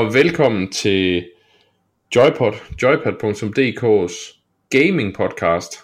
Og 0.00 0.14
velkommen 0.14 0.72
til 0.72 1.26
Joypod, 2.16 2.52
joypod.dk's 2.82 4.40
gaming 4.70 5.14
podcast. 5.14 5.82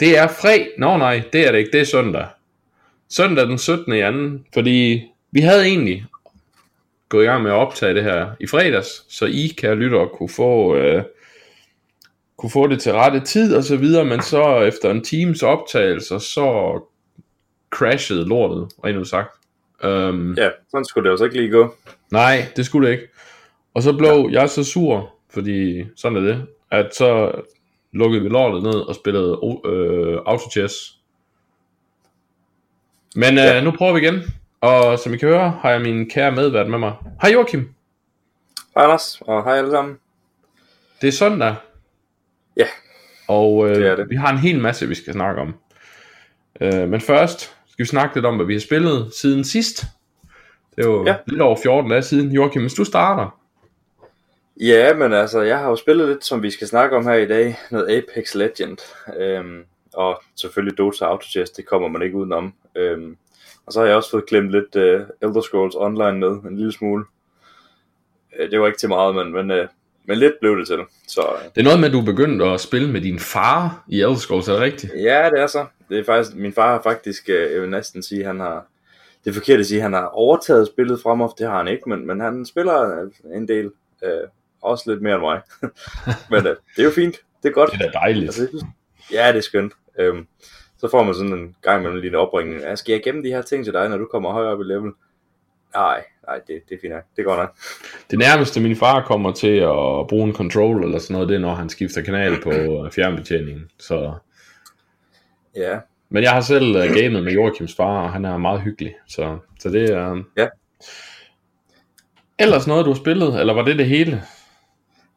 Det 0.00 0.18
er 0.18 0.28
fred. 0.28 0.66
Nå 0.78 0.96
nej, 0.96 1.22
det 1.32 1.46
er 1.46 1.52
det 1.52 1.58
ikke, 1.58 1.70
det 1.72 1.80
er 1.80 1.84
søndag. 1.84 2.26
Søndag 3.08 3.46
den 3.46 3.58
17. 3.58 3.92
i 3.92 4.00
anden, 4.00 4.46
fordi 4.54 5.02
vi 5.30 5.40
havde 5.40 5.64
egentlig 5.64 6.04
gået 7.08 7.22
i 7.22 7.26
gang 7.26 7.42
med 7.42 7.50
at 7.50 7.56
optage 7.56 7.94
det 7.94 8.02
her 8.02 8.30
i 8.40 8.46
fredags, 8.46 9.14
så 9.14 9.26
I, 9.26 9.46
kan 9.58 9.78
lytte 9.78 9.98
kunne 10.14 10.28
få, 10.28 10.76
øh, 10.76 11.02
kunne 12.36 12.50
få 12.50 12.66
det 12.66 12.80
til 12.80 12.92
rette 12.92 13.20
tid 13.20 13.56
og 13.56 13.64
så 13.64 13.76
videre, 13.76 14.04
men 14.04 14.22
så 14.22 14.60
efter 14.60 14.90
en 14.90 15.04
times 15.04 15.42
optagelse, 15.42 16.20
så 16.20 16.80
crashede 17.70 18.28
lortet, 18.28 18.68
rent 18.84 18.98
ud 18.98 19.04
sagt. 19.04 19.30
Um, 19.84 20.34
ja, 20.38 20.50
sådan 20.70 20.84
skulle 20.84 21.04
det 21.04 21.12
også 21.12 21.24
ikke 21.24 21.36
lige 21.36 21.50
gå. 21.50 21.74
Nej, 22.10 22.46
det 22.56 22.66
skulle 22.66 22.88
det 22.88 22.92
ikke. 22.92 23.08
Og 23.74 23.82
så 23.82 23.92
blev 23.92 24.28
ja. 24.32 24.40
jeg 24.40 24.50
så 24.50 24.64
sur, 24.64 25.14
fordi 25.30 25.84
sådan 25.96 26.18
er 26.18 26.20
det, 26.20 26.46
at 26.70 26.94
så 26.94 27.32
lukkede 27.92 28.22
vi 28.22 28.28
lortet 28.28 28.62
ned 28.62 28.74
og 28.74 28.94
spillede 28.94 29.38
øh, 29.64 30.18
Auto 30.26 30.50
Chess. 30.50 30.74
Men 33.16 33.32
øh, 33.32 33.44
ja. 33.44 33.60
nu 33.60 33.70
prøver 33.70 33.92
vi 33.92 34.00
igen, 34.00 34.22
og 34.60 34.98
som 34.98 35.14
I 35.14 35.16
kan 35.16 35.28
høre, 35.28 35.50
har 35.50 35.70
jeg 35.70 35.80
min 35.80 36.10
kære 36.10 36.32
medvært 36.32 36.68
med 36.70 36.78
mig. 36.78 36.92
Hej 37.22 37.32
Joachim. 37.32 37.74
Hej 38.74 38.84
Anders, 38.84 39.20
og 39.20 39.44
hej 39.44 39.58
alle 39.58 39.70
sammen. 39.70 39.98
Det 41.00 41.08
er 41.08 41.12
søndag. 41.12 41.54
Ja, 42.56 42.66
og 43.28 43.68
øh, 43.68 43.76
det 43.76 43.86
er 43.86 43.96
det. 43.96 44.10
vi 44.10 44.16
har 44.16 44.32
en 44.32 44.38
hel 44.38 44.60
masse, 44.60 44.88
vi 44.88 44.94
skal 44.94 45.12
snakke 45.12 45.40
om. 45.40 45.54
Øh, 46.60 46.88
men 46.88 47.00
først 47.00 47.40
skal 47.40 47.84
vi 47.84 47.88
snakke 47.88 48.16
lidt 48.16 48.26
om, 48.26 48.36
hvad 48.36 48.46
vi 48.46 48.52
har 48.52 48.60
spillet 48.60 49.12
siden 49.14 49.44
sidst. 49.44 49.84
Det 50.76 50.84
er 50.84 50.88
jo 50.88 51.06
ja. 51.06 51.16
lidt 51.26 51.40
over 51.40 51.56
14 51.62 51.90
dage 51.90 52.02
siden. 52.02 52.32
Joachim, 52.32 52.62
hvis 52.62 52.74
du 52.74 52.84
starter. 52.84 53.43
Ja, 54.60 54.94
men 54.94 55.12
altså, 55.12 55.40
jeg 55.40 55.58
har 55.58 55.68
jo 55.68 55.76
spillet 55.76 56.08
lidt, 56.08 56.24
som 56.24 56.42
vi 56.42 56.50
skal 56.50 56.66
snakke 56.66 56.96
om 56.96 57.06
her 57.06 57.14
i 57.14 57.26
dag. 57.26 57.58
Noget 57.70 57.96
Apex 57.96 58.34
Legend. 58.34 58.78
Øhm, 59.18 59.64
og 59.94 60.22
selvfølgelig 60.36 60.78
Dota 60.78 61.04
Auto 61.04 61.26
Chess, 61.26 61.52
det 61.52 61.66
kommer 61.66 61.88
man 61.88 62.02
ikke 62.02 62.16
udenom. 62.16 62.54
Øhm, 62.76 63.16
og 63.66 63.72
så 63.72 63.80
har 63.80 63.86
jeg 63.86 63.96
også 63.96 64.10
fået 64.10 64.26
klemt 64.26 64.50
lidt 64.50 64.76
uh, 64.76 65.28
Elder 65.28 65.40
Scrolls 65.40 65.74
Online 65.78 66.18
med, 66.18 66.28
en 66.28 66.56
lille 66.56 66.72
smule. 66.72 67.04
Uh, 68.40 68.50
det 68.50 68.60
var 68.60 68.66
ikke 68.66 68.78
til 68.78 68.88
meget, 68.88 69.14
men, 69.14 69.32
men, 69.32 69.50
uh, 69.50 69.66
men 70.04 70.18
lidt 70.18 70.34
blev 70.40 70.58
det 70.58 70.66
til. 70.66 70.78
Så, 71.08 71.20
uh, 71.20 71.42
det 71.54 71.60
er 71.60 71.64
noget 71.64 71.80
med, 71.80 71.88
at 71.88 71.94
du 71.94 72.00
begyndte 72.00 72.44
at 72.44 72.60
spille 72.60 72.90
med 72.90 73.00
din 73.00 73.18
far 73.18 73.84
i 73.88 74.00
Elder 74.00 74.14
Scrolls, 74.14 74.48
er 74.48 74.52
det 74.52 74.62
rigtigt? 74.62 74.92
Ja, 74.96 75.30
det 75.30 75.40
er 75.40 75.46
så. 75.46 75.66
Det 75.88 75.98
er 75.98 76.04
faktisk, 76.04 76.36
min 76.36 76.52
far 76.52 76.72
har 76.72 76.82
faktisk, 76.82 77.24
uh, 77.28 77.52
jeg 77.52 77.60
vil 77.60 77.70
næsten 77.70 78.02
sige, 78.02 78.24
han 78.24 78.40
har, 78.40 78.66
det 79.24 79.30
er 79.30 79.34
forkert 79.34 79.60
at 79.60 79.66
sige, 79.66 79.78
at 79.78 79.82
han 79.82 79.92
har 79.92 80.06
overtaget 80.06 80.66
spillet 80.66 81.00
fra 81.02 81.14
mig, 81.14 81.28
det 81.38 81.46
har 81.46 81.56
han 81.56 81.68
ikke, 81.68 81.88
men, 81.88 82.06
men 82.06 82.20
han 82.20 82.46
spiller 82.46 83.08
en 83.34 83.48
del, 83.48 83.70
uh, 84.02 84.28
også 84.64 84.90
lidt 84.90 85.02
mere 85.02 85.14
end 85.14 85.22
mig. 85.22 85.40
men 86.30 86.38
uh, 86.38 86.56
det 86.76 86.78
er 86.78 86.84
jo 86.84 86.90
fint, 86.90 87.16
det 87.42 87.48
er 87.48 87.52
godt. 87.52 87.70
Det 87.72 87.80
er 87.80 87.90
dejligt. 87.90 88.24
Altså, 88.24 88.66
ja, 89.12 89.28
det 89.28 89.36
er 89.36 89.40
skønt. 89.40 89.72
Um, 90.10 90.26
så 90.78 90.88
får 90.90 91.02
man 91.02 91.14
sådan 91.14 91.32
en 91.32 91.56
gang 91.62 91.82
med 91.82 91.90
en 91.90 92.00
lille 92.00 92.18
opringning. 92.18 92.60
Ja, 92.60 92.76
skal 92.76 92.92
jeg 92.92 93.02
gemme 93.02 93.22
de 93.22 93.28
her 93.28 93.42
ting 93.42 93.64
til 93.64 93.72
dig, 93.72 93.88
når 93.88 93.96
du 93.96 94.06
kommer 94.10 94.32
højere 94.32 94.50
op 94.50 94.60
i 94.60 94.64
level? 94.64 94.92
Nej, 95.74 96.04
nej, 96.26 96.36
det, 96.46 96.60
det 96.68 96.74
er 96.74 96.78
fint 96.80 96.92
nok. 96.92 97.02
Det 97.16 97.24
går 97.24 97.36
nok. 97.36 97.56
Det 98.10 98.18
nærmeste 98.18 98.60
min 98.60 98.76
far 98.76 99.02
kommer 99.02 99.32
til 99.32 99.56
at 99.56 100.06
bruge 100.08 100.28
en 100.28 100.34
control 100.34 100.84
eller 100.84 100.98
sådan 100.98 101.14
noget, 101.14 101.28
det 101.28 101.34
er 101.34 101.38
når 101.38 101.54
han 101.54 101.68
skifter 101.68 102.02
kanal 102.02 102.42
på 102.42 102.50
øh, 102.50 102.92
fjernbetjeningen. 102.92 103.70
Så... 103.78 104.12
Ja. 105.56 105.78
Men 106.08 106.22
jeg 106.22 106.32
har 106.32 106.40
selv 106.40 106.76
uh, 106.76 106.94
gamet 106.96 107.24
med 107.24 107.32
Joachims 107.32 107.74
far, 107.76 108.02
og 108.02 108.12
han 108.12 108.24
er 108.24 108.38
meget 108.38 108.60
hyggelig. 108.60 108.94
Så, 109.08 109.38
så 109.60 109.68
det 109.70 109.90
er... 109.90 110.12
Uh... 110.12 110.18
Ja. 110.36 110.48
Ellers 112.38 112.66
noget, 112.66 112.84
du 112.84 112.90
har 112.90 112.96
spillet, 112.96 113.40
eller 113.40 113.54
var 113.54 113.62
det 113.62 113.78
det 113.78 113.86
hele? 113.86 114.22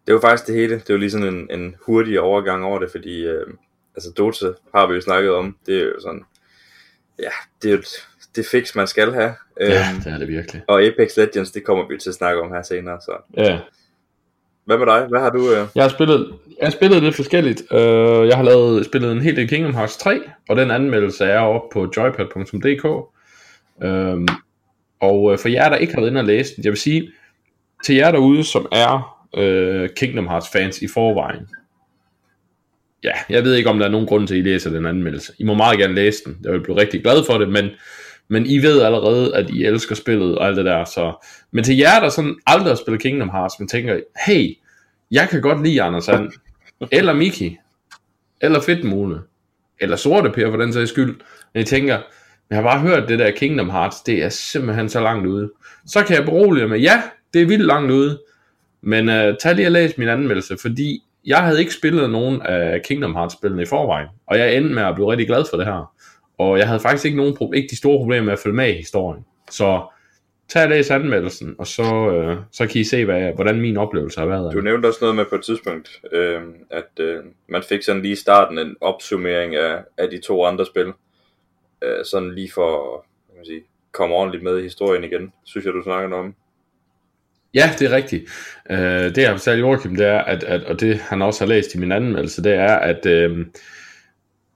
Det 0.07 0.13
var 0.13 0.21
faktisk 0.21 0.47
det 0.47 0.55
hele. 0.55 0.73
Det 0.73 0.89
var 0.89 0.97
lige 0.97 1.11
sådan 1.11 1.33
en, 1.33 1.59
en 1.59 1.75
hurtig 1.85 2.19
overgang 2.19 2.63
over 2.63 2.79
det, 2.79 2.91
fordi 2.91 3.25
øh, 3.25 3.47
altså 3.95 4.11
Dota 4.17 4.45
har 4.75 4.87
vi 4.87 4.93
jo 4.93 5.01
snakket 5.01 5.31
om, 5.31 5.57
det 5.65 5.77
er 5.77 5.83
jo 5.83 5.99
sådan, 6.01 6.23
ja, 7.19 7.29
det 7.61 7.71
er 7.71 7.75
jo 7.75 7.83
det 8.35 8.45
fix, 8.45 8.75
man 8.75 8.87
skal 8.87 9.13
have. 9.13 9.33
Ja, 9.59 9.89
øhm, 9.89 10.01
det 10.03 10.13
er 10.13 10.17
det 10.17 10.27
virkelig. 10.27 10.61
Og 10.67 10.81
Apex 10.81 11.17
Legends, 11.17 11.51
det 11.51 11.63
kommer 11.63 11.87
vi 11.87 11.97
til 11.97 12.09
at 12.09 12.15
snakke 12.15 12.41
om 12.41 12.51
her 12.51 12.61
senere, 12.61 13.01
så. 13.01 13.11
Ja. 13.37 13.59
Hvad 14.65 14.77
med 14.77 14.85
dig? 14.85 15.05
Hvad 15.05 15.19
har 15.19 15.29
du? 15.29 15.51
Øh... 15.51 15.67
Jeg 15.75 15.83
har 15.83 15.89
spillet, 15.89 16.33
jeg 16.59 16.65
har 16.65 16.71
spillet 16.71 17.03
lidt 17.03 17.15
forskelligt. 17.15 17.61
Uh, 17.71 17.77
jeg 18.27 18.35
har 18.35 18.43
lavet, 18.43 18.85
spillet 18.85 19.11
en 19.11 19.21
hel 19.21 19.35
del 19.35 19.47
Kingdom 19.47 19.75
Hearts 19.75 19.97
3, 19.97 20.21
og 20.49 20.55
den 20.55 20.71
anmeldelse 20.71 21.25
er 21.25 21.39
oppe 21.39 21.67
på 21.73 21.93
joypad.dk. 21.97 22.85
Uh, 22.85 23.03
øhm, 23.83 24.27
og 25.01 25.23
uh, 25.23 25.37
for 25.37 25.49
jer, 25.49 25.69
der 25.69 25.75
ikke 25.75 25.93
har 25.93 26.01
været 26.01 26.11
inde 26.11 26.21
og 26.21 26.25
læse 26.25 26.55
den, 26.55 26.63
jeg 26.63 26.71
vil 26.71 26.79
sige, 26.79 27.11
til 27.83 27.95
jer 27.95 28.11
derude, 28.11 28.43
som 28.43 28.67
er 28.71 29.16
øh, 29.37 29.89
Kingdom 29.95 30.27
Hearts 30.27 30.49
fans 30.51 30.81
i 30.81 30.87
forvejen, 30.87 31.47
ja, 33.03 33.11
jeg 33.29 33.43
ved 33.43 33.55
ikke, 33.55 33.69
om 33.69 33.79
der 33.79 33.85
er 33.85 33.91
nogen 33.91 34.07
grund 34.07 34.27
til, 34.27 34.35
at 34.35 34.39
I 34.39 34.41
læser 34.41 34.69
den 34.69 34.85
anmeldelse. 34.85 35.33
I 35.39 35.43
må 35.43 35.53
meget 35.53 35.79
gerne 35.79 35.95
læse 35.95 36.23
den. 36.25 36.37
Jeg 36.43 36.53
vil 36.53 36.63
blive 36.63 36.77
rigtig 36.77 37.01
glad 37.01 37.23
for 37.25 37.37
det, 37.37 37.49
men, 37.49 37.69
men 38.27 38.45
I 38.45 38.57
ved 38.57 38.81
allerede, 38.81 39.35
at 39.35 39.49
I 39.49 39.65
elsker 39.65 39.95
spillet 39.95 40.37
og 40.37 40.47
alt 40.47 40.57
det 40.57 40.65
der. 40.65 40.85
Så. 40.85 41.27
Men 41.51 41.63
til 41.63 41.77
jer, 41.77 41.99
der 41.99 42.09
sådan 42.09 42.35
aldrig 42.47 42.69
har 42.69 42.75
spillet 42.75 43.01
Kingdom 43.01 43.29
Hearts, 43.29 43.59
men 43.59 43.67
tænker, 43.67 43.99
hey, 44.25 44.57
jeg 45.11 45.27
kan 45.29 45.41
godt 45.41 45.63
lide 45.63 45.81
Anders 45.81 46.03
Sand, 46.03 46.31
eller 46.91 47.13
Miki, 47.13 47.57
eller 48.41 48.61
Fedtmule, 48.61 49.19
eller 49.81 49.95
Sorte 49.95 50.29
Per 50.29 50.51
for 50.51 50.57
den 50.57 50.73
sags 50.73 50.89
skyld. 50.89 51.15
Men 51.53 51.61
I 51.61 51.65
tænker, 51.65 52.01
jeg 52.49 52.57
har 52.57 52.63
bare 52.63 52.79
hørt 52.79 53.09
det 53.09 53.19
der 53.19 53.31
Kingdom 53.31 53.69
Hearts, 53.69 54.01
det 54.01 54.23
er 54.23 54.29
simpelthen 54.29 54.89
så 54.89 54.99
langt 54.99 55.27
ude. 55.27 55.51
Så 55.85 56.03
kan 56.03 56.15
jeg 56.15 56.25
berolige 56.25 56.67
med, 56.67 56.79
ja, 56.79 57.01
det 57.33 57.41
er 57.41 57.45
vildt 57.45 57.65
langt 57.65 57.91
ude, 57.91 58.19
men 58.87 59.09
uh, 59.09 59.37
tag 59.39 59.55
lige 59.55 59.67
og 59.67 59.71
læs 59.71 59.97
min 59.97 60.07
anmeldelse, 60.07 60.57
fordi 60.61 61.03
jeg 61.25 61.37
havde 61.37 61.59
ikke 61.59 61.73
spillet 61.73 62.09
nogen 62.09 62.41
af 62.41 62.81
Kingdom 62.81 63.15
Hearts 63.15 63.33
spillene 63.33 63.61
i 63.61 63.65
forvejen, 63.65 64.07
og 64.27 64.39
jeg 64.39 64.55
endte 64.55 64.73
med 64.73 64.83
at 64.83 64.95
blive 64.95 65.11
rigtig 65.11 65.27
glad 65.27 65.45
for 65.49 65.57
det 65.57 65.65
her. 65.65 65.93
Og 66.37 66.57
jeg 66.57 66.67
havde 66.67 66.79
faktisk 66.79 67.05
ikke, 67.05 67.17
nogen, 67.17 67.53
ikke 67.53 67.67
de 67.71 67.77
store 67.77 67.97
problemer 67.97 68.25
med 68.25 68.33
at 68.33 68.39
følge 68.39 68.55
med 68.55 68.69
i 68.69 68.77
historien. 68.77 69.25
Så 69.51 69.81
tag 70.49 70.63
og 70.63 70.69
læs 70.69 70.91
anmeldelsen, 70.91 71.55
og 71.59 71.67
så, 71.67 72.11
øh, 72.11 72.37
så 72.51 72.67
kan 72.67 72.81
I 72.81 72.83
se, 72.83 73.05
hvad, 73.05 73.33
hvordan 73.33 73.61
min 73.61 73.77
oplevelse 73.77 74.19
har 74.19 74.27
været. 74.27 74.53
Du 74.53 74.61
nævnte 74.61 74.87
også 74.87 74.99
noget 75.01 75.15
med 75.15 75.25
på 75.25 75.35
et 75.35 75.43
tidspunkt, 75.43 76.01
øh, 76.11 76.41
at 76.71 76.99
øh, 76.99 77.23
man 77.49 77.63
fik 77.63 77.81
sådan 77.81 78.01
lige 78.01 78.11
i 78.11 78.15
starten 78.15 78.57
en 78.57 78.75
opsummering 78.81 79.55
af, 79.55 79.83
af 79.97 80.09
de 80.09 80.21
to 80.21 80.45
andre 80.45 80.65
spil. 80.65 80.93
Øh, 81.81 82.05
sådan 82.05 82.35
lige 82.35 82.51
for 82.53 82.97
at 83.39 83.45
sige, 83.47 83.61
komme 83.91 84.15
ordentligt 84.15 84.43
med 84.43 84.59
i 84.59 84.63
historien 84.63 85.03
igen, 85.03 85.33
synes 85.43 85.65
jeg, 85.65 85.73
du 85.73 85.83
snakker 85.83 86.17
om. 86.17 86.35
Ja, 87.57 87.71
det 87.79 87.91
er 87.91 87.95
rigtigt. 87.95 88.23
Øh, 88.69 88.79
det 88.79 89.17
jeg 89.17 89.29
har 89.29 89.37
fortalt 89.37 89.59
Joachim, 89.59 89.95
det 89.95 90.05
er, 90.05 90.17
at, 90.17 90.43
at, 90.43 90.63
og 90.63 90.79
det 90.79 90.97
han 90.97 91.21
også 91.21 91.43
har 91.43 91.47
læst 91.47 91.75
i 91.75 91.77
min 91.77 91.91
anmeldelse, 91.91 92.43
det 92.43 92.53
er, 92.53 92.75
at 92.75 93.05
øh, 93.05 93.45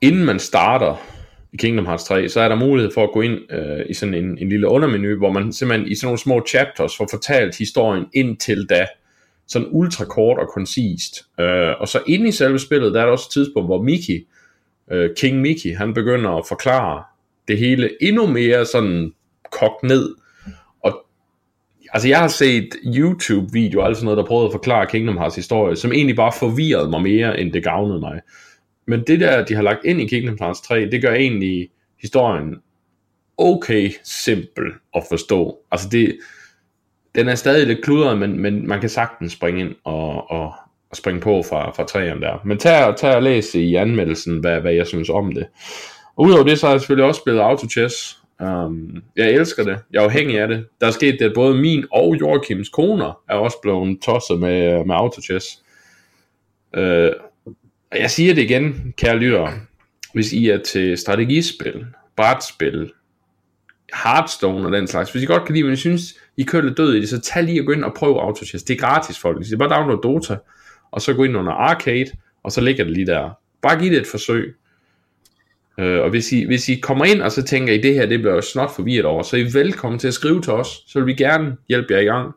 inden 0.02 0.26
man 0.26 0.40
starter 0.40 1.06
i 1.54 1.58
Kingdom 1.58 1.86
Hearts 1.86 2.04
3, 2.04 2.30
så 2.30 2.42
er 2.42 2.48
der 2.48 2.56
mulighed 2.56 2.92
for 2.94 3.04
at 3.04 3.12
gå 3.14 3.22
ind 3.22 3.52
øh, 3.52 3.86
i 3.90 3.94
sådan 3.94 4.14
en, 4.14 4.38
en 4.38 4.50
lille 4.50 4.68
undermenu, 4.68 5.18
hvor 5.18 5.32
man 5.32 5.54
simpelthen 5.54 5.92
i 5.92 5.96
sådan 5.96 6.06
nogle 6.08 6.20
små 6.20 6.46
chapters 6.48 6.98
får 6.98 7.08
fortalt 7.12 7.58
historien 7.58 8.06
indtil 8.14 8.66
da, 8.70 8.88
sådan 9.48 9.68
ultra 9.72 10.06
kort 10.06 10.38
og 10.38 10.48
koncist. 10.54 11.26
Øh, 11.40 11.74
og 11.80 11.88
så 11.88 12.00
inde 12.08 12.28
i 12.28 12.32
selve 12.32 12.60
spillet, 12.60 12.94
der 12.94 13.02
er 13.02 13.06
der 13.06 13.12
også 13.12 13.28
et 13.30 13.34
tidspunkt, 13.34 13.68
hvor 13.68 13.82
Mickey, 13.82 14.28
øh, 14.92 15.10
King 15.18 15.42
Mickey, 15.42 15.76
han 15.76 15.94
begynder 15.94 16.30
at 16.30 16.48
forklare 16.48 17.04
det 17.48 17.58
hele 17.58 17.90
endnu 18.02 18.28
mere 18.28 18.66
sådan 18.66 19.14
kogt 19.52 19.84
ned, 19.84 20.16
Altså 21.94 22.08
jeg 22.08 22.20
har 22.20 22.28
set 22.28 22.70
YouTube-videoer, 22.86 23.86
altså 23.86 24.06
noget, 24.06 24.18
der 24.18 24.26
prøvede 24.26 24.46
at 24.46 24.52
forklare 24.52 24.86
Kingdom 24.86 25.18
Hearts 25.18 25.36
historie, 25.36 25.76
som 25.76 25.92
egentlig 25.92 26.16
bare 26.16 26.32
forvirrede 26.40 26.90
mig 26.90 27.02
mere, 27.02 27.40
end 27.40 27.54
det 27.54 27.64
gavnede 27.64 28.00
mig. 28.00 28.22
Men 28.88 29.04
det 29.08 29.20
der, 29.20 29.46
de 29.46 29.56
har 29.56 29.62
lagt 29.62 29.86
ind 29.86 30.02
i 30.02 30.08
Kingdom 30.08 30.38
Hearts 30.40 30.62
3, 30.62 30.90
det 30.90 31.02
gør 31.02 31.14
egentlig 31.14 31.70
historien 32.02 32.56
okay 33.38 33.92
simpel 34.04 34.66
at 34.96 35.04
forstå. 35.10 35.58
Altså 35.72 35.90
det, 35.90 36.18
den 37.16 37.28
er 37.28 37.36
stadig 37.36 37.68
lidt 37.68 37.84
kludret, 37.84 38.18
men, 38.18 38.40
men 38.40 38.68
man 38.68 38.80
kan 38.80 38.90
sagtens 38.90 39.34
springe 39.34 39.62
ind 39.62 39.76
og, 39.84 40.32
og, 40.32 40.54
og 40.90 40.98
springe 40.98 41.22
på 41.22 41.44
fra, 41.50 41.72
fra 41.72 41.84
træerne 41.84 42.22
der. 42.22 42.42
Men 42.46 42.58
tag, 42.58 42.96
tag 42.98 43.16
og 43.16 43.24
læs 43.24 43.56
i 43.56 43.76
anmeldelsen, 43.76 44.38
hvad, 44.40 44.62
hvad 44.62 44.74
jeg 44.74 44.88
synes 44.88 45.10
om 45.10 45.32
det. 45.32 45.48
Og 46.16 46.26
udover 46.26 46.44
det, 46.44 46.60
så 46.60 46.66
har 46.66 46.74
jeg 46.74 46.82
selvfølgelig 46.82 47.06
også 47.06 47.22
spillet 47.22 47.42
Auto 47.42 47.70
Chess, 47.70 48.21
Um, 48.42 49.04
jeg 49.16 49.32
elsker 49.32 49.64
det. 49.64 49.80
Jeg 49.92 50.00
er 50.00 50.06
afhængig 50.06 50.40
af 50.40 50.48
det. 50.48 50.66
Der 50.82 50.88
er 50.88 50.92
sket 50.92 51.18
det, 51.20 51.26
at 51.26 51.32
både 51.36 51.56
min 51.56 51.86
og 51.92 52.18
Joachims 52.22 52.70
koner 52.70 53.22
er 53.30 53.36
også 53.36 53.58
blevet 53.62 54.02
tosset 54.02 54.40
med, 54.40 54.80
øh, 54.80 54.88
med 54.88 54.96
autochess. 54.96 55.46
Uh, 56.78 56.84
jeg 57.94 58.12
siger 58.12 58.34
det 58.34 58.42
igen, 58.42 58.94
kære 58.98 59.18
lyttere. 59.18 59.54
Hvis 60.14 60.34
I 60.34 60.50
er 60.50 60.58
til 60.58 60.98
strategispil, 60.98 61.86
brætspil, 62.16 62.92
Hearthstone 64.04 64.66
og 64.68 64.72
den 64.72 64.88
slags. 64.88 65.12
Hvis 65.12 65.24
I 65.24 65.26
godt 65.26 65.46
kan 65.46 65.56
lide, 65.56 65.64
men 65.64 65.74
I 65.74 65.76
synes, 65.76 66.16
I 66.38 66.44
kører 66.44 66.64
lidt 66.64 66.78
død 66.78 66.94
i 66.94 67.00
det, 67.02 67.10
så 67.10 67.22
tag 67.22 67.44
lige 67.44 67.62
og 67.62 67.66
gå 67.66 67.72
ind 67.72 67.84
og 67.84 67.94
prøv 67.94 68.18
autochess. 68.18 68.64
Det 68.64 68.74
er 68.74 68.78
gratis, 68.78 69.20
folk. 69.20 69.46
Så 69.46 69.58
bare 69.58 69.76
download 69.76 70.02
Dota, 70.04 70.38
og 70.92 71.02
så 71.02 71.14
gå 71.14 71.24
ind 71.24 71.38
under 71.38 71.52
Arcade, 71.52 72.12
og 72.44 72.52
så 72.52 72.62
ligger 72.62 72.84
det 72.84 72.94
lige 72.94 73.06
der. 73.06 73.30
Bare 73.62 73.80
giv 73.80 73.92
det 73.92 74.02
et 74.02 74.08
forsøg. 74.08 74.56
Øh, 75.80 76.02
og 76.02 76.10
hvis 76.10 76.32
I, 76.32 76.46
hvis 76.46 76.70
I 76.70 76.76
kommer 76.76 77.06
ind 77.06 77.22
og 77.22 77.32
så 77.32 77.44
tænker 77.44 77.74
I, 77.74 77.78
det 77.78 77.94
her 77.94 78.06
det 78.06 78.20
bliver 78.20 78.42
snot 78.42 78.76
forvirret 78.76 79.06
over, 79.06 79.24
så 79.24 79.36
er 79.36 79.42
I 79.42 79.54
velkommen 79.54 80.00
til 80.00 80.08
at 80.08 80.14
skrive 80.14 80.42
til 80.42 80.54
os, 80.54 80.84
så 80.88 81.00
vil 81.00 81.08
vi 81.08 81.14
gerne 81.14 81.58
hjælpe 81.70 81.94
jer 81.94 82.00
i 82.00 82.06
gang. 82.06 82.32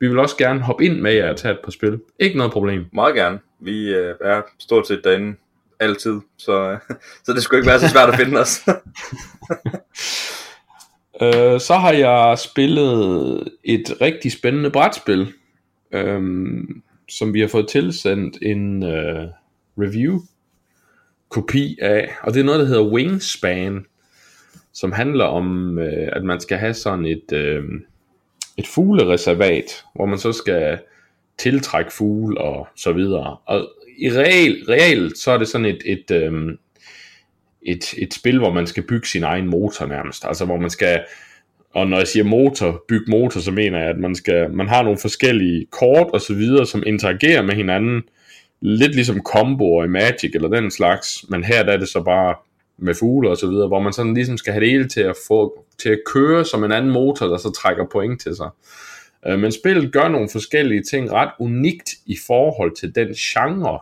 Vi 0.00 0.08
vil 0.08 0.18
også 0.18 0.36
gerne 0.36 0.60
hoppe 0.60 0.84
ind 0.84 1.00
med 1.00 1.12
jer 1.12 1.30
og 1.30 1.36
tage 1.36 1.54
et 1.54 1.60
par 1.64 1.70
spil. 1.70 2.00
Ikke 2.18 2.36
noget 2.36 2.52
problem. 2.52 2.84
Meget 2.92 3.14
gerne. 3.14 3.38
Vi 3.60 3.94
øh, 3.94 4.14
er 4.20 4.42
stort 4.58 4.86
set 4.88 5.00
derinde 5.04 5.36
altid, 5.80 6.20
så, 6.38 6.78
så 7.24 7.32
det 7.32 7.42
skulle 7.42 7.58
ikke 7.58 7.70
være 7.70 7.80
så 7.80 7.88
svært 7.88 8.08
at 8.08 8.16
finde 8.16 8.40
os. 8.40 8.60
øh, 11.22 11.60
så 11.60 11.74
har 11.74 11.92
jeg 11.92 12.38
spillet 12.38 13.48
et 13.64 13.94
rigtig 14.00 14.32
spændende 14.32 14.70
brætspil, 14.70 15.32
øh, 15.92 16.22
som 17.08 17.34
vi 17.34 17.40
har 17.40 17.48
fået 17.48 17.68
tilsendt 17.68 18.38
en 18.42 18.82
øh, 18.82 19.28
review 19.78 20.20
kopi 21.34 21.78
af, 21.82 22.10
og 22.22 22.34
det 22.34 22.40
er 22.40 22.44
noget, 22.44 22.60
der 22.60 22.66
hedder 22.66 22.92
Wingspan, 22.92 23.84
som 24.72 24.92
handler 24.92 25.24
om, 25.24 25.78
øh, 25.78 26.08
at 26.12 26.24
man 26.24 26.40
skal 26.40 26.58
have 26.58 26.74
sådan 26.74 27.06
et, 27.06 27.32
øh, 27.32 27.64
et 28.56 28.66
fuglereservat, 28.66 29.84
hvor 29.94 30.06
man 30.06 30.18
så 30.18 30.32
skal 30.32 30.78
tiltrække 31.38 31.92
fugle 31.92 32.40
og 32.40 32.68
så 32.76 32.92
videre. 32.92 33.36
Og 33.46 33.68
i 33.98 34.10
real, 34.10 34.64
reelt, 34.68 35.18
så 35.18 35.30
er 35.30 35.38
det 35.38 35.48
sådan 35.48 35.66
et, 35.66 35.82
et, 35.84 36.10
øh, 36.10 36.32
et, 37.62 37.94
et 37.98 38.14
spil, 38.14 38.38
hvor 38.38 38.52
man 38.52 38.66
skal 38.66 38.82
bygge 38.82 39.08
sin 39.08 39.22
egen 39.22 39.46
motor 39.46 39.86
nærmest. 39.86 40.24
Altså 40.24 40.44
hvor 40.44 40.56
man 40.56 40.70
skal, 40.70 41.04
og 41.70 41.86
når 41.86 41.98
jeg 41.98 42.08
siger 42.08 42.24
motor, 42.24 42.84
bygge 42.88 43.10
motor, 43.10 43.40
så 43.40 43.50
mener 43.50 43.78
jeg, 43.78 43.88
at 43.88 43.98
man, 43.98 44.14
skal, 44.14 44.50
man 44.52 44.68
har 44.68 44.82
nogle 44.82 44.98
forskellige 44.98 45.66
kort 45.70 46.06
og 46.12 46.20
så 46.20 46.34
videre, 46.34 46.66
som 46.66 46.82
interagerer 46.86 47.42
med 47.42 47.54
hinanden, 47.54 48.02
lidt 48.60 48.94
ligesom 48.94 49.22
combo 49.22 49.82
i 49.82 49.88
Magic 49.88 50.30
eller 50.34 50.48
den 50.48 50.70
slags, 50.70 51.24
men 51.28 51.44
her 51.44 51.62
der 51.62 51.72
er 51.72 51.76
det 51.76 51.88
så 51.88 52.02
bare 52.02 52.34
med 52.78 52.94
fugle 52.94 53.30
og 53.30 53.36
så 53.36 53.46
videre, 53.46 53.68
hvor 53.68 53.80
man 53.80 53.92
sådan 53.92 54.14
ligesom 54.14 54.36
skal 54.36 54.52
have 54.52 54.64
det 54.64 54.72
hele 54.72 54.88
til 54.88 55.00
at 55.00 55.16
få 55.28 55.64
til 55.78 55.88
at 55.88 56.00
køre 56.06 56.44
som 56.44 56.64
en 56.64 56.72
anden 56.72 56.90
motor, 56.90 57.26
der 57.26 57.36
så 57.36 57.50
trækker 57.50 57.84
point 57.92 58.20
til 58.20 58.36
sig. 58.36 58.50
Øh, 59.26 59.38
men 59.38 59.52
spillet 59.52 59.92
gør 59.92 60.08
nogle 60.08 60.28
forskellige 60.32 60.82
ting 60.82 61.12
ret 61.12 61.30
unikt 61.40 61.90
i 62.06 62.16
forhold 62.26 62.76
til 62.76 62.94
den 62.94 63.08
genre, 63.14 63.78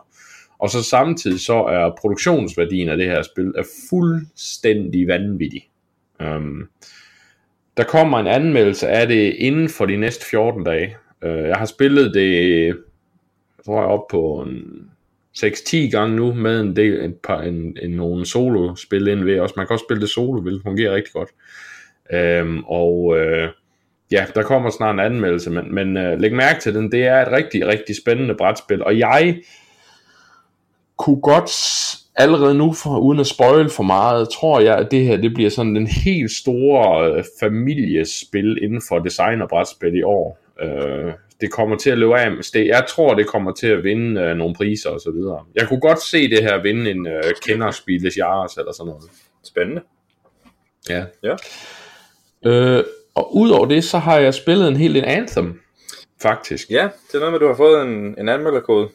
og 0.59 0.69
så 0.69 0.83
samtidig 0.83 1.39
så 1.39 1.63
er 1.63 1.95
produktionsværdien 2.01 2.89
af 2.89 2.97
det 2.97 3.05
her 3.05 3.21
spil 3.21 3.53
er 3.57 3.63
fuldstændig 3.89 5.07
vanvittig. 5.07 5.69
Um, 6.19 6.69
der 7.77 7.83
kommer 7.83 8.19
en 8.19 8.27
anmeldelse 8.27 8.87
af 8.87 9.07
det 9.07 9.35
inden 9.37 9.69
for 9.69 9.85
de 9.85 9.97
næste 9.97 10.25
14 10.25 10.63
dage. 10.63 10.95
Uh, 11.25 11.29
jeg 11.29 11.55
har 11.55 11.65
spillet 11.65 12.13
det, 12.13 12.77
tror 13.65 13.79
jeg 13.79 13.89
op 13.89 14.07
på 14.11 14.47
en 14.47 14.89
6-10 15.37 15.77
gange 15.91 16.15
nu, 16.15 16.33
med 16.33 16.61
en 16.61 16.75
del, 16.75 17.05
et 17.05 17.15
par, 17.15 17.41
en, 17.41 17.77
en, 17.81 17.91
nogle 17.91 18.25
solo-spil 18.25 19.07
ind 19.07 19.23
ved 19.23 19.39
også. 19.39 19.53
Man 19.57 19.67
kan 19.67 19.73
også 19.73 19.85
spille 19.85 20.01
det 20.01 20.09
solo, 20.09 20.41
hvilket 20.41 20.63
fungerer 20.63 20.95
rigtig 20.95 21.13
godt. 21.13 21.29
Øhm, 22.13 22.63
og 22.63 23.17
øh, 23.17 23.49
ja, 24.11 24.25
der 24.35 24.43
kommer 24.43 24.69
snart 24.69 24.93
en 24.93 24.99
anmeldelse, 24.99 25.49
men, 25.49 25.75
men 25.75 25.97
øh, 25.97 26.19
læg 26.19 26.33
mærke 26.33 26.59
til 26.59 26.75
den, 26.75 26.91
det 26.91 27.03
er 27.03 27.21
et 27.21 27.31
rigtig, 27.31 27.67
rigtig 27.67 27.95
spændende 27.95 28.35
brætspil, 28.35 28.83
og 28.83 28.99
jeg 28.99 29.41
kunne 30.97 31.21
godt 31.21 31.51
allerede 32.15 32.55
nu, 32.55 32.73
for, 32.73 32.97
uden 32.99 33.19
at 33.19 33.27
spoil 33.27 33.69
for 33.69 33.83
meget, 33.83 34.29
tror 34.29 34.59
jeg, 34.59 34.77
at 34.77 34.91
det 34.91 35.05
her 35.05 35.17
det 35.17 35.33
bliver 35.33 35.49
sådan 35.49 35.75
den 35.75 35.87
helt 35.87 36.31
store 36.31 37.11
øh, 37.11 37.23
familiespil 37.39 38.63
inden 38.63 38.81
for 38.87 38.99
design 38.99 39.41
og 39.41 39.49
brætspil 39.49 39.95
i 39.95 40.03
år. 40.03 40.39
Øh, 40.61 41.13
det 41.43 41.51
kommer 41.51 41.77
til 41.77 41.89
at 41.89 41.97
løbe 41.97 42.19
af 42.19 42.31
det. 42.53 42.67
Jeg 42.67 42.85
tror, 42.89 43.13
det 43.13 43.27
kommer 43.27 43.51
til 43.51 43.67
at 43.67 43.83
vinde 43.83 44.21
øh, 44.21 44.35
nogle 44.35 44.55
priser 44.55 44.89
og 44.89 44.99
så 45.01 45.11
videre. 45.11 45.45
Jeg 45.55 45.67
kunne 45.67 45.79
godt 45.79 46.01
se 46.01 46.29
det 46.29 46.43
her 46.43 46.61
vinde 46.61 46.91
en 46.91 47.07
øh, 47.07 47.23
kenderspilles 47.47 48.17
Jars 48.17 48.57
eller 48.57 48.71
sådan 48.71 48.89
noget. 48.89 49.03
Spændende. 49.43 49.81
Ja. 50.89 51.05
Ja. 51.23 51.35
Øh, 52.45 52.83
og 53.15 53.35
udover 53.35 53.65
det, 53.65 53.83
så 53.83 53.97
har 53.97 54.19
jeg 54.19 54.33
spillet 54.33 54.67
en 54.67 54.75
hel 54.75 54.95
del 54.95 55.03
Anthem, 55.05 55.61
faktisk. 56.21 56.69
Ja, 56.69 56.89
det 57.07 57.15
er 57.15 57.19
noget 57.19 57.31
med, 57.31 57.39
at 57.39 57.41
du 57.41 57.47
har 57.47 57.55
fået 57.55 57.81
en, 57.81 58.19
en 58.19 58.29
anmelderkode. 58.29 58.89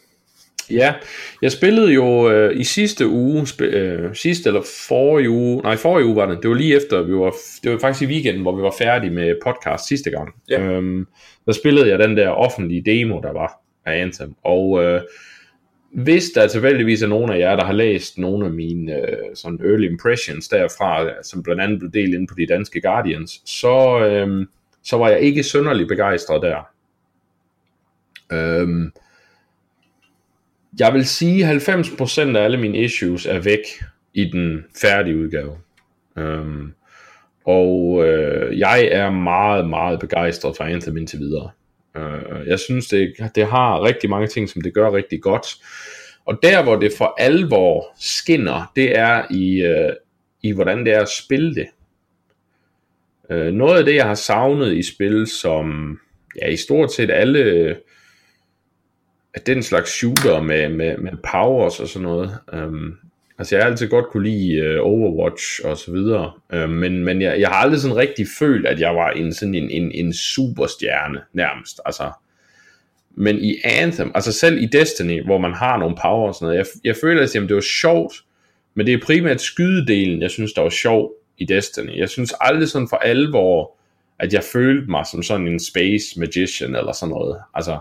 Ja, 0.70 0.94
jeg 1.42 1.52
spillede 1.52 1.92
jo 1.92 2.30
øh, 2.30 2.60
i 2.60 2.64
sidste 2.64 3.08
uge, 3.08 3.42
sp- 3.42 3.64
øh, 3.64 4.14
sidste 4.14 4.48
eller 4.48 4.62
forrige 4.88 5.30
uge, 5.30 5.62
nej 5.62 5.76
forrige 5.76 6.06
uge 6.06 6.16
var 6.16 6.26
det, 6.26 6.38
det 6.42 6.50
var 6.50 6.56
lige 6.56 6.76
efter, 6.76 7.02
vi 7.02 7.12
var, 7.12 7.34
det 7.62 7.72
var 7.72 7.78
faktisk 7.78 8.10
i 8.10 8.12
weekenden, 8.12 8.42
hvor 8.42 8.56
vi 8.56 8.62
var 8.62 8.74
færdige 8.78 9.10
med 9.10 9.34
podcast 9.44 9.88
sidste 9.88 10.10
gang. 10.10 10.34
Ja. 10.50 10.60
Øhm, 10.60 11.06
der 11.46 11.52
spillede 11.52 11.88
jeg 11.88 11.98
den 11.98 12.16
der 12.16 12.28
offentlige 12.28 12.82
demo, 12.82 13.20
der 13.20 13.32
var 13.32 13.62
af 13.86 14.00
Anthem, 14.02 14.34
og 14.44 14.84
øh, 14.84 15.00
hvis 15.92 16.30
der 16.30 16.46
tilfældigvis 16.46 17.02
er 17.02 17.06
nogen 17.06 17.30
af 17.30 17.38
jer, 17.38 17.56
der 17.56 17.64
har 17.64 17.72
læst 17.72 18.18
nogle 18.18 18.46
af 18.46 18.52
mine 18.52 18.92
øh, 18.92 19.16
sådan 19.34 19.60
early 19.64 19.90
impressions 19.90 20.48
derfra, 20.48 21.22
som 21.22 21.42
blandt 21.42 21.62
andet 21.62 21.78
blev 21.78 21.92
delt 21.92 22.14
ind 22.14 22.28
på 22.28 22.34
de 22.38 22.46
danske 22.46 22.80
Guardians, 22.80 23.42
så, 23.44 24.06
øh, 24.06 24.46
så 24.84 24.96
var 24.96 25.08
jeg 25.08 25.20
ikke 25.20 25.42
synderlig 25.42 25.88
begejstret 25.88 26.42
der. 26.42 26.68
Øhm, 28.32 28.92
jeg 30.78 30.94
vil 30.94 31.06
sige, 31.06 31.46
at 31.46 31.68
90% 31.68 32.36
af 32.36 32.44
alle 32.44 32.56
mine 32.56 32.78
issues 32.78 33.26
er 33.26 33.38
væk 33.38 33.60
i 34.14 34.24
den 34.24 34.64
færdige 34.80 35.16
udgave. 35.16 35.58
Um, 36.16 36.74
og 37.44 38.04
øh, 38.06 38.58
jeg 38.58 38.88
er 38.92 39.10
meget, 39.10 39.68
meget 39.68 40.00
begejstret 40.00 40.56
for 40.56 40.64
Anthem 40.64 40.96
indtil 40.96 41.18
videre. 41.18 41.50
Uh, 41.94 42.46
jeg 42.46 42.58
synes, 42.58 42.86
det, 42.86 43.14
det 43.34 43.46
har 43.46 43.82
rigtig 43.82 44.10
mange 44.10 44.26
ting, 44.26 44.48
som 44.48 44.62
det 44.62 44.74
gør 44.74 44.92
rigtig 44.92 45.22
godt. 45.22 45.46
Og 46.26 46.38
der, 46.42 46.62
hvor 46.62 46.76
det 46.76 46.92
for 46.98 47.14
alvor 47.18 47.86
skinner, 48.00 48.72
det 48.76 48.98
er 48.98 49.22
i, 49.30 49.66
uh, 49.66 49.94
i 50.42 50.52
hvordan 50.52 50.86
det 50.86 50.92
er 50.92 51.00
at 51.00 51.08
spille 51.08 51.54
det. 51.54 51.66
Uh, 53.30 53.54
noget 53.54 53.78
af 53.78 53.84
det, 53.84 53.94
jeg 53.94 54.06
har 54.06 54.14
savnet 54.14 54.76
i 54.76 54.82
spil, 54.82 55.26
som 55.26 55.98
ja, 56.42 56.48
i 56.48 56.56
stort 56.56 56.92
set 56.92 57.10
alle 57.10 57.76
at 59.38 59.46
den 59.46 59.62
slags 59.62 59.90
shooter 59.90 60.42
med, 60.42 60.68
med, 60.68 60.96
med 60.96 61.12
powers 61.32 61.80
og 61.80 61.88
sådan 61.88 62.08
noget. 62.08 62.38
Øhm, 62.52 62.96
altså 63.38 63.56
jeg 63.56 63.64
har 63.64 63.70
altid 63.70 63.88
godt 63.88 64.08
kunne 64.10 64.28
lide 64.28 64.54
øh, 64.54 64.80
Overwatch 64.82 65.60
og 65.64 65.76
så 65.76 65.92
videre, 65.92 66.32
uh, 66.54 66.70
men, 66.70 67.04
men 67.04 67.22
jeg, 67.22 67.40
jeg 67.40 67.48
har 67.48 67.54
aldrig 67.54 67.80
sådan 67.80 67.96
rigtig 67.96 68.26
følt, 68.38 68.66
at 68.66 68.80
jeg 68.80 68.94
var 68.94 69.10
en 69.10 69.34
sådan 69.34 69.54
en, 69.54 69.70
en, 69.70 69.92
en 69.92 70.12
superstjerne 70.12 71.20
nærmest. 71.32 71.80
Altså, 71.86 72.10
men 73.16 73.38
i 73.38 73.56
Anthem, 73.64 74.12
altså 74.14 74.32
selv 74.32 74.62
i 74.62 74.66
Destiny, 74.66 75.24
hvor 75.24 75.38
man 75.38 75.54
har 75.54 75.78
nogle 75.78 75.96
power 76.02 76.28
og 76.28 76.34
sådan 76.34 76.46
noget, 76.46 76.58
jeg, 76.58 76.66
jeg 76.84 76.96
føler, 77.00 77.22
at 77.22 77.34
jamen, 77.34 77.48
det 77.48 77.54
var 77.54 77.66
sjovt, 77.80 78.14
men 78.74 78.86
det 78.86 78.94
er 78.94 78.98
primært 79.06 79.40
skydedelen, 79.40 80.22
jeg 80.22 80.30
synes, 80.30 80.52
der 80.52 80.62
var 80.62 80.70
sjov 80.70 81.12
i 81.38 81.44
Destiny. 81.44 81.98
Jeg 81.98 82.08
synes 82.08 82.34
aldrig 82.40 82.68
sådan 82.68 82.88
for 82.88 82.96
alvor, 82.96 83.76
at 84.18 84.32
jeg 84.32 84.42
følte 84.52 84.90
mig 84.90 85.06
som 85.06 85.22
sådan 85.22 85.48
en 85.48 85.60
space 85.60 86.20
magician 86.20 86.74
eller 86.74 86.92
sådan 86.92 87.10
noget. 87.10 87.38
Altså, 87.54 87.78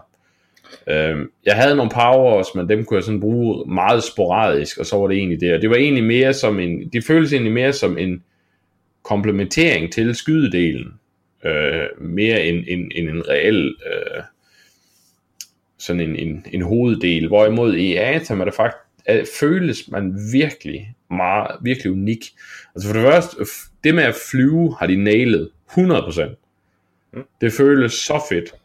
Øhm, 0.89 1.31
jeg 1.45 1.55
havde 1.55 1.75
nogle 1.75 1.91
powers, 1.91 2.55
men 2.55 2.69
dem 2.69 2.85
kunne 2.85 2.97
jeg 2.97 3.03
sådan 3.03 3.19
bruge 3.19 3.73
meget 3.73 4.03
sporadisk, 4.03 4.77
og 4.77 4.85
så 4.85 4.97
var 4.97 5.07
det 5.07 5.17
egentlig 5.17 5.39
det. 5.39 5.53
Og 5.53 5.61
det 5.61 5.69
var 5.69 5.75
egentlig 5.75 6.03
mere 6.03 6.33
som 6.33 6.59
en, 6.59 6.89
det 6.89 7.03
føltes 7.03 7.33
egentlig 7.33 7.53
mere 7.53 7.73
som 7.73 7.97
en 7.97 8.23
komplementering 9.03 9.93
til 9.93 10.15
skydedelen, 10.15 10.93
øh, 11.45 12.01
mere 12.01 12.45
end, 12.45 12.63
end, 12.67 12.91
end 12.95 13.09
en 13.09 13.29
reel 13.29 13.75
øh, 13.85 14.23
sådan 15.77 16.01
en, 16.01 16.15
en, 16.15 16.45
en 16.53 16.61
hoveddel. 16.61 17.27
Hvorimod 17.27 17.75
i 17.75 17.95
Atom 17.95 18.41
er 18.41 18.45
det 18.45 18.53
faktisk, 18.53 18.77
at 19.05 19.27
føles 19.39 19.91
man 19.91 20.15
virkelig 20.33 20.95
meget, 21.09 21.47
virkelig 21.61 21.91
unik. 21.91 22.25
Altså 22.75 22.89
for 22.89 22.93
det 22.93 23.11
første, 23.11 23.37
det 23.83 23.95
med 23.95 24.03
at 24.03 24.15
flyve 24.31 24.75
har 24.79 24.87
de 24.87 25.03
nailet 25.03 25.49
100%. 25.71 26.35
Mm. 27.13 27.23
Det 27.41 27.53
føles 27.53 27.93
så 27.93 28.21
fedt. 28.29 28.55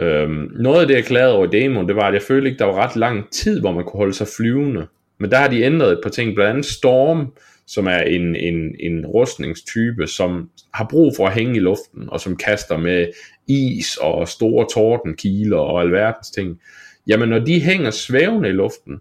Øhm, 0.00 0.52
noget 0.54 0.80
af 0.80 0.86
det, 0.86 0.94
jeg 0.94 1.04
klagede 1.04 1.36
over 1.36 1.46
i 1.46 1.60
demoen, 1.60 1.88
det 1.88 1.96
var, 1.96 2.08
at 2.08 2.14
jeg 2.14 2.22
følte 2.22 2.48
ikke, 2.48 2.58
der 2.58 2.64
var 2.64 2.74
ret 2.74 2.96
lang 2.96 3.30
tid, 3.30 3.60
hvor 3.60 3.72
man 3.72 3.84
kunne 3.84 3.98
holde 3.98 4.14
sig 4.14 4.26
flyvende. 4.36 4.86
Men 5.18 5.30
der 5.30 5.36
har 5.36 5.48
de 5.48 5.62
ændret 5.62 5.92
et 5.92 6.00
par 6.02 6.10
ting, 6.10 6.34
blandt 6.34 6.50
andet 6.50 6.66
Storm, 6.66 7.32
som 7.66 7.86
er 7.86 7.98
en, 7.98 8.36
en, 8.36 8.76
en 8.80 9.06
rustningstype, 9.06 10.06
som 10.06 10.50
har 10.74 10.86
brug 10.90 11.12
for 11.16 11.26
at 11.26 11.34
hænge 11.34 11.56
i 11.56 11.60
luften, 11.60 12.08
og 12.08 12.20
som 12.20 12.36
kaster 12.36 12.76
med 12.76 13.06
is 13.46 13.96
og 13.96 14.28
store 14.28 14.66
tordenkiler 14.74 15.58
og 15.58 15.80
alverdens 15.80 16.30
ting. 16.30 16.60
Jamen, 17.06 17.28
når 17.28 17.38
de 17.38 17.60
hænger 17.60 17.90
svævende 17.90 18.48
i 18.48 18.52
luften, 18.52 19.00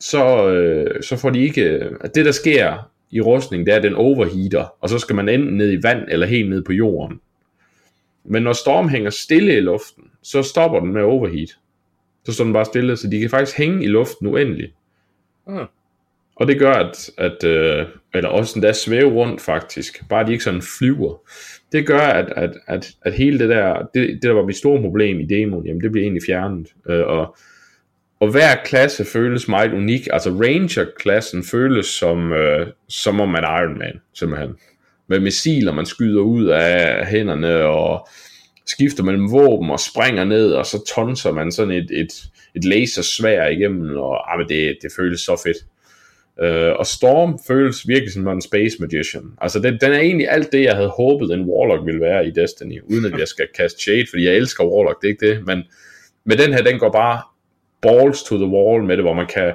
så, 0.00 0.48
øh, 0.48 1.02
så 1.02 1.16
får 1.16 1.30
de 1.30 1.42
ikke... 1.42 1.62
Øh, 1.62 1.92
det, 2.14 2.24
der 2.24 2.32
sker 2.32 2.90
i 3.10 3.20
rustning, 3.20 3.66
det 3.66 3.72
er, 3.72 3.76
at 3.76 3.82
den 3.82 3.94
overheater, 3.94 4.74
og 4.80 4.88
så 4.88 4.98
skal 4.98 5.16
man 5.16 5.28
enten 5.28 5.56
ned 5.56 5.72
i 5.72 5.82
vand 5.82 6.04
eller 6.08 6.26
helt 6.26 6.50
ned 6.50 6.62
på 6.62 6.72
jorden. 6.72 7.20
Men 8.24 8.42
når 8.42 8.52
Storm 8.52 8.88
hænger 8.88 9.10
stille 9.10 9.56
i 9.56 9.60
luften, 9.60 10.04
så 10.22 10.42
stopper 10.42 10.80
den 10.80 10.92
med 10.92 11.02
overheat. 11.02 11.48
Så 12.24 12.32
står 12.32 12.44
den 12.44 12.52
bare 12.52 12.64
stille, 12.64 12.96
så 12.96 13.08
de 13.08 13.20
kan 13.20 13.30
faktisk 13.30 13.58
hænge 13.58 13.84
i 13.84 13.86
luften 13.86 14.26
uendeligt. 14.26 14.72
Mm. 15.46 15.66
Og 16.36 16.46
det 16.46 16.58
gør, 16.58 16.72
at, 16.72 17.10
at 17.18 17.44
øh, 17.44 17.86
eller 18.14 18.28
også 18.28 18.58
endda 18.58 18.72
svæve 18.72 19.10
rundt 19.10 19.40
faktisk, 19.40 20.08
bare 20.08 20.26
de 20.26 20.32
ikke 20.32 20.44
sådan 20.44 20.62
flyver. 20.78 21.22
Det 21.72 21.86
gør, 21.86 22.00
at, 22.00 22.32
at, 22.36 22.50
at, 22.66 22.90
at 23.02 23.12
hele 23.12 23.38
det 23.38 23.48
der, 23.48 23.88
det, 23.94 24.08
det 24.08 24.22
der 24.22 24.32
var 24.32 24.44
mit 24.44 24.56
store 24.56 24.80
problem 24.80 25.20
i 25.20 25.24
demoen, 25.24 25.66
jamen 25.66 25.82
det 25.82 25.92
bliver 25.92 26.04
egentlig 26.04 26.22
fjernet. 26.26 26.68
Øh, 26.88 27.06
og, 27.06 27.36
og 28.20 28.30
hver 28.30 28.56
klasse 28.64 29.04
føles 29.04 29.48
meget 29.48 29.72
unik. 29.72 30.08
Altså 30.12 30.30
Ranger-klassen 30.30 31.44
føles 31.44 31.86
som, 31.86 32.32
øh, 32.32 32.66
som 32.88 33.20
om 33.20 33.28
man 33.28 33.44
er 33.44 33.60
Iron 33.62 33.78
Man, 33.78 34.00
simpelthen. 34.12 34.56
Med 35.06 35.20
missiler, 35.20 35.72
man 35.72 35.86
skyder 35.86 36.20
ud 36.20 36.44
af 36.44 37.06
hænderne, 37.06 37.56
og 37.56 38.08
skifter 38.68 39.04
mellem 39.04 39.32
våben 39.32 39.70
og 39.70 39.80
springer 39.80 40.24
ned, 40.24 40.52
og 40.52 40.66
så 40.66 40.84
tonser 40.94 41.32
man 41.32 41.52
sådan 41.52 41.74
et, 41.74 41.90
et, 41.90 42.12
et 42.54 42.64
lasersvær 42.64 43.46
igennem, 43.46 43.96
og 43.96 44.32
ah, 44.32 44.38
men 44.38 44.48
det, 44.48 44.78
det 44.82 44.92
føles 44.96 45.20
så 45.20 45.40
fedt. 45.44 45.56
Uh, 46.42 46.78
og 46.78 46.86
Storm 46.86 47.38
føles 47.46 47.88
virkelig 47.88 48.12
som 48.12 48.28
en 48.28 48.42
space 48.42 48.76
magician. 48.80 49.24
Altså 49.40 49.58
den, 49.58 49.78
den 49.80 49.92
er 49.92 49.98
egentlig 49.98 50.30
alt 50.30 50.52
det, 50.52 50.62
jeg 50.62 50.74
havde 50.76 50.88
håbet 50.88 51.30
en 51.30 51.44
Warlock 51.44 51.86
ville 51.86 52.00
være 52.00 52.26
i 52.26 52.30
Destiny, 52.30 52.82
uden 52.82 53.04
at 53.12 53.18
jeg 53.18 53.28
skal 53.28 53.48
kaste 53.56 53.82
shade, 53.82 54.06
fordi 54.10 54.24
jeg 54.24 54.34
elsker 54.34 54.64
Warlock, 54.64 55.02
det 55.02 55.08
er 55.08 55.12
ikke 55.12 55.28
det, 55.28 55.46
men 55.46 55.62
med 56.24 56.36
den 56.36 56.52
her, 56.52 56.62
den 56.62 56.78
går 56.78 56.92
bare 56.92 57.22
balls 57.82 58.22
to 58.22 58.36
the 58.36 58.46
wall 58.46 58.84
med 58.84 58.96
det, 58.96 59.04
hvor 59.04 59.14
man 59.14 59.26
kan 59.26 59.54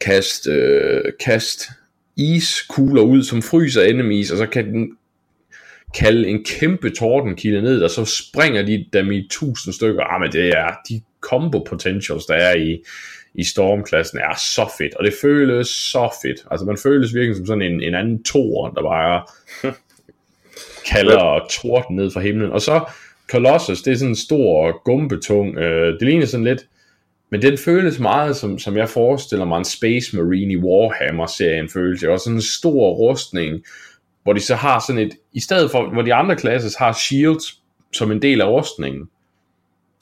kaste, 0.00 0.50
øh, 0.50 1.12
kaste 1.20 1.64
iskugler 2.16 3.02
ud, 3.02 3.22
som 3.22 3.42
fryser 3.42 3.82
enemies, 3.82 4.30
og 4.30 4.38
så 4.38 4.46
kan 4.46 4.72
den 4.72 4.96
kalde 5.96 6.28
en 6.28 6.44
kæmpe 6.44 6.90
tordenkilde 6.90 7.62
ned, 7.62 7.82
og 7.82 7.90
så 7.90 8.04
springer 8.04 8.62
de 8.62 8.86
dem 8.92 9.12
i 9.12 9.28
tusind 9.30 9.74
stykker. 9.74 10.02
Ah, 10.02 10.20
men 10.20 10.32
det 10.32 10.48
er 10.48 10.70
de 10.88 11.00
combo 11.20 11.58
potentials, 11.58 12.26
der 12.26 12.34
er 12.34 12.56
i, 12.56 12.82
i 13.34 13.44
Storm-klassen, 13.44 14.18
er 14.18 14.34
så 14.38 14.70
fedt, 14.78 14.94
og 14.94 15.04
det 15.04 15.14
føles 15.20 15.68
så 15.68 16.14
fedt. 16.22 16.40
Altså 16.50 16.66
man 16.66 16.78
føles 16.82 17.14
virkelig 17.14 17.36
som 17.36 17.46
sådan 17.46 17.62
en, 17.62 17.82
en 17.82 17.94
anden 17.94 18.22
tor, 18.22 18.68
der 18.68 18.82
bare 18.82 19.22
kalder 20.92 21.46
torden 21.50 21.96
ned 21.96 22.10
fra 22.10 22.20
himlen. 22.20 22.52
Og 22.52 22.60
så 22.60 22.84
Colossus, 23.30 23.82
det 23.82 23.92
er 23.92 23.96
sådan 23.96 24.10
en 24.10 24.16
stor 24.16 24.82
gumbetung, 24.84 25.58
øh, 25.58 25.92
det 25.92 26.02
ligner 26.02 26.26
sådan 26.26 26.44
lidt, 26.44 26.66
men 27.30 27.42
den 27.42 27.58
føles 27.58 27.98
meget 27.98 28.36
som, 28.36 28.58
som 28.58 28.76
jeg 28.76 28.88
forestiller 28.88 29.44
mig 29.44 29.58
en 29.58 29.64
Space 29.64 30.16
Marine 30.16 30.52
i 30.52 30.56
Warhammer-serien 30.56 31.68
føles. 31.68 32.00
Det 32.00 32.06
er 32.06 32.12
også 32.12 32.24
sådan 32.24 32.36
en 32.36 32.42
stor 32.42 32.90
rustning, 32.90 33.64
hvor 34.26 34.32
de 34.32 34.40
så 34.40 34.54
har 34.54 34.84
sådan 34.86 35.02
et, 35.02 35.12
i 35.32 35.40
stedet 35.40 35.70
for, 35.70 35.90
hvor 35.92 36.02
de 36.02 36.14
andre 36.14 36.36
klasser 36.36 36.84
har 36.84 36.92
shields 36.92 37.60
som 37.92 38.12
en 38.12 38.22
del 38.22 38.40
af 38.40 38.46
rustningen, 38.46 39.08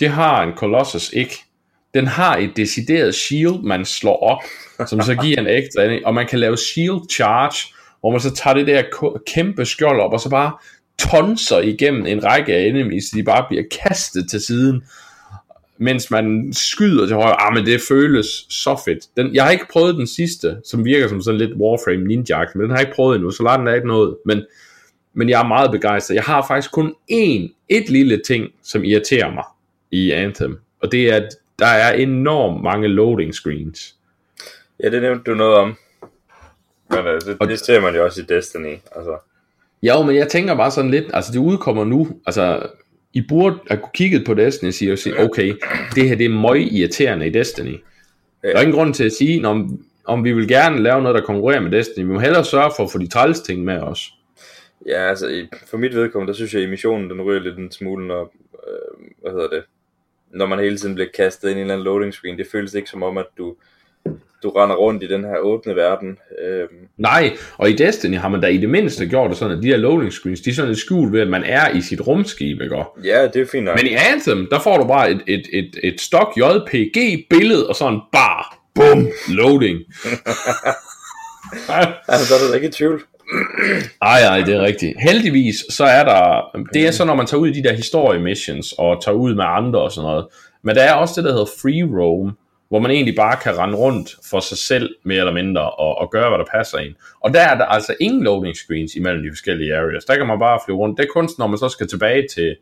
det 0.00 0.08
har 0.08 0.42
en 0.42 0.52
Colossus 0.56 1.10
ikke. 1.12 1.36
Den 1.94 2.06
har 2.06 2.36
et 2.36 2.56
decideret 2.56 3.14
shield, 3.14 3.62
man 3.62 3.84
slår 3.84 4.16
op, 4.16 4.42
som 4.88 5.00
så 5.02 5.14
giver 5.14 5.40
en 5.40 5.46
ekstra, 5.46 5.82
og 6.04 6.14
man 6.14 6.26
kan 6.26 6.38
lave 6.38 6.56
shield 6.56 7.00
charge, 7.10 7.74
hvor 8.00 8.10
man 8.10 8.20
så 8.20 8.34
tager 8.34 8.54
det 8.54 8.66
der 8.66 8.82
kæmpe 9.26 9.64
skjold 9.64 10.00
op, 10.00 10.12
og 10.12 10.20
så 10.20 10.30
bare 10.30 10.52
tonser 10.98 11.58
igennem 11.58 12.06
en 12.06 12.24
række 12.24 12.54
af 12.54 12.66
enemies, 12.66 13.04
de 13.14 13.22
bare 13.22 13.44
bliver 13.48 13.64
kastet 13.84 14.30
til 14.30 14.40
siden, 14.40 14.82
mens 15.78 16.10
man 16.10 16.52
skyder 16.52 17.06
til 17.06 17.16
højre. 17.16 17.42
Ah, 17.42 17.54
men 17.54 17.66
det 17.66 17.80
føles 17.88 18.26
så 18.48 18.80
fedt. 18.84 19.04
Den, 19.16 19.34
jeg 19.34 19.44
har 19.44 19.50
ikke 19.50 19.66
prøvet 19.72 19.94
den 19.94 20.06
sidste, 20.06 20.56
som 20.64 20.84
virker 20.84 21.08
som 21.08 21.22
sådan 21.22 21.38
lidt 21.38 21.56
Warframe 21.56 22.04
Ninja, 22.04 22.44
men 22.54 22.62
den 22.62 22.70
har 22.70 22.76
jeg 22.76 22.86
ikke 22.86 22.96
prøvet 22.96 23.16
endnu, 23.16 23.30
så 23.30 23.56
den 23.58 23.68
er 23.68 23.74
ikke 23.74 23.88
noget. 23.88 24.16
Men, 24.26 24.44
men 25.14 25.28
jeg 25.28 25.40
er 25.40 25.48
meget 25.48 25.70
begejstret. 25.70 26.14
Jeg 26.14 26.22
har 26.22 26.46
faktisk 26.46 26.72
kun 26.72 26.94
én, 27.12 27.66
et 27.68 27.88
lille 27.88 28.20
ting, 28.26 28.46
som 28.62 28.84
irriterer 28.84 29.34
mig 29.34 29.44
i 29.90 30.10
Anthem, 30.10 30.58
og 30.82 30.92
det 30.92 31.12
er, 31.12 31.16
at 31.16 31.28
der 31.58 31.66
er 31.66 31.92
enormt 31.92 32.62
mange 32.62 32.88
loading 32.88 33.34
screens. 33.34 33.94
Ja, 34.82 34.90
det 34.90 35.02
nævnte 35.02 35.30
du 35.30 35.34
noget 35.34 35.54
om. 35.54 35.76
Men 36.90 37.06
altså, 37.06 37.30
det, 37.30 37.36
og, 37.40 37.48
det 37.48 37.58
ser 37.58 37.80
man 37.80 37.94
jo 37.94 38.04
også 38.04 38.20
i 38.20 38.24
Destiny. 38.24 38.76
Altså. 38.96 39.16
Ja, 39.82 40.02
men 40.02 40.16
jeg 40.16 40.28
tænker 40.28 40.54
bare 40.54 40.70
sådan 40.70 40.90
lidt, 40.90 41.04
altså 41.14 41.32
det 41.32 41.38
udkommer 41.38 41.84
nu, 41.84 42.08
altså 42.26 42.66
i 43.14 43.22
burde 43.28 43.58
have 43.68 43.80
kigget 43.94 44.26
på 44.26 44.34
Destiny 44.34 44.92
og 44.92 44.98
sige, 44.98 45.20
okay, 45.20 45.54
det 45.94 46.08
her 46.08 46.16
det 46.16 46.24
er 46.24 46.28
møg 46.28 46.72
irriterende 46.72 47.26
i 47.26 47.30
Destiny. 47.30 47.76
Der 48.42 48.56
er 48.56 48.60
ingen 48.60 48.74
grund 48.74 48.94
til 48.94 49.04
at 49.04 49.12
sige, 49.12 49.48
om, 49.48 49.84
om 50.04 50.24
vi 50.24 50.32
vil 50.32 50.48
gerne 50.48 50.82
lave 50.82 51.02
noget, 51.02 51.14
der 51.14 51.26
konkurrerer 51.26 51.60
med 51.60 51.70
Destiny. 51.70 52.04
Vi 52.04 52.12
må 52.12 52.18
hellere 52.18 52.44
sørge 52.44 52.72
for 52.76 52.84
at 52.84 52.92
få 52.92 52.98
de 52.98 53.06
træls 53.06 53.40
ting 53.40 53.64
med 53.64 53.78
os. 53.78 54.14
Ja, 54.86 55.08
altså 55.08 55.46
for 55.66 55.76
mit 55.76 55.94
vedkommende, 55.94 56.32
der 56.32 56.36
synes 56.36 56.54
jeg, 56.54 56.62
at 56.62 56.68
emissionen 56.68 57.10
den 57.10 57.22
ryger 57.22 57.40
lidt 57.40 57.58
en 57.58 57.70
smule, 57.70 58.06
når, 58.06 58.34
øh, 58.68 59.06
hvad 59.22 59.32
hedder 59.32 59.48
det, 59.48 59.64
når 60.30 60.46
man 60.46 60.58
hele 60.58 60.78
tiden 60.78 60.94
bliver 60.94 61.08
kastet 61.14 61.48
ind 61.48 61.58
i 61.58 61.60
en 61.60 61.64
eller 61.64 61.74
anden 61.74 61.84
loading 61.84 62.14
screen. 62.14 62.38
Det 62.38 62.46
føles 62.52 62.74
ikke 62.74 62.90
som 62.90 63.02
om, 63.02 63.18
at 63.18 63.26
du 63.38 63.56
du 64.44 64.50
render 64.50 64.76
rundt 64.76 65.02
i 65.02 65.06
den 65.06 65.24
her 65.24 65.38
åbne 65.38 65.76
verden. 65.76 66.18
Øhm. 66.44 66.88
Nej, 66.98 67.36
og 67.56 67.70
i 67.70 67.72
Destiny 67.72 68.18
har 68.18 68.28
man 68.28 68.40
da 68.40 68.46
i 68.46 68.56
det 68.56 68.70
mindste 68.70 69.06
gjort 69.06 69.30
det 69.30 69.38
sådan, 69.38 69.56
at 69.56 69.62
de 69.62 69.68
her 69.68 69.76
loading 69.76 70.12
screens, 70.12 70.40
de 70.40 70.50
er 70.50 70.54
sådan 70.54 70.68
lidt 70.68 70.78
skjult 70.78 71.12
ved, 71.12 71.20
at 71.20 71.28
man 71.28 71.44
er 71.44 71.68
i 71.70 71.80
sit 71.80 72.06
rumskib, 72.06 72.60
ikke? 72.60 72.76
Ja, 73.04 73.26
det 73.26 73.42
er 73.42 73.46
fint 73.52 73.64
nok. 73.64 73.76
Men 73.76 73.86
i 73.86 73.94
Anthem, 74.12 74.48
der 74.50 74.60
får 74.60 74.78
du 74.78 74.86
bare 74.86 75.10
et, 75.10 75.22
et, 75.26 75.42
et, 75.52 75.70
et 75.82 76.00
stok 76.00 76.32
JPG-billede, 76.36 77.68
og 77.68 77.76
sådan 77.76 78.00
bare, 78.12 78.44
bum, 78.74 79.08
loading. 79.28 79.78
altså, 82.08 82.34
der 82.34 82.44
er 82.44 82.48
du 82.48 82.54
ikke 82.54 82.68
i 82.68 82.70
tvivl. 82.70 83.02
Ej, 84.02 84.20
ej, 84.20 84.40
det 84.40 84.54
er 84.54 84.62
rigtigt. 84.62 84.94
Heldigvis, 85.00 85.64
så 85.70 85.84
er 85.84 86.04
der, 86.04 86.42
det 86.74 86.86
er 86.86 86.90
så, 86.90 87.04
når 87.04 87.14
man 87.14 87.26
tager 87.26 87.40
ud 87.40 87.48
i 87.48 87.52
de 87.52 87.62
der 87.62 87.72
historie 87.72 88.20
missions, 88.20 88.74
og 88.78 89.02
tager 89.04 89.16
ud 89.16 89.34
med 89.34 89.44
andre 89.48 89.80
og 89.80 89.92
sådan 89.92 90.08
noget. 90.08 90.26
Men 90.62 90.76
der 90.76 90.82
er 90.82 90.92
også 90.92 91.14
det, 91.16 91.24
der 91.24 91.30
hedder 91.30 91.46
free 91.62 92.00
roam, 92.00 92.36
hvor 92.68 92.78
man 92.78 92.90
egentlig 92.90 93.16
bare 93.16 93.36
kan 93.42 93.58
rende 93.58 93.76
rundt 93.76 94.16
for 94.30 94.40
sig 94.40 94.58
selv, 94.58 94.94
mere 95.04 95.18
eller 95.18 95.32
mindre, 95.32 95.70
og, 95.70 95.98
og 95.98 96.10
gøre, 96.10 96.28
hvad 96.28 96.38
der 96.38 96.44
passer 96.52 96.78
ind. 96.78 96.94
Og 97.20 97.34
der 97.34 97.40
er 97.40 97.58
der 97.58 97.64
altså 97.64 97.94
ingen 98.00 98.24
loading 98.24 98.56
screens 98.56 98.94
imellem 98.94 99.22
de 99.22 99.30
forskellige 99.30 99.76
areas. 99.76 100.04
Der 100.04 100.16
kan 100.16 100.26
man 100.26 100.38
bare 100.38 100.60
flyve 100.66 100.78
rundt. 100.78 100.98
Det 100.98 101.04
er 101.04 101.12
kun, 101.12 101.28
når 101.38 101.46
man 101.46 101.58
så 101.58 101.68
skal 101.68 101.88
tilbage 101.88 102.26
til, 102.34 102.56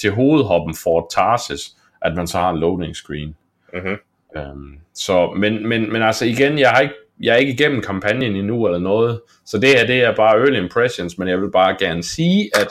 til 0.00 0.10
hovedhoppen 0.10 0.74
for 0.74 1.08
Tarsis, 1.14 1.76
at 2.02 2.14
man 2.16 2.26
så 2.26 2.38
har 2.38 2.50
en 2.50 2.60
loading 2.60 2.96
screen. 2.96 3.36
Mm-hmm. 3.74 3.96
Um, 4.36 4.78
så, 4.94 5.30
men, 5.36 5.68
men, 5.68 5.92
men 5.92 6.02
altså 6.02 6.24
igen, 6.24 6.58
jeg 6.58 6.70
har 6.70 6.80
ikke 6.80 6.94
jeg 7.20 7.32
er 7.32 7.36
ikke 7.36 7.52
igennem 7.52 7.82
kampagnen 7.82 8.36
endnu 8.36 8.66
eller 8.66 8.78
noget, 8.78 9.20
så 9.44 9.58
det 9.58 9.68
her 9.68 9.86
det 9.86 10.04
er 10.04 10.16
bare 10.16 10.38
early 10.38 10.56
impressions, 10.62 11.18
men 11.18 11.28
jeg 11.28 11.40
vil 11.40 11.50
bare 11.50 11.76
gerne 11.78 12.02
sige, 12.02 12.50
at 12.54 12.68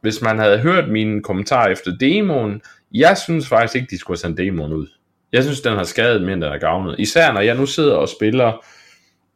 hvis 0.00 0.22
man 0.22 0.38
havde 0.38 0.58
hørt 0.58 0.88
mine 0.88 1.22
kommentarer 1.22 1.68
efter 1.68 1.96
demoen, 1.96 2.62
jeg 2.94 3.18
synes 3.18 3.48
faktisk 3.48 3.76
ikke, 3.76 3.90
de 3.90 3.98
skulle 3.98 4.14
have 4.14 4.20
sendt 4.20 4.38
demoen 4.38 4.72
ud. 4.72 4.86
Jeg 5.32 5.42
synes, 5.42 5.60
den 5.60 5.76
har 5.76 5.84
skadet 5.84 6.22
mere, 6.22 6.32
end 6.32 6.42
den 6.42 6.50
har 6.50 6.58
gavnet. 6.58 6.94
Især 6.98 7.32
når 7.32 7.40
jeg 7.40 7.54
nu 7.54 7.66
sidder 7.66 7.94
og 7.94 8.08
spiller, 8.08 8.64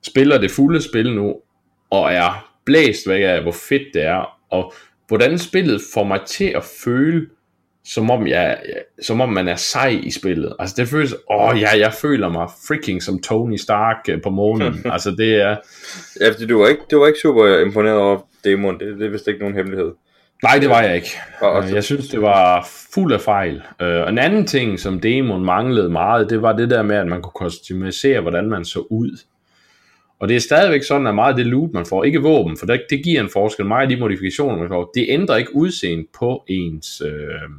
spiller 0.06 0.38
det 0.38 0.50
fulde 0.50 0.82
spil 0.82 1.14
nu, 1.14 1.34
og 1.90 2.12
er 2.12 2.52
blæst 2.64 3.08
væk 3.08 3.22
af, 3.22 3.42
hvor 3.42 3.52
fedt 3.52 3.94
det 3.94 4.02
er, 4.02 4.38
og 4.50 4.72
hvordan 5.08 5.38
spillet 5.38 5.80
får 5.94 6.04
mig 6.04 6.20
til 6.26 6.52
at 6.56 6.64
føle, 6.84 7.26
som 7.84 8.10
om, 8.10 8.26
jeg, 8.26 8.58
som 9.02 9.20
om 9.20 9.28
man 9.28 9.48
er 9.48 9.56
sej 9.56 10.00
i 10.02 10.10
spillet. 10.10 10.56
Altså 10.58 10.74
det 10.78 10.88
føles, 10.88 11.14
åh 11.30 11.60
ja, 11.60 11.78
jeg 11.78 11.92
føler 11.92 12.28
mig 12.28 12.48
freaking 12.68 13.02
som 13.02 13.22
Tony 13.22 13.56
Stark 13.56 13.96
øh, 14.08 14.22
på 14.22 14.30
månen. 14.30 14.82
altså 14.94 15.10
det 15.10 15.34
er... 15.34 15.56
Ja, 16.20 16.30
fordi 16.30 16.46
du 16.46 16.58
var 16.58 16.68
ikke, 16.68 16.82
du 16.90 16.98
var 16.98 17.06
ikke 17.06 17.18
super 17.18 17.58
imponeret 17.58 17.98
over 17.98 18.18
demoen, 18.44 18.80
det, 18.80 18.98
det 18.98 19.06
er 19.06 19.10
vist 19.10 19.28
ikke 19.28 19.40
nogen 19.40 19.54
hemmelighed. 19.54 19.92
Nej, 20.42 20.58
det 20.58 20.68
var 20.68 20.82
jeg 20.82 20.96
ikke. 20.96 21.10
Øh, 21.44 21.74
jeg 21.74 21.84
synes, 21.84 22.08
det 22.08 22.22
var 22.22 22.68
fuld 22.94 23.12
af 23.12 23.20
fejl. 23.20 23.62
Øh, 23.82 24.02
og 24.02 24.08
en 24.08 24.18
anden 24.18 24.46
ting, 24.46 24.80
som 24.80 25.00
demon 25.00 25.44
manglede 25.44 25.88
meget, 25.88 26.30
det 26.30 26.42
var 26.42 26.52
det 26.52 26.70
der 26.70 26.82
med, 26.82 26.96
at 26.96 27.06
man 27.06 27.22
kunne 27.22 27.32
customisere, 27.50 28.20
hvordan 28.20 28.50
man 28.50 28.64
så 28.64 28.80
ud. 28.90 29.18
Og 30.18 30.28
det 30.28 30.36
er 30.36 30.40
stadigvæk 30.40 30.82
sådan, 30.82 31.06
at 31.06 31.14
meget 31.14 31.32
af 31.32 31.36
det 31.36 31.46
loot, 31.46 31.72
man 31.72 31.86
får, 31.86 32.04
ikke 32.04 32.22
våben, 32.22 32.56
for 32.56 32.66
det, 32.66 32.82
det 32.90 33.04
giver 33.04 33.20
en 33.20 33.30
forskel. 33.32 33.66
Meget 33.66 33.82
af 33.82 33.88
de 33.88 34.00
modifikationer, 34.00 34.56
man 34.56 34.68
får, 34.68 34.90
det 34.94 35.06
ændrer 35.08 35.36
ikke 35.36 35.56
udseende 35.56 36.06
på 36.18 36.44
ens, 36.48 37.02
øh, 37.06 37.50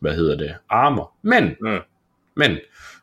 hvad 0.00 0.14
hedder 0.14 0.36
det, 0.36 0.54
armor. 0.70 1.12
Men, 1.22 1.56
mm. 1.60 1.78
men, 2.36 2.58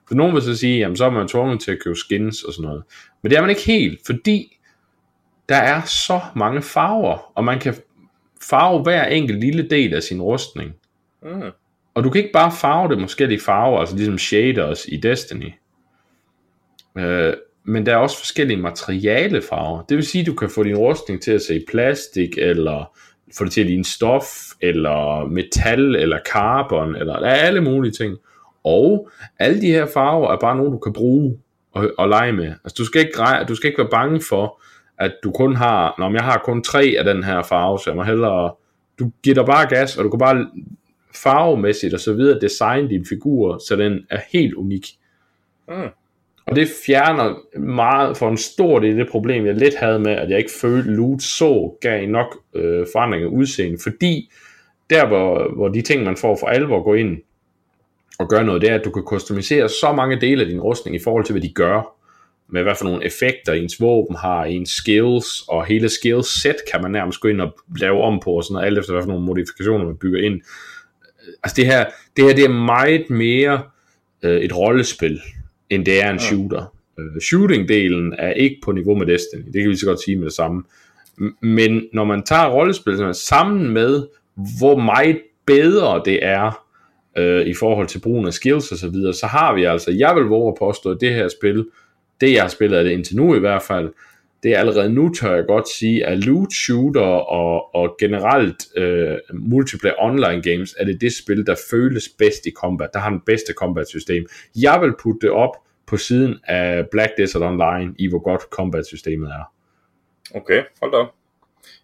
for 0.07 0.15
nogen 0.15 0.35
vil 0.35 0.41
så 0.41 0.57
sige, 0.57 0.79
jamen 0.79 0.97
så 0.97 1.05
er 1.05 1.09
man 1.09 1.27
tvunget 1.27 1.61
til 1.61 1.71
at 1.71 1.79
købe 1.83 1.95
skins 1.95 2.43
og 2.43 2.53
sådan 2.53 2.67
noget. 2.67 2.83
Men 3.21 3.29
det 3.29 3.37
er 3.37 3.41
man 3.41 3.49
ikke 3.49 3.65
helt, 3.65 3.99
fordi 4.05 4.59
der 5.49 5.55
er 5.55 5.81
så 5.81 6.19
mange 6.35 6.61
farver, 6.61 7.31
og 7.35 7.43
man 7.43 7.59
kan 7.59 7.75
farve 8.49 8.81
hver 8.81 9.05
enkelt 9.05 9.39
lille 9.39 9.69
del 9.69 9.93
af 9.93 10.03
sin 10.03 10.21
rustning. 10.21 10.75
Mm. 11.23 11.51
Og 11.93 12.03
du 12.03 12.09
kan 12.09 12.21
ikke 12.21 12.33
bare 12.33 12.51
farve 12.51 12.89
det 12.89 13.01
forskellige 13.01 13.39
farver, 13.39 13.79
altså 13.79 13.95
ligesom 13.95 14.17
shaders 14.17 14.85
i 14.87 14.97
Destiny. 14.97 15.51
Øh, 16.97 17.33
men 17.63 17.85
der 17.85 17.93
er 17.93 17.97
også 17.97 18.17
forskellige 18.17 18.57
materialefarver. 18.57 19.81
Det 19.81 19.97
vil 19.97 20.05
sige, 20.05 20.21
at 20.21 20.27
du 20.27 20.33
kan 20.33 20.49
få 20.49 20.63
din 20.63 20.77
rustning 20.77 21.21
til 21.21 21.31
at 21.31 21.41
se 21.41 21.65
plastik, 21.69 22.37
eller 22.37 22.97
få 23.37 23.43
det 23.43 23.51
til 23.51 23.61
at 23.61 23.67
ligne 23.67 23.85
stof, 23.85 24.27
eller 24.61 25.25
metal, 25.25 25.95
eller 25.95 26.19
carbon, 26.31 26.95
eller 26.95 27.19
der 27.19 27.27
er 27.27 27.45
alle 27.45 27.61
mulige 27.61 27.91
ting. 27.91 28.17
Og 28.63 29.09
alle 29.39 29.61
de 29.61 29.67
her 29.67 29.85
farver 29.85 30.31
er 30.31 30.39
bare 30.39 30.55
nogle, 30.55 30.71
du 30.71 30.77
kan 30.77 30.93
bruge 30.93 31.37
og, 31.71 31.91
og 31.97 32.09
lege 32.09 32.31
med. 32.31 32.47
Altså, 32.47 32.75
du 32.77 32.85
skal, 32.85 33.01
ikke, 33.01 33.45
du 33.47 33.55
skal 33.55 33.67
ikke 33.67 33.77
være 33.77 33.91
bange 33.91 34.21
for, 34.29 34.61
at 35.03 35.13
du 35.23 35.31
kun 35.31 35.55
har, 35.55 35.95
når 35.99 36.11
jeg 36.11 36.23
har 36.23 36.41
kun 36.45 36.63
tre 36.63 36.95
af 36.97 37.05
den 37.05 37.23
her 37.23 37.43
farve, 37.43 37.79
så 37.79 37.89
jeg 37.89 37.95
må 37.95 38.03
hellere, 38.03 38.51
du 38.99 39.11
giver 39.23 39.35
dig 39.35 39.45
bare 39.45 39.67
gas, 39.69 39.97
og 39.97 40.03
du 40.03 40.09
kan 40.09 40.19
bare 40.19 40.47
farvemæssigt 41.15 41.93
og 41.93 41.99
så 41.99 42.13
videre 42.13 42.39
designe 42.39 42.89
din 42.89 43.05
figur, 43.05 43.57
så 43.67 43.75
den 43.75 43.99
er 44.09 44.19
helt 44.33 44.53
unik. 44.53 44.87
Mm. 45.67 45.89
Og 46.45 46.55
det 46.55 46.67
fjerner 46.85 47.59
meget 47.59 48.17
for 48.17 48.29
en 48.29 48.37
stor 48.37 48.79
del 48.79 48.97
det 48.97 49.09
problem, 49.09 49.45
jeg 49.45 49.55
lidt 49.55 49.75
havde 49.75 49.99
med, 49.99 50.11
at 50.11 50.29
jeg 50.29 50.37
ikke 50.37 50.51
følte, 50.61 50.91
loot 50.91 51.21
så 51.21 51.77
gav 51.81 52.07
nok 52.07 52.37
øh, 52.53 52.85
forandring 52.93 53.23
af 53.23 53.27
udseende, 53.27 53.77
fordi 53.83 54.31
der, 54.89 55.07
hvor, 55.07 55.55
hvor 55.55 55.67
de 55.67 55.81
ting, 55.81 56.03
man 56.03 56.17
får 56.17 56.37
for 56.39 56.47
alvor 56.47 56.83
gå 56.83 56.93
ind 56.93 57.17
og 58.19 58.29
gøre 58.29 58.43
noget, 58.43 58.61
det 58.61 58.69
er, 58.69 58.75
at 58.75 58.85
du 58.85 58.91
kan 58.91 59.03
customisere 59.03 59.69
så 59.69 59.93
mange 59.95 60.21
dele 60.21 60.41
af 60.41 60.49
din 60.49 60.61
rustning 60.61 60.95
i 60.95 60.99
forhold 61.03 61.25
til, 61.25 61.33
hvad 61.33 61.41
de 61.41 61.53
gør. 61.53 61.95
Med 62.49 62.63
hvad 62.63 62.75
for 62.75 62.85
nogle 62.85 63.05
effekter 63.05 63.53
ens 63.53 63.81
våben 63.81 64.15
har, 64.15 64.43
ens 64.43 64.69
skills, 64.69 65.43
og 65.47 65.65
hele 65.65 65.89
skills 65.89 66.41
set 66.41 66.55
kan 66.71 66.81
man 66.81 66.91
nærmest 66.91 67.19
gå 67.19 67.27
ind 67.27 67.41
og 67.41 67.55
lave 67.79 68.01
om 68.01 68.19
på, 68.23 68.31
og 68.31 68.43
sådan 68.43 68.53
noget, 68.53 68.65
alt 68.65 68.77
efter 68.77 68.93
hvad 68.93 69.03
for 69.03 69.09
nogle 69.09 69.25
modifikationer 69.25 69.85
man 69.85 69.97
bygger 69.97 70.21
ind. 70.21 70.41
Altså 71.43 71.55
det 71.55 71.65
her, 71.65 71.85
det 72.17 72.25
her 72.25 72.35
det 72.35 72.45
er 72.45 72.49
meget 72.49 73.09
mere 73.09 73.61
øh, 74.23 74.41
et 74.41 74.57
rollespil, 74.57 75.21
end 75.69 75.85
det 75.85 76.03
er 76.03 76.11
en 76.11 76.19
shooter. 76.19 76.75
Øh, 76.99 77.15
shooting-delen 77.21 78.15
er 78.17 78.31
ikke 78.31 78.57
på 78.63 78.71
niveau 78.71 78.95
med 78.95 79.05
Destiny, 79.05 79.43
det 79.53 79.61
kan 79.61 79.69
vi 79.69 79.75
så 79.75 79.85
godt 79.85 80.03
sige 80.03 80.17
med 80.17 80.25
det 80.25 80.33
samme. 80.33 80.63
Men 81.41 81.87
når 81.93 82.03
man 82.03 82.23
tager 82.23 82.49
rollespil 82.49 83.13
sammen 83.13 83.69
med, 83.69 84.07
hvor 84.59 84.77
meget 84.77 85.21
bedre 85.45 86.01
det 86.05 86.25
er, 86.25 86.63
øh, 87.17 87.45
i 87.45 87.53
forhold 87.53 87.87
til 87.87 87.99
brugen 87.99 88.27
af 88.27 88.33
skills 88.33 88.71
og 88.71 88.77
så 88.77 88.89
videre, 88.89 89.13
så 89.13 89.27
har 89.27 89.53
vi 89.53 89.63
altså, 89.63 89.91
jeg 89.91 90.15
vil 90.15 90.23
våge 90.23 90.47
at 90.51 90.55
påstå, 90.59 90.91
at 90.91 90.97
det 91.01 91.13
her 91.13 91.27
spil, 91.27 91.65
det 92.23 92.33
jeg 92.33 92.41
har 92.41 92.49
spillet 92.49 92.77
af 92.77 92.83
det 92.83 92.91
indtil 92.91 93.15
nu 93.15 93.35
i 93.35 93.39
hvert 93.39 93.61
fald, 93.61 93.93
det 94.43 94.51
er 94.51 94.59
allerede 94.59 94.89
nu, 94.89 95.13
tør 95.13 95.35
jeg 95.35 95.45
godt 95.47 95.69
sige, 95.69 96.05
at 96.05 96.25
loot 96.25 96.53
shooter 96.53 97.11
og, 97.41 97.75
og 97.75 97.95
generelt 97.99 98.77
øh, 98.77 99.17
multiplayer 99.33 99.95
online 99.99 100.41
games, 100.41 100.75
er 100.79 100.85
det 100.85 101.01
det 101.01 101.13
spil, 101.13 101.45
der 101.45 101.55
føles 101.71 102.09
bedst 102.17 102.45
i 102.45 102.51
combat, 102.51 102.89
der 102.93 102.99
har 102.99 103.09
den 103.09 103.21
bedste 103.25 103.53
combat 103.53 103.87
system. 103.87 104.25
Jeg 104.55 104.81
vil 104.81 104.93
putte 104.99 105.19
det 105.21 105.29
op 105.29 105.55
på 105.85 105.97
siden 105.97 106.39
af 106.43 106.89
Black 106.91 107.11
Desert 107.17 107.41
Online, 107.41 107.95
i 107.99 108.09
hvor 108.09 108.19
godt 108.19 108.41
combat 108.41 108.85
systemet 108.85 109.29
er. 109.29 109.53
Okay, 110.35 110.63
hold 110.81 110.91
da 110.91 110.97
op. 110.97 111.13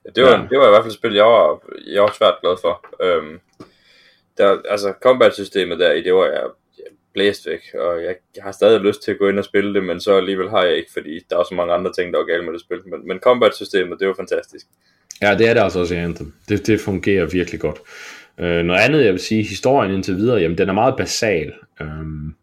Ja, 0.05 0.09
det, 0.15 0.23
var, 0.23 0.29
ja. 0.29 0.47
det 0.49 0.57
var 0.59 0.67
i 0.67 0.69
hvert 0.69 0.83
fald 0.83 0.91
et 0.91 0.99
spil, 0.99 1.13
jeg 1.13 1.25
var, 1.25 1.59
jeg 1.93 2.01
var 2.01 2.13
svært 2.17 2.35
glad 2.41 2.55
for. 2.61 2.85
Øhm, 3.03 3.39
der, 4.37 4.61
altså 4.69 4.93
combat-systemet 5.03 5.79
der 5.79 5.91
i, 5.91 6.01
det 6.01 6.13
var 6.13 6.25
jeg 6.25 6.43
blæst 7.19 7.47
væk, 7.47 7.63
og 7.73 8.03
jeg, 8.03 8.15
har 8.41 8.51
stadig 8.51 8.81
lyst 8.81 9.03
til 9.03 9.11
at 9.11 9.19
gå 9.19 9.29
ind 9.29 9.39
og 9.39 9.45
spille 9.45 9.73
det, 9.73 9.83
men 9.83 9.99
så 9.99 10.17
alligevel 10.17 10.49
har 10.49 10.63
jeg 10.63 10.75
ikke, 10.77 10.91
fordi 10.93 11.19
der 11.29 11.37
er 11.39 11.43
så 11.43 11.55
mange 11.55 11.73
andre 11.73 11.91
ting, 11.93 12.13
der 12.13 12.19
er 12.19 12.25
galt 12.25 12.45
med 12.45 12.53
det 12.53 12.61
spil. 12.61 12.77
Men, 12.91 13.07
men 13.07 13.17
combat-systemet, 13.19 13.99
det 13.99 14.07
var 14.07 14.13
fantastisk. 14.13 14.65
Ja, 15.21 15.37
det 15.37 15.49
er 15.49 15.53
det 15.53 15.61
altså 15.61 15.79
også 15.79 15.95
i 15.95 15.97
Anthem. 15.97 16.33
Det, 16.49 16.67
det 16.67 16.81
fungerer 16.81 17.25
virkelig 17.25 17.59
godt. 17.59 17.79
Øh, 18.39 18.63
noget 18.63 18.81
andet, 18.81 19.05
jeg 19.05 19.11
vil 19.11 19.19
sige, 19.19 19.43
historien 19.43 19.93
indtil 19.93 20.15
videre, 20.15 20.39
jamen 20.39 20.57
den 20.57 20.69
er 20.69 20.73
meget 20.73 20.95
basal. 20.97 21.53
Øhm, 21.81 22.33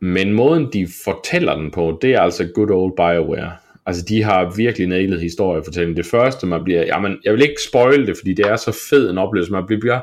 men 0.00 0.32
måden, 0.32 0.72
de 0.72 0.88
fortæller 1.04 1.56
den 1.56 1.70
på, 1.70 1.98
det 2.02 2.14
er 2.14 2.20
altså 2.20 2.48
good 2.54 2.70
old 2.70 2.96
Bioware. 2.96 3.52
Altså, 3.86 4.04
de 4.08 4.22
har 4.22 4.54
virkelig 4.56 4.86
nailet 4.86 5.20
historiefortællingen. 5.20 5.96
Det 5.96 6.06
første, 6.06 6.46
man 6.46 6.64
bliver... 6.64 6.82
Jamen, 6.86 7.18
jeg 7.24 7.32
vil 7.32 7.42
ikke 7.42 7.62
spoil 7.68 8.06
det, 8.06 8.16
fordi 8.16 8.34
det 8.34 8.46
er 8.46 8.56
så 8.56 8.86
fed 8.90 9.10
en 9.10 9.18
oplevelse. 9.18 9.52
Man 9.52 9.66
bliver 9.66 10.00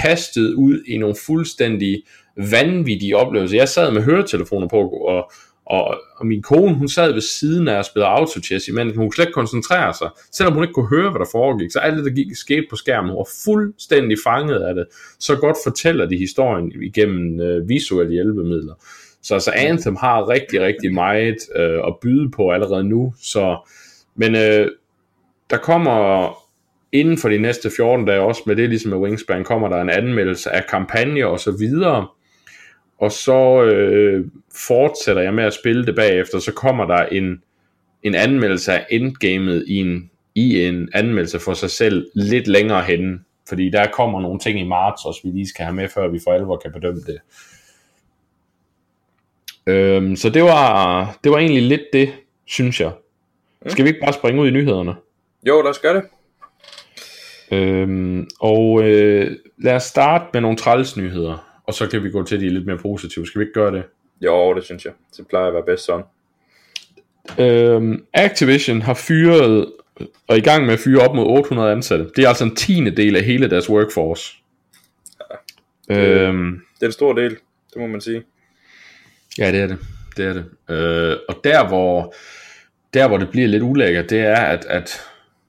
kastet 0.00 0.54
ud 0.54 0.82
i 0.88 0.98
nogle 0.98 1.16
fuldstændig 1.26 2.02
vanvittige 2.36 3.16
oplevelser. 3.16 3.56
Jeg 3.56 3.68
sad 3.68 3.92
med 3.92 4.02
høretelefoner 4.02 4.68
på, 4.68 4.88
og, 4.88 5.32
og, 5.66 6.00
og 6.16 6.26
min 6.26 6.42
kone, 6.42 6.74
hun 6.74 6.88
sad 6.88 7.12
ved 7.12 7.20
siden 7.20 7.68
af 7.68 7.78
og 7.78 7.84
spillede 7.84 8.08
autochess, 8.08 8.70
men 8.72 8.86
hun 8.86 8.94
kunne 8.96 9.14
slet 9.14 9.24
ikke 9.24 9.32
koncentrere 9.32 9.94
sig. 9.94 10.08
Selvom 10.32 10.54
hun 10.54 10.64
ikke 10.64 10.74
kunne 10.74 10.88
høre, 10.88 11.10
hvad 11.10 11.18
der 11.18 11.26
foregik, 11.32 11.70
så 11.70 11.78
alt 11.78 11.96
det, 11.96 12.04
der 12.04 12.10
gik, 12.10 12.36
skete 12.36 12.66
på 12.70 12.76
skærmen, 12.76 13.10
hun 13.10 13.18
var 13.18 13.28
fuldstændig 13.44 14.18
fanget 14.26 14.60
af 14.60 14.74
det. 14.74 14.86
Så 15.20 15.36
godt 15.36 15.56
fortæller 15.64 16.06
de 16.06 16.16
historien 16.16 16.72
igennem 16.82 17.40
øh, 17.40 17.68
visuelle 17.68 18.12
hjælpemidler. 18.12 18.74
Så 19.22 19.34
altså 19.34 19.50
Anthem 19.50 19.96
har 19.96 20.28
rigtig, 20.28 20.60
rigtig 20.60 20.94
meget 20.94 21.36
øh, 21.56 21.78
at 21.86 21.94
byde 22.02 22.30
på 22.30 22.50
allerede 22.50 22.84
nu. 22.84 23.14
Så, 23.22 23.68
men 24.16 24.36
øh, 24.36 24.70
der 25.50 25.56
kommer 25.56 26.32
inden 26.92 27.18
for 27.18 27.28
de 27.28 27.38
næste 27.38 27.70
14 27.76 28.06
dage, 28.06 28.20
også 28.20 28.42
med 28.46 28.56
det 28.56 28.68
ligesom 28.68 28.90
med 28.90 28.98
Wingspan, 28.98 29.44
kommer 29.44 29.68
der 29.68 29.80
en 29.80 29.90
anmeldelse 29.90 30.50
af 30.50 30.66
kampagne 30.66 31.26
og 31.26 31.40
så 31.40 31.50
videre. 31.50 32.06
Og 33.02 33.12
så 33.12 33.62
øh, 33.62 34.26
fortsætter 34.66 35.22
jeg 35.22 35.34
med 35.34 35.44
at 35.44 35.54
spille 35.54 35.86
det 35.86 35.94
bagefter, 35.94 36.38
så 36.38 36.52
kommer 36.52 36.84
der 36.84 37.06
en, 37.06 37.42
en 38.02 38.14
anmeldelse 38.14 38.72
af 38.72 38.86
endgamet 38.90 39.64
i 39.68 39.76
en, 39.76 40.10
i 40.34 40.64
en 40.64 40.88
anmeldelse 40.94 41.38
for 41.38 41.54
sig 41.54 41.70
selv 41.70 42.10
lidt 42.14 42.46
længere 42.46 42.82
hen. 42.82 43.24
Fordi 43.48 43.70
der 43.70 43.86
kommer 43.92 44.20
nogle 44.20 44.38
ting 44.38 44.60
i 44.60 44.64
marts 44.64 45.04
også, 45.04 45.20
vi 45.24 45.30
lige 45.30 45.48
skal 45.48 45.64
have 45.64 45.74
med, 45.74 45.88
før 45.88 46.08
vi 46.08 46.20
for 46.24 46.32
alvor 46.32 46.56
kan 46.56 46.72
bedømme 46.72 47.00
det. 47.00 47.18
Øhm, 49.66 50.16
så 50.16 50.30
det 50.30 50.42
var, 50.42 51.18
det 51.24 51.32
var 51.32 51.38
egentlig 51.38 51.62
lidt 51.62 51.92
det, 51.92 52.12
synes 52.46 52.80
jeg. 52.80 52.92
Skal 53.66 53.84
vi 53.84 53.88
ikke 53.88 54.00
bare 54.00 54.12
springe 54.12 54.42
ud 54.42 54.48
i 54.48 54.50
nyhederne? 54.50 54.94
Jo, 55.48 55.62
lad 55.62 55.70
os 55.70 55.78
gøre 55.78 55.94
det. 55.94 56.04
Øhm, 57.50 58.28
og 58.40 58.82
øh, 58.82 59.36
lad 59.58 59.74
os 59.74 59.82
starte 59.82 60.24
med 60.32 60.40
nogle 60.40 60.56
træls 60.56 60.96
nyheder, 60.96 61.51
og 61.72 61.76
så 61.76 61.86
kan 61.86 62.04
vi 62.04 62.10
gå 62.10 62.22
til 62.22 62.40
de 62.40 62.48
lidt 62.48 62.66
mere 62.66 62.78
positive. 62.78 63.26
Skal 63.26 63.38
vi 63.38 63.42
ikke 63.42 63.52
gøre 63.52 63.72
det? 63.72 63.84
Jo, 64.20 64.54
det 64.54 64.64
synes 64.64 64.84
jeg. 64.84 64.92
Det 65.16 65.26
plejer 65.28 65.46
at 65.46 65.54
være 65.54 65.62
bedst 65.66 65.84
sådan. 65.84 66.04
Øhm, 67.38 68.04
Activision 68.14 68.82
har 68.82 68.94
fyret, 68.94 69.72
og 70.28 70.38
i 70.38 70.40
gang 70.40 70.66
med 70.66 70.74
at 70.74 70.80
fyre 70.80 71.00
op 71.00 71.14
mod 71.14 71.26
800 71.26 71.72
ansatte. 71.72 72.10
Det 72.16 72.24
er 72.24 72.28
altså 72.28 72.44
en 72.44 72.56
tiende 72.56 72.90
del 72.90 73.16
af 73.16 73.22
hele 73.22 73.50
deres 73.50 73.70
workforce. 73.70 74.34
Ja, 75.88 75.94
det, 75.94 76.08
øhm, 76.08 76.60
det 76.74 76.82
er 76.82 76.86
en 76.86 76.92
stor 76.92 77.12
del, 77.12 77.30
det 77.74 77.80
må 77.80 77.86
man 77.86 78.00
sige. 78.00 78.22
Ja, 79.38 79.52
det 79.52 79.60
er 79.60 79.66
det. 79.66 79.78
Det 80.16 80.26
er 80.26 80.32
det. 80.32 80.44
Øh, 80.70 81.16
og 81.28 81.40
der 81.44 81.68
hvor, 81.68 82.14
der 82.94 83.08
hvor 83.08 83.18
det 83.18 83.30
bliver 83.30 83.48
lidt 83.48 83.62
ulækkert, 83.62 84.10
det 84.10 84.20
er, 84.20 84.40
at, 84.40 84.64
at 84.64 85.00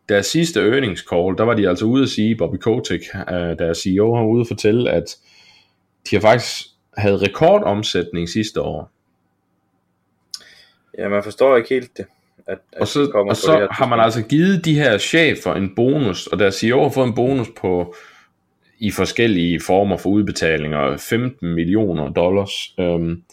deres 0.09 0.25
sidste 0.25 0.59
earnings 0.59 1.05
call, 1.09 1.38
der 1.38 1.43
var 1.43 1.53
de 1.53 1.69
altså 1.69 1.86
ude 1.86 2.03
at 2.03 2.09
sige, 2.09 2.36
Bobby 2.36 2.57
Kotick, 2.57 3.03
uh, 3.31 3.36
deres 3.36 3.77
CEO, 3.77 4.15
har 4.15 4.23
ude 4.23 4.41
at 4.41 4.47
fortælle, 4.47 4.91
at 4.91 5.15
de 6.09 6.15
har 6.15 6.21
faktisk 6.21 6.67
havde 6.97 7.17
rekordomsætning 7.17 8.29
sidste 8.29 8.61
år. 8.61 8.91
Ja, 10.97 11.09
man 11.09 11.23
forstår 11.23 11.57
ikke 11.57 11.69
helt 11.69 11.97
det. 11.97 12.05
At, 12.47 12.57
at 12.73 12.81
og 12.81 12.87
så, 12.87 13.11
og 13.29 13.35
så 13.35 13.59
det 13.59 13.67
har 13.71 13.87
man 13.87 13.99
altså 13.99 14.21
givet 14.21 14.65
de 14.65 14.73
her 14.73 14.97
chefer 14.97 15.53
en 15.53 15.75
bonus, 15.75 16.27
og 16.27 16.39
deres 16.39 16.55
CEO 16.55 16.81
har 16.81 16.89
fået 16.89 17.07
en 17.07 17.15
bonus 17.15 17.47
på 17.57 17.95
i 18.79 18.91
forskellige 18.91 19.59
former 19.59 19.97
for 19.97 20.09
udbetalinger, 20.09 20.97
15 20.97 21.55
millioner 21.55 22.09
dollars. 22.09 22.51
Um, 22.77 23.23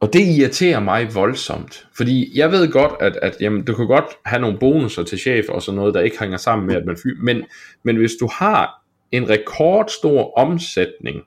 og 0.00 0.12
det 0.12 0.20
irriterer 0.20 0.80
mig 0.80 1.14
voldsomt, 1.14 1.86
fordi 1.96 2.38
jeg 2.38 2.52
ved 2.52 2.72
godt, 2.72 2.92
at, 3.00 3.16
at 3.22 3.36
jamen, 3.40 3.64
du 3.64 3.74
kan 3.74 3.86
godt 3.86 4.04
have 4.24 4.40
nogle 4.40 4.58
bonusser 4.58 5.02
til 5.02 5.18
chef 5.18 5.48
og 5.48 5.62
sådan 5.62 5.76
noget, 5.76 5.94
der 5.94 6.00
ikke 6.00 6.20
hænger 6.20 6.36
sammen 6.36 6.66
med, 6.66 6.76
at 6.76 6.86
man 6.86 6.96
fyr, 7.02 7.14
men, 7.22 7.44
men 7.82 7.96
hvis 7.96 8.12
du 8.20 8.28
har 8.32 8.82
en 9.12 9.28
rekordstor 9.28 10.38
omsætning, 10.38 11.22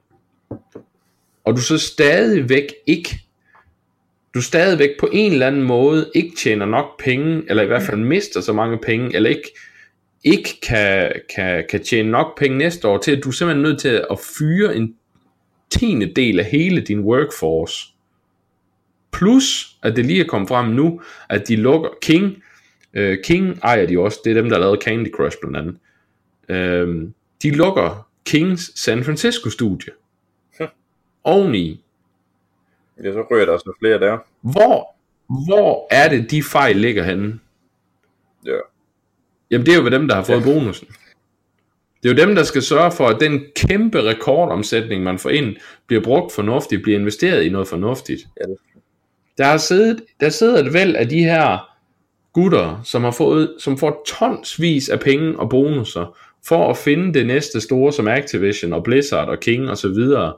og 1.44 1.56
du 1.56 1.62
så 1.62 1.78
stadigvæk 1.78 2.74
ikke, 2.88 3.20
du 4.34 4.42
stadigvæk 4.42 4.89
på 5.00 5.10
en 5.12 5.32
eller 5.32 5.48
anden 5.48 5.63
måde 5.63 6.12
ikke 6.16 6.36
tjener 6.38 6.66
nok 6.66 7.04
penge, 7.04 7.44
eller 7.50 7.63
i 7.63 7.68
hvert 7.68 7.84
fald 7.84 8.00
mister 8.00 8.42
så 8.42 8.54
mange 8.54 8.78
penge, 8.78 9.16
eller 9.16 9.30
ikke, 9.30 9.56
ikke 10.24 10.60
kan, 10.62 11.12
kan, 11.36 11.66
kan 11.70 11.84
tjene 11.84 12.12
nok 12.12 12.39
penge 12.39 12.58
næste 12.58 12.88
år, 12.88 12.98
til 12.98 13.12
at 13.12 13.24
du 13.24 13.30
er 13.30 13.34
simpelthen 13.34 13.63
nødt 13.63 13.80
til 13.80 14.06
at 14.12 14.20
fyre 14.38 14.76
en 14.76 14.96
tiende 15.70 16.13
del 16.16 16.39
af 16.39 16.46
hele 16.46 16.82
din 16.82 17.00
workforce, 17.00 17.94
Plus, 19.13 19.78
at 19.84 19.96
det 19.96 20.06
lige 20.06 20.24
er 20.24 20.28
kommet 20.28 20.50
frem 20.50 20.70
nu, 20.70 21.02
at 21.30 21.48
de 21.48 21.56
lukker 21.56 21.89
King. 22.02 22.44
øh, 22.94 23.18
King 23.24 23.60
ejer 23.63 23.86
de 23.86 24.00
også. 24.00 24.20
Det 24.24 24.30
er 24.30 24.42
dem, 24.42 24.50
der 24.50 24.60
lavede 24.60 24.82
Candy 24.82 25.12
Crush 25.12 25.38
blandt 25.42 25.58
andet. 25.58 25.76
Øh, 26.50 27.08
de 27.44 27.52
lukker 27.52 28.08
Kings 28.26 28.80
San 28.80 29.04
Francisco 29.04 29.50
studie. 29.50 29.94
Oveni. 31.24 31.84
Ja, 33.04 33.12
så 33.14 33.26
ryger 33.32 33.46
der 33.46 33.54
også 33.54 33.74
flere 33.80 34.00
der. 34.00 34.18
Hvor, 34.42 34.96
hvor 35.46 35.88
er 35.92 36.10
det, 36.10 36.32
de 36.32 36.44
fejl 36.44 36.76
ligger 36.76 37.04
henne? 37.04 37.40
Ja. 38.46 38.58
Jamen, 39.52 39.66
det 39.66 39.74
er 39.74 39.78
jo 39.78 39.84
ved 39.84 39.92
dem, 39.92 40.08
der 40.08 40.16
har 40.16 40.24
fået 40.24 40.40
ja. 40.40 40.44
bonusen. 40.44 40.88
Det 42.04 42.10
er 42.10 42.14
jo 42.14 42.28
dem, 42.28 42.36
der 42.36 42.44
skal 42.44 42.62
sørge 42.62 42.92
for, 42.92 43.08
at 43.08 43.20
den 43.20 43.42
kæmpe 43.56 44.02
rekordomsætning, 44.02 45.04
man 45.04 45.20
får 45.20 45.30
ind, 45.30 45.56
bliver 45.88 46.04
brugt 46.04 46.32
fornuftigt, 46.32 46.84
bliver 46.84 47.00
investeret 47.00 47.44
i 47.44 47.50
noget 47.50 47.68
fornuftigt. 47.68 48.22
Ja, 48.42 48.46
der 49.38 49.46
har 49.46 49.58
siddet, 49.58 50.04
der 50.20 50.30
sidder 50.30 50.64
et 50.66 50.74
væld 50.74 50.96
af 50.96 51.10
de 51.10 51.24
her 51.24 51.70
gutter, 52.34 52.82
som 52.84 53.04
har 53.04 53.12
fået, 53.12 53.56
som 53.60 53.78
får 53.78 54.04
tonsvis 54.08 54.90
af 54.90 55.00
penge 55.00 55.40
og 55.40 55.50
bonusser, 55.50 56.18
for 56.48 56.70
at 56.70 56.78
finde 56.78 57.14
det 57.14 57.26
næste 57.28 57.62
store, 57.62 57.94
som 57.94 58.08
Activision 58.08 58.74
og 58.74 58.84
Blizzard 58.84 59.30
og 59.30 59.40
King 59.40 59.70
og 59.70 59.78
så 59.78 59.88
videre, 59.88 60.34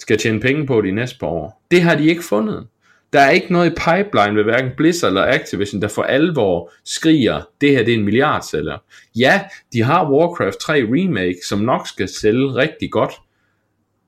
skal 0.00 0.18
tjene 0.18 0.40
penge 0.40 0.66
på 0.66 0.80
de 0.80 0.90
næste 0.90 1.18
par 1.18 1.26
år. 1.26 1.62
Det 1.70 1.82
har 1.82 1.96
de 1.96 2.06
ikke 2.06 2.22
fundet. 2.22 2.66
Der 3.12 3.20
er 3.20 3.30
ikke 3.30 3.52
noget 3.52 3.70
i 3.70 3.74
pipeline 3.74 4.36
ved 4.36 4.44
hverken 4.44 4.70
Blizzard 4.76 5.08
eller 5.08 5.22
Activision, 5.22 5.82
der 5.82 5.88
for 5.88 6.02
alvor 6.02 6.70
skriger, 6.84 7.42
det 7.60 7.70
her 7.70 7.84
det 7.84 7.94
er 7.94 7.98
en 7.98 8.04
milliardsælger. 8.04 8.78
Ja, 9.16 9.42
de 9.72 9.82
har 9.82 10.10
Warcraft 10.12 10.58
3 10.58 10.72
Remake, 10.72 11.38
som 11.48 11.58
nok 11.58 11.86
skal 11.86 12.08
sælge 12.08 12.54
rigtig 12.54 12.90
godt, 12.90 13.12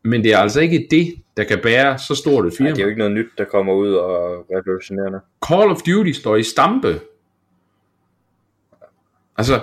men 0.05 0.25
det 0.25 0.33
er 0.33 0.39
altså 0.39 0.61
ikke 0.61 0.87
det, 0.91 1.15
der 1.37 1.45
kan 1.45 1.59
bære 1.63 1.99
så 1.99 2.15
stort 2.15 2.47
et 2.47 2.53
firma. 2.59 2.69
Nej, 2.71 2.75
det 2.75 2.81
er 2.81 2.85
jo 2.85 2.89
ikke 2.89 2.99
noget 2.99 3.15
nyt, 3.15 3.31
der 3.39 3.45
kommer 3.45 3.73
ud 3.73 3.95
og 3.95 4.47
revolutionerende. 4.51 5.21
Call 5.49 5.71
of 5.71 5.83
Duty 5.83 6.11
står 6.11 6.37
i 6.37 6.43
stampe. 6.43 7.01
Altså, 9.37 9.61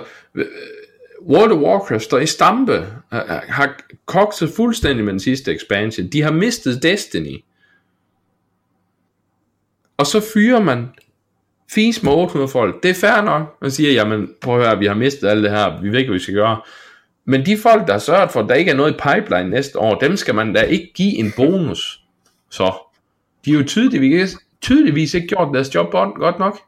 World 1.28 1.52
of 1.52 1.58
Warcraft 1.58 2.02
står 2.02 2.18
i 2.18 2.26
stampe, 2.26 2.72
øh, 2.72 3.18
øh, 3.18 3.40
har 3.48 3.76
kokset 4.06 4.50
fuldstændig 4.56 5.04
med 5.04 5.12
den 5.12 5.20
sidste 5.20 5.54
expansion. 5.54 6.06
De 6.06 6.22
har 6.22 6.32
mistet 6.32 6.82
Destiny. 6.82 7.44
og 9.96 10.06
så 10.06 10.20
fyrer 10.34 10.60
man 10.60 10.88
fis 11.70 12.02
med 12.02 12.12
800 12.12 12.48
folk. 12.48 12.82
Det 12.82 12.90
er 12.90 12.94
fair 12.94 13.22
nok. 13.22 13.56
Man 13.62 13.70
siger, 13.70 13.92
jamen 13.92 14.28
prøv 14.40 14.60
at 14.60 14.66
høre, 14.66 14.78
vi 14.78 14.86
har 14.86 14.94
mistet 14.94 15.28
alt 15.28 15.42
det 15.42 15.50
her, 15.50 15.80
vi 15.80 15.88
ved 15.88 15.98
ikke, 15.98 16.08
hvad 16.08 16.18
vi 16.18 16.22
skal 16.22 16.34
gøre. 16.34 16.60
Men 17.24 17.46
de 17.46 17.56
folk, 17.58 17.86
der 17.86 17.92
har 17.92 18.00
sørget 18.00 18.30
for, 18.30 18.40
at 18.40 18.48
der 18.48 18.54
ikke 18.54 18.70
er 18.70 18.76
noget 18.76 18.94
i 18.94 18.96
pipeline 18.96 19.50
næste 19.50 19.78
år, 19.78 19.94
dem 19.94 20.16
skal 20.16 20.34
man 20.34 20.52
da 20.52 20.60
ikke 20.60 20.92
give 20.94 21.16
en 21.16 21.32
bonus. 21.36 22.00
Så 22.50 22.72
de 23.44 23.50
er 23.50 23.54
jo 23.54 23.64
tydeligvis, 23.64 24.36
tydeligvis 24.60 25.14
ikke 25.14 25.26
gjort 25.26 25.54
deres 25.54 25.74
job 25.74 25.90
godt 25.92 26.38
nok. 26.38 26.60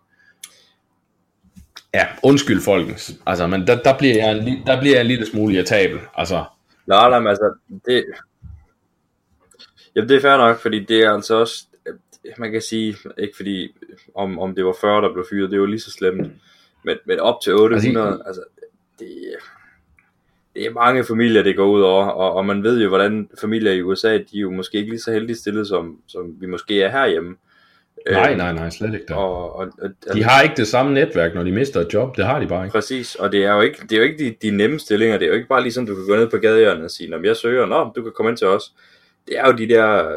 Ja, 1.94 2.06
undskyld 2.22 2.60
folkens. 2.60 3.20
Altså, 3.26 3.46
men 3.46 3.66
der, 3.66 3.82
der, 3.82 3.98
bliver 3.98 4.14
jeg 4.14 4.38
en, 4.38 4.66
der 4.66 4.80
bliver 4.80 4.94
jeg 4.94 5.00
en 5.00 5.06
lille 5.06 5.26
smule 5.26 5.54
irritabel. 5.54 6.00
Altså. 6.14 6.44
Nej, 6.86 7.10
nej, 7.10 7.18
men 7.18 7.28
altså, 7.28 7.54
det, 7.86 8.04
jamen, 9.96 10.08
det 10.08 10.16
er 10.16 10.20
fair 10.20 10.36
nok, 10.36 10.60
fordi 10.60 10.84
det 10.84 11.04
er 11.04 11.12
altså 11.12 11.34
også, 11.34 11.66
man 12.38 12.52
kan 12.52 12.62
sige, 12.62 12.96
ikke 13.18 13.36
fordi, 13.36 13.74
om, 14.14 14.38
om 14.38 14.54
det 14.54 14.64
var 14.64 14.76
40, 14.80 15.02
der 15.02 15.12
blev 15.12 15.26
fyret, 15.30 15.50
det 15.50 15.56
jo 15.56 15.66
lige 15.66 15.80
så 15.80 15.90
slemt, 15.90 16.32
men, 16.84 16.96
men 17.06 17.20
op 17.20 17.40
til 17.42 17.54
800, 17.54 18.06
altså, 18.06 18.22
altså 18.26 18.42
det, 18.98 19.08
det 20.54 20.66
er 20.66 20.70
mange 20.70 21.04
familier, 21.04 21.42
det 21.42 21.56
går 21.56 21.66
ud 21.66 21.82
over, 21.82 22.04
og, 22.04 22.32
og 22.32 22.46
man 22.46 22.62
ved 22.62 22.82
jo, 22.82 22.88
hvordan 22.88 23.28
familier 23.40 23.72
i 23.72 23.82
USA, 23.82 24.12
de 24.12 24.36
er 24.36 24.40
jo 24.40 24.50
måske 24.50 24.78
ikke 24.78 24.90
lige 24.90 25.00
så 25.00 25.12
heldige 25.12 25.36
stillet, 25.36 25.68
som, 25.68 25.98
som 26.06 26.40
vi 26.40 26.46
måske 26.46 26.82
er 26.82 26.90
herhjemme. 26.90 27.36
Nej, 28.10 28.30
øhm, 28.30 28.38
nej, 28.38 28.52
nej, 28.52 28.70
slet 28.70 28.94
ikke. 28.94 29.14
Og, 29.14 29.54
og, 29.54 29.56
og, 29.56 29.68
altså, 29.82 30.14
de 30.14 30.24
har 30.24 30.42
ikke 30.42 30.56
det 30.56 30.66
samme 30.68 30.94
netværk, 30.94 31.34
når 31.34 31.42
de 31.42 31.52
mister 31.52 31.80
et 31.80 31.94
job. 31.94 32.16
Det 32.16 32.24
har 32.24 32.40
de 32.40 32.46
bare 32.46 32.64
ikke. 32.64 32.72
Præcis, 32.72 33.14
og 33.14 33.32
det 33.32 33.44
er 33.44 33.54
jo 33.54 33.60
ikke, 33.60 33.78
det 33.82 33.92
er 33.92 33.96
jo 33.96 34.02
ikke 34.02 34.24
de, 34.24 34.34
de 34.42 34.56
nemme 34.56 34.78
stillinger. 34.78 35.18
Det 35.18 35.24
er 35.24 35.28
jo 35.28 35.34
ikke 35.34 35.48
bare 35.48 35.62
ligesom, 35.62 35.86
du 35.86 35.94
kan 35.94 36.06
gå 36.06 36.16
ned 36.16 36.30
på 36.30 36.36
gadehjørnet 36.36 36.84
og 36.84 36.90
sige, 36.90 37.10
når 37.10 37.20
jeg 37.24 37.36
søger, 37.36 37.66
nå, 37.66 37.92
du 37.96 38.02
kan 38.02 38.12
komme 38.16 38.30
ind 38.30 38.36
til 38.36 38.46
os. 38.46 38.72
Det 39.28 39.38
er 39.38 39.46
jo 39.46 39.52
de 39.52 39.68
der 39.68 40.08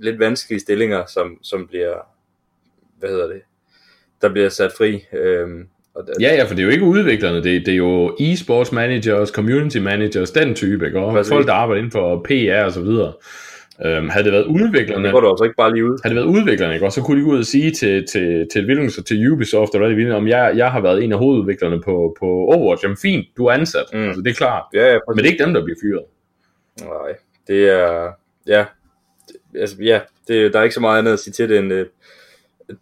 lidt 0.00 0.18
vanskelige 0.18 0.60
stillinger, 0.60 1.04
som, 1.06 1.38
som 1.42 1.66
bliver, 1.66 1.94
hvad 2.98 3.08
hedder 3.10 3.26
det, 3.26 3.40
der 4.22 4.28
bliver 4.28 4.48
sat 4.48 4.72
fri. 4.78 5.04
Øhm, 5.12 5.66
og 5.94 6.06
det, 6.06 6.14
ja, 6.20 6.34
ja, 6.34 6.44
for 6.44 6.54
det 6.54 6.62
er 6.62 6.66
jo 6.66 6.70
ikke 6.70 6.84
udviklerne, 6.84 7.36
det, 7.36 7.66
det 7.66 7.72
er 7.72 7.76
jo 7.76 8.16
e-sports 8.20 8.74
managers, 8.74 9.28
community 9.28 9.78
managers, 9.78 10.30
den 10.30 10.54
type, 10.54 10.86
ikke? 10.86 10.98
Og 10.98 11.26
folk, 11.26 11.46
der 11.46 11.52
arbejder 11.52 11.78
inden 11.78 11.92
for 11.92 12.22
PR 12.28 12.64
og 12.64 12.72
så 12.72 12.80
videre. 12.80 13.12
Øhm, 13.82 14.08
havde 14.08 14.24
det 14.24 14.32
været 14.32 14.44
udviklerne, 14.44 15.04
det 15.04 15.12
går 15.12 15.20
du 15.20 15.28
altså 15.30 15.44
ikke 15.44 15.56
bare 15.56 15.72
lige 15.72 15.84
ud. 15.84 15.98
Havde 16.04 16.14
det 16.14 16.24
været 16.24 16.36
udviklerne, 16.36 16.74
ikke? 16.74 16.86
Og 16.86 16.92
så 16.92 17.02
kunne 17.02 17.20
de 17.20 17.24
gå 17.24 17.30
ud 17.30 17.38
og 17.38 17.44
sige 17.44 17.70
til, 17.70 18.06
til, 18.06 18.48
til 18.52 18.66
Williams 18.66 18.98
og 18.98 19.06
til 19.06 19.32
Ubisoft, 19.32 19.74
og 19.74 19.78
hvad 19.78 20.10
om 20.12 20.28
jeg, 20.28 20.52
jeg 20.56 20.72
har 20.72 20.80
været 20.80 21.04
en 21.04 21.12
af 21.12 21.18
hovedudviklerne 21.18 21.80
på, 21.82 22.16
på 22.20 22.26
Overwatch. 22.26 22.84
Jamen 22.84 22.96
fint, 22.96 23.26
du 23.36 23.46
er 23.46 23.52
ansat. 23.52 23.84
Mm. 23.92 23.98
Altså, 23.98 24.22
det 24.22 24.30
er 24.30 24.34
klart. 24.34 24.62
Ja, 24.74 24.86
ja, 24.92 24.98
Men 25.08 25.18
det 25.18 25.26
er 25.26 25.30
ikke 25.30 25.44
dem, 25.44 25.54
der 25.54 25.64
bliver 25.64 25.78
fyret. 25.82 26.04
Nej, 26.80 27.14
det 27.46 27.68
er... 27.70 28.10
Ja, 28.46 28.64
det, 29.28 29.60
altså, 29.60 29.76
ja 29.82 30.00
det, 30.28 30.52
der 30.52 30.58
er 30.58 30.62
ikke 30.62 30.74
så 30.74 30.80
meget 30.80 30.98
andet 30.98 31.12
at 31.12 31.18
sige 31.18 31.32
til 31.32 31.48
det 31.48 31.58
end 31.58 31.72
en 31.72 31.86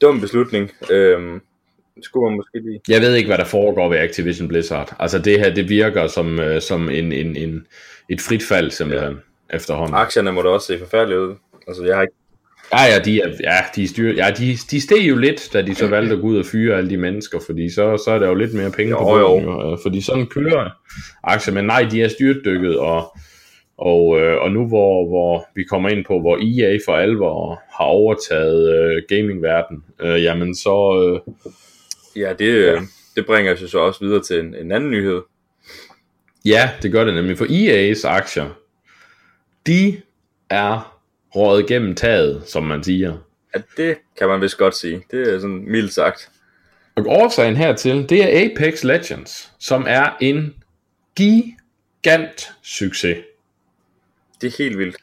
dum 0.01 0.21
beslutning. 0.21 0.71
Øhm, 0.91 1.41
skulle 2.03 2.31
man 2.31 2.37
måske 2.37 2.59
lige... 2.59 2.81
Jeg 2.89 3.01
ved 3.01 3.15
ikke, 3.15 3.29
hvad 3.29 3.39
der 3.39 3.45
foregår 3.45 3.89
ved 3.89 3.99
Activision 3.99 4.49
Blizzard. 4.49 4.97
Altså 4.99 5.19
det 5.19 5.39
her, 5.39 5.55
det 5.55 5.69
virker 5.69 6.07
som, 6.07 6.39
uh, 6.39 6.61
som 6.61 6.91
en, 6.91 7.13
en, 7.13 7.37
en, 7.37 7.67
et 8.09 8.21
frit 8.21 8.43
fald 8.43 8.71
simpelthen. 8.71 9.13
Ja 9.13 9.32
efterhånden. 9.53 9.95
Aktierne 9.95 10.33
må 10.33 10.43
da 10.43 10.49
også 10.49 10.67
se 10.67 10.79
forfærdeligt 10.79 11.21
ud. 11.21 11.35
Altså, 11.69 11.85
jeg 11.85 11.95
har 11.95 12.03
ikke... 12.03 12.15
Ja, 12.73 12.83
ja, 12.85 12.99
de, 12.99 13.21
er, 13.21 13.29
ja, 13.41 13.59
de, 13.77 13.89
styr, 13.89 14.15
ja, 14.15 14.31
de, 14.39 14.57
de 14.71 14.81
steg 14.81 15.09
jo 15.09 15.17
lidt, 15.17 15.51
da 15.53 15.63
de 15.63 15.75
så 15.75 15.87
valgte 15.87 16.15
at 16.15 16.21
gå 16.21 16.27
ud 16.27 16.39
og 16.39 16.47
fyre 16.47 16.77
alle 16.77 16.91
de 16.91 16.97
mennesker, 16.97 17.39
fordi 17.47 17.71
så, 17.71 18.03
så 18.05 18.11
er 18.11 18.19
der 18.19 18.29
jo 18.29 18.35
lidt 18.35 18.55
mere 18.55 18.71
penge 18.71 18.91
jo, 18.91 18.99
på 18.99 19.05
bunden, 19.05 19.49
jo. 19.49 19.71
jo. 19.71 19.79
Fordi 19.83 20.01
sådan 20.01 20.27
kører 20.27 20.71
aktier, 21.25 21.55
men 21.55 21.65
nej, 21.65 21.87
de 21.91 22.03
er 22.03 22.09
styrtdykket, 22.09 22.79
og, 22.79 23.17
og, 23.79 24.21
øh, 24.21 24.43
og 24.43 24.51
nu 24.51 24.69
hvor, 24.69 25.09
hvor 25.09 25.47
vi 25.55 25.65
kommer 25.65 25.89
ind 25.89 26.05
på, 26.05 26.21
hvor 26.21 26.37
EA 26.37 26.79
for 26.87 26.97
alvor 26.97 27.63
har 27.79 27.85
overtaget 27.85 28.75
øh, 28.75 29.03
gamingverden, 29.09 29.85
øh, 30.01 30.23
jamen 30.23 30.55
så... 30.55 30.77
Øh, 31.03 31.35
ja, 32.23 32.33
det, 32.33 32.67
ja. 32.67 32.81
det 33.17 33.27
bringer 33.27 33.53
os 33.53 33.63
jo 33.63 33.69
så 33.69 33.79
også 33.79 34.05
videre 34.05 34.23
til 34.23 34.41
en, 34.41 34.55
en 34.55 34.73
anden 34.73 34.91
nyhed. 34.91 35.21
Ja, 36.45 36.71
det 36.83 36.93
gør 36.93 37.05
det 37.05 37.15
nemlig, 37.15 37.39
for 37.39 37.45
EA's 37.45 38.09
aktier, 38.09 38.62
de 39.67 40.01
er 40.51 41.01
røget 41.35 41.67
gennem 41.67 41.95
taget, 41.95 42.43
som 42.47 42.65
man 42.65 42.85
siger. 42.85 43.19
Ja, 43.55 43.61
det 43.77 43.99
kan 44.19 44.29
man 44.29 44.41
vist 44.41 44.59
godt 44.59 44.77
sige. 44.77 45.03
Det 45.11 45.35
er 45.35 45.39
sådan 45.39 45.65
mildt 45.67 45.93
sagt. 45.93 46.31
Og 46.97 47.07
årsagen 47.07 47.57
hertil, 47.57 48.09
det 48.09 48.25
er 48.25 48.45
Apex 48.45 48.85
Legends, 48.85 49.53
som 49.59 49.85
er 49.89 50.17
en 50.21 50.55
gigant 51.17 52.53
succes. 52.63 53.17
Det 54.41 54.47
er 54.47 54.63
helt 54.65 54.79
vildt. 54.79 54.97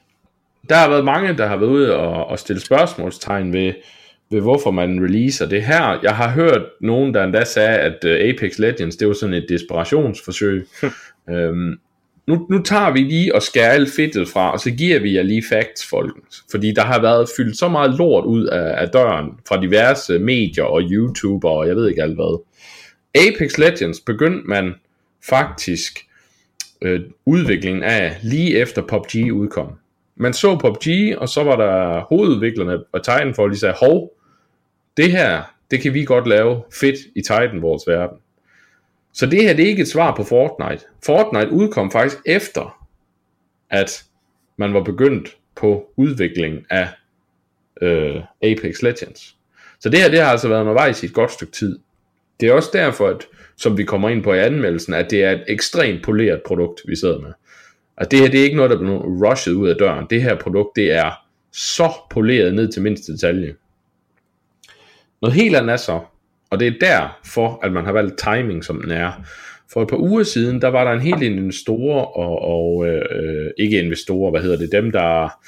Der 0.69 0.75
har 0.75 0.89
været 0.89 1.05
mange, 1.05 1.37
der 1.37 1.47
har 1.47 1.57
været 1.57 1.69
ude 1.69 1.95
og, 1.95 2.25
og 2.25 2.39
stille 2.39 2.61
spørgsmålstegn 2.61 3.53
ved, 3.53 3.73
ved, 4.31 4.41
hvorfor 4.41 4.71
man 4.71 5.03
releaser 5.03 5.49
det 5.49 5.63
her. 5.63 5.99
Jeg 6.03 6.15
har 6.15 6.29
hørt 6.29 6.61
nogen, 6.81 7.13
der 7.13 7.23
endda 7.23 7.43
sagde, 7.43 7.77
at 7.77 8.03
uh, 8.03 8.11
Apex 8.11 8.57
Legends, 8.57 8.95
det 8.95 9.07
var 9.07 9.13
sådan 9.13 9.33
et 9.33 9.45
desperationsforsøg. 9.49 10.67
øhm, 11.29 11.79
nu, 12.29 12.45
nu 12.49 12.63
tager 12.63 12.91
vi 12.91 12.99
lige 12.99 13.35
og 13.35 13.41
skærer 13.41 13.71
alt 13.71 13.89
fedtet 13.95 14.27
fra, 14.27 14.51
og 14.51 14.59
så 14.59 14.71
giver 14.71 14.99
vi 14.99 15.15
jer 15.15 15.23
lige 15.23 15.43
facts, 15.49 15.89
folkens. 15.89 16.43
Fordi 16.51 16.73
der 16.73 16.81
har 16.81 17.01
været 17.01 17.29
fyldt 17.37 17.57
så 17.57 17.67
meget 17.67 17.97
lort 17.97 18.25
ud 18.25 18.45
af, 18.45 18.81
af 18.81 18.89
døren 18.89 19.27
fra 19.47 19.61
diverse 19.61 20.19
medier 20.19 20.63
og 20.63 20.81
YouTuber 20.81 21.49
og 21.49 21.67
jeg 21.67 21.75
ved 21.75 21.89
ikke 21.89 22.03
alt 22.03 22.15
hvad. 22.15 22.41
Apex 23.15 23.57
Legends 23.57 23.99
begyndte 23.99 24.47
man 24.47 24.73
faktisk 25.29 25.99
øh, 26.81 27.01
udviklingen 27.25 27.83
af 27.83 28.17
lige 28.23 28.57
efter 28.57 28.81
PUBG 28.81 29.33
udkom. 29.33 29.67
Man 30.15 30.33
så 30.33 30.57
PUBG, 30.57 31.17
og 31.17 31.29
så 31.29 31.43
var 31.43 31.55
der 31.55 31.99
hovedudviklerne 32.09 32.83
og 32.91 33.03
Titanfall, 33.03 33.51
de 33.51 33.59
sagde, 33.59 33.75
hov, 33.79 34.13
det 34.97 35.11
her, 35.11 35.43
det 35.71 35.81
kan 35.81 35.93
vi 35.93 36.03
godt 36.03 36.27
lave 36.27 36.61
fedt 36.73 36.95
i 37.15 37.21
Titan, 37.21 37.61
vores 37.61 37.83
verden. 37.87 38.17
Så 39.13 39.25
det 39.25 39.43
her 39.43 39.53
det 39.53 39.65
er 39.65 39.69
ikke 39.69 39.81
et 39.81 39.87
svar 39.87 40.15
på 40.15 40.23
Fortnite. 40.23 40.85
Fortnite 41.05 41.51
udkom 41.51 41.91
faktisk 41.91 42.17
efter, 42.25 42.85
at 43.69 44.03
man 44.57 44.73
var 44.73 44.83
begyndt 44.83 45.37
på 45.55 45.93
udviklingen 45.95 46.65
af 46.69 46.87
øh, 47.81 48.15
Apex 48.43 48.81
Legends. 48.81 49.35
Så 49.79 49.89
det 49.89 49.99
her 49.99 50.09
det 50.09 50.19
har 50.19 50.31
altså 50.31 50.47
været 50.47 50.61
undervejs 50.61 51.03
i 51.03 51.05
et 51.05 51.13
godt 51.13 51.31
stykke 51.31 51.53
tid. 51.53 51.79
Det 52.39 52.49
er 52.49 52.53
også 52.53 52.69
derfor, 52.73 53.07
at, 53.07 53.25
som 53.55 53.77
vi 53.77 53.83
kommer 53.83 54.09
ind 54.09 54.23
på 54.23 54.33
i 54.33 54.39
anmeldelsen, 54.39 54.93
at 54.93 55.11
det 55.11 55.23
er 55.23 55.31
et 55.31 55.43
ekstremt 55.47 56.03
poleret 56.03 56.41
produkt, 56.45 56.81
vi 56.87 56.95
sidder 56.95 57.19
med. 57.19 57.33
Og 57.97 58.11
det 58.11 58.19
her 58.19 58.29
det 58.29 58.39
er 58.39 58.43
ikke 58.43 58.55
noget, 58.55 58.71
der 58.71 58.77
bliver 58.77 59.29
rushet 59.29 59.53
ud 59.53 59.69
af 59.69 59.75
døren. 59.75 60.05
Det 60.09 60.21
her 60.21 60.35
produkt, 60.35 60.75
det 60.75 60.91
er 60.91 61.11
så 61.51 61.91
poleret 62.09 62.55
ned 62.55 62.71
til 62.71 62.81
mindste 62.81 63.13
detalje. 63.13 63.55
Noget 65.21 65.35
helt 65.35 65.55
andet 65.55 65.73
er 65.73 65.77
så, 65.77 65.99
og 66.49 66.59
det 66.59 66.67
er 66.67 66.79
derfor, 66.81 67.59
at 67.63 67.71
man 67.71 67.85
har 67.85 67.91
valgt 67.91 68.17
timing, 68.17 68.63
som 68.65 68.81
den 68.81 68.91
er. 68.91 69.11
For 69.73 69.81
et 69.81 69.89
par 69.89 69.97
uger 69.97 70.23
siden, 70.23 70.61
der 70.61 70.67
var 70.67 70.83
der 70.83 70.91
en 70.91 71.01
helt 71.01 71.23
investorer, 71.23 72.01
og, 72.01 72.41
og 72.41 72.87
øh, 72.87 73.51
ikke 73.57 73.79
investorer, 73.79 74.31
hvad 74.31 74.41
hedder 74.41 74.57
det, 74.57 74.71
dem 74.71 74.91
der, 74.91 75.39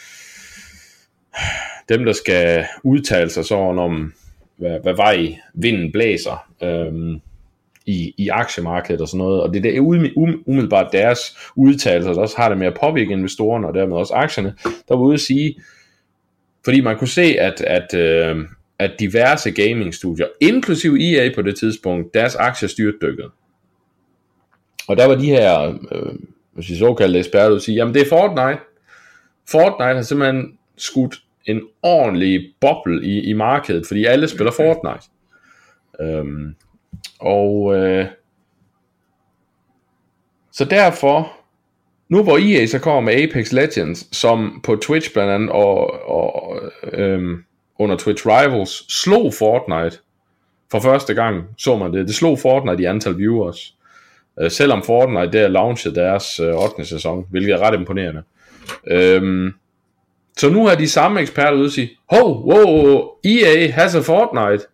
dem 1.90 2.06
der 2.06 2.14
skal 2.14 2.66
udtale 2.84 3.30
sig 3.30 3.46
sådan 3.46 3.80
om, 3.80 4.14
hvad, 4.58 4.80
hvad 4.84 4.94
vej 4.94 5.36
vinden 5.54 5.92
blæser 5.92 6.48
øh, 6.64 7.20
i, 7.86 8.14
i 8.18 8.30
aktiemarkedet 8.30 9.02
og 9.02 9.08
sådan 9.08 9.18
noget. 9.18 9.42
Og 9.42 9.54
det 9.54 9.66
er 9.66 9.80
um, 9.80 10.06
um, 10.16 10.44
umiddelbart 10.46 10.92
deres 10.92 11.20
udtalelser, 11.56 12.14
der 12.14 12.22
også 12.22 12.38
har 12.38 12.50
det 12.50 12.58
med 12.58 12.68
at 12.68 12.78
påvirke 12.82 13.12
investorerne, 13.12 13.68
og 13.68 13.74
dermed 13.74 13.98
også 13.98 14.14
aktierne, 14.14 14.56
der 14.64 14.96
var 14.96 15.04
ude 15.04 15.14
at 15.14 15.20
sige, 15.20 15.56
fordi 16.66 16.82
man 16.82 16.98
kunne 16.98 17.08
se, 17.08 17.36
at, 17.40 17.62
at, 17.62 17.94
øh, 17.94 18.46
at 18.82 19.00
diverse 19.00 19.52
gamingstudier, 19.52 20.28
inklusive 20.40 21.00
EA 21.02 21.36
på 21.36 21.42
det 21.42 21.60
tidspunkt, 21.60 22.14
deres 22.14 22.36
aktier 22.36 22.70
styrtdykkede. 22.70 23.30
Og 24.88 24.98
der 24.98 25.06
var 25.06 25.16
de 25.16 25.26
her, 25.26 25.78
øh, 25.92 26.14
hvis 26.54 26.70
vi 26.70 26.76
såkaldte 26.76 27.20
eksperter, 27.20 27.60
sige, 27.60 27.76
jamen 27.76 27.94
det 27.94 28.02
er 28.02 28.10
Fortnite. 28.10 28.62
Fortnite 29.50 29.96
har 29.96 30.02
simpelthen 30.02 30.58
skudt 30.78 31.16
en 31.46 31.62
ordentlig 31.84 32.54
boble 32.62 33.06
i, 33.06 33.20
i 33.20 33.34
markedet, 33.34 33.88
fordi 33.88 34.06
alle 34.06 34.28
spiller 34.28 34.52
Fortnite. 34.52 35.10
Øhm, 36.02 36.56
og 37.20 37.76
øh, 37.76 38.06
så 40.52 40.66
derfor, 40.66 41.32
nu 42.10 42.24
hvor 42.24 42.38
EA 42.38 42.66
så 42.66 42.80
kommer 42.80 43.02
med 43.02 43.14
Apex 43.14 43.52
Legends, 43.52 44.18
som 44.18 44.62
på 44.64 44.76
Twitch 44.76 45.14
blandt 45.14 45.32
andet, 45.32 45.50
og, 45.50 46.10
og 46.10 46.62
øhm, 46.94 47.44
under 47.82 47.98
Twitch 47.98 48.28
Rivals 48.28 49.02
slog 49.02 49.34
Fortnite 49.34 49.98
for 50.72 50.80
første 50.80 51.14
gang, 51.14 51.44
så 51.58 51.78
man 51.78 51.94
det. 51.94 52.08
Det 52.08 52.16
slog 52.16 52.40
Fortnite 52.40 52.84
i 52.84 52.86
antal 52.86 53.18
viewers. 53.18 53.76
Øh, 54.42 54.52
selvom 54.52 54.84
Fortnite 54.84 55.38
der 55.38 55.48
launchet 55.48 55.96
deres 55.96 56.40
øh, 56.40 56.56
8. 56.56 56.86
sæson, 56.86 57.26
hvilket 57.32 57.54
er 57.54 57.58
ret 57.58 57.80
imponerende. 57.80 58.24
Øhm, 58.88 59.54
så 60.38 60.50
nu 60.50 60.68
har 60.68 60.76
de 60.76 60.90
samme 60.90 61.20
eksperter 61.22 61.58
ude 61.58 61.66
og 61.66 61.72
sige, 61.72 61.90
Ho, 62.10 62.18
wow, 62.18 62.66
wow, 62.66 63.10
EA 63.24 63.72
has 63.72 63.96
a 63.96 64.00
Fortnite. 64.00 64.66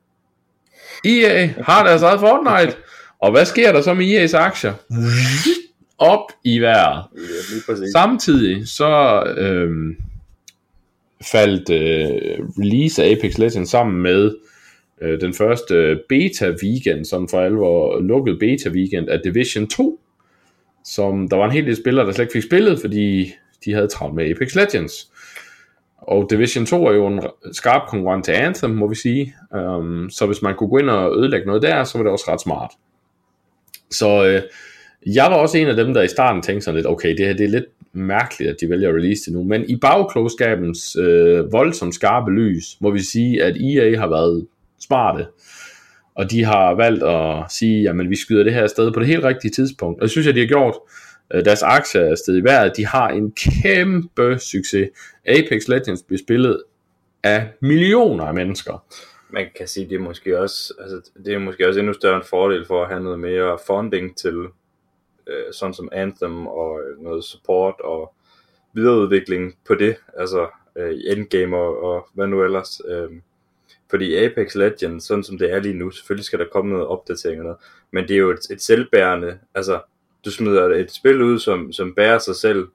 EA 1.06 1.50
har 1.64 1.88
deres 1.88 2.02
eget 2.02 2.20
Fortnite. 2.20 2.78
Og 3.22 3.32
hvad 3.32 3.46
sker 3.46 3.72
der 3.72 3.82
så 3.82 3.94
med 3.94 4.06
EA's 4.06 4.38
aktier? 4.38 4.74
Op 5.98 6.32
i 6.44 6.60
vejret. 6.60 7.04
Samtidig 7.94 8.68
så 8.68 9.24
øhm, 9.38 9.98
faldt 11.22 11.70
øh, 11.70 12.46
release 12.60 13.04
af 13.04 13.12
Apex 13.12 13.38
Legends 13.38 13.70
sammen 13.70 14.02
med 14.02 14.36
øh, 15.02 15.22
den 15.22 15.34
første 15.34 16.00
beta 16.10 16.54
weekend, 16.64 17.06
som 17.06 17.30
for 17.30 17.40
alvor 17.40 18.00
lukket 18.00 18.40
beta 18.40 18.70
weekend 18.70 19.10
af 19.10 19.20
Division 19.24 19.68
2, 19.68 20.00
som 20.86 21.28
der 21.28 21.38
var 21.38 21.46
en 21.46 21.52
hel 21.52 21.66
del 21.66 21.76
spillere, 21.76 22.06
der 22.06 22.12
slet 22.12 22.24
ikke 22.24 22.34
fik 22.34 22.44
spillet, 22.44 22.80
fordi 22.80 23.34
de 23.66 23.74
havde 23.74 23.88
travlt 23.88 24.16
med 24.16 24.30
Apex 24.30 24.56
Legends. 24.56 25.12
Og 25.98 26.28
Division 26.30 26.66
2 26.66 26.86
er 26.86 26.94
jo 26.94 27.08
en 27.08 27.22
skarp 27.52 27.90
konkurrent 27.90 28.26
til 28.26 28.32
Anthem, 28.32 28.70
må 28.70 28.88
vi 28.88 28.96
sige. 28.96 29.36
Um, 29.52 30.10
så 30.10 30.26
hvis 30.26 30.42
man 30.42 30.56
kunne 30.56 30.70
gå 30.70 30.78
ind 30.78 30.90
og 30.90 31.18
ødelægge 31.18 31.48
noget 31.48 31.62
der, 31.62 31.84
så 31.84 31.98
var 31.98 32.04
det 32.04 32.12
også 32.12 32.26
ret 32.28 32.42
smart. 32.42 32.72
Så 33.92 34.26
øh, 34.26 34.42
jeg 35.16 35.26
var 35.26 35.36
også 35.36 35.58
en 35.58 35.68
af 35.68 35.76
dem, 35.76 35.94
der 35.94 36.02
i 36.02 36.08
starten 36.08 36.42
tænkte 36.42 36.66
sådan 36.66 36.76
lidt, 36.76 36.88
okay, 36.88 37.10
det 37.18 37.26
her 37.26 37.34
det 37.34 37.44
er 37.46 37.50
lidt 37.50 37.66
mærkeligt, 37.94 38.52
at 38.52 38.58
de 38.62 38.70
vælger 38.70 38.90
at 38.90 38.96
release 38.96 39.26
det 39.26 39.34
nu. 39.34 39.44
Men 39.44 39.70
i 39.70 39.76
bagklogskabens 39.76 40.96
øh, 40.96 41.52
voldsomt 41.52 41.96
skarpe 41.96 42.32
lys, 42.32 42.78
må 42.82 42.92
vi 42.92 43.00
sige, 43.00 43.44
at 43.44 43.56
EA 43.56 44.00
har 44.00 44.08
været 44.08 44.48
smarte. 44.80 45.26
Og 46.16 46.32
de 46.32 46.44
har 46.44 46.74
valgt 46.74 47.04
at 47.04 47.52
sige, 47.52 47.82
jamen 47.82 48.10
vi 48.10 48.16
skyder 48.16 48.44
det 48.44 48.54
her 48.54 48.64
afsted 48.64 48.92
på 48.92 49.00
det 49.00 49.08
helt 49.08 49.24
rigtige 49.24 49.52
tidspunkt. 49.52 50.00
Og 50.00 50.04
det 50.04 50.12
synes 50.12 50.28
jeg, 50.28 50.36
de 50.36 50.40
har 50.40 50.48
gjort. 50.48 50.76
Øh, 51.34 51.46
deres 51.46 51.64
aktier 51.64 52.02
er 52.02 52.16
stedet 52.16 52.40
i 52.40 52.44
vejret. 52.44 52.78
De 52.78 52.86
har 52.86 53.10
en 53.10 53.32
kæmpe 53.32 54.40
succes. 54.40 54.90
Apex 55.26 55.68
Legends 55.68 56.04
bliver 56.04 56.20
spillet 56.20 56.64
af 57.24 57.48
millioner 57.62 58.24
af 58.26 58.34
mennesker. 58.34 58.86
Man 59.30 59.46
kan 59.58 59.68
sige, 59.68 59.90
det 59.90 59.96
er 59.96 60.00
måske 60.00 60.40
også, 60.40 60.74
altså, 60.80 61.12
det 61.26 61.34
er 61.34 61.40
måske 61.40 61.68
også 61.68 61.80
endnu 61.80 61.94
større 61.94 62.16
en 62.16 62.24
fordel 62.30 62.66
for 62.66 62.84
at 62.84 62.90
have 62.90 63.04
noget 63.04 63.20
mere 63.20 63.58
funding 63.68 64.18
til 64.18 64.36
øh, 65.30 65.54
sådan 65.54 65.74
som 65.74 65.90
Anthem 65.92 66.48
og 66.48 66.82
øh, 66.82 67.04
noget 67.04 67.24
support 67.24 67.76
og 67.80 68.14
videreudvikling 68.74 69.58
på 69.68 69.76
det, 69.76 69.96
altså 70.18 70.48
øh, 70.76 70.98
endgame 71.06 71.58
og, 71.58 71.84
og 71.84 72.08
hvad 72.14 72.28
nu 72.28 72.44
ellers. 72.44 72.82
Øh, 72.88 73.10
fordi 73.90 74.16
Apex 74.16 74.56
Legends, 74.56 75.04
sådan 75.04 75.24
som 75.24 75.38
det 75.38 75.54
er 75.54 75.60
lige 75.60 75.78
nu, 75.78 75.92
selvfølgelig 75.92 76.26
skal 76.26 76.40
der 76.40 76.46
komme 76.52 76.72
noget 76.72 76.88
opdatering 76.88 77.40
og 77.40 77.44
noget, 77.44 77.60
men 77.92 78.08
det 78.08 78.14
er 78.14 78.20
jo 78.20 78.32
et, 78.32 78.40
et 78.52 78.62
selvbærende, 78.62 79.40
altså 79.56 79.82
du 80.26 80.32
smider 80.32 80.66
et 80.66 80.92
spil 80.92 81.22
ud, 81.22 81.40
som, 81.40 81.72
som 81.72 81.96
bærer 81.96 82.20
sig 82.20 82.36
selv, 82.36 82.68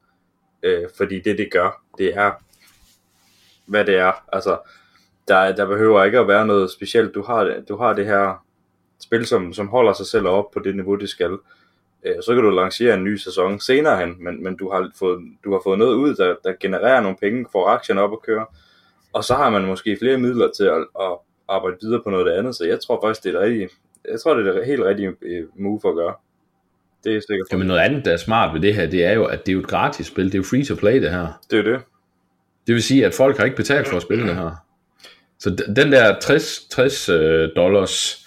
øh, 0.62 0.84
fordi 0.96 1.20
det 1.20 1.38
det 1.38 1.52
gør, 1.52 1.82
det 1.98 2.16
er, 2.16 2.32
hvad 3.66 3.84
det 3.84 3.96
er. 3.96 4.12
Altså, 4.32 4.58
der, 5.28 5.56
der 5.56 5.66
behøver 5.66 6.04
ikke 6.04 6.18
at 6.18 6.28
være 6.28 6.46
noget 6.46 6.70
specielt. 6.70 7.14
Du 7.14 7.22
har, 7.22 7.62
du 7.68 7.76
har 7.76 7.92
det 7.92 8.06
her 8.06 8.44
spil, 9.00 9.26
som, 9.26 9.52
som 9.52 9.68
holder 9.68 9.92
sig 9.92 10.06
selv 10.06 10.26
op 10.26 10.50
på 10.50 10.60
det 10.60 10.76
niveau, 10.76 10.96
det 10.96 11.08
skal. 11.08 11.38
Øh, 12.04 12.14
så 12.22 12.34
kan 12.34 12.44
du 12.44 12.50
lancere 12.50 12.94
en 12.94 13.04
ny 13.04 13.16
sæson 13.16 13.60
senere 13.60 13.98
hen, 13.98 14.24
men, 14.24 14.42
men 14.44 14.56
du, 14.56 14.70
har 14.70 14.90
fået, 14.98 15.20
du 15.44 15.52
har 15.52 15.60
fået 15.64 15.78
noget 15.78 15.94
ud, 15.94 16.14
der, 16.14 16.34
der 16.44 16.52
genererer 16.60 17.00
nogle 17.00 17.16
penge, 17.20 17.46
får 17.52 17.66
aktierne 17.66 18.00
op 18.00 18.12
at 18.12 18.22
køre, 18.22 18.46
og 19.12 19.24
så 19.24 19.34
har 19.34 19.50
man 19.50 19.64
måske 19.64 19.96
flere 20.00 20.18
midler 20.18 20.50
til 20.56 20.64
at, 20.64 20.86
at 21.00 21.18
arbejde 21.48 21.76
videre 21.82 22.00
på 22.04 22.10
noget 22.10 22.32
andet, 22.32 22.56
så 22.56 22.64
jeg 22.64 22.80
tror 22.80 23.00
faktisk, 23.04 23.24
det 23.24 23.34
er 23.34 23.40
rigtigt. 23.40 23.72
Jeg 24.08 24.20
tror, 24.20 24.34
det 24.34 24.46
er 24.46 24.52
det 24.52 24.66
helt 24.66 24.82
rigtige 24.82 25.12
øh, 25.22 25.44
move 25.56 25.80
at 25.84 25.94
gøre. 25.94 26.14
Det 27.04 27.16
er 27.16 27.20
sikkert. 27.28 27.46
Jamen 27.52 27.66
noget 27.66 27.80
andet, 27.80 28.04
der 28.04 28.12
er 28.12 28.16
smart 28.16 28.54
ved 28.54 28.60
det 28.60 28.74
her, 28.74 28.86
det 28.86 29.04
er 29.04 29.12
jo, 29.12 29.24
at 29.24 29.46
det 29.46 29.52
er 29.52 29.54
jo 29.54 29.60
et 29.60 29.68
gratis 29.68 30.06
spil. 30.06 30.24
Det 30.24 30.34
er 30.34 30.38
jo 30.38 30.42
free 30.42 30.64
to 30.64 30.74
play, 30.74 31.02
det 31.02 31.10
her. 31.10 31.26
Det 31.50 31.58
er 31.58 31.62
det. 31.62 31.80
Det 32.66 32.74
vil 32.74 32.82
sige, 32.82 33.06
at 33.06 33.14
folk 33.14 33.36
har 33.36 33.44
ikke 33.44 33.56
betalt 33.56 33.88
for 33.88 33.96
at 33.96 34.02
spille 34.02 34.28
det 34.28 34.36
her. 34.36 34.50
Så 35.38 35.50
den 35.76 35.92
der 35.92 36.20
60, 36.20 36.66
60 36.70 37.08
øh, 37.08 37.48
dollars 37.56 38.21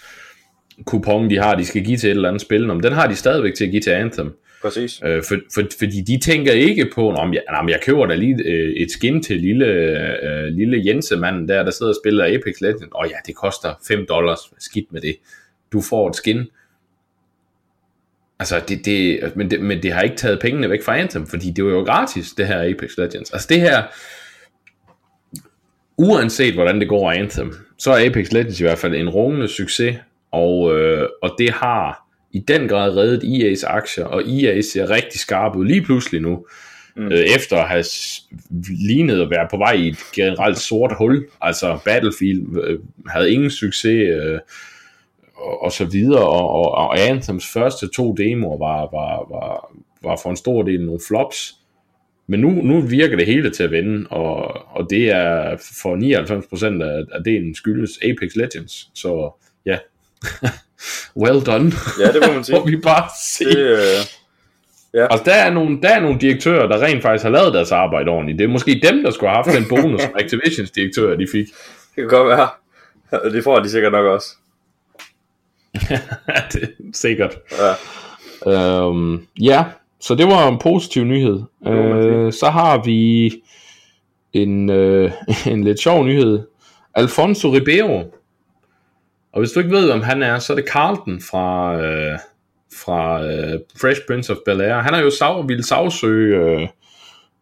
kupon, 0.84 1.30
de 1.30 1.36
har, 1.38 1.54
de 1.54 1.64
skal 1.64 1.84
give 1.84 1.96
til 1.96 2.10
et 2.10 2.14
eller 2.14 2.28
andet 2.28 2.42
spil, 2.42 2.70
om 2.70 2.80
den 2.80 2.92
har 2.92 3.06
de 3.06 3.14
stadigvæk 3.14 3.54
til 3.54 3.64
at 3.64 3.70
give 3.70 3.82
til 3.82 3.90
Anthem. 3.90 4.36
Præcis. 4.62 5.00
Øh, 5.04 5.22
for, 5.28 5.36
for, 5.54 5.62
fordi 5.78 6.00
de 6.00 6.18
tænker 6.18 6.52
ikke 6.52 6.90
på, 6.94 7.10
om 7.10 7.34
jeg, 7.34 7.42
om 7.48 7.68
jeg 7.68 7.80
køber 7.82 8.06
da 8.06 8.14
lige 8.14 8.44
øh, 8.44 8.72
et 8.76 8.90
skin 8.90 9.22
til 9.22 9.40
lille, 9.40 9.66
øh, 9.66 10.46
lille 10.46 10.82
Jensemanden 10.86 11.48
der, 11.48 11.62
der 11.62 11.70
sidder 11.70 11.92
og 11.92 11.96
spiller 12.02 12.24
Apex 12.24 12.60
Legends. 12.60 12.82
Åh 12.82 13.00
oh, 13.00 13.06
ja, 13.10 13.16
det 13.26 13.36
koster 13.36 13.74
5 13.88 14.06
dollars. 14.08 14.38
Skidt 14.58 14.92
med 14.92 15.00
det. 15.00 15.16
Du 15.72 15.80
får 15.80 16.08
et 16.08 16.16
skin. 16.16 16.46
Altså, 18.38 18.62
det, 18.68 18.84
det, 18.84 19.20
men, 19.36 19.50
det, 19.50 19.60
men 19.60 19.82
det 19.82 19.92
har 19.92 20.02
ikke 20.02 20.16
taget 20.16 20.40
pengene 20.40 20.70
væk 20.70 20.82
fra 20.82 20.98
Anthem, 20.98 21.26
fordi 21.26 21.50
det 21.50 21.64
var 21.64 21.70
jo 21.70 21.84
gratis, 21.84 22.32
det 22.32 22.46
her 22.46 22.62
Apex 22.62 22.90
Legends. 22.98 23.30
Altså 23.30 23.46
det 23.50 23.60
her, 23.60 23.82
uanset 25.96 26.54
hvordan 26.54 26.80
det 26.80 26.88
går 26.88 27.10
Anthem, 27.10 27.54
så 27.78 27.90
er 27.92 28.06
Apex 28.06 28.32
Legends 28.32 28.60
i 28.60 28.62
hvert 28.62 28.78
fald 28.78 28.94
en 28.94 29.08
rungende 29.08 29.48
succes, 29.48 29.96
og, 30.36 30.78
øh, 30.78 31.08
og 31.22 31.30
det 31.38 31.50
har 31.50 32.06
i 32.32 32.38
den 32.38 32.68
grad 32.68 32.96
reddet 32.96 33.22
EA's 33.24 33.66
aktier, 33.66 34.04
og 34.04 34.22
EA 34.26 34.60
ser 34.60 34.90
rigtig 34.90 35.20
skarp 35.20 35.56
ud 35.56 35.64
lige 35.64 35.82
pludselig 35.82 36.20
nu, 36.20 36.46
mm. 36.96 37.06
øh, 37.06 37.18
efter 37.36 37.56
at 37.56 37.68
have 37.68 37.84
lignet 38.88 39.22
at 39.22 39.30
være 39.30 39.48
på 39.50 39.56
vej 39.56 39.72
i 39.72 39.88
et 39.88 39.98
generelt 40.14 40.58
sort 40.58 40.94
hul. 40.98 41.26
Altså 41.40 41.78
Battlefield 41.84 42.64
øh, 42.64 42.78
havde 43.08 43.32
ingen 43.32 43.50
succes, 43.50 44.08
øh, 44.08 44.38
og, 45.36 45.62
og 45.62 45.72
så 45.72 45.84
videre, 45.84 46.28
og, 46.28 46.50
og, 46.50 46.74
og 46.74 47.00
Anthems 47.00 47.52
første 47.52 47.88
to 47.96 48.12
demoer 48.12 48.58
var, 48.58 48.80
var, 48.80 49.26
var, 49.30 49.76
var 50.02 50.20
for 50.22 50.30
en 50.30 50.36
stor 50.36 50.62
del 50.62 50.84
nogle 50.84 51.00
flops. 51.08 51.54
Men 52.28 52.40
nu, 52.40 52.50
nu 52.50 52.80
virker 52.80 53.16
det 53.16 53.26
hele 53.26 53.50
til 53.50 53.62
at 53.62 53.70
vende, 53.70 54.06
og, 54.10 54.36
og 54.76 54.90
det 54.90 55.10
er 55.10 55.56
for 55.82 55.96
99% 55.96 56.82
af, 56.82 57.04
af 57.12 57.24
delen 57.24 57.54
skyldes 57.54 57.98
Apex 58.02 58.36
Legends. 58.36 58.90
Så 58.94 59.30
ja, 59.66 59.78
well 61.22 61.40
done. 61.46 61.72
Ja, 62.00 62.12
det 62.12 62.22
må 62.26 62.32
man 62.32 62.44
sige. 62.44 62.58
må 62.58 62.66
vi 62.66 62.76
bare 62.76 63.08
se. 63.38 63.44
Det, 63.44 63.56
øh, 63.56 64.04
ja. 64.94 65.06
Altså, 65.10 65.24
der 65.24 65.34
er, 65.34 65.50
nogle, 65.50 65.82
der 65.82 65.88
er 65.88 66.00
nogle 66.00 66.20
direktører, 66.20 66.66
der 66.68 66.82
rent 66.82 67.02
faktisk 67.02 67.22
har 67.24 67.30
lavet 67.30 67.54
deres 67.54 67.72
arbejde 67.72 68.10
ordentligt. 68.10 68.38
Det 68.38 68.44
er 68.44 68.48
måske 68.48 68.80
dem, 68.82 69.02
der 69.02 69.10
skulle 69.10 69.30
have 69.30 69.44
haft 69.44 69.56
den 69.56 69.68
bonus, 69.68 70.02
som 70.02 70.12
Activisions 70.20 70.70
direktører 70.70 71.16
de 71.16 71.26
fik. 71.32 71.46
Det 71.46 71.94
kan 71.96 72.08
godt 72.08 72.28
være. 72.28 72.48
Det 73.32 73.44
får 73.44 73.58
de 73.60 73.70
sikkert 73.70 73.92
nok 73.92 74.06
også. 74.06 74.28
det 76.52 76.62
er 76.62 76.66
sikkert. 76.92 77.38
Ja. 77.58 77.74
Øhm, 78.46 79.26
ja, 79.40 79.64
så 80.00 80.14
det 80.14 80.26
var 80.26 80.48
en 80.48 80.58
positiv 80.58 81.04
nyhed. 81.04 81.42
Øh, 81.66 82.32
så 82.32 82.50
har 82.50 82.82
vi 82.84 83.32
en, 84.32 84.70
øh, 84.70 85.10
en 85.46 85.64
lidt 85.64 85.80
sjov 85.80 86.04
nyhed. 86.04 86.40
Alfonso 86.94 87.48
Ribeiro. 87.52 88.14
Og 89.36 89.40
hvis 89.40 89.52
du 89.52 89.60
ikke 89.60 89.76
ved, 89.76 89.86
hvem 89.90 90.02
han 90.02 90.22
er, 90.22 90.38
så 90.38 90.52
er 90.52 90.54
det 90.54 90.68
Carlton 90.68 91.20
fra, 91.20 91.76
øh, 91.82 92.18
fra 92.82 93.24
øh, 93.26 93.60
Fresh 93.80 94.00
Prince 94.06 94.32
of 94.32 94.36
Bel-Air. 94.48 94.82
Han 94.82 94.94
har 94.94 95.00
jo 95.00 95.10
sav, 95.10 95.48
ville 95.48 95.64
sagsøge 95.64 96.36
øh, 96.36 96.68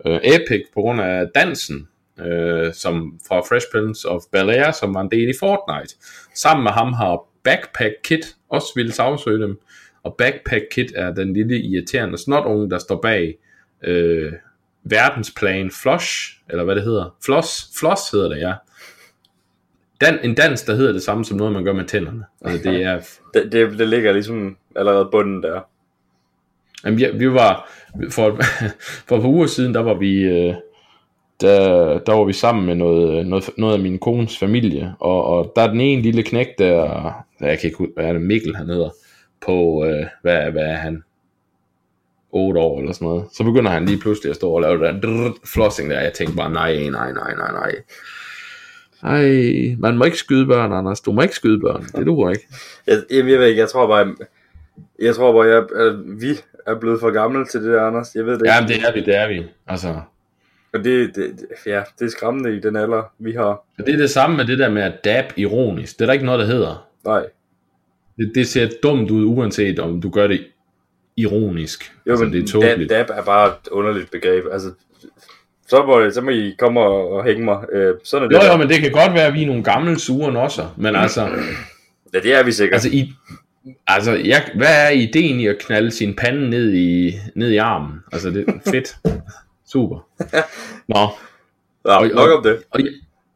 øh, 0.07 0.21
Epic 0.25 0.63
på 0.75 0.81
grund 0.81 1.01
af 1.01 1.27
dansen, 1.35 1.89
øh, 2.21 2.75
som 2.75 3.21
fra 3.29 3.41
Fresh 3.41 3.67
Prince 3.73 4.09
of 4.09 4.21
Bel-Air, 4.37 4.73
som 4.73 4.95
var 4.95 5.01
en 5.01 5.11
del 5.11 5.29
i 5.29 5.33
Fortnite. 5.41 5.95
Sammen 6.35 6.65
med 6.65 6.73
ham 6.73 6.93
har 6.93 7.21
Backpack 7.45 7.95
Kit 8.05 8.37
også 8.51 8.67
ville 8.77 8.93
sagsøge 8.93 9.43
dem. 9.43 9.61
Og 10.03 10.15
Backpack 10.19 10.65
Kit 10.71 10.93
er 10.97 11.15
den 11.15 11.33
lille 11.33 11.59
irriterende 11.59 12.19
snotunge, 12.19 12.71
der 12.71 12.79
står 12.79 13.01
bag 13.03 13.39
øh, 13.85 14.33
verdensplan 14.85 15.71
Flush, 15.83 16.41
eller 16.51 16.65
hvad 16.65 16.75
det 16.75 16.85
hedder. 16.85 17.17
Floss, 17.25 17.79
Floss 17.79 18.11
hedder 18.11 18.29
det, 18.29 18.41
ja. 18.41 18.53
Dan, 20.05 20.19
en 20.23 20.35
dans, 20.35 20.63
der 20.63 20.75
hedder 20.75 20.93
det 20.93 21.03
samme 21.03 21.25
som 21.25 21.37
noget, 21.37 21.53
man 21.53 21.65
gør 21.65 21.73
med 21.73 21.85
tænderne. 21.85 22.25
Altså, 22.45 22.71
det, 22.71 22.83
er... 22.83 23.01
det, 23.35 23.53
det, 23.53 23.79
det 23.79 23.89
ligger 23.89 24.13
ligesom 24.13 24.57
allerede 24.77 25.09
bunden 25.13 25.43
der. 25.43 25.61
Jamen, 26.85 26.99
ja, 26.99 27.11
vi 27.11 27.33
var, 27.33 27.71
for, 28.11 28.39
for 29.09 29.17
et 29.17 29.23
par 29.23 29.29
uger 29.29 29.47
siden, 29.47 29.75
der 29.75 29.83
var 29.83 29.95
vi, 29.95 30.23
øh, 30.23 30.55
der, 31.41 31.99
der 31.99 32.13
var 32.13 32.25
vi 32.25 32.33
sammen 32.33 32.67
med 32.67 32.75
noget, 32.75 33.27
noget, 33.27 33.51
noget 33.59 33.75
af 33.75 33.81
min 33.81 33.99
kones 33.99 34.39
familie, 34.39 34.95
og, 35.01 35.25
og 35.25 35.53
der 35.57 35.63
er 35.63 35.71
den 35.71 35.81
ene 35.81 36.03
lille 36.03 36.23
knæk 36.23 36.49
der, 36.59 37.13
jeg 37.41 37.59
kan 37.59 37.71
ikke 37.71 37.93
hvad 37.95 38.05
er 38.05 38.13
det, 38.13 38.23
Mikkel 38.23 38.57
han 38.57 38.69
hedder, 38.69 38.91
på, 39.47 39.85
øh, 39.85 40.07
hvad, 40.23 40.51
hvad 40.51 40.63
er 40.63 40.77
han, 40.77 41.03
8 42.31 42.61
år 42.61 42.81
eller 42.81 42.93
sådan 42.93 43.09
noget, 43.09 43.25
så 43.33 43.45
begynder 43.45 43.71
han 43.71 43.87
lige 43.87 43.99
pludselig 43.99 44.31
at 44.31 44.37
stå 44.37 44.51
og 44.51 44.61
lave 44.61 44.87
den 44.87 45.35
flossing 45.45 45.91
der, 45.91 46.01
jeg 46.01 46.13
tænkte 46.13 46.37
bare, 46.37 46.53
nej, 46.53 46.77
nej, 46.77 47.13
nej, 47.13 47.35
nej, 47.35 47.53
nej. 47.53 47.75
Ej, 49.05 49.77
man 49.79 49.99
må 49.99 50.05
ikke 50.05 50.17
skyde 50.17 50.47
børn, 50.47 50.73
Anders. 50.73 51.01
Du 51.01 51.13
må 51.13 51.23
ikke 51.23 51.35
skyde 51.35 51.61
børn. 51.61 51.85
Det 51.97 52.07
duer 52.07 52.31
ikke. 52.31 52.47
Jeg, 52.87 53.03
jeg, 53.11 53.29
jeg 53.29 53.39
ved 53.39 53.47
ikke, 53.47 53.61
jeg 53.61 53.69
tror 53.69 53.87
bare, 53.87 54.15
jeg 55.01 55.15
tror 55.15 55.33
bare, 55.33 55.49
jeg, 55.49 55.63
at 55.87 56.21
vi 56.21 56.29
er 56.67 56.81
blevet 56.81 57.01
for 57.01 57.11
gamle 57.11 57.47
til 57.47 57.63
det 57.63 57.73
der, 57.73 57.83
Anders. 57.83 58.15
Jeg 58.15 58.27
ved 58.27 58.33
det 58.33 58.41
ikke. 58.41 58.55
Jamen, 58.55 58.69
det 58.69 58.77
er 58.77 58.93
vi, 58.93 59.01
det 59.01 59.17
er 59.17 59.29
vi. 59.29 59.43
Altså, 59.67 60.01
og 60.75 60.85
det, 60.85 61.17
det, 61.17 61.47
ja, 61.67 61.83
det 61.99 62.05
er 62.05 62.11
skræmmende 62.11 62.57
i 62.57 62.61
den 62.61 62.77
alder, 62.77 63.13
vi 63.19 63.33
har. 63.33 63.65
Det 63.77 63.95
er 63.95 63.97
det 63.97 64.11
samme 64.11 64.37
med 64.37 64.45
det 64.45 64.59
der 64.59 64.69
med 64.69 64.83
at 64.83 65.05
dab 65.05 65.25
ironisk. 65.37 65.99
Det 65.99 66.03
er 66.03 66.07
der 66.07 66.13
ikke 66.13 66.25
noget, 66.25 66.41
der 66.41 66.47
hedder. 66.47 66.89
Nej. 67.05 67.27
Det, 68.17 68.33
det 68.35 68.47
ser 68.47 68.69
dumt 68.83 69.11
ud, 69.11 69.25
uanset 69.25 69.79
om 69.79 70.01
du 70.01 70.11
gør 70.11 70.27
det 70.27 70.47
ironisk. 71.17 71.93
Jo, 72.07 72.13
altså, 72.13 72.25
men 72.25 72.35
det 72.35 72.43
er 72.43 72.47
tåbeligt. 72.47 72.91
Dab, 72.91 73.09
dab 73.09 73.19
er 73.19 73.23
bare 73.23 73.49
et 73.49 73.69
underligt 73.71 74.11
begreb. 74.11 74.45
Altså, 74.53 74.69
så 75.69 75.87
må, 75.87 76.11
så 76.11 76.21
må 76.21 76.31
I 76.31 76.55
komme 76.59 76.81
og, 76.81 77.11
og 77.13 77.25
hænge 77.25 77.45
mig. 77.45 77.59
Øh, 77.73 77.95
sådan 78.05 78.25
er 78.25 78.29
det 78.29 78.37
jo, 78.37 78.41
der. 78.41 78.53
jo, 78.53 78.57
men 78.59 78.69
det 78.69 78.81
kan 78.81 78.93
godt 78.93 79.15
være, 79.15 79.27
at 79.27 79.35
vi 79.35 79.43
er 79.43 79.47
nogle 79.47 79.65
gamle 79.65 79.99
sure 79.99 80.41
også. 80.41 80.67
Men 80.77 80.97
altså... 80.97 81.29
Ja, 82.15 82.21
det 82.21 82.35
er 82.35 82.43
vi 82.43 82.53
sikkert. 82.53 82.75
Altså, 82.75 82.89
i, 82.93 83.13
altså 83.87 84.13
jeg, 84.13 84.43
hvad 84.57 84.87
er 84.87 84.89
ideen 84.91 85.41
i 85.41 85.47
at 85.47 85.59
knalde 85.59 85.91
sin 85.91 86.15
pande 86.17 86.51
ned 86.51 86.75
i, 86.75 87.15
ned 87.35 87.51
i 87.51 87.57
armen? 87.57 87.93
Altså, 88.13 88.31
det 88.31 88.45
er 88.49 88.71
fedt. 88.71 88.97
Super. 89.73 90.07
Nå. 90.95 90.99
Ja, 91.87 91.97
Og- 91.97 92.09
nok 92.09 92.31
om 92.31 92.43
det. 92.43 92.59
Og, 92.71 92.81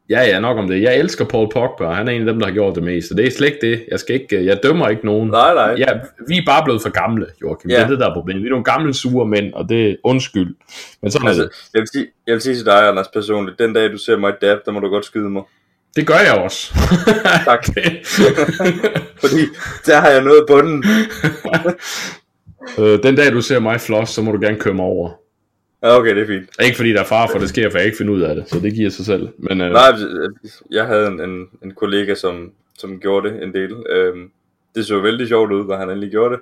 ja, 0.09 0.21
ja, 0.21 0.39
nok 0.39 0.57
om 0.57 0.67
det. 0.67 0.81
Jeg 0.81 0.97
elsker 0.97 1.25
Paul 1.25 1.49
Pogba, 1.53 1.85
og 1.85 1.95
han 1.95 2.07
er 2.07 2.11
en 2.11 2.21
af 2.21 2.25
dem, 2.25 2.39
der 2.39 2.45
har 2.47 2.53
gjort 2.53 2.75
det 2.75 2.83
mest. 2.83 3.07
Så 3.07 3.13
det 3.13 3.27
er 3.27 3.31
slet 3.31 3.47
ikke 3.47 3.67
det. 3.67 3.83
Jeg, 3.91 3.99
skal 3.99 4.15
ikke, 4.21 4.45
jeg 4.45 4.59
dømmer 4.63 4.87
ikke 4.89 5.05
nogen. 5.05 5.29
Nej, 5.29 5.53
nej. 5.53 5.75
Ja, 5.77 5.87
vi 6.27 6.37
er 6.37 6.41
bare 6.45 6.63
blevet 6.63 6.81
for 6.81 6.89
gamle, 6.89 7.25
Joachim. 7.41 7.69
Ja. 7.71 7.75
Det 7.75 7.83
er 7.83 7.87
det, 7.87 7.99
der 7.99 8.09
er 8.09 8.13
problemet. 8.13 8.43
Vi 8.43 8.47
er 8.47 8.51
nogle 8.51 8.63
gamle, 8.63 8.93
sure 8.93 9.25
mænd, 9.27 9.53
og 9.53 9.69
det 9.69 9.89
er 9.91 9.95
undskyld. 10.03 10.55
Men 11.01 11.11
sådan 11.11 11.25
er 11.25 11.29
Altså, 11.29 11.43
det. 11.43 11.51
jeg 11.73 11.79
vil, 11.81 11.87
sige, 11.87 12.05
jeg 12.27 12.33
vil 12.33 12.41
sige 12.41 12.55
til 12.55 12.65
dig, 12.65 12.87
Anders, 12.87 13.07
personligt, 13.13 13.59
den 13.59 13.73
dag 13.73 13.91
du 13.91 13.97
ser 13.97 14.17
mig 14.17 14.33
dab, 14.41 14.57
der 14.65 14.71
må 14.71 14.79
du 14.79 14.87
godt 14.89 15.05
skyde 15.05 15.29
mig. 15.29 15.43
Det 15.95 16.07
gør 16.07 16.17
jeg 16.27 16.33
også. 16.43 16.73
Tak. 17.45 17.65
Fordi 19.23 19.41
der 19.85 19.97
har 19.99 20.09
jeg 20.09 20.23
noget 20.23 20.45
på 20.49 20.61
den. 20.61 20.83
øh, 22.79 23.03
den 23.03 23.15
dag, 23.15 23.31
du 23.31 23.41
ser 23.41 23.59
mig 23.59 23.81
floss, 23.81 24.11
så 24.11 24.21
må 24.21 24.31
du 24.31 24.39
gerne 24.41 24.57
køre 24.59 24.73
mig 24.73 24.85
over. 24.85 25.09
Ja, 25.83 25.97
okay, 25.97 26.15
det 26.15 26.21
er 26.23 26.27
fint. 26.27 26.49
Ikke 26.63 26.75
fordi 26.77 26.93
der 26.93 26.99
er 26.99 27.03
far 27.05 27.27
for, 27.31 27.39
det 27.39 27.49
sker, 27.49 27.69
for 27.69 27.77
jeg 27.77 27.81
kan 27.83 27.85
ikke 27.85 27.97
finde 27.97 28.11
ud 28.11 28.21
af 28.21 28.35
det. 28.35 28.49
Så 28.49 28.59
det 28.59 28.73
giver 28.73 28.89
sig 28.89 29.05
selv. 29.05 29.29
Men, 29.37 29.61
øh, 29.61 29.71
Nej, 29.71 29.91
jeg 30.71 30.85
havde 30.85 31.07
en, 31.07 31.21
en, 31.21 31.47
en 31.63 31.71
kollega, 31.73 32.15
som, 32.15 32.51
som 32.77 32.99
gjorde 32.99 33.29
det 33.29 33.43
en 33.43 33.53
del. 33.53 33.75
Øhm, 33.89 34.29
det 34.75 34.85
så 34.85 34.99
vældig 34.99 35.27
sjovt 35.27 35.51
ud, 35.51 35.65
når 35.67 35.77
han 35.77 35.89
endelig 35.89 36.11
gjorde 36.11 36.33
det. 36.35 36.41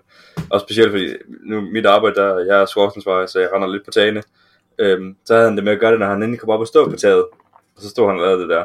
Og 0.50 0.62
specielt 0.62 0.92
fordi, 0.92 1.08
nu 1.46 1.62
mit 1.62 1.86
arbejde, 1.86 2.16
der 2.16 2.40
jeg 2.40 2.62
er 2.62 2.66
skorstensvej, 2.66 3.26
så 3.28 3.40
jeg 3.40 3.50
render 3.56 3.68
lidt 3.68 3.86
på 3.86 3.92
tagene. 3.92 4.24
Øhm, 4.80 5.16
så 5.26 5.34
havde 5.34 5.48
han 5.48 5.56
det 5.56 5.64
med 5.64 5.72
at 5.74 5.80
gøre 5.80 5.92
det, 5.92 6.00
når 6.00 6.08
han 6.08 6.18
endelig 6.24 6.40
kom 6.40 6.50
op 6.50 6.60
og 6.60 6.68
stå 6.68 6.90
på 6.90 6.96
taget. 6.96 7.24
Og 7.76 7.82
så 7.82 7.90
stod 7.90 8.08
han 8.08 8.16
og 8.20 8.26
lavede 8.26 8.42
det 8.42 8.50
der. 8.50 8.64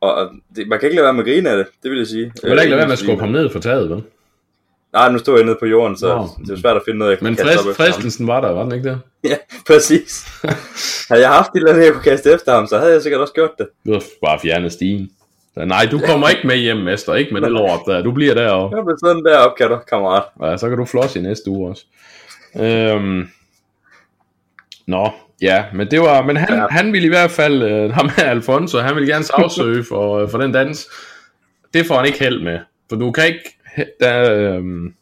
Og 0.00 0.14
og 0.14 0.30
det, 0.56 0.68
man 0.68 0.78
kan 0.78 0.86
ikke 0.86 0.96
lade 0.96 1.04
være 1.04 1.12
med 1.14 1.20
at 1.22 1.26
grine 1.26 1.50
af 1.50 1.56
det, 1.56 1.66
det 1.82 1.90
vil 1.90 1.98
jeg 1.98 2.06
sige. 2.06 2.24
du 2.42 2.48
vil 2.48 2.50
ikke 2.52 2.56
lade 2.70 2.70
være 2.70 2.86
med 2.86 2.92
at 2.92 2.98
Fordi- 2.98 3.06
skubbe 3.08 3.20
ham 3.24 3.32
ned 3.32 3.50
for 3.50 3.58
taget, 3.58 3.90
vel? 3.90 4.02
Nej, 4.94 5.12
nu 5.12 5.18
står 5.18 5.36
jeg 5.36 5.44
nede 5.44 5.56
på 5.60 5.66
jorden, 5.66 5.96
så 5.96 6.16
Nå. 6.16 6.28
det 6.46 6.52
er 6.52 6.60
svært 6.60 6.76
at 6.76 6.82
finde 6.84 6.98
noget, 6.98 7.10
jeg 7.10 7.18
kan 7.18 7.24
Men 7.24 7.36
kaste 7.36 7.48
op 7.58 7.64
frist, 7.64 7.66
ham. 7.66 7.74
fristelsen 7.86 8.26
var 8.26 8.40
der, 8.40 8.50
var 8.50 8.62
den 8.62 8.72
ikke 8.74 8.88
det? 8.88 9.00
Ja, 9.30 9.36
præcis. 9.66 10.26
havde 11.08 11.22
jeg 11.22 11.30
haft 11.30 11.50
et 11.50 11.56
eller 11.56 11.72
andet, 11.72 11.84
jeg 11.84 11.92
kunne 11.92 12.02
kaste 12.02 12.32
efter 12.32 12.54
ham, 12.54 12.66
så 12.66 12.78
havde 12.78 12.92
jeg 12.92 13.02
sikkert 13.02 13.20
også 13.20 13.34
gjort 13.34 13.50
det. 13.58 13.68
Du 13.86 13.92
har 13.92 14.02
bare 14.26 14.38
fjernet 14.42 14.72
stigen. 14.72 15.10
Nej, 15.56 15.88
du 15.90 15.98
kommer 15.98 16.28
ikke 16.28 16.46
med 16.46 16.56
hjem, 16.56 16.76
mester. 16.76 17.14
Ikke 17.14 17.34
med 17.34 17.40
det 17.40 17.50
lort 17.58 17.80
der. 17.86 18.02
Du 18.02 18.12
bliver 18.12 18.34
deroppe. 18.34 18.76
Jeg 18.76 18.84
blev 18.84 18.96
sådan 19.04 19.24
deroppe, 19.24 19.56
kan 19.58 19.70
du, 19.70 19.78
kammerat. 19.88 20.22
Ja, 20.42 20.56
så 20.56 20.68
kan 20.68 20.78
du 20.78 20.84
floss 20.84 21.16
i 21.16 21.20
næste 21.20 21.50
uge 21.50 21.70
også. 21.70 21.84
Øhm. 22.60 23.28
Nå, 24.86 25.10
ja, 25.42 25.64
men 25.74 25.90
det 25.90 26.00
var, 26.00 26.22
men 26.22 26.36
han, 26.36 26.58
ja. 26.58 26.66
Han 26.70 26.92
ville 26.92 27.06
i 27.06 27.08
hvert 27.08 27.30
fald, 27.30 27.62
øh, 27.62 27.90
ham 27.92 28.10
her 28.16 28.24
Alfonso, 28.24 28.78
han 28.78 28.94
ville 28.94 29.12
gerne 29.12 29.24
sagsøge 29.24 29.84
for, 29.84 30.18
øh, 30.18 30.30
for 30.30 30.38
den 30.38 30.52
dans. 30.52 30.88
Det 31.74 31.86
får 31.86 31.96
han 31.96 32.06
ikke 32.06 32.18
held 32.18 32.42
med, 32.42 32.58
for 32.88 32.96
du 32.96 33.12
kan 33.12 33.26
ikke, 33.26 33.58
der, 34.00 34.32
øhm, 34.32 34.94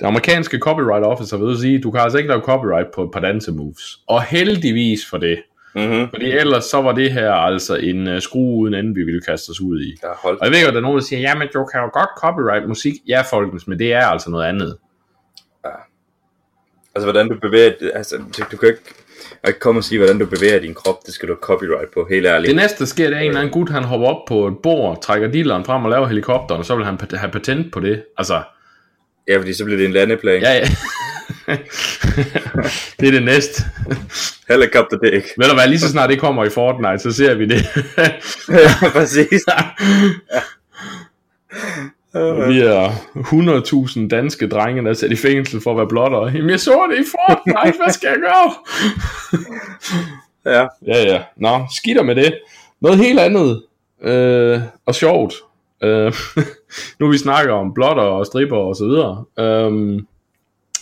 det 0.00 0.06
amerikanske 0.06 0.58
copyright 0.58 1.06
officer 1.06 1.36
vil 1.36 1.58
sige, 1.58 1.80
du 1.80 1.90
kan 1.90 2.00
altså 2.00 2.18
ikke 2.18 2.28
lave 2.28 2.42
copyright 2.42 2.88
på 2.94 3.02
et 3.02 3.10
par 3.12 3.20
dansemoves. 3.20 4.00
Og 4.06 4.22
heldigvis 4.22 5.06
for 5.10 5.18
det, 5.18 5.42
Mm-hmm. 5.74 6.08
fordi 6.08 6.30
ellers 6.30 6.64
så 6.64 6.82
var 6.82 6.92
det 6.92 7.12
her 7.12 7.32
altså 7.32 7.76
en 7.76 8.06
uh, 8.06 8.18
skrue 8.18 8.58
uden 8.60 8.74
ende, 8.74 8.94
vi 8.94 9.02
ville 9.02 9.20
kaste 9.20 9.50
os 9.50 9.60
ud 9.60 9.80
i. 9.80 9.96
Ja, 10.02 10.08
hold 10.22 10.38
Og 10.40 10.44
jeg 10.46 10.52
ved 10.52 10.60
godt, 10.60 10.68
at 10.68 10.74
der 10.74 10.80
er 10.80 10.82
nogen, 10.82 10.98
der 10.98 11.04
siger, 11.04 11.20
jamen 11.20 11.48
du 11.54 11.64
kan 11.64 11.80
jo 11.80 11.90
godt 11.92 12.10
copyright 12.18 12.68
musik. 12.68 12.94
Ja, 13.08 13.20
folkens, 13.30 13.66
men 13.66 13.78
det 13.78 13.92
er 13.92 14.06
altså 14.06 14.30
noget 14.30 14.46
andet. 14.46 14.78
Altså, 16.94 17.06
hvordan 17.06 17.28
du 17.28 17.38
bevæger... 17.40 17.72
Altså, 17.94 18.16
du 18.52 18.56
kan 18.56 18.68
ikke, 18.68 18.80
kan 19.44 19.50
ikke 19.50 19.60
komme 19.60 19.80
og 19.80 19.84
sige, 19.84 19.98
hvordan 19.98 20.18
du 20.18 20.26
bevæger 20.26 20.60
din 20.60 20.74
krop. 20.74 21.06
Det 21.06 21.14
skal 21.14 21.28
du 21.28 21.36
copyright 21.42 21.94
på, 21.94 22.06
helt 22.10 22.26
ærligt. 22.26 22.48
Det 22.48 22.56
næste, 22.56 22.78
der 22.78 22.84
sker, 22.84 23.08
det 23.08 23.16
er 23.16 23.20
en 23.20 23.26
eller 23.26 23.40
anden 23.40 23.52
gut, 23.52 23.70
han 23.70 23.84
hopper 23.84 24.06
op 24.06 24.24
på 24.28 24.46
et 24.46 24.58
bord, 24.62 25.02
trækker 25.02 25.28
dilleren 25.28 25.64
frem 25.64 25.84
og 25.84 25.90
laver 25.90 26.06
helikopteren, 26.06 26.58
og 26.58 26.64
så 26.64 26.76
vil 26.76 26.84
han 26.84 26.98
have 27.14 27.32
patent 27.32 27.72
på 27.72 27.80
det. 27.80 28.02
Altså, 28.18 28.42
Ja, 29.28 29.38
fordi 29.38 29.54
så 29.54 29.64
bliver 29.64 29.78
det 29.78 29.86
en 29.86 29.92
landeplan. 29.92 30.42
ja, 30.42 30.52
ja. 30.52 30.68
det 33.00 33.08
er 33.08 33.12
det 33.12 33.22
næste. 33.22 33.62
Helikopterdæk. 34.48 35.22
Ved 35.38 35.48
du 35.48 35.54
hvad, 35.54 35.68
lige 35.68 35.78
så 35.78 35.88
snart 35.88 36.10
det 36.10 36.20
kommer 36.20 36.44
i 36.44 36.50
Fortnite, 36.50 36.98
så 36.98 37.12
ser 37.12 37.34
vi 37.34 37.46
det. 37.46 37.66
ja, 38.48 38.90
præcis. 38.92 39.44
Vi 42.48 42.60
er 42.60 42.90
100.000 43.16 44.08
danske 44.08 44.48
drenge, 44.48 44.82
der 44.82 44.90
er 44.90 44.94
sat 44.94 45.12
i 45.12 45.16
fængsel 45.16 45.60
for 45.60 45.70
at 45.70 45.76
være 45.76 45.88
blottere. 45.88 46.26
Jamen, 46.26 46.50
jeg 46.50 46.60
så 46.60 46.88
det 46.90 46.98
i 46.98 47.08
Fortnite, 47.10 47.78
hvad 47.84 47.92
skal 47.92 48.08
jeg 48.08 48.18
gøre? 48.18 48.52
ja. 50.54 50.66
Ja, 50.86 51.12
ja. 51.12 51.22
Nå, 51.36 51.66
skidt 51.76 52.06
med 52.06 52.14
det. 52.14 52.38
Noget 52.80 52.98
helt 52.98 53.20
andet 53.20 53.62
øh, 54.02 54.60
og 54.86 54.94
sjovt. 54.94 55.34
Øh, 55.82 56.12
nu 57.00 57.10
vi 57.10 57.18
snakker 57.18 57.52
om 57.52 57.74
blotter 57.74 58.02
og 58.02 58.26
stripper 58.26 58.56
og 58.56 58.76
så 58.76 58.84
videre. 58.84 59.24
Øh, 59.38 60.02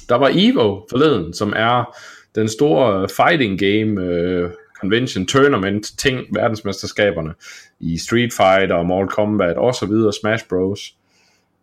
der 0.09 0.15
var 0.15 0.31
Evo 0.35 0.81
forleden, 0.91 1.35
som 1.35 1.53
er 1.57 1.97
den 2.35 2.49
store 2.49 3.09
fighting 3.09 3.59
game 3.59 4.03
øh, 4.05 4.51
convention 4.81 5.27
tournament 5.27 5.87
ting, 5.99 6.27
verdensmesterskaberne 6.33 7.35
i 7.81 7.99
Street 7.99 8.33
Fighter, 8.33 8.83
Mortal 8.83 9.09
Kombat 9.09 9.57
og 9.57 9.75
så 9.75 9.87
videre, 9.87 10.13
Smash 10.13 10.45
Bros. 10.49 10.95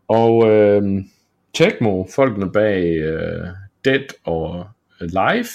Og 0.07 0.51
øh, 0.51 0.83
Tecmo, 1.53 2.05
folkene 2.15 2.51
bag 2.51 2.83
øh, 2.95 3.47
Dead 3.85 4.07
og 4.23 4.67
Live, 5.01 5.47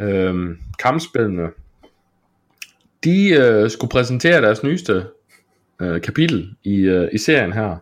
øh, 0.00 0.56
kampspillene, 0.78 1.48
de 3.04 3.28
øh, 3.30 3.70
skulle 3.70 3.90
præsentere 3.90 4.42
deres 4.42 4.62
nyeste 4.62 5.04
øh, 5.82 6.00
kapitel 6.00 6.54
i, 6.64 6.76
øh, 6.80 7.08
i 7.12 7.18
serien 7.18 7.52
her. 7.52 7.76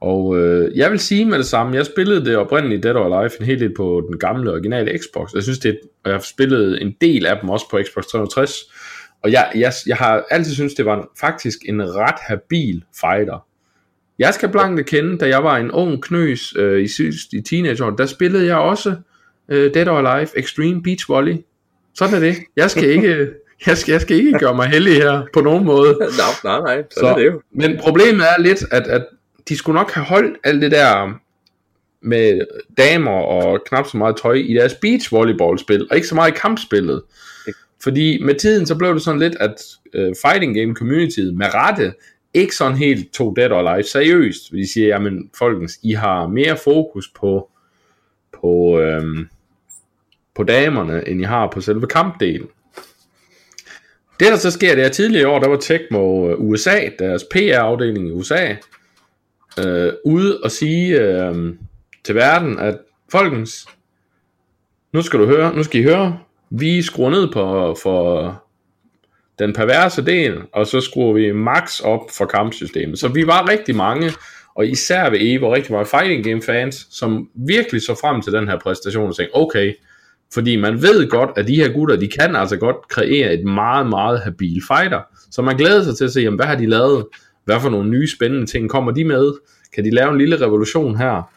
Og 0.00 0.38
øh, 0.38 0.76
jeg 0.76 0.90
vil 0.90 1.00
sige 1.00 1.24
med 1.24 1.38
det 1.38 1.46
samme, 1.46 1.76
jeg 1.76 1.86
spillede 1.86 2.24
det 2.24 2.36
oprindeligt 2.36 2.82
Dead 2.82 2.94
or 2.94 3.16
Alive 3.16 3.40
en 3.40 3.46
hel 3.46 3.60
del 3.60 3.74
på 3.74 4.06
den 4.08 4.18
gamle 4.18 4.50
originale 4.50 4.98
Xbox. 4.98 5.34
Jeg 5.34 5.42
synes 5.42 5.58
det, 5.58 5.80
og 6.04 6.10
jeg 6.10 6.14
har 6.14 6.24
spillet 6.24 6.82
en 6.82 6.96
del 7.00 7.26
af 7.26 7.38
dem 7.40 7.50
også 7.50 7.70
på 7.70 7.78
Xbox 7.82 8.04
360. 8.04 8.52
Og 9.22 9.32
jeg, 9.32 9.52
jeg, 9.54 9.72
jeg 9.86 9.96
har 9.96 10.24
altid 10.30 10.54
synes 10.54 10.74
det 10.74 10.84
var 10.84 10.96
en, 10.98 11.04
faktisk 11.20 11.58
en 11.68 11.94
ret 11.94 12.20
habil 12.28 12.84
fighter. 13.00 13.46
Jeg 14.20 14.34
skal 14.34 14.48
blankt 14.48 14.86
kende, 14.86 15.18
da 15.18 15.28
jeg 15.28 15.44
var 15.44 15.56
en 15.56 15.70
ung 15.70 16.02
knøs 16.02 16.54
øh, 16.56 16.82
i, 16.82 16.88
sidst, 16.88 17.32
i 17.32 17.40
teenageårene, 17.40 17.96
der 17.96 18.06
spillede 18.06 18.46
jeg 18.46 18.56
også 18.56 18.94
øh, 19.48 19.74
Dead 19.74 19.88
or 19.88 19.98
Alive 19.98 20.38
Extreme 20.38 20.82
Beach 20.82 21.08
Volley. 21.08 21.36
Sådan 21.94 22.14
er 22.14 22.20
det. 22.20 22.36
Jeg 22.56 22.70
skal 22.70 22.84
ikke, 22.84 23.28
jeg 23.66 23.76
skal, 23.78 23.92
jeg 23.92 24.00
skal 24.00 24.16
ikke 24.16 24.38
gøre 24.38 24.54
mig 24.54 24.66
heldig 24.68 24.94
her 24.94 25.22
på 25.32 25.40
nogen 25.40 25.64
måde. 25.64 25.96
Nej, 26.00 26.08
nej, 26.44 26.60
nej. 26.60 26.82
Så, 26.90 27.00
Så- 27.00 27.06
er 27.06 27.16
det 27.18 27.26
jo. 27.26 27.40
Men 27.54 27.78
problemet 27.80 28.26
er 28.36 28.42
lidt, 28.42 28.64
at, 28.70 28.86
at 28.86 29.06
de 29.48 29.56
skulle 29.56 29.78
nok 29.78 29.90
have 29.90 30.04
holdt 30.04 30.38
alt 30.44 30.62
det 30.62 30.70
der 30.70 31.12
med 32.02 32.40
damer 32.78 33.10
og 33.10 33.58
knap 33.66 33.86
så 33.86 33.96
meget 33.96 34.16
tøj 34.22 34.32
i 34.32 34.54
deres 34.54 34.74
beach 34.74 35.12
volleyballspil, 35.12 35.86
og 35.90 35.96
ikke 35.96 36.08
så 36.08 36.14
meget 36.14 36.30
i 36.32 36.38
kampspillet. 36.40 37.02
Fordi 37.82 38.22
med 38.22 38.34
tiden 38.34 38.66
så 38.66 38.74
blev 38.76 38.94
det 38.94 39.02
sådan 39.02 39.20
lidt, 39.20 39.36
at 39.40 39.54
uh, 39.98 40.12
fighting 40.26 40.56
game 40.56 40.74
communityet 40.74 41.34
med 41.34 41.46
rette 41.54 41.92
ikke 42.34 42.56
sådan 42.56 42.76
helt 42.76 43.12
tog 43.12 43.36
Dead 43.36 43.52
or 43.52 43.68
Alive 43.68 43.82
seriøst. 43.88 44.50
De 44.52 44.72
siger, 44.72 44.88
jamen 44.88 45.30
folkens, 45.38 45.78
I 45.82 45.92
har 45.92 46.26
mere 46.26 46.56
fokus 46.64 47.08
på, 47.20 47.50
på, 48.40 48.80
øhm, 48.80 49.28
på 50.34 50.42
damerne, 50.42 51.08
end 51.08 51.20
I 51.20 51.24
har 51.24 51.46
på 51.46 51.60
selve 51.60 51.86
kampdelen. 51.86 52.48
Det 54.20 54.28
der 54.28 54.36
så 54.36 54.50
sker, 54.50 54.74
det 54.74 54.84
er 54.84 54.88
tidligere 54.88 55.22
i 55.22 55.32
år, 55.32 55.38
der 55.38 55.48
var 55.48 55.56
Tecmo 55.56 56.30
øh, 56.30 56.40
USA, 56.40 56.88
deres 56.98 57.24
PR-afdeling 57.24 58.08
i 58.08 58.10
USA, 58.10 58.56
øh, 59.58 59.92
ude 60.04 60.40
og 60.44 60.50
sige 60.50 61.00
øh, 61.00 61.54
til 62.04 62.14
verden, 62.14 62.58
at 62.58 62.78
folkens, 63.12 63.66
nu 64.92 65.02
skal 65.02 65.20
du 65.20 65.26
høre, 65.26 65.56
nu 65.56 65.62
skal 65.62 65.80
I 65.80 65.82
høre, 65.82 66.18
vi 66.50 66.82
skruer 66.82 67.10
ned 67.10 67.32
på 67.32 67.76
for 67.82 68.42
den 69.40 69.52
perverse 69.52 70.04
del, 70.06 70.38
og 70.52 70.66
så 70.66 70.80
skruer 70.80 71.12
vi 71.12 71.32
max 71.32 71.80
op 71.80 72.00
for 72.18 72.24
kampsystemet. 72.24 72.98
Så 72.98 73.08
vi 73.08 73.26
var 73.26 73.50
rigtig 73.50 73.76
mange, 73.76 74.12
og 74.54 74.66
især 74.66 75.10
ved 75.10 75.18
Evo, 75.20 75.54
rigtig 75.54 75.72
mange 75.72 75.86
fighting 75.86 76.24
game 76.24 76.42
fans, 76.42 76.86
som 76.90 77.28
virkelig 77.34 77.82
så 77.82 77.94
frem 78.00 78.22
til 78.22 78.32
den 78.32 78.48
her 78.48 78.58
præstation 78.58 79.08
og 79.08 79.16
tænkte, 79.16 79.36
okay, 79.36 79.74
fordi 80.34 80.56
man 80.56 80.82
ved 80.82 81.08
godt, 81.08 81.30
at 81.36 81.46
de 81.46 81.56
her 81.56 81.72
gutter, 81.72 81.96
de 81.96 82.08
kan 82.08 82.36
altså 82.36 82.56
godt 82.56 82.88
kreere 82.88 83.34
et 83.34 83.44
meget, 83.44 83.86
meget 83.86 84.20
habil 84.20 84.62
fighter. 84.68 85.00
Så 85.30 85.42
man 85.42 85.56
glæder 85.56 85.84
sig 85.84 85.96
til 85.96 86.04
at 86.04 86.12
se, 86.12 86.20
jamen, 86.20 86.38
hvad 86.38 86.46
har 86.46 86.56
de 86.56 86.66
lavet? 86.66 87.06
Hvad 87.44 87.60
for 87.60 87.68
nogle 87.68 87.90
nye 87.90 88.08
spændende 88.08 88.46
ting 88.46 88.70
kommer 88.70 88.92
de 88.92 89.04
med? 89.04 89.32
Kan 89.74 89.84
de 89.84 89.90
lave 89.90 90.12
en 90.12 90.18
lille 90.18 90.40
revolution 90.40 90.96
her? 90.96 91.30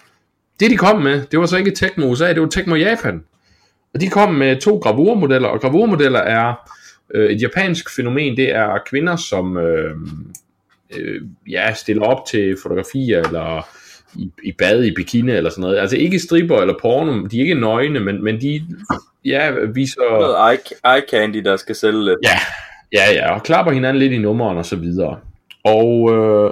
Det 0.59 0.71
de 0.71 0.77
kom 0.77 1.01
med, 1.01 1.21
det 1.31 1.39
var 1.39 1.45
så 1.45 1.57
ikke 1.57 1.71
Tecmo 1.71 2.11
USA, 2.11 2.33
det 2.33 2.41
var 2.41 2.47
Tecmo 2.47 2.75
Japan. 2.75 3.23
Og 3.93 4.01
de 4.01 4.09
kom 4.09 4.33
med 4.33 4.61
to 4.61 4.77
gravurmodeller, 4.77 5.47
og 5.47 5.61
gravurmodeller 5.61 6.19
er 6.19 6.69
øh, 7.13 7.31
et 7.31 7.41
japansk 7.41 7.95
fænomen, 7.95 8.37
det 8.37 8.55
er 8.55 8.77
kvinder, 8.85 9.15
som 9.15 9.57
øh, 9.57 9.95
øh, 10.97 11.21
ja, 11.49 11.73
stiller 11.73 12.03
op 12.03 12.25
til 12.27 12.57
fotografier, 12.63 13.23
eller 13.23 13.67
i, 14.15 14.31
i 14.43 14.51
bad 14.51 14.83
i 14.83 14.93
bikini, 14.95 15.31
eller 15.31 15.49
sådan 15.49 15.61
noget. 15.61 15.77
Altså 15.77 15.97
ikke 15.97 16.19
stripper 16.19 16.57
eller 16.57 16.75
porno, 16.81 17.25
de 17.27 17.37
er 17.37 17.41
ikke 17.41 17.55
nøgne, 17.55 17.99
men, 17.99 18.23
men 18.23 18.41
de 18.41 18.61
ja, 19.25 19.51
viser... 19.73 20.01
Noget 20.01 20.51
eye, 20.51 20.93
eye 20.95 21.03
candy, 21.11 21.37
der 21.37 21.57
skal 21.57 21.75
sælge 21.75 22.05
lidt. 22.05 22.19
Ja, 22.23 22.39
ja, 22.93 23.13
ja, 23.13 23.35
og 23.35 23.43
klapper 23.43 23.71
hinanden 23.71 23.99
lidt 23.99 24.13
i 24.13 24.17
nummeren 24.17 24.57
og 24.57 24.65
så 24.65 24.75
videre. 24.75 25.19
Og, 25.63 26.13
øh, 26.13 26.51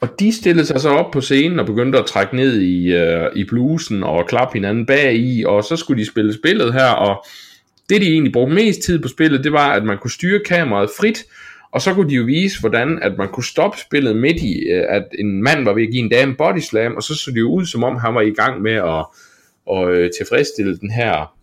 og 0.00 0.20
de 0.20 0.32
stillede 0.32 0.66
sig 0.66 0.80
så 0.80 0.88
op 0.88 1.10
på 1.10 1.20
scenen 1.20 1.58
og 1.58 1.66
begyndte 1.66 1.98
at 1.98 2.06
trække 2.06 2.36
ned 2.36 2.60
i, 2.60 2.92
øh, 2.94 3.26
i 3.36 3.44
blusen 3.44 4.02
og 4.02 4.26
klappe 4.28 4.52
hinanden 4.54 4.86
bag 4.86 5.14
i, 5.16 5.44
og 5.44 5.64
så 5.64 5.76
skulle 5.76 6.02
de 6.02 6.10
spille 6.10 6.34
spillet 6.34 6.72
her, 6.72 6.90
og 6.90 7.24
det 7.88 8.00
de 8.00 8.06
egentlig 8.12 8.32
brugte 8.32 8.54
mest 8.54 8.82
tid 8.82 8.98
på 9.02 9.08
spillet, 9.08 9.44
det 9.44 9.52
var, 9.52 9.72
at 9.72 9.84
man 9.84 9.98
kunne 9.98 10.10
styre 10.10 10.40
kameraet 10.46 10.90
frit, 11.00 11.24
og 11.72 11.80
så 11.80 11.94
kunne 11.94 12.10
de 12.10 12.14
jo 12.14 12.24
vise, 12.24 12.60
hvordan 12.60 12.98
at 13.02 13.12
man 13.18 13.28
kunne 13.28 13.44
stoppe 13.44 13.78
spillet 13.78 14.16
midt 14.16 14.36
i, 14.36 14.68
øh, 14.68 14.84
at 14.88 15.04
en 15.18 15.42
mand 15.42 15.64
var 15.64 15.72
ved 15.72 15.82
at 15.82 15.88
give 15.92 16.02
en 16.02 16.10
dame 16.10 16.34
body 16.36 16.58
slam, 16.58 16.96
og 16.96 17.02
så 17.02 17.14
så 17.14 17.30
det 17.30 17.40
jo 17.40 17.50
ud, 17.50 17.66
som 17.66 17.84
om 17.84 17.96
han 17.96 18.14
var 18.14 18.20
i 18.20 18.30
gang 18.30 18.62
med 18.62 18.72
at, 18.72 19.06
at 19.72 19.88
øh, 19.88 20.10
tilfredsstille 20.18 20.78
den 20.78 20.90
her, 20.90 21.34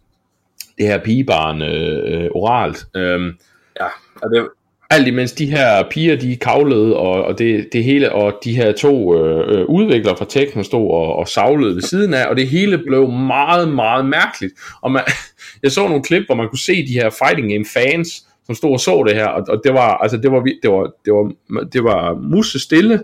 det 0.77 0.87
her 0.87 1.03
pigebarn 1.03 1.61
øh, 1.61 2.29
oralt. 2.31 2.85
Øhm, 2.95 3.33
ja, 3.79 3.87
og 4.21 4.29
det, 4.33 4.47
alt 4.89 5.07
imens 5.07 5.31
de 5.31 5.45
her 5.45 5.83
piger, 5.89 6.15
de 6.15 6.35
kavlede, 6.35 6.97
og, 6.97 7.23
og 7.23 7.39
det, 7.39 7.73
det 7.73 7.83
hele, 7.83 8.11
og 8.11 8.39
de 8.43 8.55
her 8.55 8.71
to 8.71 9.17
øh, 9.17 9.59
øh, 9.59 9.65
udviklere 9.65 10.17
fra 10.17 10.25
Tekno 10.29 10.63
stod 10.63 10.91
og, 10.91 11.15
og 11.15 11.27
savlede 11.27 11.75
ved 11.75 11.81
siden 11.81 12.13
af, 12.13 12.25
og 12.25 12.37
det 12.37 12.47
hele 12.47 12.77
blev 12.77 13.11
meget, 13.11 13.69
meget 13.69 14.05
mærkeligt. 14.05 14.53
Og 14.81 14.91
man, 14.91 15.03
jeg 15.63 15.71
så 15.71 15.87
nogle 15.87 16.03
klip, 16.03 16.25
hvor 16.25 16.35
man 16.35 16.49
kunne 16.49 16.59
se 16.59 16.87
de 16.87 16.93
her 16.93 17.09
fighting 17.09 17.51
game 17.51 17.65
fans, 17.73 18.25
som 18.45 18.55
stod 18.55 18.71
og 18.71 18.79
så 18.79 19.03
det 19.07 19.15
her, 19.15 19.27
og, 19.27 19.45
og 19.49 19.61
det 19.63 19.73
var, 19.73 19.97
altså 19.97 20.17
det 20.17 20.31
var, 20.31 20.43
det 20.63 20.71
var, 20.71 20.91
det 21.05 21.13
var, 21.13 21.31
det 21.63 21.83
var 21.83 22.13
musse 22.13 22.59
stille. 22.59 23.03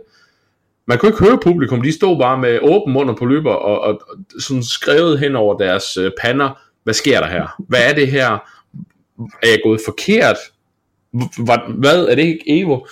Man 0.88 0.98
kunne 0.98 1.10
ikke 1.10 1.26
høre 1.26 1.40
publikum, 1.44 1.82
de 1.82 1.92
stod 1.92 2.20
bare 2.20 2.38
med 2.38 2.60
åben 2.62 2.94
mund 2.94 3.10
og 3.10 3.18
på 3.18 3.26
løber, 3.26 3.52
og, 3.52 3.82
og, 3.82 4.02
og 4.10 4.18
sådan 4.40 4.64
skrevet 4.64 5.20
hen 5.20 5.36
over 5.36 5.58
deres 5.58 5.98
øh, 5.98 6.12
pander, 6.22 6.62
hvad 6.84 6.94
sker 6.94 7.20
der 7.20 7.28
her? 7.28 7.56
Hvad 7.68 7.90
er 7.90 7.94
det 7.94 8.08
her? 8.08 8.30
Er 9.44 9.50
jeg 9.50 9.60
gået 9.64 9.82
forkert? 9.86 10.38
Hvad, 11.38 11.58
hvad 11.80 12.06
er 12.06 12.16
det 12.16 12.24
ikke 12.24 12.60
Evo? 12.60 12.86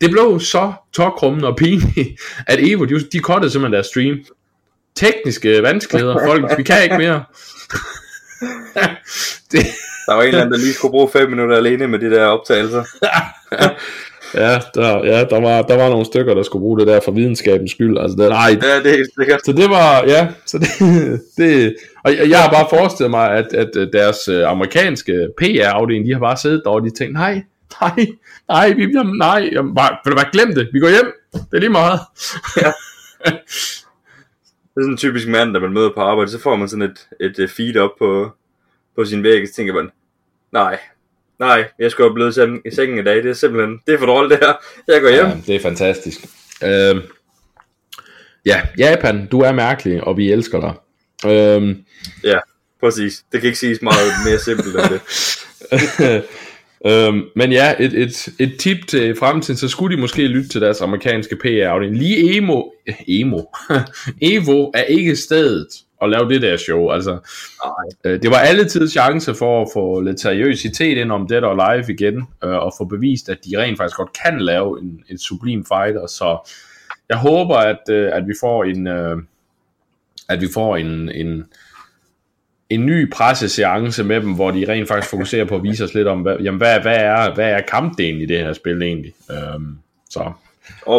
Det 0.00 0.10
blev 0.10 0.40
så 0.40 0.72
tokrummende 0.92 1.48
og 1.48 1.56
pinligt, 1.56 2.20
at 2.46 2.58
Evo, 2.60 2.84
de, 2.84 3.00
de 3.12 3.18
kottede 3.18 3.52
simpelthen 3.52 3.72
deres 3.72 3.86
stream. 3.86 4.24
Tekniske 4.94 5.62
vanskeligheder, 5.62 6.26
folk, 6.26 6.58
vi 6.58 6.62
kan 6.62 6.82
ikke 6.82 6.98
mere 6.98 7.24
det, 9.52 9.66
der 10.06 10.14
var 10.14 10.22
en 10.22 10.28
eller 10.28 10.40
anden, 10.40 10.52
der 10.52 10.58
lige 10.58 10.72
skulle 10.72 10.92
bruge 10.92 11.08
5 11.12 11.30
minutter 11.30 11.56
alene 11.56 11.88
med 11.88 11.98
de 11.98 12.10
der 12.10 12.24
optagelser. 12.24 12.84
ja, 14.42 14.60
der, 14.74 15.04
ja 15.04 15.24
der, 15.24 15.40
var, 15.40 15.62
der 15.62 15.76
var 15.76 15.88
nogle 15.88 16.04
stykker, 16.04 16.34
der 16.34 16.42
skulle 16.42 16.62
bruge 16.62 16.78
det 16.78 16.86
der 16.86 17.00
for 17.00 17.12
videnskabens 17.12 17.70
skyld. 17.70 17.98
Altså, 17.98 18.16
det, 18.16 18.28
nej, 18.28 18.58
ja, 18.62 18.78
det 18.78 18.86
er 18.86 18.96
helt 18.96 19.10
sikkert. 19.18 19.40
Så 19.44 19.52
det 19.52 19.70
var, 19.70 20.04
ja, 20.06 20.28
så 20.46 20.58
det, 20.58 20.68
det 21.36 21.76
og 22.04 22.16
jeg, 22.16 22.30
jeg 22.30 22.42
har 22.42 22.50
bare 22.50 22.66
forestillet 22.70 23.10
mig, 23.10 23.30
at, 23.30 23.46
at 23.54 23.92
deres 23.92 24.28
øh, 24.28 24.50
amerikanske 24.50 25.28
PR-afdeling, 25.38 26.06
de 26.06 26.12
har 26.12 26.20
bare 26.20 26.36
siddet 26.36 26.62
derovre, 26.64 26.80
og 26.80 26.84
de 26.84 26.90
tænkte, 26.90 27.12
nej, 27.12 27.42
nej, 27.80 28.06
nej, 28.48 28.68
vi 28.72 28.86
bliver, 28.86 29.16
nej, 29.18 29.48
jamen, 29.52 29.74
bare, 29.74 29.96
vil 30.04 30.10
du 30.10 30.16
bare 30.16 30.30
glemme 30.32 30.54
det, 30.54 30.68
vi 30.72 30.80
går 30.80 30.88
hjem, 30.88 31.12
det 31.32 31.56
er 31.56 31.60
lige 31.60 31.70
meget. 31.70 32.00
ja. 32.56 32.72
Det 34.74 34.76
er 34.76 34.82
sådan 34.82 34.92
en 34.92 34.96
typisk 34.96 35.28
mand, 35.28 35.54
der 35.54 35.60
man 35.60 35.72
møder 35.72 35.90
på 35.94 36.00
arbejde, 36.00 36.30
så 36.30 36.40
får 36.40 36.56
man 36.56 36.68
sådan 36.68 36.90
et, 37.20 37.40
et 37.40 37.50
feed 37.50 37.76
op 37.76 37.90
på, 37.98 38.30
på 38.96 39.04
sin 39.04 39.22
væg, 39.22 39.48
så 39.48 39.54
tænker 39.54 39.74
man, 39.74 39.90
nej, 40.52 40.78
nej, 41.38 41.64
jeg 41.78 41.90
skal 41.90 42.02
jo 42.02 42.12
blive 42.12 42.60
i 42.66 42.70
sengen 42.70 42.98
i 42.98 43.02
dag, 43.02 43.16
det 43.16 43.30
er 43.30 43.34
simpelthen, 43.34 43.80
det 43.86 43.94
er 43.94 43.98
for 43.98 44.06
dårligt 44.06 44.30
det 44.30 44.48
her, 44.48 44.54
jeg 44.88 45.02
går 45.02 45.10
hjem. 45.10 45.26
Ja, 45.26 45.36
det 45.46 45.54
er 45.56 45.60
fantastisk. 45.60 46.20
Øh, 46.64 46.96
ja, 48.46 48.62
Japan, 48.78 49.26
du 49.26 49.40
er 49.40 49.52
mærkelig, 49.52 50.04
og 50.04 50.16
vi 50.16 50.32
elsker 50.32 50.60
dig. 50.60 50.74
Øh, 51.30 51.76
ja, 52.24 52.38
præcis. 52.80 53.24
Det 53.32 53.40
kan 53.40 53.46
ikke 53.46 53.58
siges 53.58 53.82
meget 53.82 54.10
mere 54.26 54.38
simpelt 54.38 54.76
end 54.76 54.90
det. 54.90 56.22
Øhm, 56.86 57.22
men 57.36 57.52
ja, 57.52 57.74
et, 57.78 57.92
et, 57.94 58.28
et 58.38 58.56
tip 58.58 58.86
til 58.88 59.16
fremtiden, 59.16 59.58
så 59.58 59.68
skulle 59.68 59.96
de 59.96 60.00
måske 60.00 60.26
lytte 60.26 60.48
til 60.48 60.60
deres 60.60 60.80
amerikanske 60.80 61.36
PR-afdeling. 61.36 61.96
Lige 61.96 62.36
emo, 62.36 62.62
emo, 63.06 63.42
Evo 64.32 64.70
er 64.74 64.82
ikke 64.82 65.16
stedet 65.16 65.66
at 66.02 66.10
lave 66.10 66.28
det 66.28 66.42
der 66.42 66.56
show. 66.56 66.90
Altså, 66.90 67.18
øh, 68.04 68.22
det 68.22 68.30
var 68.30 68.36
altid 68.36 68.88
chance 68.88 69.34
for 69.34 69.62
at 69.62 69.68
få 69.74 70.00
lidt 70.00 70.20
seriøsitet 70.20 70.98
ind 70.98 71.12
om 71.12 71.28
det 71.28 71.42
der 71.42 71.74
live 71.74 71.92
igen, 71.94 72.16
øh, 72.44 72.50
og 72.50 72.72
få 72.78 72.84
bevist, 72.84 73.28
at 73.28 73.38
de 73.44 73.62
rent 73.62 73.78
faktisk 73.78 73.96
godt 73.96 74.12
kan 74.24 74.40
lave 74.40 74.80
en, 74.80 75.04
en 75.10 75.18
sublim 75.18 75.64
fighter. 75.64 76.06
Så 76.06 76.52
jeg 77.08 77.18
håber, 77.18 77.56
at, 77.56 77.80
øh, 77.90 78.10
at 78.12 78.26
vi 78.26 78.32
får 78.40 78.64
en, 78.64 78.86
øh, 78.86 79.16
at 80.28 80.40
vi 80.40 80.48
får 80.54 80.76
en, 80.76 81.08
en, 81.08 81.44
en 82.70 82.86
ny 82.86 83.12
presseseance 83.12 84.04
med 84.04 84.20
dem, 84.20 84.34
hvor 84.34 84.50
de 84.50 84.64
rent 84.68 84.88
faktisk 84.88 85.10
fokuserer 85.10 85.44
på 85.44 85.56
at 85.56 85.62
vise 85.62 85.84
os 85.84 85.94
lidt 85.94 86.08
om, 86.08 86.20
hvad, 86.20 86.36
jamen, 86.36 86.58
hvad, 86.58 86.80
hvad, 86.80 86.96
er, 86.96 87.34
hvad 87.34 87.50
er 87.50 87.60
kampdelen 87.60 88.20
i 88.20 88.26
det 88.26 88.38
her 88.38 88.52
spil 88.52 88.82
egentlig. 88.82 89.12
Um, 89.56 89.78
så 90.10 90.32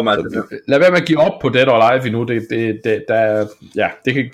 Man. 0.04 0.30
Så, 0.32 0.58
lad 0.68 0.78
være 0.78 0.90
med 0.90 1.00
at 1.00 1.06
give 1.06 1.18
op 1.18 1.40
på 1.40 1.48
Dead 1.48 1.68
or 1.68 1.74
Alive 1.74 2.06
endnu. 2.06 2.24
Det, 2.24 2.46
det, 2.50 2.80
det, 2.84 3.04
der, 3.08 3.46
ja, 3.76 3.90
det 4.04 4.14
kan 4.14 4.30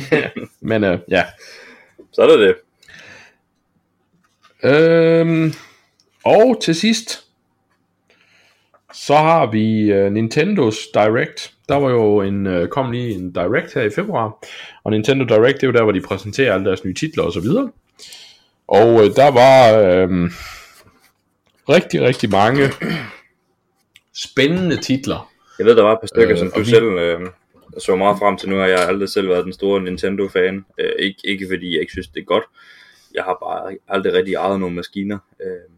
Men 0.60 0.84
uh, 0.84 0.98
ja. 1.08 1.24
Så 2.12 2.22
er 2.22 2.36
det 2.36 2.38
det. 2.38 2.54
Øhm, 4.70 5.52
og 6.24 6.58
til 6.62 6.74
sidst, 6.74 7.24
så 8.92 9.16
har 9.16 9.46
vi 9.46 9.94
uh, 9.94 10.12
Nintendos 10.12 10.76
Direct. 10.94 11.52
Der 11.68 11.74
var 11.74 11.90
jo 11.90 12.20
en, 12.20 12.46
uh, 12.46 12.68
kom 12.68 12.90
lige 12.92 13.14
en 13.14 13.32
Direct 13.32 13.74
her 13.74 13.82
i 13.82 13.90
februar, 13.90 14.38
og 14.84 14.90
Nintendo 14.90 15.24
Direct, 15.24 15.54
det 15.54 15.62
er 15.62 15.66
jo 15.66 15.72
der, 15.72 15.82
hvor 15.82 15.92
de 15.92 16.00
præsenterer 16.00 16.54
alle 16.54 16.66
deres 16.66 16.84
nye 16.84 16.94
titler 16.94 17.24
og 17.24 17.32
så 17.32 17.40
videre. 17.40 17.70
Og 18.68 18.94
uh, 18.94 19.00
der 19.00 19.30
var 19.30 19.72
uh, 20.04 20.30
rigtig, 21.68 22.02
rigtig 22.02 22.30
mange 22.30 22.62
spændende 24.16 24.76
titler. 24.76 25.32
Jeg 25.58 25.66
ved, 25.66 25.76
der 25.76 25.82
var 25.82 25.92
et 25.92 26.00
par 26.00 26.06
stykker, 26.06 26.30
øh, 26.30 26.38
som 26.38 26.50
du 26.50 26.58
vi... 26.58 26.64
selv 26.64 26.84
øh, 26.84 27.20
så 27.78 27.96
meget 27.96 28.18
frem 28.18 28.36
til 28.36 28.48
nu, 28.48 28.56
har 28.56 28.66
jeg 28.66 28.78
aldrig 28.78 29.08
selv 29.08 29.28
været 29.28 29.44
den 29.44 29.52
store 29.52 29.82
Nintendo-fan. 29.82 30.64
Øh, 30.78 30.92
ikke, 30.98 31.20
ikke 31.24 31.46
fordi 31.50 31.72
jeg 31.72 31.80
ikke 31.80 31.92
synes, 31.92 32.08
det 32.08 32.20
er 32.20 32.24
godt. 32.24 32.44
Jeg 33.14 33.24
har 33.24 33.38
bare 33.42 33.76
aldrig 33.88 34.12
rigtig 34.12 34.34
ejet 34.34 34.60
nogle 34.60 34.74
maskiner. 34.74 35.18
Øh, 35.42 35.70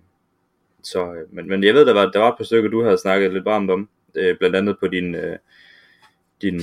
så, 0.82 1.14
øh, 1.14 1.34
men, 1.34 1.48
men 1.48 1.64
jeg 1.64 1.74
ved, 1.74 1.86
der 1.86 1.92
var, 1.92 2.10
der 2.10 2.18
var 2.18 2.28
et 2.28 2.38
par 2.38 2.44
stykker, 2.44 2.70
du 2.70 2.84
havde 2.84 2.98
snakket 2.98 3.32
lidt 3.32 3.44
varmt 3.44 3.70
om. 3.70 3.88
Øh, 4.14 4.36
blandt 4.38 4.56
andet 4.56 4.76
på 4.80 4.86
din, 4.86 5.14
øh, 5.14 5.38
din 6.42 6.60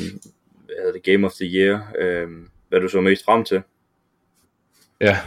hvad 0.65 0.75
hedder 0.77 0.91
det, 0.91 1.03
Game 1.03 1.25
of 1.25 1.33
the 1.33 1.45
Year. 1.45 1.93
Øh, 1.99 2.27
hvad 2.69 2.79
du 2.79 2.87
så 2.87 3.01
mest 3.01 3.25
frem 3.25 3.43
til. 3.43 3.61
Ja, 5.01 5.17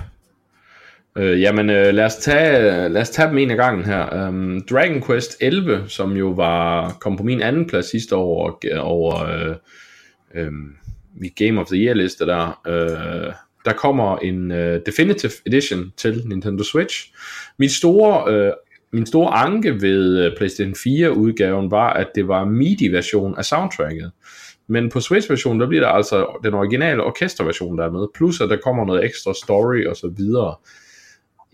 Øh, 1.17 1.41
jamen, 1.41 1.71
øh, 1.71 1.95
lad, 1.95 2.05
os 2.05 2.17
tage, 2.17 2.89
lad 2.89 3.01
os 3.01 3.11
tage 3.11 3.29
dem 3.29 3.39
en 3.39 3.51
af 3.51 3.57
gangen 3.57 3.85
her. 3.85 4.15
Øhm, 4.15 4.61
Dragon 4.71 5.03
Quest 5.03 5.37
11, 5.41 5.85
som 5.89 6.17
jo 6.17 6.29
var 6.29 6.91
kom 7.01 7.17
på 7.17 7.23
min 7.23 7.43
anden 7.43 7.67
plads 7.67 7.91
sidste 7.91 8.17
år 8.17 8.61
over 8.79 9.25
øh, 9.25 9.57
øh, 10.35 10.53
mit 11.21 11.37
Game 11.37 11.61
of 11.61 11.67
the 11.67 11.77
Year 11.77 11.95
liste 11.95 12.27
der. 12.27 12.61
Øh, 12.67 13.33
der 13.65 13.73
kommer 13.73 14.17
en 14.17 14.53
øh, 14.53 14.81
Definitive 14.87 15.33
Edition 15.47 15.93
til 15.97 16.23
Nintendo 16.27 16.65
Switch. 16.65 17.13
Mit 17.59 17.73
store, 17.73 18.33
øh, 18.33 18.53
min 18.93 19.07
store 19.07 19.35
anke 19.35 19.83
ved 19.83 20.25
øh, 20.25 20.37
PlayStation 20.37 20.75
4 20.75 21.13
udgaven 21.13 21.71
var, 21.71 21.93
at 21.93 22.07
det 22.15 22.29
var 22.29 22.45
MIDI-version 22.45 23.39
af 23.39 23.45
soundtracket. 23.45 24.11
Men 24.69 24.89
på 24.91 25.01
Switch-versionen, 25.01 25.61
der 25.61 25.67
bliver 25.67 25.83
der 25.83 25.89
altså 25.89 26.27
den 26.45 26.55
originale 26.55 27.05
orkesterversion, 27.05 27.79
der 27.79 27.85
er 27.85 27.91
med, 27.91 28.07
plus 28.15 28.41
at 28.41 28.49
der 28.49 28.57
kommer 28.65 28.85
noget 28.85 29.05
ekstra 29.05 29.35
story 29.35 29.85
og 29.85 29.97
så 29.97 30.13
videre 30.17 30.55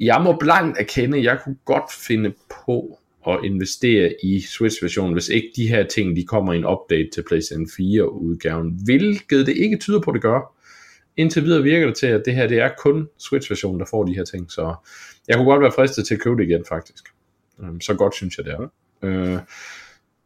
jeg 0.01 0.21
må 0.23 0.37
blankt 0.41 0.79
erkende, 0.79 1.19
at 1.19 1.25
jeg 1.25 1.39
kunne 1.45 1.57
godt 1.65 1.93
finde 1.93 2.33
på 2.67 2.99
at 3.27 3.39
investere 3.45 4.15
i 4.23 4.41
Switch-versionen, 4.41 5.13
hvis 5.13 5.29
ikke 5.29 5.53
de 5.57 5.69
her 5.69 5.87
ting, 5.87 6.17
de 6.17 6.25
kommer 6.25 6.53
i 6.53 6.57
en 6.57 6.67
update 6.67 7.09
til 7.15 7.25
PlayStation 7.29 7.67
4-udgaven, 7.67 8.81
hvilket 8.85 9.47
det 9.47 9.57
ikke 9.57 9.77
tyder 9.77 10.01
på, 10.01 10.11
at 10.11 10.15
det 10.15 10.23
gør. 10.23 10.55
Indtil 11.17 11.45
videre 11.45 11.63
virker 11.63 11.87
det 11.87 11.97
til, 11.97 12.07
at 12.07 12.23
det 12.25 12.35
her 12.35 12.47
det 12.47 12.59
er 12.59 12.71
kun 12.79 13.09
Switch-versionen, 13.19 13.81
der 13.81 13.87
får 13.91 14.05
de 14.05 14.15
her 14.15 14.25
ting, 14.25 14.51
så 14.53 14.75
jeg 15.29 15.37
kunne 15.37 15.51
godt 15.51 15.63
være 15.63 15.73
fristet 15.73 16.07
til 16.07 16.15
at 16.15 16.21
købe 16.21 16.37
det 16.37 16.49
igen, 16.49 16.65
faktisk. 16.69 17.05
Øhm, 17.63 17.81
så 17.81 17.95
godt 17.95 18.15
synes 18.15 18.39
jeg, 18.39 18.45
det 18.45 18.53
er. 18.53 18.69
Øh, 19.03 19.39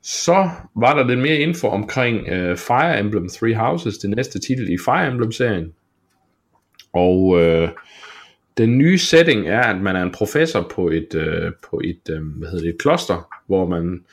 så 0.02 0.50
var 0.74 0.94
der 0.94 1.06
lidt 1.06 1.18
mere 1.18 1.36
info 1.36 1.68
omkring 1.68 2.28
øh, 2.28 2.56
Fire 2.56 3.00
Emblem 3.00 3.28
Three 3.28 3.54
Houses, 3.54 3.98
det 3.98 4.10
næste 4.10 4.38
titel 4.38 4.72
i 4.72 4.78
Fire 4.84 5.08
Emblem-serien. 5.08 5.72
Og 6.92 7.40
øh, 7.40 7.68
den 8.58 8.78
nye 8.78 8.98
setting 8.98 9.48
er, 9.48 9.60
at 9.60 9.80
man 9.80 9.96
er 9.96 10.02
en 10.02 10.12
professor 10.12 10.72
på 10.74 10.88
et, 10.88 11.14
øh, 11.14 11.52
på 11.70 11.80
et, 11.84 12.00
øh, 12.10 12.22
hvad 12.22 12.48
hedder 12.48 12.64
det, 12.64 12.74
et 12.74 12.80
kloster, 12.80 13.28
hvor 13.46 13.68
man, 13.68 14.04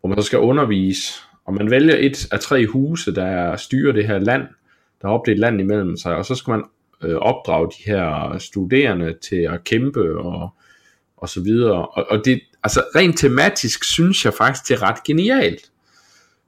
hvor 0.00 0.08
man 0.08 0.22
så 0.22 0.26
skal 0.26 0.38
undervise, 0.38 1.12
og 1.44 1.54
man 1.54 1.70
vælger 1.70 1.96
et 1.98 2.32
af 2.32 2.40
tre 2.40 2.66
huse, 2.66 3.14
der 3.14 3.56
styrer 3.56 3.92
det 3.92 4.06
her 4.06 4.18
land, 4.18 4.42
der 5.02 5.08
er 5.08 5.12
opdelt 5.12 5.38
land 5.38 5.60
imellem 5.60 5.96
sig, 5.96 6.16
og 6.16 6.24
så 6.24 6.34
skal 6.34 6.50
man 6.50 6.64
øh, 7.02 7.16
opdrage 7.16 7.68
de 7.68 7.90
her 7.90 8.38
studerende 8.38 9.14
til 9.22 9.36
at 9.36 9.64
kæmpe 9.64 10.18
og, 10.18 10.50
og 11.16 11.28
så 11.28 11.42
videre. 11.42 11.86
Og, 11.86 12.06
og 12.10 12.24
det, 12.24 12.40
altså 12.62 12.82
rent 12.96 13.18
tematisk 13.18 13.84
synes 13.84 14.24
jeg 14.24 14.32
faktisk, 14.34 14.68
det 14.68 14.74
er 14.74 14.82
ret 14.82 15.04
genialt. 15.04 15.70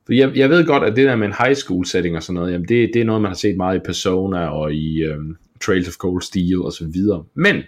For 0.07 0.13
jeg, 0.13 0.37
jeg 0.37 0.51
ved 0.51 0.67
godt, 0.67 0.85
at 0.85 0.97
det 0.97 1.07
der 1.07 1.17
med 1.17 1.27
en 1.27 1.35
high 1.45 1.57
school 1.57 1.87
setting 1.87 2.17
og 2.17 2.23
sådan 2.23 2.35
noget, 2.35 2.53
jamen 2.53 2.69
det, 2.69 2.91
det 2.95 3.01
er 3.01 3.05
noget, 3.05 3.23
man 3.23 3.31
har 3.31 3.37
set 3.37 3.57
meget 3.57 3.77
i 3.77 3.85
Persona 3.85 4.47
og 4.47 4.75
i, 4.75 5.03
øh, 5.03 5.19
Trails 5.61 5.89
of 5.89 5.95
Cold 5.95 6.23
Steel 6.23 6.63
og 6.63 6.73
så 6.73 6.85
videre. 6.93 7.25
Men 7.35 7.63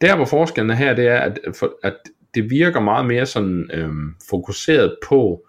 der 0.00 0.16
hvor 0.16 0.24
forskellen 0.24 0.70
er 0.70 0.74
her, 0.74 0.94
det 0.94 1.06
er, 1.06 1.18
at, 1.18 1.38
at 1.82 1.96
det 2.34 2.50
virker 2.50 2.80
meget 2.80 3.06
mere 3.06 3.26
sådan 3.26 3.70
øhm, 3.72 4.14
fokuseret 4.30 4.96
på, 5.08 5.46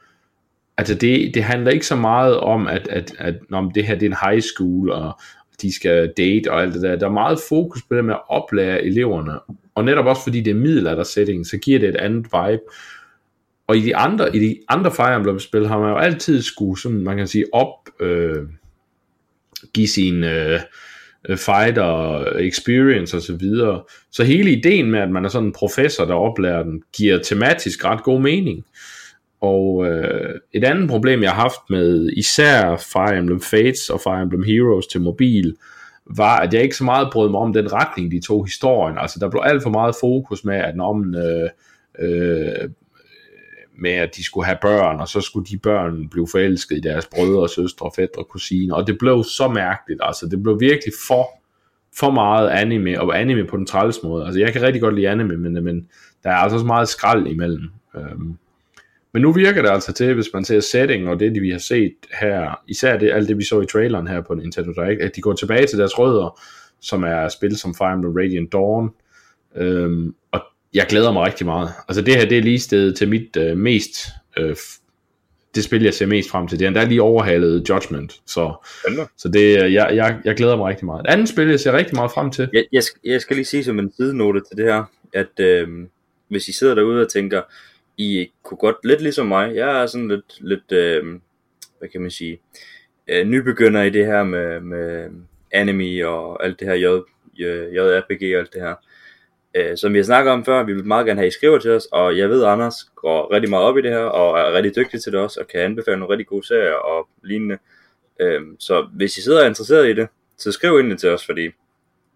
altså 0.77 0.95
det, 0.95 1.31
det 1.33 1.43
handler 1.43 1.71
ikke 1.71 1.85
så 1.85 1.95
meget 1.95 2.37
om, 2.37 2.67
at, 2.67 2.87
at, 2.87 3.13
at 3.17 3.35
når 3.49 3.71
det 3.75 3.85
her 3.85 3.95
det 3.95 4.05
er 4.05 4.09
en 4.09 4.31
high 4.31 4.41
school, 4.41 4.91
og 4.91 5.19
de 5.61 5.75
skal 5.75 6.13
date 6.17 6.51
og 6.51 6.61
alt 6.61 6.73
det 6.73 6.81
der. 6.81 6.95
Der 6.95 7.05
er 7.05 7.11
meget 7.11 7.39
fokus 7.49 7.83
på 7.83 7.95
det 7.95 8.05
med 8.05 8.13
at 8.13 8.21
oplære 8.27 8.83
eleverne, 8.83 9.39
og 9.75 9.85
netop 9.85 10.05
også 10.05 10.23
fordi 10.23 10.41
det 10.41 10.51
er 10.51 10.55
middelalder 10.55 11.03
setting, 11.03 11.45
så 11.45 11.57
giver 11.57 11.79
det 11.79 11.89
et 11.89 11.95
andet 11.95 12.23
vibe. 12.23 12.61
Og 13.67 13.77
i 13.77 13.81
de 13.81 13.95
andre, 13.95 14.35
i 14.35 14.39
de 14.39 14.59
andre 14.69 14.91
Fire 14.91 15.15
Emblem-spil 15.15 15.67
har 15.67 15.79
man 15.79 15.89
jo 15.89 15.97
altid 15.97 16.41
skulle, 16.41 16.81
sådan 16.81 17.03
man 17.03 17.17
kan 17.17 17.27
sige, 17.27 17.45
op, 17.53 17.89
øh, 17.99 18.43
give 19.73 19.87
sin 19.87 20.23
øh, 20.23 20.59
Øh, 21.29 21.37
fighter 21.37 22.23
experience 22.39 23.17
og 23.17 23.23
så 23.23 23.35
videre. 23.35 23.81
Så 24.11 24.23
hele 24.23 24.51
ideen 24.51 24.91
med, 24.91 24.99
at 24.99 25.09
man 25.09 25.25
er 25.25 25.29
sådan 25.29 25.47
en 25.47 25.53
professor, 25.53 26.05
der 26.05 26.13
oplærer 26.13 26.63
den, 26.63 26.83
giver 26.97 27.19
tematisk 27.19 27.85
ret 27.85 28.03
god 28.03 28.21
mening. 28.21 28.65
Og 29.41 29.85
øh, 29.87 30.35
et 30.53 30.63
andet 30.63 30.89
problem, 30.89 31.23
jeg 31.23 31.31
har 31.31 31.41
haft 31.41 31.69
med 31.69 32.09
især 32.17 32.77
Fire 32.93 33.17
Emblem 33.17 33.41
Fates 33.41 33.89
og 33.89 34.01
Fire 34.01 34.21
Emblem 34.21 34.43
Heroes 34.43 34.87
til 34.87 35.01
mobil, 35.01 35.55
var, 36.05 36.39
at 36.39 36.53
jeg 36.53 36.63
ikke 36.63 36.75
så 36.75 36.83
meget 36.83 37.09
brød 37.11 37.29
mig 37.29 37.39
om 37.39 37.53
den 37.53 37.73
retning, 37.73 38.11
de 38.11 38.21
tog 38.21 38.45
historien. 38.45 38.97
Altså, 38.97 39.19
der 39.19 39.29
blev 39.29 39.41
alt 39.45 39.63
for 39.63 39.69
meget 39.69 39.95
fokus 40.01 40.45
med, 40.45 40.55
at 40.55 40.75
når 40.75 40.93
man, 40.93 41.15
øh, 41.15 41.49
øh, 41.99 42.69
med 43.81 43.91
at 43.91 44.15
de 44.15 44.23
skulle 44.23 44.45
have 44.45 44.57
børn, 44.61 44.99
og 44.99 45.07
så 45.07 45.21
skulle 45.21 45.45
de 45.45 45.57
børn 45.57 46.09
blive 46.09 46.27
forelsket 46.31 46.77
i 46.77 46.79
deres 46.79 47.05
brødre, 47.05 47.49
søstre, 47.49 47.91
fædre, 47.95 48.23
kusiner, 48.23 48.75
og 48.75 48.87
det 48.87 48.97
blev 48.97 49.23
så 49.23 49.47
mærkeligt, 49.47 49.99
altså 50.03 50.27
det 50.27 50.43
blev 50.43 50.59
virkelig 50.59 50.93
for, 51.07 51.27
for 51.97 52.11
meget 52.11 52.49
anime, 52.49 53.01
og 53.01 53.19
anime 53.19 53.47
på 53.47 53.57
den 53.57 53.65
træls 53.65 54.03
måde. 54.03 54.25
Altså 54.25 54.39
jeg 54.39 54.53
kan 54.53 54.61
rigtig 54.61 54.81
godt 54.81 54.95
lide 54.95 55.09
anime, 55.09 55.37
men, 55.37 55.63
men 55.63 55.87
der 56.23 56.29
er 56.29 56.35
altså 56.35 56.59
så 56.59 56.65
meget 56.65 56.89
skrald 56.89 57.27
imellem. 57.27 57.69
Øhm, 57.95 58.37
men 59.13 59.21
nu 59.21 59.31
virker 59.31 59.61
det 59.61 59.69
altså 59.69 59.93
til, 59.93 60.13
hvis 60.13 60.29
man 60.33 60.45
ser 60.45 60.59
setting 60.59 61.09
og 61.09 61.19
det, 61.19 61.41
vi 61.41 61.49
har 61.49 61.59
set 61.59 61.95
her, 62.21 62.61
især 62.67 62.97
det, 62.97 63.11
alt 63.11 63.27
det, 63.27 63.37
vi 63.37 63.43
så 63.43 63.61
i 63.61 63.65
traileren 63.65 64.07
her 64.07 64.21
på 64.21 64.33
Nintendo 64.33 64.71
Direct, 64.71 65.01
at 65.01 65.15
de 65.15 65.21
går 65.21 65.33
tilbage 65.33 65.67
til 65.67 65.79
deres 65.79 65.99
rødder, 65.99 66.39
som 66.79 67.03
er 67.03 67.27
spil 67.27 67.57
som 67.57 67.75
Fire 67.75 67.93
Emblem 67.93 68.13
Radiant 68.13 68.53
Dawn, 68.53 68.89
øhm, 69.55 70.15
og 70.31 70.41
jeg 70.73 70.85
glæder 70.89 71.11
mig 71.11 71.25
rigtig 71.25 71.45
meget. 71.45 71.69
Altså 71.87 72.01
det 72.01 72.15
her, 72.15 72.25
det 72.25 72.37
er 72.37 72.41
lige 72.41 72.59
stedet 72.59 72.97
til 72.97 73.09
mit 73.09 73.37
øh, 73.37 73.57
mest, 73.57 74.07
øh, 74.37 74.55
det 75.55 75.63
spil, 75.63 75.83
jeg 75.83 75.93
ser 75.93 76.05
mest 76.05 76.29
frem 76.29 76.47
til. 76.47 76.59
Det 76.59 76.77
er 76.77 76.85
lige 76.85 77.01
overhalet 77.01 77.69
Judgment, 77.69 78.21
så, 78.25 78.53
så 79.17 79.29
det, 79.29 79.73
jeg, 79.73 79.95
jeg, 79.95 80.19
jeg 80.25 80.35
glæder 80.35 80.55
mig 80.55 80.69
rigtig 80.69 80.85
meget. 80.85 80.99
Et 80.99 81.07
andet 81.07 81.29
spil, 81.29 81.49
jeg 81.49 81.59
ser 81.59 81.73
rigtig 81.73 81.95
meget 81.95 82.11
frem 82.11 82.31
til. 82.31 82.49
Jeg, 82.53 82.65
jeg, 82.71 82.83
skal, 82.83 82.99
jeg 83.03 83.21
skal 83.21 83.35
lige 83.35 83.45
sige 83.45 83.63
som 83.63 83.79
en 83.79 83.93
sidenote 83.95 84.41
til 84.49 84.57
det 84.57 84.65
her, 84.65 84.83
at 85.13 85.39
øh, 85.39 85.67
hvis 86.27 86.47
I 86.47 86.51
sidder 86.51 86.75
derude 86.75 87.01
og 87.01 87.11
tænker, 87.11 87.41
I 87.97 88.27
kunne 88.43 88.57
godt, 88.57 88.75
lidt 88.83 89.01
ligesom 89.01 89.27
mig, 89.27 89.55
jeg 89.55 89.81
er 89.81 89.85
sådan 89.85 90.07
lidt, 90.07 90.37
lidt 90.39 90.71
øh, 90.71 91.03
hvad 91.79 91.89
kan 91.89 92.01
man 92.01 92.11
sige, 92.11 92.39
øh, 93.07 93.25
nybegynder 93.27 93.81
i 93.81 93.89
det 93.89 94.05
her 94.05 94.23
med, 94.23 94.59
med 94.59 95.09
anime 95.51 96.07
og 96.07 96.45
alt 96.45 96.59
det 96.59 96.67
her 96.67 96.75
J, 96.75 96.85
JRPG 97.75 98.35
og 98.35 98.39
alt 98.39 98.53
det 98.53 98.61
her. 98.61 98.75
Øh, 99.55 99.77
som 99.77 99.93
vi 99.93 99.97
har 99.97 100.03
snakket 100.03 100.33
om 100.33 100.45
før, 100.45 100.63
vi 100.63 100.73
vil 100.73 100.85
meget 100.85 101.05
gerne 101.05 101.19
have, 101.19 101.27
I 101.27 101.31
skriver 101.31 101.59
til 101.59 101.71
os, 101.71 101.87
og 101.91 102.17
jeg 102.17 102.29
ved, 102.29 102.43
at 102.43 102.49
Anders 102.49 102.75
går 102.95 103.33
rigtig 103.33 103.49
meget 103.49 103.65
op 103.65 103.77
i 103.77 103.81
det 103.81 103.91
her, 103.91 103.97
og 103.99 104.39
er 104.39 104.53
rigtig 104.53 104.75
dygtig 104.75 105.03
til 105.03 105.11
det 105.11 105.19
også, 105.19 105.39
og 105.39 105.47
kan 105.47 105.59
anbefale 105.59 105.99
nogle 105.99 106.13
rigtig 106.13 106.27
gode 106.27 106.47
serier 106.47 106.73
og 106.73 107.07
lignende. 107.23 107.57
Øh, 108.19 108.41
så 108.59 108.87
hvis 108.93 109.17
I 109.17 109.21
sidder 109.21 109.37
og 109.37 109.43
er 109.43 109.49
interesseret 109.49 109.89
i 109.89 109.93
det, 109.93 110.07
så 110.37 110.51
skriv 110.51 110.79
ind 110.79 110.97
til 110.97 111.09
os, 111.09 111.25
fordi 111.25 111.49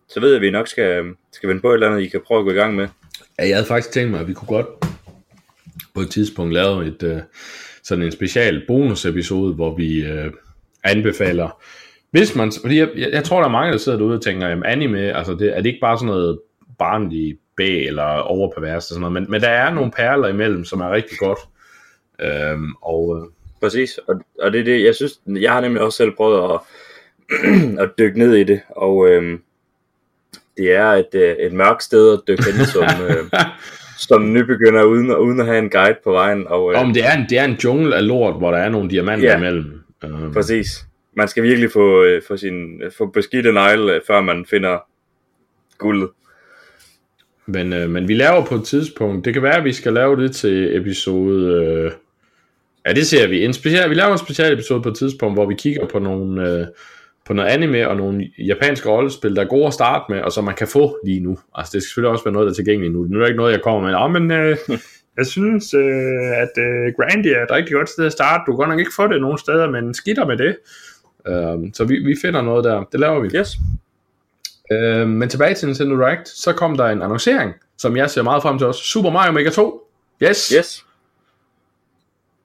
så 0.09 0.19
ved 0.19 0.29
jeg, 0.29 0.36
at 0.36 0.41
vi 0.41 0.51
nok 0.51 0.67
skal, 0.67 0.97
øhm, 0.97 1.17
skal 1.31 1.49
vende 1.49 1.61
på 1.61 1.69
et 1.69 1.73
eller 1.73 1.89
andet, 1.89 2.01
I 2.01 2.07
kan 2.07 2.21
prøve 2.27 2.39
at 2.39 2.45
gå 2.45 2.51
i 2.51 2.55
gang 2.55 2.75
med. 2.75 2.88
Ja, 3.39 3.47
jeg 3.47 3.55
havde 3.55 3.67
faktisk 3.67 3.91
tænkt 3.91 4.11
mig, 4.11 4.19
at 4.19 4.27
vi 4.27 4.33
kunne 4.33 4.47
godt 4.47 4.67
på 5.95 6.01
et 6.01 6.09
tidspunkt 6.09 6.53
lave 6.53 6.88
et, 6.88 7.03
øh, 7.03 7.17
sådan 7.83 8.03
en 8.03 8.11
special 8.11 8.63
bonusepisode, 8.67 9.53
hvor 9.53 9.75
vi 9.75 10.05
øh, 10.05 10.31
anbefaler, 10.83 11.61
hvis 12.11 12.36
man, 12.36 12.51
fordi 12.61 12.79
jeg, 12.79 12.89
jeg, 12.95 13.09
jeg 13.11 13.23
tror, 13.23 13.39
der 13.39 13.47
er 13.47 13.51
mange, 13.51 13.71
der 13.71 13.77
sidder 13.77 13.97
derude 13.97 14.15
og 14.15 14.21
tænker, 14.21 14.47
jamen 14.47 14.65
anime, 14.65 15.17
altså 15.17 15.33
det, 15.33 15.57
er 15.57 15.61
det 15.61 15.65
ikke 15.65 15.79
bare 15.81 15.97
sådan 15.97 16.07
noget 16.07 16.39
barnlig 16.80 17.38
bag 17.57 17.88
eller 17.88 18.03
overpervers 18.03 18.84
og 18.86 18.89
sådan 18.89 18.99
noget, 18.99 19.13
men, 19.13 19.32
men 19.32 19.41
der 19.41 19.49
er 19.49 19.73
nogle 19.73 19.91
perler 19.91 20.28
imellem, 20.28 20.65
som 20.65 20.82
er 20.82 20.91
rigtig 20.91 21.17
godt. 21.17 21.39
Øhm, 22.21 22.73
og, 22.82 23.17
øh, 23.17 23.23
Præcis, 23.61 23.97
og, 23.97 24.21
og 24.41 24.53
det 24.53 24.59
er 24.59 24.63
det, 24.63 24.84
jeg 24.84 24.95
synes, 24.95 25.19
jeg 25.28 25.51
har 25.51 25.61
nemlig 25.61 25.82
også 25.82 25.97
selv 25.97 26.11
prøvet 26.11 26.53
at, 26.53 26.59
at 27.84 27.89
dykke 27.99 28.19
ned 28.19 28.36
i 28.36 28.43
det, 28.43 28.61
og 28.69 29.09
øhm, 29.09 29.41
det 30.57 30.71
er 30.73 30.86
et, 30.86 31.15
øh, 31.15 31.36
et 31.36 31.53
mørkt 31.53 31.84
sted 31.84 32.13
at 32.13 32.19
dykke 32.28 32.43
hen 32.43 32.65
som, 32.65 32.84
øh, 33.09 33.41
som 33.97 34.34
nybegynder, 34.34 34.84
uden, 34.84 35.15
uden 35.15 35.39
at 35.39 35.45
have 35.45 35.59
en 35.59 35.69
guide 35.69 35.97
på 36.03 36.11
vejen. 36.11 36.47
Og, 36.47 36.73
øh, 36.73 36.80
Om 36.80 36.93
det 36.93 37.05
er, 37.05 37.17
en, 37.17 37.26
det 37.30 37.38
er 37.38 37.43
en 37.45 37.57
jungle 37.63 37.95
af 37.95 38.07
lort, 38.07 38.38
hvor 38.38 38.51
der 38.51 38.57
er 38.57 38.69
nogle 38.69 38.89
diamanter 38.89 39.30
ja, 39.30 39.38
imellem. 39.38 39.82
Øhm. 40.03 40.34
Præcis. 40.34 40.86
Man 41.13 41.28
skal 41.28 41.43
virkelig 41.43 41.71
få, 41.71 42.03
øh, 42.03 42.21
få, 42.28 42.38
sin, 42.38 42.82
få 42.97 43.05
beskidte 43.05 43.51
negle, 43.51 44.01
før 44.07 44.21
man 44.21 44.45
finder 44.49 44.78
guldet. 45.78 46.09
Men, 47.48 47.74
øh, 47.74 47.89
men 47.89 48.08
vi 48.08 48.14
laver 48.14 48.46
på 48.46 48.56
et 48.56 48.64
tidspunkt, 48.64 49.26
det 49.26 49.34
kan 49.34 49.43
være, 49.43 49.58
at 49.58 49.64
vi 49.64 49.74
skal 49.74 49.93
lave 49.93 50.24
det 50.24 50.36
til 50.36 50.78
episode... 50.78 51.54
Øh, 51.54 51.91
ja, 52.86 52.93
det 52.93 53.08
ser 53.08 53.28
vi. 53.28 53.46
En 53.46 53.54
special, 53.54 53.89
vi 53.89 53.96
laver 53.96 54.12
en 54.12 54.18
special 54.18 54.54
episode 54.54 54.82
på 54.82 54.89
et 54.89 54.98
tidspunkt, 54.98 55.36
hvor 55.36 55.46
vi 55.46 55.56
kigger 55.56 55.88
på 55.88 56.00
nogle... 56.00 56.50
Øh, 56.50 56.68
på 57.26 57.34
noget 57.34 57.50
anime 57.50 57.89
og 57.89 57.98
nogle 57.98 58.30
japanske 58.38 58.89
rollespil, 58.89 59.36
der 59.36 59.41
er 59.41 59.48
gode 59.48 59.68
at 59.68 59.74
starte 59.74 60.06
med, 60.10 60.22
og 60.22 60.32
som 60.32 60.43
man 60.43 60.56
kan 60.56 60.68
få 60.68 60.98
lige 61.06 61.20
nu. 61.20 61.38
Altså 61.56 61.72
det 61.74 61.82
skal 61.82 61.89
selvfølgelig 61.89 62.12
også 62.12 62.24
være 62.24 62.34
noget, 62.34 62.46
der 62.46 62.52
er 62.52 62.56
tilgængeligt 62.56 62.93
nu. 62.93 63.04
Nu 63.04 63.18
er 63.18 63.22
det 63.22 63.30
ikke 63.30 63.38
noget, 63.38 63.54
jeg 63.54 63.62
kommer 63.62 63.82
med. 63.82 63.96
Oh, 63.96 64.12
men 64.12 64.32
øh, 64.32 64.58
jeg 65.18 65.26
synes, 65.26 65.74
øh, 65.74 66.41
at 66.43 66.54
øh, 66.58 66.93
Grandy 66.98 67.28
er 67.28 67.43
et 67.43 67.52
rigtig 67.52 67.74
godt 67.74 67.89
sted 67.89 68.06
at 68.06 68.12
starte. 68.12 68.43
Du 68.48 68.52
kan 68.52 68.58
godt 68.58 68.70
nok 68.70 68.80
ikke 68.80 68.96
få 68.96 69.08
det 69.08 69.22
nogen 69.22 69.38
steder, 69.38 69.72
men 69.72 69.93
skitter 69.93 70.26
med 70.26 70.38
det. 70.38 70.58
Uh, 71.30 71.70
så 71.74 71.86
vi, 71.86 71.96
vi 72.00 72.16
finder 72.22 72.41
noget 72.41 72.64
der. 72.64 72.84
Det 72.91 73.00
laver 73.00 73.20
vi. 73.20 73.30
Yes. 73.38 73.58
Øh, 74.72 75.07
men 75.07 75.30
tilbage 75.30 75.55
til 75.55 75.68
Nintendo 75.68 75.95
Direct, 75.95 76.30
så 76.30 76.53
kom 76.53 76.78
der 76.78 76.86
en 76.86 77.01
annoncering, 77.01 77.53
som 77.78 77.97
jeg 77.97 78.09
ser 78.09 78.22
meget 78.22 78.41
frem 78.41 78.57
til 78.57 78.68
også. 78.68 78.84
Super 78.84 79.09
Mario 79.09 79.32
Maker 79.32 79.51
2. 79.51 79.89
Yes. 80.24 80.49
Yes. 80.49 80.86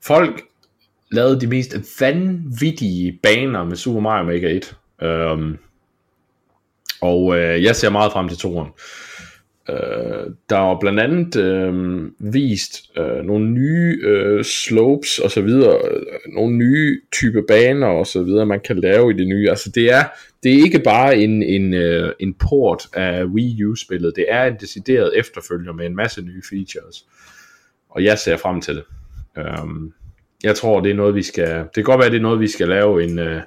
Folk 0.05 0.43
lavede 1.11 1.41
de 1.41 1.47
mest 1.47 2.01
vanvittige 2.01 3.19
baner 3.23 3.65
med 3.65 3.77
Super 3.77 4.01
Mario 4.01 4.25
Maker 4.25 4.49
1. 4.49 4.77
Øhm, 5.03 5.59
og 7.01 7.37
øh, 7.39 7.63
jeg 7.63 7.77
ser 7.77 7.91
meget 7.91 8.13
frem 8.13 8.29
til 8.29 8.39
toren. 8.39 8.69
Øh, 9.69 10.33
der 10.51 10.57
er 10.57 10.81
blandt 10.81 11.01
andet 11.01 11.37
øh, 11.37 12.05
vist 12.33 12.99
øh, 12.99 13.25
nogle 13.25 13.51
nye 13.51 13.99
øh, 14.03 14.45
slopes 14.45 15.19
og 15.19 15.31
så 15.31 15.43
videre, 15.43 15.79
øh, 15.91 16.03
nogle 16.35 16.57
nye 16.57 17.01
type 17.13 17.43
baner 17.49 17.87
og 17.87 18.07
så 18.07 18.23
videre, 18.23 18.47
man 18.47 18.61
kan 18.61 18.79
lave 18.79 19.11
i 19.11 19.17
det 19.17 19.27
nye. 19.27 19.51
Altså 19.51 19.71
det 19.71 19.93
er, 19.93 20.05
det 20.43 20.53
er 20.53 20.63
ikke 20.63 20.79
bare 20.79 21.19
en, 21.19 21.43
en, 21.43 21.75
øh, 21.75 22.13
en 22.21 22.35
port 22.35 22.83
af 22.93 23.25
Wii 23.25 23.65
U-spillet, 23.65 24.17
det 24.17 24.27
er 24.29 24.45
en 24.45 24.57
decideret 24.61 25.19
efterfølger 25.19 25.73
med 25.73 25.87
en 25.87 25.97
masse 25.97 26.23
nye 26.23 26.43
features. 26.51 27.05
Og 27.91 28.05
jeg 28.05 28.19
ser 28.19 28.37
frem 28.37 28.61
til 28.61 28.75
det. 28.75 28.85
Um, 29.63 29.93
jeg 30.43 30.57
tror, 30.57 30.81
det 30.81 30.91
er 30.91 30.95
noget, 30.95 31.15
vi 31.15 31.23
skal... 31.23 31.59
Det 31.59 31.75
kan 31.75 31.85
godt 31.85 32.01
være, 32.01 32.11
det 32.11 32.17
er 32.17 32.23
noget, 32.23 32.41
vi 32.41 32.49
skal 32.49 32.69
lave 32.69 33.05
en, 33.05 33.19
uh, 33.19 33.43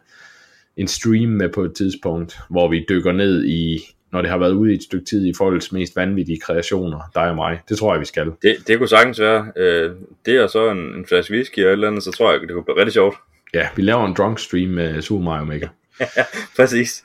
en 0.78 0.88
stream 0.88 1.30
med 1.30 1.50
på 1.50 1.64
et 1.64 1.74
tidspunkt, 1.76 2.38
hvor 2.50 2.70
vi 2.70 2.86
dykker 2.90 3.12
ned 3.12 3.46
i, 3.46 3.80
når 4.14 4.22
det 4.22 4.32
har 4.32 4.38
været 4.38 4.52
ude 4.52 4.72
i 4.72 4.76
et 4.76 4.84
stykke 4.84 5.06
tid, 5.06 5.26
i 5.26 5.34
folks 5.38 5.72
mest 5.72 5.96
vanvittige 5.96 6.40
kreationer, 6.40 7.00
dig 7.16 7.30
og 7.30 7.36
mig. 7.36 7.60
Det 7.70 7.78
tror 7.78 7.94
jeg, 7.94 8.00
vi 8.00 8.06
skal. 8.06 8.32
Det, 8.42 8.56
det 8.68 8.78
kunne 8.78 8.90
sagtens 8.90 9.20
være. 9.20 9.40
Uh, 9.40 9.96
det 10.26 10.36
er 10.36 10.48
så 10.48 10.72
en, 10.72 10.78
en 10.78 11.06
flaske 11.06 11.34
whisky 11.34 11.60
eller 11.60 11.70
et 11.70 11.74
eller 11.74 11.88
andet, 11.88 12.04
så 12.04 12.12
tror 12.12 12.32
jeg, 12.32 12.42
det 12.42 12.50
kunne 12.50 12.64
blive 12.64 12.78
rigtig 12.78 12.94
sjovt. 12.94 13.18
Ja, 13.54 13.68
vi 13.76 13.82
laver 13.82 14.06
en 14.06 14.14
drunk 14.14 14.40
stream 14.40 14.70
med 14.70 15.02
Super 15.02 15.24
Mario 15.24 15.46
Maker. 15.46 15.68
Præcis. 16.58 17.04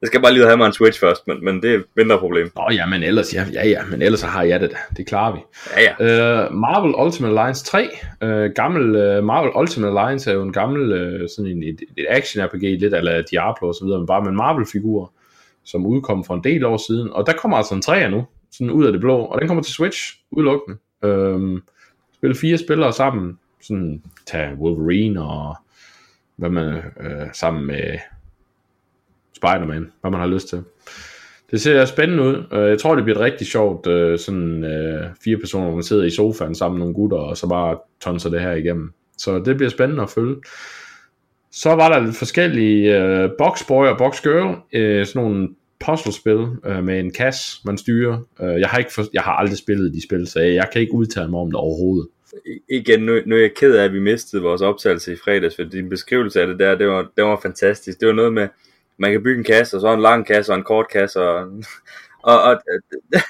Jeg 0.00 0.06
skal 0.06 0.22
bare 0.22 0.32
lige 0.32 0.44
have 0.44 0.56
mig 0.56 0.66
en 0.66 0.72
Switch 0.72 1.00
først, 1.00 1.26
men, 1.26 1.44
men 1.44 1.62
det 1.62 1.74
er 1.74 1.80
mindre 1.96 2.18
problem. 2.18 2.50
Nå 2.56 2.68
ja, 2.72 2.86
men 2.86 3.02
ellers, 3.02 3.34
ja, 3.34 3.44
ja, 3.52 3.68
ja, 3.68 3.82
men 3.90 4.02
ellers 4.02 4.22
har 4.22 4.42
jeg 4.42 4.60
det 4.60 4.70
Det 4.96 5.06
klarer 5.06 5.34
vi. 5.34 5.40
Ja, 5.76 6.04
ja. 6.04 6.46
Uh, 6.46 6.54
Marvel 6.54 6.94
Ultimate 7.06 7.30
Alliance 7.30 7.64
3. 7.64 7.88
Uh, 8.24 8.54
gammel, 8.54 8.82
uh, 8.82 9.24
Marvel 9.24 9.50
Ultimate 9.56 9.98
Alliance 9.98 10.30
er 10.30 10.34
jo 10.34 10.42
en 10.42 10.52
gammel 10.52 10.82
uh, 10.92 11.28
sådan 11.36 11.50
en, 11.50 11.62
et, 11.62 11.80
et 11.96 12.06
action 12.08 12.44
RPG, 12.44 12.62
lidt 12.62 12.94
eller 12.94 13.22
Diablo 13.22 13.68
og 13.68 13.74
så 13.74 13.84
videre, 13.84 13.98
men 13.98 14.06
bare 14.06 14.22
med 14.22 14.30
en 14.30 14.36
Marvel-figur, 14.36 15.12
som 15.70 15.86
udkom 15.86 16.24
for 16.24 16.34
en 16.34 16.44
del 16.44 16.64
år 16.64 16.76
siden. 16.76 17.12
Og 17.12 17.26
der 17.26 17.32
kommer 17.32 17.56
altså 17.56 17.74
en 17.74 17.82
3'er 17.86 18.08
nu, 18.08 18.26
sådan 18.50 18.70
ud 18.70 18.86
af 18.86 18.92
det 18.92 19.00
blå, 19.00 19.16
og 19.16 19.40
den 19.40 19.48
kommer 19.48 19.62
til 19.62 19.74
Switch, 19.74 20.20
udelukkende. 20.30 20.78
Øhm, 21.04 21.62
spille 22.14 22.36
fire 22.36 22.58
spillere 22.58 22.92
sammen, 22.92 23.38
sådan 23.62 24.02
tage 24.26 24.54
Wolverine 24.54 25.22
og 25.22 25.56
hvad 26.36 26.50
man 26.50 26.82
øh, 27.00 27.26
sammen 27.32 27.66
med 27.66 27.98
Spider-Man, 29.36 29.92
hvad 30.00 30.10
man 30.10 30.20
har 30.20 30.26
lyst 30.26 30.48
til. 30.48 30.62
Det 31.50 31.60
ser 31.60 31.84
spændende 31.84 32.22
ud. 32.22 32.44
Øh, 32.52 32.68
jeg 32.68 32.78
tror, 32.78 32.94
det 32.94 33.04
bliver 33.04 33.18
et 33.18 33.24
rigtig 33.24 33.46
sjovt, 33.46 33.86
øh, 33.86 34.18
sådan 34.18 34.64
øh, 34.64 35.06
fire 35.24 35.36
personer, 35.36 35.66
hvor 35.66 35.74
man 35.74 35.82
sidder 35.82 36.04
i 36.04 36.10
sofaen 36.10 36.54
sammen 36.54 36.78
med 36.78 36.86
nogle 36.86 36.94
gutter, 36.94 37.18
og 37.18 37.36
så 37.36 37.48
bare 37.48 37.78
tonser 38.00 38.30
det 38.30 38.40
her 38.40 38.52
igennem. 38.52 38.92
Så 39.18 39.38
det 39.38 39.56
bliver 39.56 39.70
spændende 39.70 40.02
at 40.02 40.10
følge. 40.10 40.36
Så 41.50 41.74
var 41.74 41.88
der 41.88 42.00
lidt 42.00 42.16
forskellige 42.16 42.98
øh, 42.98 43.30
Boxboy 43.38 43.86
og 43.86 43.98
Boxgirl, 43.98 44.56
øh, 44.72 45.06
sådan 45.06 45.22
nogle 45.22 45.48
puzzlespil 45.84 46.36
uh, 46.36 46.84
med 46.84 47.00
en 47.00 47.10
kasse, 47.10 47.60
man 47.64 47.78
styrer. 47.78 48.18
Uh, 48.40 48.60
jeg, 48.60 48.68
har 48.68 48.78
ikke 48.78 48.92
for, 48.92 49.04
jeg 49.12 49.22
har 49.22 49.32
aldrig 49.32 49.58
spillet 49.58 49.94
de 49.94 50.02
spil, 50.02 50.26
så 50.26 50.40
jeg 50.40 50.68
kan 50.72 50.80
ikke 50.80 50.94
udtale 50.94 51.30
mig 51.30 51.40
om 51.40 51.46
det 51.46 51.56
overhovedet 51.56 52.08
igen, 52.68 53.00
nu, 53.00 53.20
nu 53.26 53.36
er 53.36 53.40
jeg 53.40 53.54
ked 53.54 53.76
af, 53.76 53.84
at 53.84 53.92
vi 53.92 54.00
mistede 54.00 54.42
vores 54.42 54.62
optagelse 54.62 55.12
i 55.12 55.16
fredags, 55.24 55.56
for 55.56 55.62
din 55.62 55.88
beskrivelse 55.88 56.40
af 56.40 56.46
det 56.46 56.58
der, 56.58 56.74
det 56.74 56.88
var, 56.88 57.06
det 57.16 57.24
var 57.24 57.38
fantastisk. 57.42 58.00
Det 58.00 58.08
var 58.08 58.14
noget 58.14 58.32
med, 58.32 58.48
man 58.98 59.12
kan 59.12 59.22
bygge 59.22 59.38
en 59.38 59.44
kasse, 59.44 59.76
og 59.76 59.80
så 59.80 59.92
en 59.92 60.00
lang 60.00 60.26
kasse, 60.26 60.52
og 60.52 60.58
en 60.58 60.64
kort 60.64 60.86
kasse, 60.92 61.20
og, 61.20 61.46
og, 62.30 62.42
og 62.42 62.60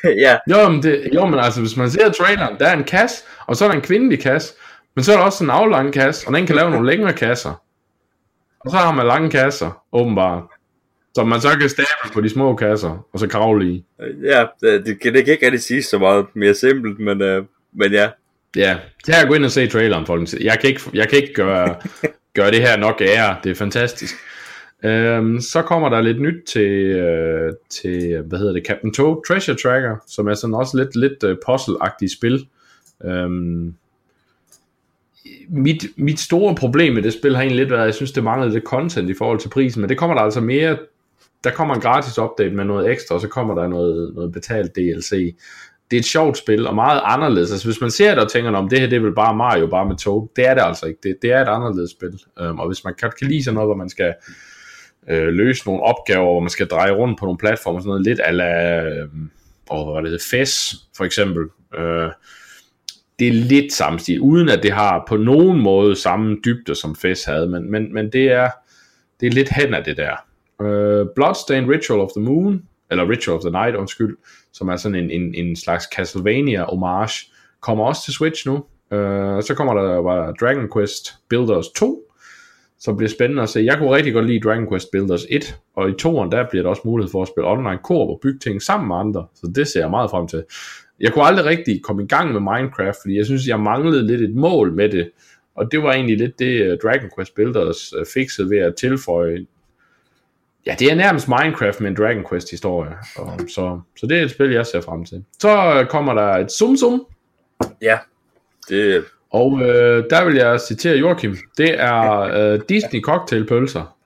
ja. 0.25 0.39
Jo 0.51 0.69
men, 0.69 0.83
det, 0.83 1.09
jo, 1.15 1.27
men 1.27 1.41
altså, 1.41 1.61
hvis 1.61 1.77
man 1.77 1.91
ser 1.91 2.13
traileren, 2.13 2.59
der 2.59 2.67
er 2.67 2.77
en 2.77 2.85
kasse, 2.85 3.25
og 3.47 3.57
så 3.57 3.65
er 3.65 3.69
der 3.69 3.77
en 3.77 3.83
kvindelig 3.83 4.21
kasse, 4.21 4.55
men 4.95 5.05
så 5.05 5.13
er 5.13 5.17
der 5.17 5.25
også 5.25 5.45
en 5.45 5.51
aflang 5.51 5.93
kasse, 5.93 6.29
og 6.29 6.35
den 6.35 6.47
kan 6.47 6.57
lave 6.57 6.71
nogle 6.71 6.91
længere 6.91 7.13
kasser. 7.13 7.63
Og 8.61 8.71
så 8.71 8.77
har 8.77 8.93
man 8.93 9.07
lange 9.07 9.31
kasser, 9.31 9.83
åbenbart. 9.93 10.43
Som 11.15 11.29
man 11.29 11.41
så 11.41 11.49
kan 11.61 11.69
stable 11.69 12.13
på 12.13 12.21
de 12.21 12.29
små 12.29 12.57
kasser, 12.57 13.07
og 13.13 13.19
så 13.19 13.27
kravle 13.27 13.73
i. 13.73 13.85
Ja, 14.25 14.45
det, 14.61 14.87
det, 14.87 15.01
kan, 15.01 15.17
ikke 15.17 15.47
rigtig 15.47 15.63
sige 15.63 15.83
så 15.83 15.99
meget 15.99 16.27
mere 16.35 16.55
simpelt, 16.55 16.99
men, 16.99 17.23
uh, 17.23 17.45
men 17.73 17.93
ja. 17.93 18.09
Ja, 18.57 18.79
tag 19.05 19.23
og 19.23 19.29
gå 19.29 19.35
ind 19.35 19.45
og 19.45 19.51
se 19.51 19.67
traileren, 19.67 20.07
folkens. 20.07 20.37
Jeg 20.41 20.59
kan 20.61 20.71
ikke, 20.71 20.81
jeg 20.95 21.09
kan 21.09 21.23
ikke 21.23 21.35
gøre, 21.35 21.77
gøre 22.39 22.51
det 22.51 22.61
her 22.61 22.77
nok 22.77 23.01
ære. 23.01 23.37
Det 23.45 23.51
er 23.51 23.55
fantastisk. 23.55 24.15
Øhm, 24.85 25.41
så 25.41 25.63
kommer 25.63 25.89
der 25.89 26.01
lidt 26.01 26.21
nyt 26.21 26.45
til, 26.47 26.71
øh, 26.71 27.53
til, 27.71 28.23
hvad 28.23 28.39
hedder 28.39 28.53
det, 28.53 28.67
Captain 28.67 28.95
Toad 28.95 29.23
Treasure 29.29 29.57
Tracker, 29.57 29.97
som 30.07 30.29
er 30.29 30.35
sådan 30.35 30.55
også 30.55 30.77
lidt, 30.77 30.97
lidt 30.97 31.25
uh, 31.25 31.37
puzzle-agtigt 31.49 32.17
spil. 32.19 32.47
Øhm, 33.05 33.75
mit, 35.49 35.85
mit 35.97 36.21
store 36.21 36.55
problem 36.55 36.95
med 36.95 37.03
det 37.03 37.13
spil 37.13 37.35
har 37.35 37.43
egentlig 37.43 37.57
lidt 37.59 37.71
været, 37.71 37.81
at 37.81 37.87
jeg 37.87 37.95
synes, 37.95 38.13
det 38.13 38.25
manglede 38.25 38.55
det 38.55 38.63
content 38.63 39.11
i 39.11 39.15
forhold 39.15 39.39
til 39.39 39.49
prisen, 39.49 39.81
men 39.81 39.89
det 39.89 39.99
kommer 39.99 40.17
der 40.17 40.23
altså 40.23 40.41
mere, 40.41 40.77
der 41.45 41.51
kommer 41.51 41.75
en 41.75 41.81
gratis 41.81 42.19
update 42.19 42.55
med 42.55 42.65
noget 42.65 42.91
ekstra, 42.91 43.15
og 43.15 43.21
så 43.21 43.29
kommer 43.29 43.55
der 43.55 43.69
noget, 43.69 44.15
noget 44.15 44.33
betalt 44.33 44.77
DLC. 44.77 45.37
Det 45.91 45.97
er 45.97 46.01
et 46.01 46.05
sjovt 46.05 46.39
spil, 46.39 46.67
og 46.67 46.75
meget 46.75 47.01
anderledes. 47.05 47.53
Altså 47.53 47.67
hvis 47.67 47.81
man 47.81 47.91
ser 47.91 48.15
det 48.15 48.25
og 48.25 48.31
tænker, 48.31 48.51
om 48.51 48.69
det 48.69 48.81
her 48.81 48.87
det 48.87 48.97
er 48.97 49.01
vel 49.01 49.15
bare 49.15 49.37
Mario, 49.37 49.67
bare 49.67 49.89
med 49.89 49.97
tog, 49.97 50.33
det 50.37 50.47
er 50.47 50.55
det 50.55 50.63
altså 50.63 50.87
ikke. 50.87 51.01
Det, 51.03 51.17
det 51.23 51.33
er 51.33 51.41
et 51.43 51.49
anderledes 51.49 51.91
spil. 51.91 52.21
Um, 52.41 52.59
og 52.59 52.67
hvis 52.67 52.85
man 52.85 52.95
kan, 52.99 53.13
kan 53.19 53.29
lide 53.29 53.45
sådan 53.45 53.55
noget, 53.55 53.69
hvor 53.69 53.77
man 53.77 53.89
skal 53.89 54.15
øh, 55.11 55.29
løse 55.29 55.67
nogle 55.67 55.83
opgaver, 55.83 56.25
hvor 56.25 56.41
man 56.41 56.51
skal 56.51 56.67
dreje 56.67 56.93
rundt 56.93 57.19
på 57.19 57.25
nogle 57.25 57.39
platformer, 57.39 57.81
sådan 57.81 57.89
noget 57.89 58.05
lidt 58.05 58.21
ala, 58.25 58.83
øh, 58.83 59.09
oh, 59.71 59.93
hvad 59.93 60.03
det 60.03 60.11
hedder, 60.11 60.25
FES 60.31 60.75
for 60.97 61.05
eksempel. 61.05 61.45
Øh, 61.79 62.11
det 63.19 63.29
er 63.29 63.33
lidt 63.33 63.73
samme 63.73 63.99
stil, 63.99 64.21
uden 64.21 64.49
at 64.49 64.63
det 64.63 64.73
har 64.73 65.05
på 65.09 65.17
nogen 65.17 65.63
måde 65.63 65.97
samme 65.97 66.37
dybde 66.45 66.75
som 66.75 66.97
FES 66.97 67.25
havde, 67.25 67.49
men, 67.49 67.71
men, 67.71 67.95
men 67.95 68.13
det 68.13 68.33
er 68.33 68.51
det 69.21 69.27
er 69.27 69.31
lidt 69.31 69.49
hen 69.49 69.75
af 69.75 69.85
det 69.85 69.97
der. 69.97 70.28
Uh, 70.61 71.07
Bloodstained 71.15 71.69
Ritual 71.69 72.01
of 72.01 72.11
the 72.17 72.25
Moon, 72.25 72.63
eller 72.91 73.09
Ritual 73.09 73.37
of 73.37 73.43
the 73.43 73.51
Night, 73.51 73.77
undskyld, 73.77 74.17
som 74.53 74.69
er 74.69 74.77
sådan 74.77 74.95
en, 74.95 75.11
en, 75.11 75.35
en 75.35 75.57
slags 75.57 75.85
Castlevania 75.97 76.65
homage, 76.65 77.33
kommer 77.61 77.85
også 77.85 78.03
til 78.05 78.13
Switch 78.13 78.47
nu. 78.47 78.55
Uh, 78.91 79.43
så 79.43 79.55
kommer 79.57 79.75
der 79.75 79.97
var 79.97 80.33
Dragon 80.33 80.69
Quest 80.75 81.15
Builders 81.29 81.69
2, 81.69 82.03
som 82.79 82.97
bliver 82.97 83.11
spændende 83.11 83.43
at 83.43 83.49
se. 83.49 83.61
Jeg 83.61 83.79
kunne 83.79 83.97
rigtig 83.97 84.13
godt 84.13 84.27
lide 84.27 84.41
Dragon 84.41 84.69
Quest 84.69 84.91
Builders 84.93 85.25
1, 85.31 85.59
og 85.77 85.89
i 85.91 85.93
2'eren 85.93 86.31
der 86.31 86.47
bliver 86.51 86.63
der 86.63 86.71
også 86.71 86.83
mulighed 86.85 87.11
for 87.11 87.23
at 87.23 87.29
spille 87.29 87.49
online 87.49 87.79
korp 87.85 88.09
og 88.09 88.19
bygge 88.23 88.39
ting 88.39 88.63
sammen 88.63 88.89
med 88.89 88.97
andre, 88.97 89.27
så 89.35 89.53
det 89.55 89.69
ser 89.69 89.81
jeg 89.81 89.91
meget 89.91 90.11
frem 90.11 90.29
til. 90.29 90.45
Jeg 91.01 91.13
kunne 91.13 91.25
aldrig 91.25 91.45
rigtig 91.45 91.83
komme 91.83 92.03
i 92.03 92.07
gang 92.07 92.33
med 92.33 92.41
Minecraft, 92.41 92.97
fordi 93.03 93.17
jeg 93.17 93.25
synes, 93.25 93.47
jeg 93.47 93.61
manglede 93.61 94.07
lidt 94.07 94.21
et 94.21 94.35
mål 94.35 94.73
med 94.73 94.89
det, 94.89 95.11
og 95.55 95.73
det 95.73 95.83
var 95.83 95.93
egentlig 95.93 96.19
lidt 96.19 96.39
det, 96.39 96.63
øh, 96.63 96.79
Dragon 96.83 97.11
Quest 97.17 97.35
Builders 97.35 97.95
fikset 98.15 98.51
ved 98.51 98.59
at 98.59 98.75
tilføje 98.75 99.47
Ja, 100.67 100.77
det 100.79 100.91
er 100.91 100.95
nærmest 100.95 101.29
Minecraft 101.29 101.81
med 101.81 101.91
en 101.91 101.97
Dragon 101.97 102.25
Quest 102.31 102.51
historie. 102.51 102.93
Og 103.17 103.41
så, 103.49 103.81
så 103.97 104.07
det 104.07 104.19
er 104.19 104.23
et 104.23 104.31
spil, 104.31 104.51
jeg 104.51 104.67
ser 104.67 104.81
frem 104.81 105.05
til. 105.05 105.25
Så 105.41 105.87
kommer 105.91 106.15
der 106.15 106.27
et 106.27 106.53
Sum 106.53 106.77
Sum. 106.77 107.07
Ja, 107.83 107.99
det... 108.69 109.05
Og 109.31 109.61
øh, 109.63 110.05
der 110.11 110.25
vil 110.25 110.35
jeg 110.35 110.61
citere 110.61 110.97
Joachim. 110.97 111.37
Det 111.59 111.81
er 111.81 112.21
øh, 112.21 112.61
Disney 112.69 113.01
cocktailpølser. 113.01 113.97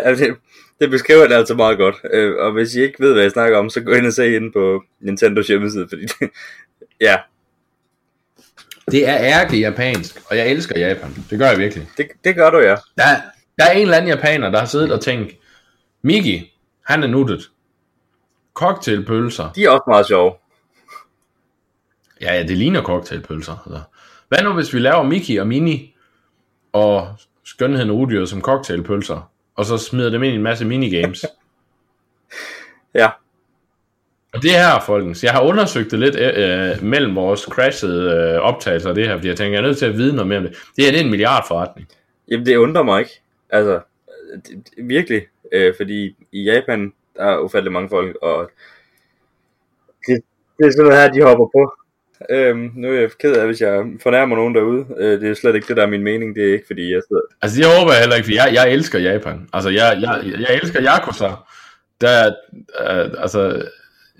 Ja, 0.00 0.14
det, 0.14 0.36
det 0.80 0.90
beskriver 0.90 1.26
det 1.26 1.34
altså 1.34 1.54
meget 1.54 1.78
godt. 1.78 1.96
Øh, 2.12 2.36
og 2.38 2.52
hvis 2.52 2.74
I 2.74 2.82
ikke 2.82 3.00
ved, 3.00 3.12
hvad 3.12 3.22
jeg 3.22 3.30
snakker 3.30 3.58
om, 3.58 3.70
så 3.70 3.80
gå 3.80 3.92
ind 3.92 4.06
og 4.06 4.12
se 4.12 4.36
ind 4.36 4.52
på 4.52 4.82
Nintendos 5.00 5.46
hjemmeside, 5.46 5.86
fordi 5.88 6.02
det, 6.02 6.30
ja. 7.00 7.16
Det 8.90 9.08
er 9.08 9.16
ærke 9.20 9.58
japansk, 9.58 10.20
og 10.30 10.36
jeg 10.36 10.48
elsker 10.48 10.80
Japan. 10.80 11.10
Det 11.30 11.38
gør 11.38 11.46
jeg 11.46 11.58
virkelig. 11.58 11.88
Det, 11.96 12.06
det 12.24 12.34
gør 12.36 12.50
du, 12.50 12.58
ja. 12.58 12.76
Der, 12.96 13.04
der 13.58 13.64
er 13.64 13.72
en 13.72 13.82
eller 13.82 13.96
anden 13.96 14.08
japaner, 14.08 14.50
der 14.50 14.58
har 14.58 14.66
siddet 14.66 14.92
og 14.92 15.00
tænkt, 15.00 15.32
Miki, 16.02 16.52
han 16.86 17.02
er 17.02 17.06
nuttet. 17.06 17.50
Cocktailpølser. 18.54 19.52
De 19.52 19.64
er 19.64 19.70
også 19.70 19.84
meget 19.86 20.06
sjove. 20.06 20.32
Ja, 22.20 22.34
ja, 22.34 22.42
det 22.42 22.56
ligner 22.56 22.82
cocktailpølser. 22.82 23.62
Altså. 23.66 23.82
Hvad 24.28 24.42
nu, 24.42 24.52
hvis 24.52 24.74
vi 24.74 24.78
laver 24.78 25.02
Miki 25.02 25.36
og 25.36 25.46
Mini 25.46 25.96
og 26.72 27.08
skønheden 27.44 27.90
og 27.90 27.96
udyret 27.96 28.28
som 28.28 28.40
cocktailpølser, 28.40 29.30
og 29.56 29.64
så 29.64 29.78
smider 29.78 30.10
dem 30.10 30.22
ind 30.22 30.32
i 30.32 30.36
en 30.36 30.42
masse 30.42 30.64
minigames? 30.64 31.26
ja. 32.94 33.10
Og 34.32 34.42
det 34.42 34.50
her, 34.50 34.80
folkens, 34.80 35.24
jeg 35.24 35.32
har 35.32 35.42
undersøgt 35.42 35.90
det 35.90 35.98
lidt 35.98 36.16
øh, 36.16 36.82
mellem 36.88 37.14
vores 37.14 37.40
crashede 37.40 38.10
øh, 38.12 38.40
optagelser 38.40 38.88
af 38.88 38.94
det 38.94 39.06
her, 39.06 39.16
fordi 39.16 39.28
jeg 39.28 39.36
tænker, 39.36 39.58
jeg 39.58 39.64
er 39.64 39.68
nødt 39.68 39.78
til 39.78 39.86
at 39.86 39.96
vide 39.96 40.14
noget 40.14 40.28
mere 40.28 40.38
om 40.38 40.44
det. 40.44 40.56
Det 40.76 40.84
her 40.84 40.90
det 40.90 41.00
er 41.00 41.04
en 41.04 41.10
milliardforretning. 41.10 41.88
Jamen, 42.30 42.46
det 42.46 42.56
undrer 42.56 42.82
mig 42.82 43.00
ikke. 43.00 43.22
Altså, 43.50 43.80
det, 44.34 44.64
virkelig. 44.76 45.22
Øh, 45.52 45.74
fordi 45.76 46.16
i 46.32 46.42
Japan, 46.42 46.92
der 47.16 47.24
er 47.24 47.38
ufattelig 47.38 47.72
mange 47.72 47.88
folk, 47.88 48.16
og 48.22 48.50
det, 50.06 50.22
det 50.58 50.66
er 50.66 50.70
sådan 50.70 50.84
noget 50.84 51.00
her, 51.00 51.12
de 51.12 51.22
hopper 51.22 51.46
på. 51.54 51.72
Øhm, 52.30 52.70
nu 52.74 52.88
er 52.88 53.00
jeg 53.00 53.10
ked 53.20 53.36
af, 53.36 53.46
hvis 53.46 53.60
jeg 53.60 53.84
fornærmer 54.02 54.36
nogen 54.36 54.54
derude. 54.54 54.86
Øh, 54.98 55.20
det 55.20 55.30
er 55.30 55.34
slet 55.34 55.54
ikke 55.54 55.68
det, 55.68 55.76
der 55.76 55.82
er 55.82 55.86
min 55.86 56.02
mening. 56.02 56.36
Det 56.36 56.48
er 56.48 56.52
ikke, 56.52 56.66
fordi 56.66 56.92
jeg 56.92 57.02
sidder... 57.08 57.22
Altså, 57.42 57.56
det 57.58 57.66
håber 57.78 57.92
jeg 57.92 58.00
heller 58.00 58.16
ikke, 58.16 58.26
for 58.26 58.34
jeg, 58.34 58.50
jeg 58.54 58.72
elsker 58.72 58.98
Japan. 58.98 59.48
Altså, 59.52 59.70
jeg, 59.70 59.98
jeg, 60.00 60.40
jeg 60.40 60.60
elsker 60.62 60.82
Yakuza. 60.82 61.30
Der, 62.00 62.26
øh, 62.80 63.22
altså, 63.22 63.62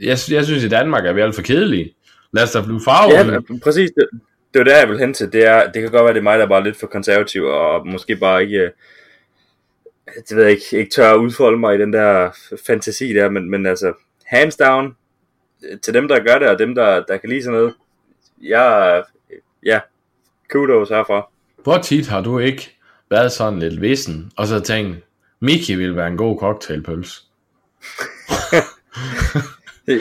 jeg, 0.01 0.19
jeg 0.31 0.45
synes, 0.45 0.65
i 0.65 0.69
Danmark 0.69 1.07
er 1.07 1.13
vi 1.13 1.21
alt 1.21 1.35
for 1.35 1.43
kedelige. 1.43 1.95
Lad 2.33 2.43
os 2.43 2.53
da 2.53 2.63
blive 2.63 2.81
farve. 2.85 3.13
Ja, 3.13 3.41
præcis. 3.65 3.91
Det, 3.91 4.09
det 4.55 4.59
var 4.59 4.65
der, 4.65 4.79
jeg 4.79 4.89
vil 4.89 4.99
hen 4.99 5.15
til. 5.15 5.33
Det, 5.33 5.47
er, 5.47 5.71
det 5.73 5.83
kan 5.83 5.91
godt 5.91 6.05
være, 6.05 6.15
det 6.15 6.19
er 6.19 6.23
mig, 6.31 6.39
der 6.39 6.45
er 6.45 6.49
bare 6.49 6.65
lidt 6.65 6.81
for 6.81 6.87
konservativ, 6.87 7.45
og 7.45 7.87
måske 7.87 8.17
bare 8.17 8.43
ikke... 8.43 8.71
Øh, 10.17 10.23
det 10.29 10.37
ved 10.37 10.43
jeg 10.43 10.53
ikke, 10.53 10.79
ikke 10.79 10.91
tør 10.91 11.13
at 11.13 11.19
udfolde 11.19 11.59
mig 11.59 11.75
i 11.75 11.79
den 11.81 11.93
der 11.93 12.31
fantasi 12.67 13.13
der, 13.13 13.31
men, 13.31 13.51
men 13.51 13.67
altså, 13.67 13.93
hands 14.25 14.57
down, 14.57 14.97
til 15.83 15.95
dem, 15.95 16.09
der 16.09 16.21
gør 16.21 16.39
det, 16.39 16.49
og 16.49 16.59
dem, 16.59 16.75
der, 16.75 17.05
der 17.09 17.17
kan 17.17 17.29
lide 17.29 17.43
sådan 17.43 17.59
noget, 17.59 17.75
jeg, 18.43 19.03
ja, 19.65 19.81
kudos 20.51 20.89
herfra. 20.89 21.29
Hvor 21.63 21.79
tit 21.79 22.07
har 22.07 22.21
du 22.21 22.39
ikke 22.39 22.79
været 23.11 23.33
sådan 23.33 23.59
lidt 23.59 23.81
vissen, 23.81 24.33
og 24.37 24.47
så 24.47 24.61
tænkt, 24.61 24.99
Miki 25.41 25.75
vil 25.75 25.97
være 25.97 26.09
en 26.09 26.17
god 26.17 26.39
cocktailpøls? 26.39 27.25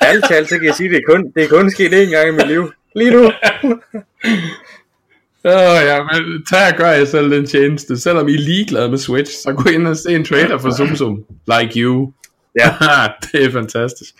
Alt 0.00 0.24
talt, 0.28 0.48
så 0.48 0.58
kan 0.58 0.64
jeg 0.66 0.74
sige, 0.74 0.88
det 0.88 0.96
er 0.96 1.12
kun, 1.12 1.32
det 1.34 1.44
er 1.44 1.48
kun 1.48 1.70
sket 1.70 1.92
én 1.92 2.10
gang 2.10 2.28
i 2.28 2.32
mit 2.32 2.48
liv. 2.48 2.72
Lige 2.94 3.10
nu. 3.10 3.32
Åh 5.46 5.52
oh, 5.52 5.78
ja, 5.84 6.02
men 6.02 6.44
tag 6.50 6.72
og 6.72 6.76
gør 6.76 6.90
jeg 6.90 7.08
selv 7.08 7.30
den 7.30 7.46
tjeneste. 7.46 8.00
Selvom 8.00 8.28
I 8.28 8.34
er 8.34 8.38
ligeglade 8.38 8.90
med 8.90 8.98
Switch, 8.98 9.42
så 9.42 9.52
gå 9.52 9.70
ind 9.70 9.86
og 9.86 9.96
se 9.96 10.14
en 10.14 10.24
trailer 10.24 10.58
for 10.58 10.96
Zoom. 10.96 11.24
Like 11.58 11.80
you. 11.80 12.12
Ja. 12.60 12.74
det 13.32 13.44
er 13.44 13.50
fantastisk. 13.50 14.14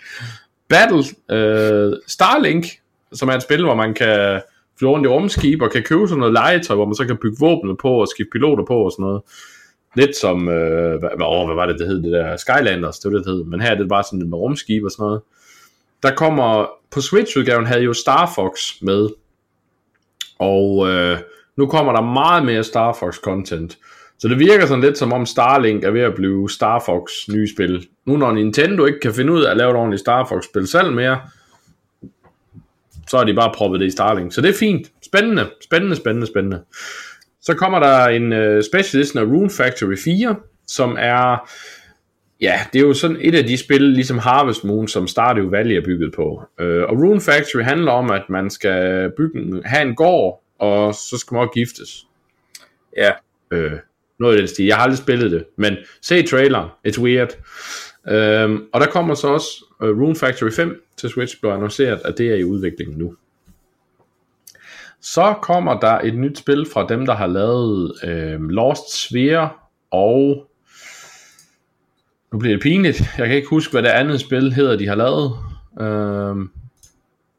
Battle 0.69 0.99
uh, 0.99 1.99
Starlink, 2.09 2.67
som 3.13 3.29
er 3.29 3.33
et 3.33 3.43
spil, 3.43 3.65
hvor 3.65 3.75
man 3.75 3.95
kan 3.95 4.41
flyve 4.79 4.91
rundt 4.91 5.07
i 5.07 5.09
rumskib 5.09 5.63
og 5.63 5.71
kan 5.71 5.83
købe 5.83 6.09
sådan 6.09 6.19
noget 6.19 6.33
legetøj, 6.33 6.77
hvor 6.77 6.85
man 6.85 6.95
så 6.95 7.07
kan 7.07 7.17
bygge 7.23 7.37
våbnet 7.41 7.79
på 7.79 7.89
og 7.89 8.09
skifte 8.09 8.31
piloter 8.33 8.65
på 8.65 8.75
og 8.75 8.93
sådan 8.93 9.03
noget. 9.03 9.23
Lidt 9.97 10.17
som, 10.17 10.49
øh, 10.49 10.99
hvad, 10.99 11.11
åh, 11.23 11.47
hvad 11.47 11.55
var 11.55 11.67
det, 11.67 11.79
det 11.79 11.87
hed, 11.87 12.03
det 12.03 12.13
der 12.13 12.37
Skylanders, 12.37 12.99
det 12.99 13.13
var 13.13 13.19
det, 13.19 13.27
det 13.27 13.33
hed. 13.33 13.45
Men 13.45 13.61
her 13.61 13.71
er 13.71 13.75
det 13.75 13.89
bare 13.89 14.05
sådan 14.05 14.31
med 14.31 14.39
rumskib 14.39 14.85
og 14.85 14.91
sådan 14.91 15.05
noget. 15.05 15.21
Der 16.03 16.15
kommer, 16.15 16.67
på 16.91 17.01
Switch-udgaven 17.01 17.67
havde 17.67 17.83
jo 17.83 17.93
Star 17.93 18.33
Fox 18.35 18.53
med, 18.83 19.09
og 20.39 20.89
øh, 20.89 21.19
nu 21.57 21.67
kommer 21.67 21.93
der 21.93 22.01
meget 22.01 22.45
mere 22.45 22.65
Star 22.65 22.97
Fox 23.01 23.17
content. 23.17 23.79
Så 24.19 24.29
det 24.29 24.39
virker 24.39 24.67
sådan 24.67 24.85
lidt 24.85 24.99
som 24.99 25.13
om 25.13 25.27
Starlink 25.27 25.85
er 25.85 25.91
ved 25.91 26.01
at 26.01 26.15
blive 26.15 26.51
Star 26.51 26.83
Fox 26.87 27.11
nye 27.29 27.49
spil. 27.55 27.89
Nu 28.05 28.17
når 28.17 28.33
Nintendo 28.33 28.85
ikke 28.85 29.01
kan 29.01 29.15
finde 29.15 29.33
ud 29.33 29.43
af 29.43 29.51
at 29.51 29.57
lave 29.57 29.71
et 29.71 29.77
ordentligt 29.77 30.01
Star 30.01 30.25
Fox 30.25 30.45
spil 30.45 30.67
selv 30.67 30.93
mere, 30.93 31.21
så 33.09 33.17
har 33.17 33.25
de 33.25 33.35
bare 33.35 33.53
proppet 33.55 33.81
det 33.81 33.87
i 33.87 33.91
Starlink. 33.91 34.33
Så 34.33 34.41
det 34.41 34.49
er 34.49 34.59
fint. 34.59 34.87
Spændende, 35.07 35.51
spændende, 35.65 35.97
spændende, 35.97 36.27
spændende. 36.27 36.61
Så 37.41 37.55
kommer 37.55 37.79
der 37.79 38.07
en 38.07 38.33
uh, 38.33 38.63
specialist 38.73 39.17
af 39.17 39.23
Rune 39.23 39.51
Factory 39.51 39.97
4, 40.05 40.37
som 40.67 40.97
er, 40.99 41.51
ja, 42.41 42.61
det 42.73 42.81
er 42.83 42.87
jo 42.87 42.95
sådan 42.95 43.17
et 43.21 43.35
af 43.35 43.45
de 43.45 43.57
spil, 43.57 43.83
ligesom 43.83 44.19
Harvest 44.19 44.65
Moon, 44.65 44.89
som 44.89 45.07
Stardew 45.07 45.51
Valley 45.51 45.75
er 45.77 45.85
bygget 45.85 46.15
på. 46.15 46.43
Uh, 46.61 46.67
og 46.67 46.93
Rune 47.03 47.21
Factory 47.21 47.63
handler 47.63 47.93
om, 47.93 48.11
at 48.11 48.23
man 48.29 48.51
skal 48.51 49.11
bygge, 49.17 49.63
have 49.65 49.89
en 49.89 49.95
gård, 49.95 50.43
og 50.59 50.95
så 50.95 51.17
skal 51.19 51.35
man 51.35 51.41
også 51.41 51.53
giftes. 51.55 52.07
Ja. 52.97 53.11
Uh, 53.55 53.79
noget 54.19 54.37
i 54.37 54.39
den 54.39 54.49
stil. 54.49 54.65
Jeg 54.67 54.77
har 54.77 54.83
aldrig 54.83 54.99
spillet 54.99 55.31
det, 55.31 55.45
men 55.57 55.77
se 56.03 56.27
traileren. 56.27 56.69
It's 56.89 57.01
weird. 57.01 57.29
Um, 58.45 58.69
og 58.73 58.81
der 58.81 58.87
kommer 58.87 59.15
så 59.15 59.29
også 59.29 59.65
uh, 59.81 59.89
Rune 59.89 60.17
Factory 60.17 60.51
5 60.51 60.83
til 60.97 61.11
Switch, 61.11 61.41
blev 61.41 61.53
annonceret, 61.53 62.01
at 62.05 62.19
det 62.19 62.31
er 62.31 62.35
i 62.35 62.45
udvikling 62.45 62.99
nu. 62.99 63.15
Så 65.01 65.35
kommer 65.43 65.81
der 65.81 65.99
et 65.99 66.15
nyt 66.15 66.39
spil 66.39 66.67
fra 66.73 66.87
dem, 66.89 67.07
der 67.07 67.15
har 67.15 67.27
lavet 67.27 67.93
uh, 68.05 68.49
Lost 68.49 69.03
Sphere 69.03 69.49
og 69.91 70.47
nu 72.37 72.41
bliver 72.41 72.55
det 72.55 72.63
pinligt. 72.63 73.03
Jeg 73.19 73.27
kan 73.27 73.37
ikke 73.37 73.49
huske, 73.49 73.73
hvad 73.73 73.83
det 73.83 73.89
andet 73.89 74.21
spil 74.21 74.53
hedder, 74.53 74.77
de 74.77 74.87
har 74.87 74.95
lavet. 74.95 75.33
Øhm, 75.81 76.51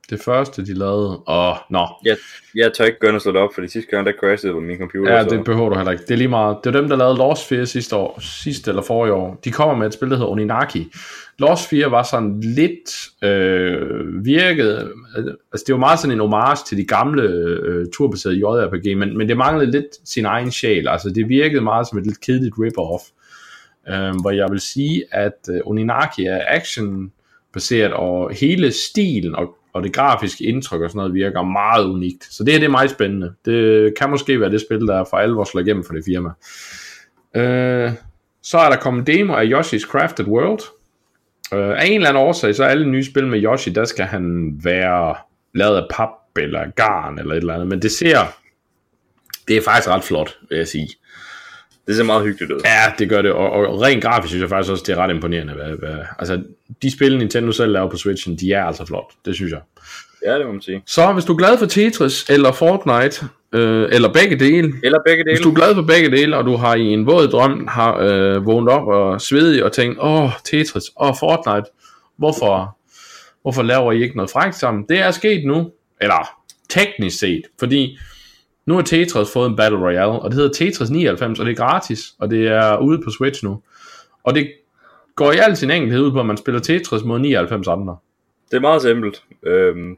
det 0.10 0.22
første, 0.22 0.66
de 0.66 0.74
lavede. 0.74 1.22
Åh, 1.28 1.56
nå. 1.70 1.88
Jeg, 2.06 2.18
jeg 2.56 2.74
tør 2.74 2.86
ikke 2.86 3.00
gøre 3.00 3.12
noget 3.12 3.22
slå 3.22 3.32
det 3.32 3.42
op, 3.42 3.50
for 3.56 3.68
sidste 3.68 3.92
gang, 3.92 4.06
der 4.06 4.12
crashede 4.20 4.54
på 4.54 4.60
min 4.60 4.78
computer. 4.78 5.14
Ja, 5.14 5.24
så. 5.24 5.30
det 5.30 5.44
behøver 5.44 5.70
du 5.70 5.76
heller 5.76 5.92
ikke. 5.92 6.04
Det 6.04 6.12
er 6.12 6.18
lige 6.18 6.28
meget. 6.28 6.58
Det 6.64 6.76
er 6.76 6.80
dem, 6.80 6.90
der 6.90 6.96
lavede 6.96 7.18
Lost 7.18 7.48
4 7.48 7.66
sidste 7.66 7.96
år, 7.96 8.20
sidste 8.22 8.72
eller 8.72 8.82
forrige 8.82 9.14
år. 9.14 9.40
De 9.46 9.52
kommer 9.52 9.76
med 9.76 9.88
et 9.88 9.94
spil, 9.94 10.10
der 10.10 10.16
hedder 10.16 10.32
Oninaki. 10.32 10.92
Lost 11.40 11.70
4 11.70 11.92
var 11.92 12.04
sådan 12.04 12.40
lidt 12.42 12.90
øh, 13.24 14.26
virket, 14.26 14.92
altså 15.52 15.64
det 15.68 15.74
var 15.74 15.80
meget 15.80 16.00
sådan 16.00 16.14
en 16.14 16.20
homage 16.20 16.60
til 16.68 16.78
de 16.78 16.86
gamle 16.86 17.24
øh, 17.24 17.86
turbaserede 17.94 18.38
JRPG, 18.38 18.98
men, 18.98 19.18
men 19.18 19.30
det 19.30 19.38
manglede 19.38 19.72
lidt 19.72 20.10
sin 20.10 20.26
egen 20.26 20.52
sjæl. 20.52 20.88
Altså 20.88 21.10
det 21.10 21.30
virkede 21.30 21.62
meget 21.62 21.88
som 21.88 21.98
et 21.98 22.06
lidt 22.06 22.22
kedeligt 22.22 22.56
rip-off. 22.56 23.17
Øh, 23.90 24.16
hvor 24.22 24.32
jeg 24.32 24.48
vil 24.52 24.60
sige, 24.60 25.04
at 25.12 25.50
øh, 25.50 25.60
Oninaki 25.66 26.26
er 26.26 26.42
action 26.48 27.12
baseret, 27.54 27.94
og 27.94 28.32
hele 28.34 28.72
stilen 28.72 29.36
og 29.36 29.58
og 29.78 29.84
det 29.84 29.94
grafiske 29.94 30.44
indtryk 30.44 30.82
og 30.82 30.90
sådan 30.90 30.98
noget 30.98 31.14
virker 31.14 31.42
meget 31.42 31.86
unikt. 31.86 32.28
Så 32.34 32.44
det 32.44 32.54
her 32.54 32.60
det 32.60 32.66
er 32.66 32.72
meget 32.72 32.90
spændende. 32.90 33.34
Det 33.46 33.94
kan 33.98 34.10
måske 34.10 34.42
være 34.42 34.52
det 34.52 34.62
spil, 34.62 34.80
der 34.80 35.04
for 35.04 35.18
alvor 35.18 35.44
slår 35.44 35.62
igennem 35.62 35.84
for 35.84 35.94
det 35.94 36.04
firma. 36.06 36.30
Øh, 37.36 37.92
så 38.44 38.58
er 38.58 38.70
der 38.70 38.78
kommet 38.78 39.08
demo 39.08 39.34
af 39.34 39.46
Yoshi's 39.46 39.90
Crafted 39.90 40.26
World. 40.26 40.62
Øh, 41.54 41.70
af 41.70 41.86
en 41.86 41.94
eller 41.94 42.10
anden 42.10 42.24
årsag, 42.24 42.56
så 42.56 42.64
er 42.64 42.68
alle 42.68 42.90
nye 42.90 43.04
spil 43.04 43.28
med 43.28 43.44
Yoshi, 43.44 43.70
der 43.70 43.86
skal 43.86 44.06
han 44.06 44.52
være 44.64 45.16
lavet 45.54 45.78
af 45.78 45.88
pap 45.92 46.10
eller 46.38 46.72
garn 46.76 47.20
eller 47.20 47.34
et 47.34 47.38
eller 47.38 47.54
andet. 47.54 47.68
Men 47.68 47.82
det 47.82 47.92
ser, 47.92 48.18
det 49.48 49.58
er 49.58 49.62
faktisk 49.62 49.90
ret 49.90 50.04
flot, 50.04 50.38
vil 50.50 50.58
jeg 50.58 50.68
sige. 50.68 50.88
Det 51.88 51.96
ser 51.96 52.04
meget 52.04 52.24
hyggeligt 52.24 52.52
ud. 52.52 52.60
Ja, 52.66 52.94
det 53.00 53.10
gør 53.10 53.22
det, 53.22 53.32
og, 53.32 53.52
og 53.52 53.82
rent 53.82 54.04
grafisk 54.04 54.30
synes 54.30 54.42
jeg 54.42 54.50
faktisk 54.50 54.72
også, 54.72 54.84
det 54.88 54.94
er 54.94 54.98
ret 54.98 55.10
imponerende. 55.10 55.54
Hvad, 55.54 55.66
hvad, 55.66 55.98
altså, 56.20 56.44
de 56.82 56.92
spil, 56.92 57.18
Nintendo 57.18 57.52
selv 57.52 57.72
laver 57.72 57.90
på 57.90 57.98
Switchen, 57.98 58.36
de 58.36 58.54
er 58.54 58.64
altså 58.64 58.86
flot. 58.86 59.12
Det 59.26 59.36
synes 59.36 59.52
jeg. 59.52 59.62
Ja, 60.26 60.38
det 60.38 60.46
må 60.46 60.52
man 60.52 60.62
sige. 60.62 60.84
Så 60.86 61.14
hvis 61.14 61.26
du 61.26 61.34
er 61.34 61.38
glad 61.38 61.58
for 61.58 61.66
Tetris 61.66 62.30
eller 62.30 62.52
Fortnite, 62.52 63.26
øh, 63.54 63.90
eller 63.92 64.14
begge 64.14 64.40
dele, 64.40 64.74
eller 64.84 65.00
begge 65.06 65.24
dele. 65.24 65.36
hvis 65.36 65.44
du 65.44 65.52
er 65.52 65.56
glad 65.56 65.76
for 65.76 65.82
begge 65.82 66.12
dele, 66.12 66.38
og 66.38 66.46
du 66.46 66.56
har 66.56 66.76
i 66.76 66.82
en 66.82 67.06
våd 67.06 67.28
drøm 67.28 67.68
har 67.68 67.98
øh, 67.98 68.46
vågnet 68.46 68.70
op 68.70 68.88
og 68.88 69.22
svedet 69.22 69.64
og 69.64 69.72
tænkt, 69.72 69.98
åh, 70.02 70.30
Tetris, 70.44 70.84
åh, 71.00 71.14
Fortnite, 71.20 71.70
hvorfor, 72.18 72.78
hvorfor 73.42 73.64
laver 73.64 73.92
I 73.92 74.04
ikke 74.04 74.16
noget 74.16 74.32
frækt 74.32 74.56
sammen? 74.56 74.86
Det 74.90 75.00
er 75.00 75.12
sket 75.12 75.46
nu, 75.46 75.72
eller 76.02 76.30
teknisk 76.70 77.20
set, 77.20 77.42
fordi 77.60 77.98
nu 78.68 78.76
har 78.76 78.82
Tetris 78.82 79.34
fået 79.34 79.50
en 79.50 79.56
Battle 79.56 79.80
Royale, 79.80 80.12
og 80.12 80.30
det 80.30 80.34
hedder 80.34 80.54
Tetris 80.54 80.90
99, 80.90 81.40
og 81.40 81.46
det 81.46 81.52
er 81.52 81.56
gratis, 81.56 82.16
og 82.20 82.30
det 82.30 82.48
er 82.48 82.78
ude 82.78 83.02
på 83.04 83.10
Switch 83.10 83.44
nu. 83.44 83.62
Og 84.24 84.36
det 84.36 84.52
går 85.16 85.32
i 85.32 85.38
al 85.38 85.58
sin 85.58 85.72
enkelhed 85.72 86.02
ud 86.02 86.12
på, 86.12 86.20
at 86.20 86.26
man 86.26 86.38
spiller 86.38 86.62
Tetris 86.62 87.04
mod 87.04 87.20
99 87.20 87.68
andre. 87.68 87.98
Det 88.52 88.58
er 88.58 88.62
meget 88.62 88.82
simpelt. 88.82 89.24
Øhm, 89.44 89.98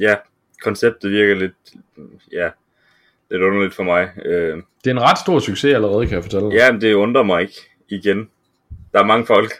ja, 0.00 0.14
konceptet 0.62 1.10
virker 1.10 1.34
lidt, 1.34 1.52
ja, 2.32 2.48
lidt 3.30 3.42
underligt 3.42 3.74
for 3.74 3.82
mig. 3.82 4.08
Øhm, 4.24 4.62
det 4.84 4.90
er 4.90 4.94
en 4.94 5.02
ret 5.02 5.18
stor 5.18 5.38
succes 5.38 5.74
allerede, 5.74 6.06
kan 6.06 6.14
jeg 6.14 6.22
fortælle 6.22 6.48
Ja, 6.52 6.72
men 6.72 6.80
det 6.80 6.94
undrer 6.94 7.22
mig 7.22 7.42
ikke 7.42 7.56
igen. 7.88 8.28
Der 8.92 9.00
er 9.00 9.04
mange 9.04 9.26
folk. 9.26 9.52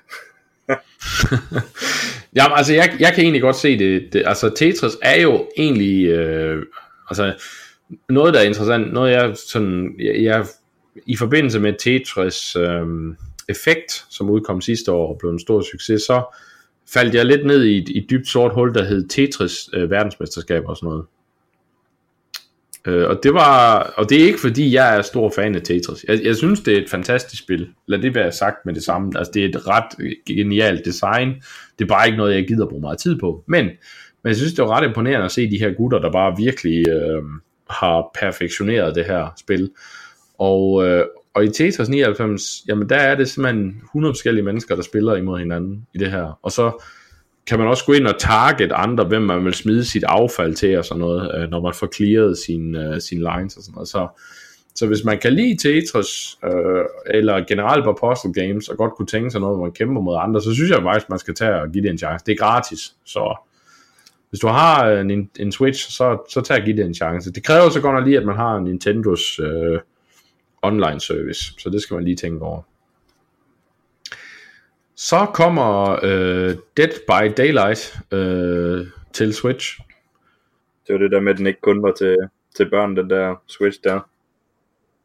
Jamen, 2.36 2.56
altså, 2.56 2.74
jeg, 2.74 2.96
jeg 3.00 3.12
kan 3.14 3.22
egentlig 3.22 3.42
godt 3.42 3.56
se 3.56 3.78
det. 3.78 4.12
det 4.12 4.22
altså, 4.26 4.50
Tetris 4.56 4.96
er 5.02 5.20
jo 5.20 5.48
egentlig, 5.56 6.06
øh, 6.06 6.66
altså, 7.10 7.34
noget, 8.08 8.34
der 8.34 8.40
er 8.40 8.44
interessant, 8.44 8.92
noget 8.92 9.12
jeg 9.12 9.36
sådan, 9.36 9.94
jeg, 9.98 10.22
jeg 10.22 10.46
i 11.06 11.16
forbindelse 11.16 11.60
med 11.60 11.74
Tetris 11.78 12.56
øh, 12.56 12.86
Effekt, 13.48 14.06
som 14.10 14.30
udkom 14.30 14.60
sidste 14.60 14.92
år 14.92 15.12
og 15.12 15.18
blev 15.18 15.30
en 15.30 15.38
stor 15.38 15.60
succes, 15.60 16.02
så 16.02 16.22
faldt 16.92 17.14
jeg 17.14 17.26
lidt 17.26 17.46
ned 17.46 17.64
i 17.64 17.78
et, 17.78 17.90
et 17.96 18.06
dybt 18.10 18.28
sort 18.28 18.54
hul, 18.54 18.74
der 18.74 18.84
hed 18.84 19.08
Tetris 19.08 19.68
øh, 19.72 19.90
verdensmesterskab 19.90 20.62
og 20.66 20.76
sådan 20.76 20.86
noget. 20.86 21.04
Øh, 22.86 23.08
og 23.08 23.20
det 23.22 23.34
var, 23.34 23.78
og 23.96 24.10
det 24.10 24.22
er 24.22 24.26
ikke 24.26 24.40
fordi 24.40 24.74
jeg 24.74 24.98
er 24.98 25.02
stor 25.02 25.32
fan 25.36 25.54
af 25.54 25.62
Tetris. 25.62 26.04
Jeg, 26.08 26.20
jeg 26.24 26.36
synes 26.36 26.60
det 26.60 26.74
er 26.74 26.82
et 26.82 26.90
fantastisk 26.90 27.42
spil. 27.42 27.68
Lad 27.86 27.98
det 27.98 28.14
være 28.14 28.32
sagt 28.32 28.66
med 28.66 28.74
det 28.74 28.82
samme. 28.82 29.12
Altså 29.18 29.30
det 29.34 29.44
er 29.44 29.48
et 29.48 29.68
ret 29.68 30.16
genialt 30.26 30.84
design. 30.84 31.28
Det 31.78 31.84
er 31.84 31.88
bare 31.88 32.06
ikke 32.06 32.18
noget 32.18 32.34
jeg 32.34 32.46
gider 32.46 32.66
bruge 32.66 32.80
meget 32.80 32.98
tid 32.98 33.18
på. 33.18 33.44
Men, 33.46 33.64
men 33.64 34.28
jeg 34.28 34.36
synes 34.36 34.52
det 34.52 34.64
var 34.64 34.70
ret 34.70 34.86
imponerende 34.86 35.24
at 35.24 35.32
se 35.32 35.50
de 35.50 35.58
her 35.58 35.70
gutter 35.70 35.98
der 35.98 36.12
bare 36.12 36.36
virkelig 36.36 36.88
øh, 36.88 37.22
har 37.70 38.10
perfektioneret 38.20 38.94
det 38.94 39.04
her 39.04 39.28
spil. 39.38 39.70
Og, 40.38 40.86
øh, 40.86 41.04
og 41.34 41.44
i 41.44 41.48
Tetris 41.48 41.88
99, 41.88 42.62
jamen 42.68 42.88
der 42.88 42.96
er 42.96 43.14
det 43.14 43.28
simpelthen 43.28 43.80
100 43.84 44.12
forskellige 44.12 44.44
mennesker, 44.44 44.74
der 44.74 44.82
spiller 44.82 45.16
imod 45.16 45.38
hinanden 45.38 45.86
i 45.94 45.98
det 45.98 46.10
her. 46.10 46.38
Og 46.42 46.52
så 46.52 46.84
kan 47.46 47.58
man 47.58 47.68
også 47.68 47.84
gå 47.84 47.92
ind 47.92 48.06
og 48.06 48.18
target 48.18 48.72
andre, 48.74 49.04
hvem 49.04 49.22
man 49.22 49.44
vil 49.44 49.54
smide 49.54 49.84
sit 49.84 50.04
affald 50.04 50.54
til 50.54 50.78
og 50.78 50.84
sådan 50.84 51.00
noget, 51.00 51.34
øh, 51.34 51.50
når 51.50 51.60
man 51.60 51.74
får 51.74 51.88
clearet 51.96 52.38
sin, 52.38 52.76
øh, 52.76 53.00
sin 53.00 53.18
lines 53.18 53.56
og 53.56 53.62
sådan 53.62 53.74
noget. 53.74 53.88
Så, 53.88 54.08
så 54.74 54.86
hvis 54.86 55.04
man 55.04 55.18
kan 55.18 55.32
lide 55.32 55.56
Tetris, 55.56 56.38
øh, 56.44 56.84
eller 57.06 57.44
generelt 57.48 57.84
på 57.84 57.96
Postal 58.00 58.32
Games, 58.32 58.68
og 58.68 58.76
godt 58.76 58.94
kunne 58.94 59.06
tænke 59.06 59.30
sig 59.30 59.40
noget, 59.40 59.56
hvor 59.56 59.64
man 59.64 59.72
kæmper 59.72 60.00
mod 60.00 60.16
andre, 60.20 60.42
så 60.42 60.54
synes 60.54 60.70
jeg 60.70 60.82
faktisk, 60.82 61.10
man 61.10 61.18
skal 61.18 61.34
tage 61.34 61.60
og 61.60 61.70
give 61.72 61.82
det 61.82 61.90
en 61.90 61.98
chance. 61.98 62.24
Det 62.26 62.32
er 62.32 62.36
gratis, 62.36 62.94
så 63.04 63.36
hvis 64.34 64.40
du 64.40 64.46
har 64.46 64.90
en, 64.90 65.30
en 65.38 65.52
Switch, 65.52 65.90
så, 65.90 66.26
så 66.28 66.40
tag 66.40 66.58
og 66.58 66.64
give 66.64 66.76
det 66.76 66.86
en 66.86 66.94
chance. 66.94 67.32
Det 67.32 67.44
kræver 67.44 67.70
så 67.70 67.80
godt 67.80 67.94
nok 67.94 68.04
lige, 68.04 68.18
at 68.18 68.26
man 68.26 68.36
har 68.36 68.58
Nintendos 68.58 69.38
øh, 69.38 69.80
online 70.62 71.00
service, 71.00 71.54
så 71.58 71.70
det 71.70 71.82
skal 71.82 71.94
man 71.94 72.04
lige 72.04 72.16
tænke 72.16 72.44
over. 72.44 72.62
Så 74.96 75.26
kommer 75.34 75.98
øh, 76.02 76.56
Dead 76.76 76.88
by 77.06 77.32
Daylight 77.36 77.96
øh, 78.12 78.86
til 79.12 79.34
Switch. 79.34 79.80
Det 80.86 80.92
var 80.92 80.98
det 80.98 81.10
der 81.10 81.20
med, 81.20 81.32
at 81.32 81.38
den 81.38 81.46
ikke 81.46 81.60
kun 81.60 81.82
var 81.82 81.92
til, 81.92 82.16
til 82.56 82.70
børn, 82.70 82.96
den 82.96 83.10
der 83.10 83.34
Switch 83.46 83.80
der. 83.84 84.00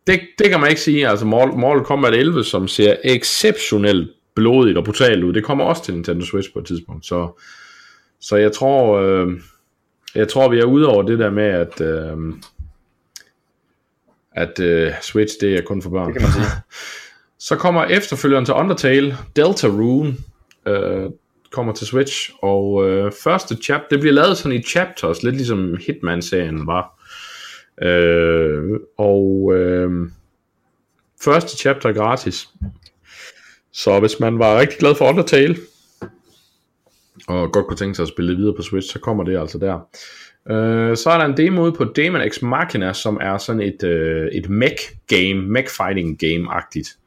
Det, 0.08 0.20
det 0.40 0.50
kan 0.50 0.60
man 0.60 0.70
ikke 0.70 0.82
sige. 0.82 1.08
Altså 1.08 1.26
Mortal 1.26 1.86
Kombat 1.86 2.14
11, 2.14 2.44
som 2.44 2.68
ser 2.68 2.96
exceptionelt 3.04 4.12
blodigt 4.36 4.78
og 4.78 4.84
brutalt 4.84 5.24
ud, 5.24 5.34
det 5.34 5.44
kommer 5.44 5.64
også 5.64 5.84
til 5.84 5.94
Nintendo 5.94 6.26
Switch 6.26 6.54
på 6.54 6.60
et 6.60 6.66
tidspunkt. 6.66 7.06
Så, 7.06 7.42
så 8.22 8.36
jeg 8.36 8.52
tror, 8.52 9.00
øh, 9.00 9.42
jeg 10.16 10.28
tror, 10.28 10.50
vi 10.50 10.60
er 10.60 10.66
ude 10.66 10.88
over 10.88 11.04
det 11.04 11.20
der 11.20 11.30
med, 11.30 11.44
at, 11.44 11.82
øh, 11.82 12.18
at 14.32 14.60
øh, 14.60 14.92
Switch, 15.02 15.36
det 15.42 15.56
er 15.56 15.62
kun 15.62 15.82
for 15.82 15.90
børn. 15.90 16.08
Det 16.08 16.14
kan 16.14 16.22
man 16.22 16.32
sige. 16.32 16.46
Så 17.40 17.56
kommer 17.56 17.84
efterfølgeren 17.84 18.46
til 18.46 18.54
Undertale, 18.54 19.18
Delta 19.36 19.68
Rune, 19.68 20.16
øh, 20.68 21.10
kommer 21.52 21.74
til 21.74 21.88
Switch, 21.88 22.30
og 22.42 22.90
øh, 22.90 23.12
første 23.24 23.56
chap, 23.56 23.82
det 23.92 24.00
bliver 24.00 24.14
lavet 24.14 24.38
sådan 24.38 24.58
i 24.58 24.64
chapters, 24.64 25.24
lidt 25.24 25.36
ligesom 25.36 25.78
Hitman-serien 25.88 26.68
var. 26.68 27.00
Øh, 27.82 28.80
og 28.98 29.52
øh, 29.56 30.10
første 31.24 31.58
chapter 31.58 31.90
er 31.90 31.94
gratis. 31.94 32.50
Så 33.72 34.00
hvis 34.00 34.20
man 34.20 34.40
var 34.40 34.60
rigtig 34.60 34.80
glad 34.80 34.96
for 34.96 35.10
Undertale, 35.10 35.56
og 37.30 37.52
godt 37.52 37.68
kunne 37.68 37.78
tænke 37.78 37.96
sig 37.96 38.04
at 38.04 38.10
spille 38.10 38.36
videre 38.36 38.56
på 38.56 38.62
Switch, 38.62 38.94
så 38.94 39.00
kommer 39.00 39.24
det 39.24 39.40
altså 39.40 39.58
der. 39.58 39.80
Øh, 40.50 40.98
så 40.98 41.10
er 41.10 41.18
der 41.18 41.26
en 41.26 41.38
demo 41.38 41.62
ude 41.62 41.72
på 41.72 41.84
Demon 41.84 42.30
X 42.30 42.42
Machina, 42.42 42.94
som 42.94 43.18
er 43.22 43.38
sådan 43.38 43.62
et, 43.62 43.84
øh, 43.84 44.28
et 44.32 44.50
mech 44.50 44.92
game, 45.08 45.42
mech 45.42 45.70
fighting 45.78 46.24
game-agtigt 46.24 47.00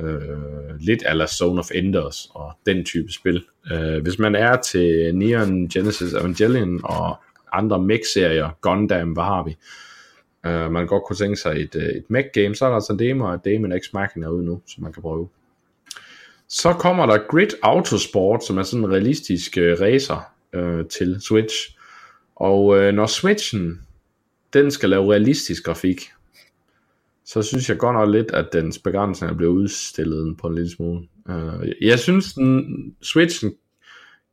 øh, 0.00 0.80
lidt 0.80 1.02
ala 1.06 1.26
Zone 1.26 1.60
of 1.60 1.70
Enders 1.74 2.28
og 2.34 2.52
den 2.66 2.84
type 2.84 3.12
spil. 3.12 3.44
Øh, 3.72 4.02
hvis 4.02 4.18
man 4.18 4.34
er 4.34 4.56
til 4.56 5.14
Neon 5.14 5.68
Genesis 5.68 6.12
Evangelion 6.12 6.80
og 6.84 7.16
andre 7.52 7.82
mech-serier, 7.82 8.50
Gundam, 8.60 9.12
hvad 9.12 9.24
har 9.24 9.44
vi? 9.44 9.56
Øh, 10.46 10.72
man 10.72 10.86
godt 10.86 11.02
kunne 11.06 11.16
tænke 11.16 11.36
sig 11.36 11.60
et, 11.60 11.76
øh, 11.76 11.82
et 11.82 12.04
mech-game, 12.08 12.54
så 12.54 12.64
er 12.64 12.68
der 12.68 12.74
altså 12.74 12.92
en 12.92 12.98
demo 12.98 13.26
af 13.26 13.40
Demon 13.40 13.72
X 13.80 13.92
Machina 13.94 14.28
ude 14.28 14.44
nu, 14.44 14.60
som 14.66 14.82
man 14.82 14.92
kan 14.92 15.02
prøve. 15.02 15.28
Så 16.48 16.72
kommer 16.72 17.06
der 17.06 17.18
Grid 17.28 17.48
Autosport, 17.62 18.44
som 18.44 18.58
er 18.58 18.62
sådan 18.62 18.84
en 18.84 18.92
realistisk 18.92 19.58
øh, 19.58 19.80
racer 19.80 20.32
øh, 20.52 20.86
til 20.86 21.20
Switch. 21.20 21.56
Og 22.36 22.78
øh, 22.78 22.94
når 22.94 23.06
Switchen, 23.06 23.80
den 24.52 24.70
skal 24.70 24.90
lave 24.90 25.12
realistisk 25.12 25.64
grafik, 25.64 26.00
så 27.24 27.42
synes 27.42 27.68
jeg 27.68 27.78
godt 27.78 27.94
nok 27.94 28.10
lidt, 28.10 28.30
at 28.30 28.48
dens 28.52 28.78
begrænsninger 28.78 29.36
bliver 29.36 29.52
udstillet 29.52 30.36
på 30.36 30.46
en 30.46 30.54
lille 30.54 30.70
smule. 30.70 31.08
Øh, 31.28 31.72
jeg 31.80 31.98
synes, 31.98 32.34
den 32.34 32.64
Switchen 33.02 33.54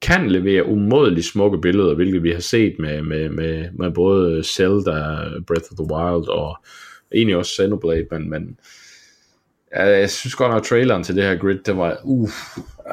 kan 0.02 0.32
levere 0.32 0.66
umådeligt 0.66 1.26
smukke 1.26 1.62
billeder, 1.62 1.96
hvilket 1.96 2.24
vi 2.24 2.32
har 2.32 2.40
set 2.40 2.76
med, 2.80 3.02
med, 3.02 3.30
med, 3.30 3.72
med 3.72 3.92
både 3.92 4.44
Zelda, 4.44 4.92
Breath 5.48 5.72
of 5.72 5.78
the 5.78 5.96
Wild 5.96 6.28
og 6.28 6.58
egentlig 7.14 7.38
også 7.38 7.52
Xenoblade, 7.56 8.08
men, 8.12 8.30
men 8.30 8.44
øh, 8.44 8.56
jeg 9.74 10.10
synes 10.10 10.36
godt 10.36 10.52
nok, 10.52 10.64
traileren 10.64 11.04
til 11.04 11.16
det 11.16 11.24
her 11.24 11.36
grid, 11.36 11.60
det 11.60 11.78
var, 11.78 11.98
uh, 12.04 12.30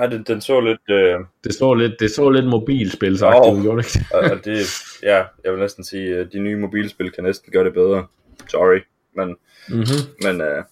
Ja, 0.01 0.07
den, 0.07 0.23
den 0.23 0.41
så 0.41 0.61
lidt... 0.61 0.91
Øh... 0.91 1.19
Det 1.45 1.55
så 1.55 1.75
lidt, 1.75 2.01
det 2.01 2.11
så 2.11 2.31
lidt 2.31 2.47
mobilspil, 2.47 3.19
sagt, 3.19 3.37
oh, 3.39 3.63
gjorde 3.63 3.83
det 3.83 3.97
ikke? 3.97 4.33
og 4.33 4.45
det, 4.45 4.59
ja, 5.03 5.25
jeg 5.45 5.53
vil 5.53 5.61
næsten 5.61 5.85
sige, 5.85 6.17
at 6.17 6.33
de 6.33 6.39
nye 6.39 6.57
mobilspil 6.57 7.11
kan 7.11 7.25
næsten 7.25 7.53
gøre 7.53 7.65
det 7.65 7.75
bedre. 7.75 8.07
Sorry, 8.49 8.81
men, 9.17 9.37
mm-hmm. 9.69 9.85
men 10.23 10.41
uh, 10.41 10.65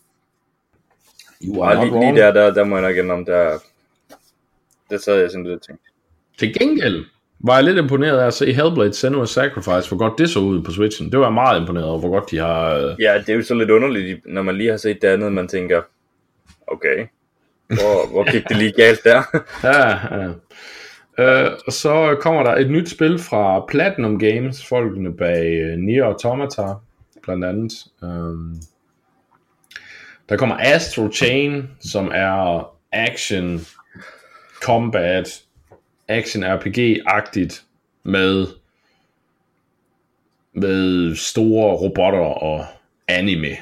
You 1.45 1.63
are 1.63 1.79
Og 1.79 1.87
lige, 1.87 2.01
lige 2.01 2.17
der, 2.17 2.33
der, 2.33 2.55
der 2.55 2.65
må 2.65 2.79
jeg 2.79 3.05
nok 3.05 3.11
om, 3.19 3.25
der, 3.25 3.59
der 4.91 4.99
sad 4.99 5.21
jeg 5.21 5.31
sådan 5.31 5.45
lidt 5.45 5.55
og 5.55 5.63
tænkte. 5.63 5.85
Til 6.39 6.55
gengæld 6.55 7.05
var 7.41 7.55
jeg 7.55 7.65
lidt 7.65 7.79
imponeret 7.79 8.19
af 8.19 8.27
at 8.27 8.35
se 8.35 8.53
Hellblade 8.53 8.91
Senua's 8.91 9.27
Sacrifice, 9.27 9.89
hvor 9.89 9.97
godt 9.97 10.19
det 10.19 10.31
så 10.31 10.39
ud 10.39 10.63
på 10.63 10.71
Switchen. 10.71 11.13
Det 11.13 11.19
var 11.19 11.27
jeg 11.27 11.33
meget 11.33 11.61
imponeret 11.61 11.87
over, 11.87 11.99
hvor 11.99 12.11
godt 12.11 12.31
de 12.31 12.39
har... 12.39 12.75
øh, 12.75 12.97
Ja, 13.01 13.19
det 13.19 13.29
er 13.29 13.35
jo 13.35 13.43
så 13.43 13.55
lidt 13.55 13.71
underligt, 13.71 14.21
når 14.27 14.43
man 14.43 14.57
lige 14.57 14.71
har 14.71 14.77
set 14.77 15.03
det 15.03 15.09
andet, 15.09 15.33
man 15.33 15.49
tænker, 15.49 15.83
okay, 16.71 17.07
hvor, 17.69 18.11
hvor 18.11 18.31
gik 18.33 18.49
det 18.49 18.57
lige 18.57 18.73
galt 18.73 19.05
der? 19.05 19.23
Ja, 19.65 20.17
ja. 20.17 20.33
Øh, 21.19 21.53
og 21.67 21.73
så 21.73 22.17
kommer 22.21 22.43
der 22.43 22.55
et 22.55 22.71
nyt 22.71 22.91
spil 22.91 23.19
fra 23.19 23.65
Platinum 23.69 24.19
Games, 24.19 24.67
folkene 24.67 25.17
bag 25.17 25.47
øh, 25.47 25.79
Nier 25.79 26.05
Automata, 26.05 26.75
blandt 27.23 27.45
andet. 27.45 27.73
Øhm, 28.03 28.57
der 30.29 30.37
kommer 30.37 30.57
Astro 30.61 31.13
Chain, 31.13 31.71
som 31.81 32.11
er 32.15 32.71
action, 32.93 33.61
combat, 34.63 35.43
action 36.09 36.45
RPG-agtigt 36.45 37.65
med, 38.03 38.47
med 40.53 41.15
store 41.17 41.77
robotter 41.77 42.19
og 42.19 42.65
anime. 43.09 43.57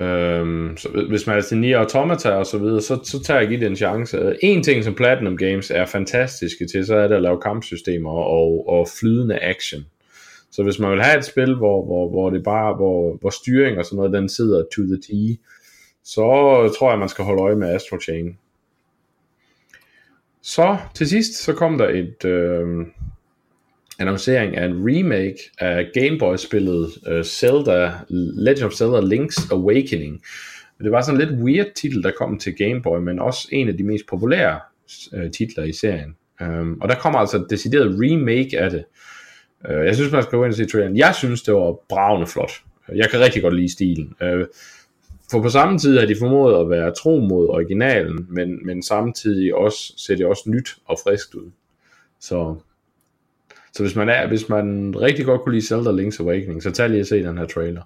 Øhm, 0.00 0.76
så 0.76 0.88
hvis 1.08 1.26
man 1.26 1.36
er 1.36 1.40
til 1.40 1.58
Nier 1.58 1.78
Automata 1.78 2.30
og 2.30 2.46
så 2.46 2.58
videre, 2.58 2.80
så, 2.80 3.00
så 3.04 3.22
tager 3.22 3.40
jeg 3.40 3.52
ikke 3.52 3.64
den 3.64 3.72
en 3.72 3.76
chance. 3.76 4.36
En 4.42 4.62
ting, 4.62 4.84
som 4.84 4.94
Platinum 4.94 5.36
Games 5.36 5.70
er 5.70 5.86
fantastiske 5.86 6.66
til, 6.66 6.86
så 6.86 6.96
er 6.96 7.08
det 7.08 7.14
at 7.14 7.22
lave 7.22 7.40
kampsystemer 7.40 8.10
og, 8.10 8.68
og 8.68 8.88
flydende 9.00 9.38
action. 9.42 9.86
Så 10.50 10.62
hvis 10.62 10.78
man 10.78 10.90
vil 10.90 11.02
have 11.02 11.18
et 11.18 11.24
spil, 11.24 11.54
hvor, 11.54 11.84
hvor, 11.84 12.10
hvor 12.10 12.30
det 12.30 12.44
bare, 12.44 12.74
hvor, 12.74 13.16
hvor 13.20 13.30
styring 13.30 13.78
og 13.78 13.84
sådan 13.84 13.96
noget, 13.96 14.12
den 14.12 14.28
sidder 14.28 14.64
to 14.76 14.82
the 14.82 14.96
T, 14.96 15.40
så 16.04 16.22
tror 16.78 16.90
jeg, 16.90 16.98
man 16.98 17.08
skal 17.08 17.24
holde 17.24 17.42
øje 17.42 17.56
med 17.56 17.74
Astro 17.74 18.00
Chain. 18.00 18.38
Så 20.42 20.76
til 20.94 21.08
sidst, 21.08 21.34
så 21.34 21.52
kom 21.52 21.78
der 21.78 21.88
et 21.88 22.24
øh, 22.24 22.86
annoncering 23.98 24.56
af 24.56 24.64
en 24.64 24.74
remake 24.74 25.38
af 25.58 25.86
Game 25.94 26.18
Boy-spillet 26.18 26.90
uh, 27.06 27.12
øh, 27.12 27.24
Zelda, 27.24 27.92
Legend 28.08 28.64
of 28.64 28.72
Zelda 28.72 29.00
Link's 29.00 29.52
Awakening. 29.52 30.22
Det 30.82 30.90
var 30.90 31.02
sådan 31.02 31.20
en 31.20 31.26
lidt 31.26 31.40
weird 31.40 31.66
titel, 31.74 32.02
der 32.02 32.10
kom 32.18 32.38
til 32.38 32.56
Game 32.56 32.82
Boy, 32.82 32.98
men 32.98 33.18
også 33.18 33.48
en 33.52 33.68
af 33.68 33.76
de 33.76 33.84
mest 33.84 34.06
populære 34.06 34.60
uh, 35.12 35.30
titler 35.30 35.64
i 35.64 35.72
serien. 35.72 36.16
Um, 36.40 36.80
og 36.80 36.88
der 36.88 36.94
kommer 36.94 37.18
altså 37.18 37.36
et 37.36 37.46
decideret 37.50 37.96
remake 37.98 38.60
af 38.60 38.70
det. 38.70 38.84
Uh, 39.68 39.86
jeg 39.86 39.94
synes, 39.94 40.12
man 40.12 40.22
skal 40.22 40.38
gå 40.38 40.44
ind 40.44 40.52
og 40.52 40.56
se 40.56 40.66
traileren. 40.66 40.96
Jeg 40.96 41.14
synes, 41.14 41.42
det 41.42 41.54
var 41.54 41.76
bravende 41.88 42.26
flot. 42.26 42.52
Jeg 42.94 43.10
kan 43.10 43.20
rigtig 43.20 43.42
godt 43.42 43.56
lide 43.56 43.72
stilen. 43.72 44.14
Uh, 44.20 44.46
for 45.30 45.42
på 45.42 45.48
samme 45.48 45.78
tid 45.78 45.98
har 45.98 46.06
de 46.06 46.16
formået 46.18 46.60
at 46.60 46.70
være 46.70 46.94
tro 46.94 47.20
mod 47.20 47.48
originalen, 47.48 48.26
men, 48.30 48.66
men 48.66 48.82
samtidig 48.82 49.54
også 49.54 49.94
ser 49.96 50.16
det 50.16 50.26
også 50.26 50.42
nyt 50.46 50.76
og 50.84 50.98
friskt 51.04 51.34
ud. 51.34 51.50
Så, 52.20 52.56
så 53.76 53.82
hvis 53.82 53.96
man 53.96 54.08
er, 54.08 54.26
hvis 54.26 54.48
man 54.48 54.94
rigtig 55.00 55.24
godt 55.24 55.40
kunne 55.40 55.54
lide 55.54 55.66
Zelda 55.66 55.90
Link's 55.90 56.22
Awakening, 56.22 56.62
så 56.62 56.70
tag 56.70 56.90
lige 56.90 57.00
at 57.00 57.06
se 57.06 57.22
den 57.22 57.38
her 57.38 57.46
trailer. 57.46 57.82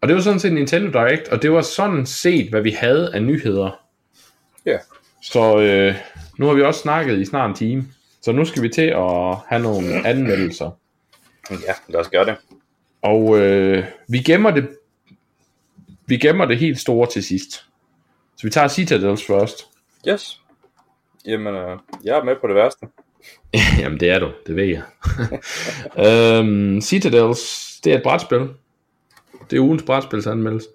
Og 0.00 0.08
det 0.08 0.16
var 0.16 0.22
sådan 0.22 0.40
set 0.40 0.52
Nintendo 0.52 0.90
Direct, 0.90 1.28
og 1.28 1.42
det 1.42 1.52
var 1.52 1.62
sådan 1.62 2.06
set, 2.06 2.50
hvad 2.50 2.60
vi 2.60 2.70
havde 2.70 3.14
af 3.14 3.22
nyheder. 3.22 3.80
Ja. 4.66 4.78
Så 5.22 5.58
øh, 5.60 5.94
nu 6.38 6.46
har 6.46 6.54
vi 6.54 6.62
også 6.62 6.80
snakket 6.80 7.18
i 7.18 7.24
snart 7.24 7.50
en 7.50 7.56
time, 7.56 7.84
så 8.22 8.32
nu 8.32 8.44
skal 8.44 8.62
vi 8.62 8.68
til 8.68 8.86
at 8.86 9.36
have 9.46 9.62
nogle 9.62 10.06
anmeldelser. 10.06 10.70
Ja, 11.50 11.74
lad 11.88 12.00
os 12.00 12.08
gøre 12.08 12.24
det. 12.24 12.36
Og 13.02 13.38
øh, 13.38 13.84
vi 14.08 14.18
gemmer 14.18 14.50
det 14.50 14.68
vi 16.06 16.16
gemmer 16.16 16.44
det 16.44 16.58
helt 16.58 16.80
store 16.80 17.06
til 17.10 17.24
sidst. 17.24 17.52
Så 18.36 18.42
vi 18.42 18.50
tager 18.50 18.68
Citadels 18.68 19.26
først. 19.26 19.66
Yes. 20.08 20.40
Jamen, 21.26 21.54
øh, 21.54 21.78
jeg 22.04 22.18
er 22.18 22.24
med 22.24 22.36
på 22.40 22.46
det 22.46 22.56
værste. 22.56 22.86
Jamen 23.80 24.00
det 24.00 24.10
er 24.10 24.18
du, 24.18 24.30
det 24.46 24.56
ved 24.56 24.64
jeg. 24.64 24.82
øhm, 26.38 26.80
Citadels, 26.80 27.80
det 27.84 27.92
er 27.92 27.96
et 27.96 28.02
brætspil. 28.02 28.48
Det 29.50 29.56
er 29.56 29.60
ugens 29.60 29.82
brætspilsanmeldelse. 29.82 30.68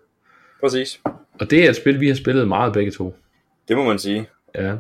Præcis. 0.61 1.01
Og 1.39 1.49
det 1.49 1.65
er 1.65 1.69
et 1.69 1.75
spil, 1.75 1.99
vi 1.99 2.07
har 2.07 2.15
spillet 2.15 2.47
meget 2.47 2.73
begge 2.73 2.91
to. 2.91 3.15
Det 3.67 3.77
må 3.77 3.83
man 3.83 3.99
sige. 3.99 4.29
Ja. 4.55 4.75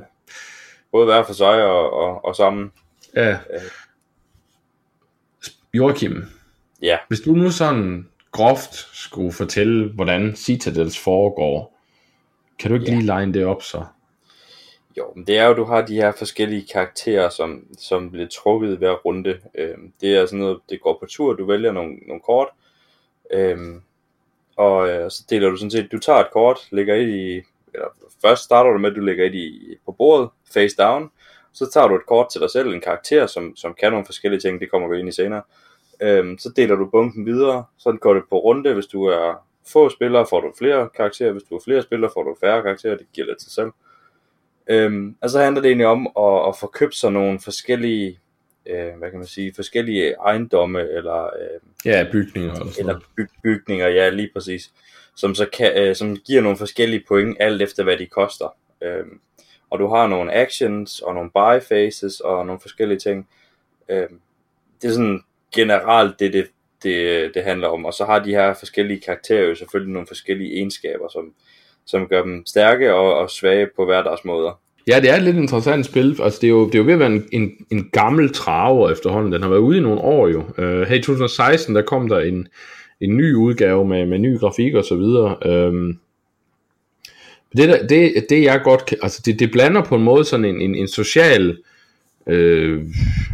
Både 0.91 1.05
hver 1.05 1.23
for 1.23 1.33
sig 1.33 1.63
og, 1.65 1.93
og, 1.93 2.25
og 2.25 2.35
sammen. 2.35 2.71
Ja. 3.15 3.37
Joachim, 5.73 6.23
Ja. 6.81 6.97
hvis 7.07 7.19
du 7.19 7.31
nu 7.31 7.51
sådan 7.51 8.07
groft 8.31 8.75
skulle 8.97 9.31
fortælle, 9.33 9.89
hvordan 9.93 10.35
Citadels 10.35 10.99
foregår, 10.99 11.79
kan 12.59 12.69
du 12.71 12.75
ikke 12.79 12.91
Ja. 12.91 12.97
lige 12.99 13.19
line 13.19 13.33
det 13.33 13.45
op 13.45 13.63
så? 13.63 13.85
Jo, 14.97 15.13
men 15.15 15.27
det 15.27 15.37
er 15.37 15.45
jo, 15.45 15.53
du 15.53 15.63
har 15.63 15.81
de 15.81 15.95
her 15.95 16.11
forskellige 16.11 16.67
karakterer, 16.73 17.29
som, 17.29 17.67
som 17.77 18.11
bliver 18.11 18.27
trukket 18.27 18.77
hver 18.77 18.91
runde. 18.91 19.39
Øhm, 19.55 19.93
det 20.01 20.15
er 20.17 20.25
sådan 20.25 20.39
noget, 20.39 20.59
det 20.69 20.81
går 20.81 20.97
på 20.99 21.05
tur, 21.05 21.33
du 21.33 21.45
vælger 21.45 21.71
nogle, 21.71 21.95
nogle 21.95 22.21
kort, 22.21 22.47
øhm, 23.33 23.81
og 24.55 24.89
øh, 24.89 25.11
så 25.11 25.23
deler 25.29 25.49
du 25.49 25.55
sådan 25.55 25.71
set, 25.71 25.91
du 25.91 25.99
tager 25.99 26.19
et 26.19 26.31
kort, 26.33 26.59
lægger 26.71 26.95
et 26.95 27.07
i, 27.07 27.41
eller 27.73 27.87
først 28.21 28.43
starter 28.43 28.71
du 28.71 28.77
med, 28.77 28.89
at 28.89 28.95
du 28.95 29.01
lægger 29.01 29.25
et 29.25 29.35
i, 29.35 29.75
på 29.85 29.91
bordet, 29.91 30.29
face 30.53 30.75
down, 30.75 31.11
så 31.53 31.71
tager 31.71 31.87
du 31.87 31.95
et 31.95 32.05
kort 32.05 32.27
til 32.31 32.41
dig 32.41 32.51
selv, 32.51 32.73
en 32.73 32.81
karakter, 32.81 33.27
som, 33.27 33.55
som 33.55 33.73
kan 33.73 33.91
nogle 33.91 34.05
forskellige 34.05 34.39
ting, 34.39 34.61
det 34.61 34.71
kommer 34.71 34.87
vi 34.87 34.99
ind 34.99 35.09
i 35.09 35.11
senere. 35.11 35.41
Øhm, 36.01 36.37
så 36.37 36.49
deler 36.55 36.75
du 36.75 36.89
bunken 36.89 37.25
videre, 37.25 37.65
så 37.77 37.97
går 38.01 38.13
det 38.13 38.23
på 38.29 38.39
runde, 38.39 38.73
hvis 38.73 38.85
du 38.87 39.03
er 39.03 39.45
få 39.67 39.89
spillere, 39.89 40.25
får 40.29 40.41
du 40.41 40.53
flere 40.57 40.89
karakterer, 40.95 41.31
hvis 41.31 41.43
du 41.43 41.55
er 41.55 41.59
flere 41.63 41.81
spillere, 41.81 42.11
får 42.13 42.23
du 42.23 42.35
færre 42.39 42.61
karakterer, 42.61 42.97
det 42.97 43.07
giver 43.13 43.27
lidt 43.27 43.41
sig 43.41 43.51
selv. 43.51 43.71
Øhm, 44.69 45.15
og 45.21 45.29
så 45.29 45.39
handler 45.39 45.61
det 45.61 45.69
egentlig 45.69 45.87
om 45.87 46.07
at, 46.19 46.47
at 46.47 46.55
få 46.59 46.67
købt 46.67 46.95
sig 46.95 47.11
nogle 47.11 47.39
forskellige, 47.39 48.19
øh, 48.65 48.97
hvad 48.97 49.09
kan 49.09 49.19
man 49.19 49.27
sige, 49.27 49.53
forskellige 49.55 50.13
ejendomme 50.13 50.81
eller, 50.81 51.23
øh, 51.23 51.59
Ja, 51.85 52.05
bygninger 52.11 52.53
eller 52.53 52.73
eller 52.79 52.93
noget. 52.93 53.05
by, 53.17 53.21
bygninger, 53.43 53.87
ja 53.87 54.09
lige 54.09 54.29
præcis, 54.33 54.71
som 55.15 55.35
så 55.35 55.45
kan, 55.53 55.77
øh, 55.77 55.95
som 55.95 56.15
giver 56.15 56.41
nogle 56.41 56.57
forskellige 56.57 57.03
point, 57.07 57.37
alt 57.39 57.61
efter 57.61 57.83
hvad 57.83 57.97
de 57.97 58.05
koster. 58.05 58.55
Øhm, 58.81 59.19
og 59.69 59.79
du 59.79 59.87
har 59.87 60.07
nogle 60.07 60.33
actions 60.33 60.99
og 60.99 61.13
nogle 61.13 61.29
buy 61.29 61.59
phases 61.67 62.19
og 62.19 62.45
nogle 62.45 62.61
forskellige 62.61 62.99
ting. 62.99 63.27
Øhm, 63.89 64.19
det 64.81 64.87
er 64.87 64.91
sådan 64.91 65.23
generelt 65.55 66.19
det, 66.19 66.33
det, 66.33 66.47
det, 66.83 67.31
det 67.33 67.43
handler 67.43 67.67
om. 67.67 67.85
Og 67.85 67.93
så 67.93 68.05
har 68.05 68.19
de 68.19 68.31
her 68.31 68.53
forskellige 68.53 68.99
karakterer 69.01 69.43
jo 69.43 69.55
selvfølgelig 69.55 69.93
nogle 69.93 70.07
forskellige 70.07 70.53
egenskaber, 70.53 71.07
som, 71.09 71.33
som 71.87 72.07
gør 72.07 72.23
dem 72.23 72.45
stærke 72.45 72.93
og, 72.93 73.13
og 73.13 73.29
svage 73.29 73.67
på 73.75 73.85
hver 73.85 74.03
deres 74.03 74.25
måder. 74.25 74.59
Ja, 74.87 74.99
det 74.99 75.09
er 75.09 75.15
et 75.15 75.23
lidt 75.23 75.37
interessant 75.37 75.85
spil. 75.85 76.19
Altså, 76.23 76.39
det 76.41 76.47
er 76.47 76.51
jo, 76.51 76.65
det 76.65 76.75
er 76.75 76.79
jo 76.79 76.85
ved 76.85 76.93
at 76.93 76.99
være 76.99 77.11
en, 77.11 77.25
en, 77.31 77.51
en 77.71 77.89
gammel 77.93 78.33
traver 78.33 78.91
efterhånden. 78.91 79.33
Den 79.33 79.41
har 79.41 79.49
været 79.49 79.59
ude 79.59 79.77
i 79.77 79.81
nogle 79.81 80.01
år 80.01 80.27
jo. 80.27 80.43
Øh, 80.57 80.81
uh, 80.81 80.87
her 80.87 80.95
i 80.95 81.01
2016, 81.01 81.75
der 81.75 81.81
kom 81.81 82.09
der 82.09 82.19
en, 82.19 82.47
en 83.01 83.17
ny 83.17 83.33
udgave 83.33 83.87
med, 83.87 84.05
med 84.05 84.19
ny 84.19 84.39
grafik 84.39 84.73
og 84.73 84.85
så 84.85 84.95
videre. 84.95 85.35
Uh, 85.45 85.93
det, 87.57 87.69
der, 87.69 87.87
det, 87.87 88.25
det 88.29 88.43
jeg 88.43 88.61
godt 88.63 88.85
kan, 88.85 88.97
altså 89.01 89.21
det, 89.25 89.39
det 89.39 89.51
blander 89.51 89.83
på 89.83 89.95
en 89.95 90.03
måde 90.03 90.25
sådan 90.25 90.45
en, 90.45 90.61
en, 90.61 90.75
en 90.75 90.87
social, 90.87 91.57
øh, 92.27 92.79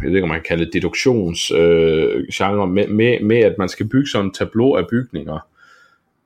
jeg 0.02 0.08
ved 0.08 0.14
ikke 0.14 0.22
om 0.22 0.28
man 0.28 0.40
kan 0.40 0.48
kalde 0.48 0.64
det 0.64 0.72
deduktions 0.72 1.50
øh, 1.50 2.24
genre, 2.34 2.66
med, 2.66 2.88
med, 2.88 3.20
med 3.20 3.38
at 3.38 3.54
man 3.58 3.68
skal 3.68 3.88
bygge 3.88 4.06
sådan 4.08 4.26
en 4.26 4.32
tableau 4.32 4.74
af 4.74 4.88
bygninger. 4.88 5.38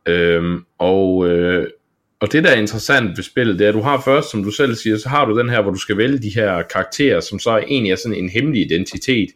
Øhm, 0.06 0.64
og, 0.78 1.28
øh, 1.28 1.66
og 2.20 2.32
det 2.32 2.44
der 2.44 2.50
er 2.50 2.56
interessant 2.56 3.16
ved 3.16 3.24
spillet, 3.24 3.58
det 3.58 3.64
er, 3.64 3.68
at 3.68 3.74
du 3.74 3.80
har 3.80 4.00
først, 4.00 4.30
som 4.30 4.44
du 4.44 4.50
selv 4.50 4.74
siger, 4.74 4.96
så 4.96 5.08
har 5.08 5.24
du 5.24 5.38
den 5.38 5.50
her, 5.50 5.62
hvor 5.62 5.70
du 5.70 5.78
skal 5.78 5.96
vælge 5.96 6.18
de 6.18 6.34
her 6.34 6.62
karakterer, 6.62 7.20
som 7.20 7.38
så 7.38 7.56
egentlig 7.56 7.92
er 7.92 7.96
sådan 7.96 8.18
en 8.18 8.28
hemmelig 8.28 8.66
identitet. 8.66 9.28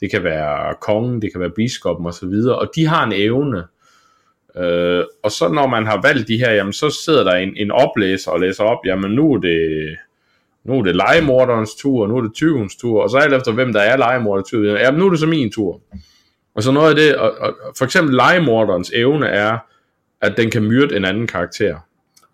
Det 0.00 0.10
kan 0.10 0.24
være 0.24 0.74
kongen, 0.80 1.22
det 1.22 1.32
kan 1.32 1.40
være 1.40 1.50
biskoppen 1.50 2.06
osv., 2.06 2.34
og 2.48 2.70
de 2.76 2.86
har 2.86 3.04
en 3.06 3.12
evne. 3.14 3.64
Øh, 4.56 5.04
og 5.22 5.30
så 5.30 5.48
når 5.48 5.66
man 5.66 5.86
har 5.86 6.00
valgt 6.02 6.28
de 6.28 6.38
her, 6.38 6.52
jamen 6.52 6.72
så 6.72 6.90
sidder 6.90 7.24
der 7.24 7.32
en, 7.32 7.56
en 7.56 7.70
oplæser 7.70 8.30
og 8.30 8.40
læser 8.40 8.64
op, 8.64 8.78
jamen 8.86 9.10
nu 9.10 9.32
er 9.32 9.38
det, 9.38 9.96
nu 10.64 10.78
er 10.78 10.82
det 10.82 10.96
legemorderens 10.96 11.74
tur, 11.74 12.02
og 12.02 12.08
nu 12.08 12.16
er 12.16 12.22
det 12.22 12.34
tyvens 12.34 12.76
tur, 12.76 13.02
og 13.02 13.10
så 13.10 13.16
alt 13.16 13.34
efter 13.34 13.52
hvem 13.52 13.72
der 13.72 13.80
er 13.80 13.96
legemorderens 13.96 14.50
tur, 14.50 14.78
jamen 14.78 15.00
nu 15.00 15.06
er 15.06 15.10
det 15.10 15.18
så 15.18 15.26
min 15.26 15.52
tur. 15.52 15.80
Og 16.54 16.62
så 16.62 16.72
noget 16.72 16.90
af 16.90 16.96
det, 16.96 17.16
og, 17.16 17.32
og, 17.40 17.54
for 17.78 17.84
eksempel 17.84 18.14
legemorderens 18.14 18.92
evne 18.94 19.26
er, 19.26 19.58
at 20.20 20.36
den 20.36 20.50
kan 20.50 20.62
myrde 20.62 20.96
en 20.96 21.04
anden 21.04 21.26
karakter. 21.26 21.76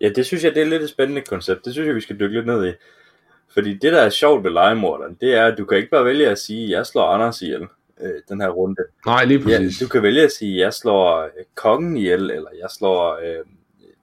Ja, 0.03 0.09
det 0.09 0.25
synes 0.25 0.43
jeg, 0.43 0.55
det 0.55 0.61
er 0.61 0.65
lidt 0.65 0.83
et 0.83 0.89
spændende 0.89 1.21
koncept. 1.21 1.65
Det 1.65 1.73
synes 1.73 1.87
jeg, 1.87 1.95
vi 1.95 2.01
skal 2.01 2.19
dykke 2.19 2.35
lidt 2.35 2.45
ned 2.45 2.67
i. 2.67 2.73
Fordi 3.53 3.73
det, 3.73 3.93
der 3.93 4.01
er 4.01 4.09
sjovt 4.09 4.43
ved 4.43 4.51
legemorderen, 4.51 5.17
det 5.21 5.35
er, 5.35 5.45
at 5.45 5.57
du 5.57 5.65
kan 5.65 5.77
ikke 5.77 5.89
bare 5.89 6.05
vælge 6.05 6.29
at 6.29 6.39
sige, 6.39 6.63
at 6.63 6.69
jeg 6.69 6.85
slår 6.85 7.05
Anders 7.05 7.41
ihjel 7.41 7.67
øh, 8.01 8.21
den 8.29 8.41
her 8.41 8.49
runde. 8.49 8.81
Nej, 9.05 9.25
lige 9.25 9.49
Ja, 9.49 9.57
præcis. 9.57 9.79
du 9.79 9.87
kan 9.87 10.03
vælge 10.03 10.23
at 10.23 10.31
sige, 10.31 10.53
at 10.55 10.65
jeg 10.65 10.73
slår 10.73 11.21
øh, 11.23 11.29
kongen 11.55 11.97
ihjel, 11.97 12.31
eller 12.31 12.49
jeg 12.59 12.69
slår 12.69 13.13
øh, 13.13 13.45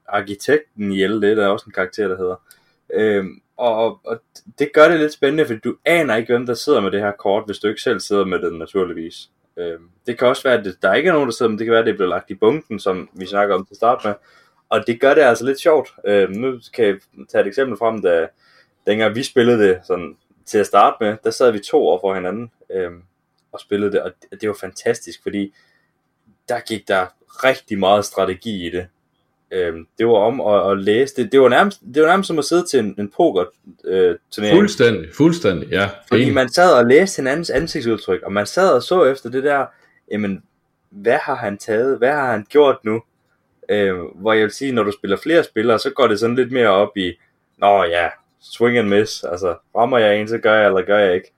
arkitekten 0.08 0.92
ihjel, 0.92 1.22
det 1.22 1.30
er 1.30 1.34
der 1.34 1.46
også 1.46 1.64
en 1.66 1.72
karakter, 1.72 2.08
der 2.08 2.16
hedder. 2.16 2.36
Øh, 2.94 3.24
og, 3.56 4.00
og 4.04 4.20
det 4.58 4.70
gør 4.74 4.88
det 4.88 5.00
lidt 5.00 5.12
spændende, 5.12 5.46
fordi 5.46 5.60
du 5.60 5.76
aner 5.84 6.16
ikke, 6.16 6.32
hvem 6.32 6.46
der 6.46 6.54
sidder 6.54 6.80
med 6.80 6.90
det 6.90 7.00
her 7.00 7.12
kort, 7.18 7.42
hvis 7.46 7.58
du 7.58 7.68
ikke 7.68 7.80
selv 7.80 8.00
sidder 8.00 8.24
med 8.24 8.38
det 8.38 8.52
naturligvis. 8.54 9.30
Øh, 9.56 9.78
det 10.06 10.18
kan 10.18 10.28
også 10.28 10.42
være, 10.42 10.58
at 10.58 10.64
det, 10.64 10.76
der 10.82 10.94
ikke 10.94 11.08
er 11.08 11.12
nogen, 11.12 11.28
der 11.28 11.34
sidder 11.34 11.50
med 11.50 11.58
det 11.58 11.64
kan 11.64 11.72
være, 11.72 11.80
at 11.80 11.86
det 11.86 11.94
bliver 11.94 12.08
lagt 12.08 12.30
i 12.30 12.34
bunken, 12.34 12.80
som 12.80 13.08
vi 13.12 13.26
snakker 13.26 13.54
om 13.54 13.64
til 13.64 13.76
start 13.76 14.00
med, 14.04 14.14
og 14.70 14.86
det 14.86 15.00
gør 15.00 15.14
det 15.14 15.22
altså 15.22 15.44
lidt 15.44 15.60
sjovt. 15.60 15.88
Øh, 16.06 16.30
nu 16.30 16.60
kan 16.74 16.84
jeg 16.84 16.96
tage 17.28 17.42
et 17.42 17.48
eksempel 17.48 17.78
frem, 17.78 18.02
da 18.02 18.28
dengang 18.86 19.14
vi 19.14 19.22
spillede 19.22 19.68
det 19.68 19.80
sådan, 19.84 20.16
til 20.46 20.58
at 20.58 20.66
starte 20.66 20.96
med, 21.00 21.16
der 21.24 21.30
sad 21.30 21.52
vi 21.52 21.58
to 21.58 21.86
år 21.88 22.00
for 22.00 22.14
hinanden 22.14 22.50
øh, 22.74 22.90
og 23.52 23.60
spillede 23.60 23.92
det, 23.92 24.02
og 24.02 24.12
det, 24.22 24.40
det 24.40 24.48
var 24.48 24.56
fantastisk, 24.60 25.22
fordi 25.22 25.54
der 26.48 26.60
gik 26.60 26.88
der 26.88 27.06
rigtig 27.44 27.78
meget 27.78 28.04
strategi 28.04 28.66
i 28.66 28.70
det. 28.70 28.86
Øh, 29.50 29.74
det 29.98 30.06
var 30.06 30.14
om 30.14 30.40
at, 30.40 30.70
at 30.70 30.78
læse 30.78 31.16
det. 31.16 31.32
Det 31.32 31.40
var 31.40 31.48
nærmest, 31.48 31.80
det 31.94 32.02
var 32.02 32.08
nærmest 32.08 32.26
som 32.26 32.38
at 32.38 32.44
sidde 32.44 32.66
til 32.70 32.78
en, 32.78 32.94
en 32.98 33.12
poker 33.16 33.44
øh, 33.84 34.16
turnering. 34.30 34.58
Fuldstændig, 34.58 35.14
fuldstændig, 35.14 35.68
ja. 35.68 35.88
Fordi 36.08 36.30
man 36.30 36.48
sad 36.48 36.72
og 36.72 36.86
læste 36.86 37.20
hinandens 37.20 37.50
ansigtsudtryk, 37.50 38.22
og 38.22 38.32
man 38.32 38.46
sad 38.46 38.72
og 38.72 38.82
så 38.82 39.04
efter 39.04 39.30
det 39.30 39.44
der, 39.44 39.66
jamen, 40.10 40.42
hvad 40.90 41.18
har 41.22 41.34
han 41.34 41.58
taget? 41.58 41.98
Hvad 41.98 42.12
har 42.12 42.30
han 42.30 42.46
gjort 42.48 42.76
nu? 42.84 43.02
Øh, 43.70 43.94
hvor 44.14 44.32
jeg 44.32 44.42
vil 44.42 44.50
sige, 44.50 44.72
når 44.72 44.82
du 44.82 44.92
spiller 44.92 45.16
flere 45.16 45.44
spillere, 45.44 45.78
så 45.78 45.90
går 45.90 46.06
det 46.06 46.20
sådan 46.20 46.36
lidt 46.36 46.52
mere 46.52 46.68
op 46.68 46.96
i, 46.96 47.12
nå 47.58 47.84
ja, 47.84 48.08
swing 48.40 48.78
and 48.78 48.88
miss, 48.88 49.24
altså 49.24 49.56
rammer 49.76 49.98
jeg 49.98 50.20
en, 50.20 50.28
så 50.28 50.38
gør 50.38 50.54
jeg, 50.54 50.66
eller 50.66 50.82
gør 50.82 50.98
jeg 50.98 51.14
ikke. 51.14 51.32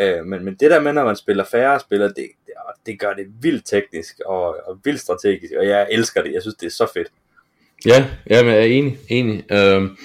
Øh, 0.00 0.24
men, 0.24 0.44
men 0.44 0.54
det 0.54 0.70
der 0.70 0.80
med, 0.80 0.92
når 0.92 1.04
man 1.04 1.16
spiller 1.16 1.44
færre 1.44 1.80
spillere, 1.80 2.08
det, 2.08 2.16
det, 2.16 2.54
det 2.86 3.00
gør 3.00 3.12
det 3.12 3.26
vildt 3.40 3.66
teknisk 3.66 4.20
og, 4.26 4.56
og 4.66 4.78
vildt 4.84 5.00
strategisk, 5.00 5.52
og 5.58 5.66
jeg 5.66 5.88
elsker 5.90 6.22
det, 6.22 6.32
jeg 6.32 6.42
synes 6.42 6.54
det 6.54 6.66
er 6.66 6.70
så 6.70 6.86
fedt. 6.94 7.08
Ja, 7.86 8.06
ja, 8.30 8.42
men 8.42 8.52
jeg 8.52 8.60
er 8.60 8.66
enig, 8.66 8.98
enig. 9.08 9.52
Øhm, 9.52 9.96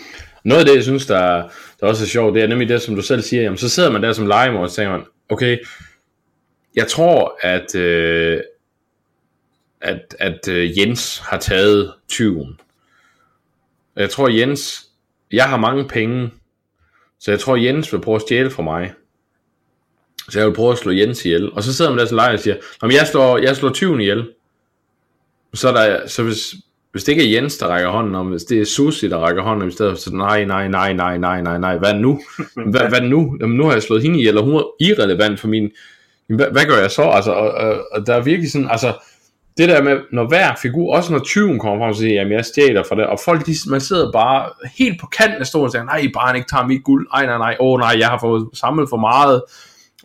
noget 0.44 0.60
af 0.60 0.66
det, 0.66 0.76
jeg 0.76 0.84
synes, 0.84 1.06
der, 1.06 1.50
der 1.80 1.88
også 1.88 2.04
er 2.04 2.08
sjovt, 2.08 2.36
det 2.36 2.44
er 2.44 2.48
nemlig 2.48 2.70
det, 2.70 2.82
som 2.82 2.96
du 2.96 3.02
selv 3.02 3.22
siger, 3.22 3.44
jamen, 3.44 3.58
så 3.58 3.70
sidder 3.70 3.92
man 3.92 4.04
der 4.04 4.14
som 4.14 4.28
legemor, 4.28 4.64
og 4.64 4.72
tænker 4.72 4.92
man, 4.92 5.06
okay, 5.30 5.58
jeg 6.76 6.88
tror, 6.88 7.38
at, 7.42 7.76
øh, 7.76 8.42
at, 9.84 10.16
at 10.20 10.48
øh, 10.48 10.80
Jens 10.80 11.18
har 11.18 11.38
taget 11.38 11.94
20'en. 12.12 12.56
Jeg 13.96 14.10
tror, 14.10 14.28
Jens, 14.28 14.86
jeg 15.32 15.50
har 15.50 15.58
mange 15.58 15.88
penge, 15.88 16.32
så 17.20 17.32
jeg 17.32 17.40
tror, 17.40 17.56
Jens 17.56 17.94
vil 17.94 18.02
prøve 18.02 18.16
at 18.16 18.22
stjæle 18.22 18.50
fra 18.50 18.64
mig. 18.64 18.94
Så 20.30 20.40
jeg 20.40 20.48
vil 20.48 20.54
prøve 20.56 20.72
at 20.72 20.78
slå 20.78 20.92
Jens 20.92 21.26
ihjel. 21.26 21.52
Og 21.52 21.64
så 21.64 21.74
sidder 21.74 21.92
man 21.92 22.00
der 22.00 22.06
som 22.06 22.16
leger 22.16 22.34
og 22.34 22.40
siger, 22.40 22.56
Nå, 22.82 22.88
men 22.88 22.98
jeg 22.98 23.08
slår, 23.08 23.38
jeg 23.38 23.56
slår 23.56 23.70
20'en 23.70 24.00
ihjel. 24.00 24.30
Så, 25.54 25.70
er 25.70 25.74
der, 25.74 26.08
så 26.08 26.24
hvis, 26.24 26.56
hvis 26.92 27.04
det 27.04 27.12
ikke 27.12 27.24
er 27.24 27.42
Jens, 27.42 27.58
der 27.58 27.68
rækker 27.68 27.90
hånden 27.90 28.16
om, 28.16 28.28
hvis 28.28 28.44
det 28.44 28.62
er 28.62 28.66
Susi, 28.66 29.10
der 29.10 29.18
rækker 29.18 29.44
hånden 29.44 29.62
om 29.62 29.68
i 29.68 29.72
stedet, 29.72 30.00
så 30.00 30.16
nej, 30.16 30.46
nej, 30.46 30.68
nej, 30.68 30.94
nej, 30.94 31.18
nej, 31.18 31.42
nej, 31.42 31.58
nej, 31.58 31.78
hvad 31.78 31.94
nu? 31.94 32.22
Hvad, 32.72 32.90
hvad 32.90 33.02
nu? 33.02 33.38
Jamen, 33.42 33.58
nu 33.58 33.66
har 33.66 33.74
jeg 33.74 33.84
slået 33.84 34.04
hende 34.04 34.20
ihjel, 34.20 34.38
og 34.38 34.44
hun 34.44 34.56
er 34.56 34.64
irrelevant 34.80 35.40
for 35.40 35.48
min... 35.48 35.72
Hvad, 36.28 36.48
hvad 36.52 36.66
gør 36.66 36.78
jeg 36.78 36.92
så? 36.92 37.02
Altså, 37.02 37.32
og, 37.32 37.52
og, 37.52 37.88
og 37.92 38.08
der 38.08 38.16
er 38.16 38.22
virkelig 38.22 38.52
sådan, 38.52 38.68
altså, 38.72 38.94
det 39.58 39.70
der 39.70 39.82
med, 39.82 39.98
når 40.12 40.28
hver 40.28 40.56
figur, 40.62 40.96
også 40.96 41.12
når 41.12 41.20
20 41.20 41.60
kommer 41.60 41.80
frem 41.80 41.90
og 41.90 41.96
siger, 41.96 42.14
jamen 42.14 42.34
jeg 42.34 42.46
stjæler 42.46 42.84
for 42.88 42.96
det, 42.96 43.06
og 43.06 43.20
folk, 43.26 43.46
de, 43.46 43.56
man 43.70 43.82
sidder 43.82 44.12
bare 44.12 44.50
helt 44.78 45.00
på 45.02 45.08
kanten 45.08 45.40
af 45.40 45.48
stolen 45.48 45.66
og 45.66 45.72
siger, 45.72 45.84
nej, 45.84 46.08
bare 46.14 46.36
ikke 46.38 46.50
tager 46.50 46.68
mit 46.68 46.84
guld, 46.84 47.08
nej, 47.14 47.26
nej, 47.26 47.38
nej, 47.38 47.58
åh 47.60 47.74
oh, 47.74 47.80
nej, 47.80 47.96
jeg 48.00 48.08
har 48.08 48.20
fået 48.20 48.48
samlet 48.54 48.90
for 48.90 48.98
meget, 48.98 49.42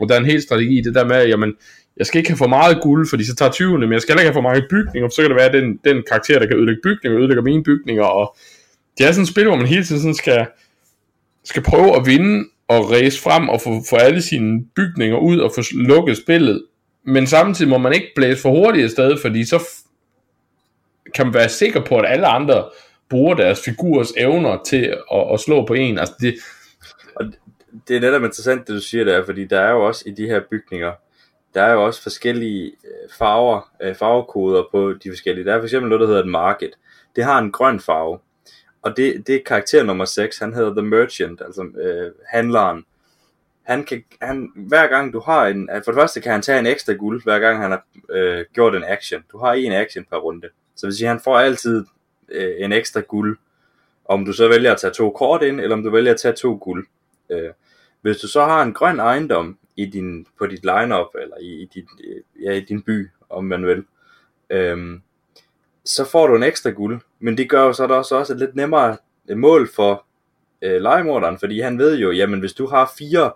og 0.01 0.09
der 0.09 0.15
er 0.15 0.19
en 0.19 0.27
helt 0.27 0.43
strategi, 0.43 0.81
det 0.81 0.95
der 0.95 1.05
med, 1.05 1.27
jamen, 1.27 1.55
jeg 1.97 2.07
skal 2.07 2.19
ikke 2.19 2.31
have 2.31 2.39
for 2.39 2.47
meget 2.47 2.79
guld, 2.83 3.09
fordi 3.09 3.25
så 3.25 3.35
tager 3.35 3.51
20'erne, 3.51 3.87
men 3.87 3.93
jeg 3.93 4.01
skal 4.01 4.13
heller 4.13 4.23
ikke 4.23 4.35
have 4.35 4.43
for 4.43 4.49
mange 4.51 4.67
bygninger, 4.71 5.09
for 5.09 5.13
så 5.15 5.23
kan 5.23 5.31
det 5.31 5.37
være, 5.37 5.53
at 5.53 5.53
den, 5.53 5.81
den 5.85 6.03
karakter, 6.09 6.39
der 6.39 6.47
kan 6.47 6.57
ødelægge 6.57 6.81
bygninger, 6.83 7.19
ødelægger 7.19 7.43
mine 7.43 7.63
bygninger, 7.63 8.05
og 8.05 8.37
det 8.99 9.07
er 9.07 9.13
sådan 9.13 9.23
et 9.23 9.29
spil, 9.29 9.47
hvor 9.47 9.57
man 9.57 9.67
hele 9.67 9.85
tiden 9.85 10.01
sådan 10.01 10.15
skal, 10.15 10.47
skal 11.45 11.63
prøve 11.63 11.97
at 11.97 12.07
vinde, 12.07 12.45
og 12.69 12.91
race 12.91 13.23
frem, 13.23 13.49
og 13.49 13.61
få, 13.61 13.83
få 13.91 13.97
alle 13.97 14.23
sine 14.23 14.65
bygninger 14.77 15.17
ud, 15.17 15.39
og 15.39 15.53
få 15.55 15.61
lukket 15.75 16.17
spillet, 16.17 16.63
men 17.09 17.27
samtidig 17.27 17.71
må 17.71 17.79
man 17.79 17.93
ikke 17.93 18.13
blæse 18.17 18.43
for 18.43 18.51
hurtigt 18.51 18.85
afsted, 18.85 19.19
fordi 19.23 19.45
så 19.45 19.69
kan 21.15 21.27
man 21.27 21.35
være 21.35 21.49
sikker 21.49 21.85
på, 21.85 21.97
at 21.97 22.05
alle 22.09 22.27
andre 22.27 22.69
bruger 23.09 23.35
deres 23.35 23.61
figurs 23.65 24.11
evner 24.17 24.59
til 24.67 24.97
at, 25.13 25.33
at 25.33 25.41
slå 25.41 25.67
på 25.67 25.75
en. 25.75 25.99
Altså 25.99 26.15
det, 26.21 26.35
og 27.15 27.25
det 27.89 27.97
er 27.97 28.01
netop 28.01 28.23
interessant, 28.23 28.69
det 28.69 28.75
du 28.75 28.81
siger 28.81 29.05
der, 29.05 29.25
fordi 29.25 29.45
der 29.45 29.61
er 29.61 29.71
jo 29.71 29.87
også 29.87 30.03
i 30.07 30.11
de 30.11 30.27
her 30.27 30.41
bygninger, 30.51 30.93
der 31.55 31.63
er 31.63 31.73
jo 31.73 31.85
også 31.85 32.03
forskellige 32.03 32.65
øh, 32.67 33.11
farver, 33.19 33.71
øh, 33.83 33.95
farvekoder 33.95 34.63
på 34.71 34.93
de 34.93 35.11
forskellige. 35.11 35.45
Der 35.45 35.55
er 35.55 35.59
for 35.59 35.65
eksempel 35.65 35.89
noget, 35.89 36.01
der 36.01 36.07
hedder 36.07 36.23
et 36.23 36.31
market. 36.31 36.71
Det 37.17 37.25
har 37.25 37.39
en 37.39 37.53
grøn 37.53 37.81
farve, 37.81 38.19
og 38.83 38.97
det, 38.97 39.27
det 39.27 39.35
er 39.35 39.41
karakter 39.47 39.83
nummer 39.83 40.05
6, 40.05 40.39
han 40.39 40.55
hedder 40.55 40.75
The 40.75 40.83
Merchant, 40.83 41.41
altså 41.41 41.63
øh, 41.63 42.13
handleren. 42.29 42.85
Han 43.69 43.85
kan, 43.85 44.05
han, 44.23 44.53
hver 44.55 44.87
gang 44.87 45.13
du 45.13 45.21
har 45.21 45.47
en, 45.47 45.71
for 45.85 45.93
det 45.93 45.99
første 46.01 46.21
kan 46.21 46.33
han 46.33 46.43
tage 46.43 46.59
en 46.59 46.67
ekstra 46.67 46.93
guld, 46.93 47.23
hver 47.23 47.39
gang 47.39 47.63
han 47.63 47.71
har 47.71 47.85
øh, 48.11 48.45
gjort 48.55 48.75
en 48.75 48.85
action. 48.85 49.25
Du 49.33 49.39
har 49.39 49.53
en 49.53 49.73
action 49.73 50.05
per 50.05 50.17
runde. 50.17 50.49
Så 50.77 50.87
vil 50.87 50.97
sige, 50.97 51.09
han 51.09 51.21
får 51.25 51.39
altid 51.39 51.85
øh, 52.29 52.55
en 52.59 52.73
ekstra 52.73 53.01
guld, 53.01 53.39
om 54.05 54.25
du 54.25 54.33
så 54.33 54.49
vælger 54.49 54.73
at 54.73 54.81
tage 54.81 54.93
to 54.93 55.11
kort 55.11 55.43
ind, 55.43 55.61
eller 55.61 55.77
om 55.77 55.83
du 55.83 55.91
vælger 55.91 56.13
at 56.13 56.21
tage 56.21 56.35
to 56.35 56.59
guld. 56.63 56.87
Øh, 57.31 57.51
hvis 58.01 58.17
du 58.17 58.29
så 58.29 58.45
har 58.45 58.63
en 58.63 58.73
grøn 58.73 59.01
ejendom 59.01 59.59
i 59.77 59.87
din, 59.87 60.27
på 60.39 60.47
dit 60.47 60.65
lineup 60.65 61.15
eller 61.23 61.37
i, 61.41 61.63
i, 61.63 61.71
dit, 61.75 61.87
øh, 62.05 62.45
ja, 62.45 62.53
i 62.53 62.61
din 62.61 62.83
by, 62.83 63.11
om 63.31 63.45
man 63.45 63.67
vil, 63.67 63.85
øh, 64.51 65.01
så 65.85 66.05
får 66.05 66.27
du 66.27 66.37
en 66.37 66.43
ekstra 66.43 66.71
guld. 66.71 67.01
Men 67.19 67.39
det 67.39 67.51
gør 67.51 67.63
jo 67.63 67.73
så 67.73 67.85
også, 67.85 68.17
også 68.17 68.33
et 68.33 68.39
lidt 68.39 68.57
nemmere 68.57 68.97
øh, 69.29 69.37
mål 69.37 69.69
for 69.75 70.05
øh, 70.63 70.81
legemorderen, 70.81 71.39
fordi 71.39 71.61
han 71.61 71.79
ved 71.79 71.99
jo, 71.99 72.11
jamen 72.11 72.41
hvis 72.41 72.53
du 72.53 72.67
har 72.67 72.93
fire 72.99 73.33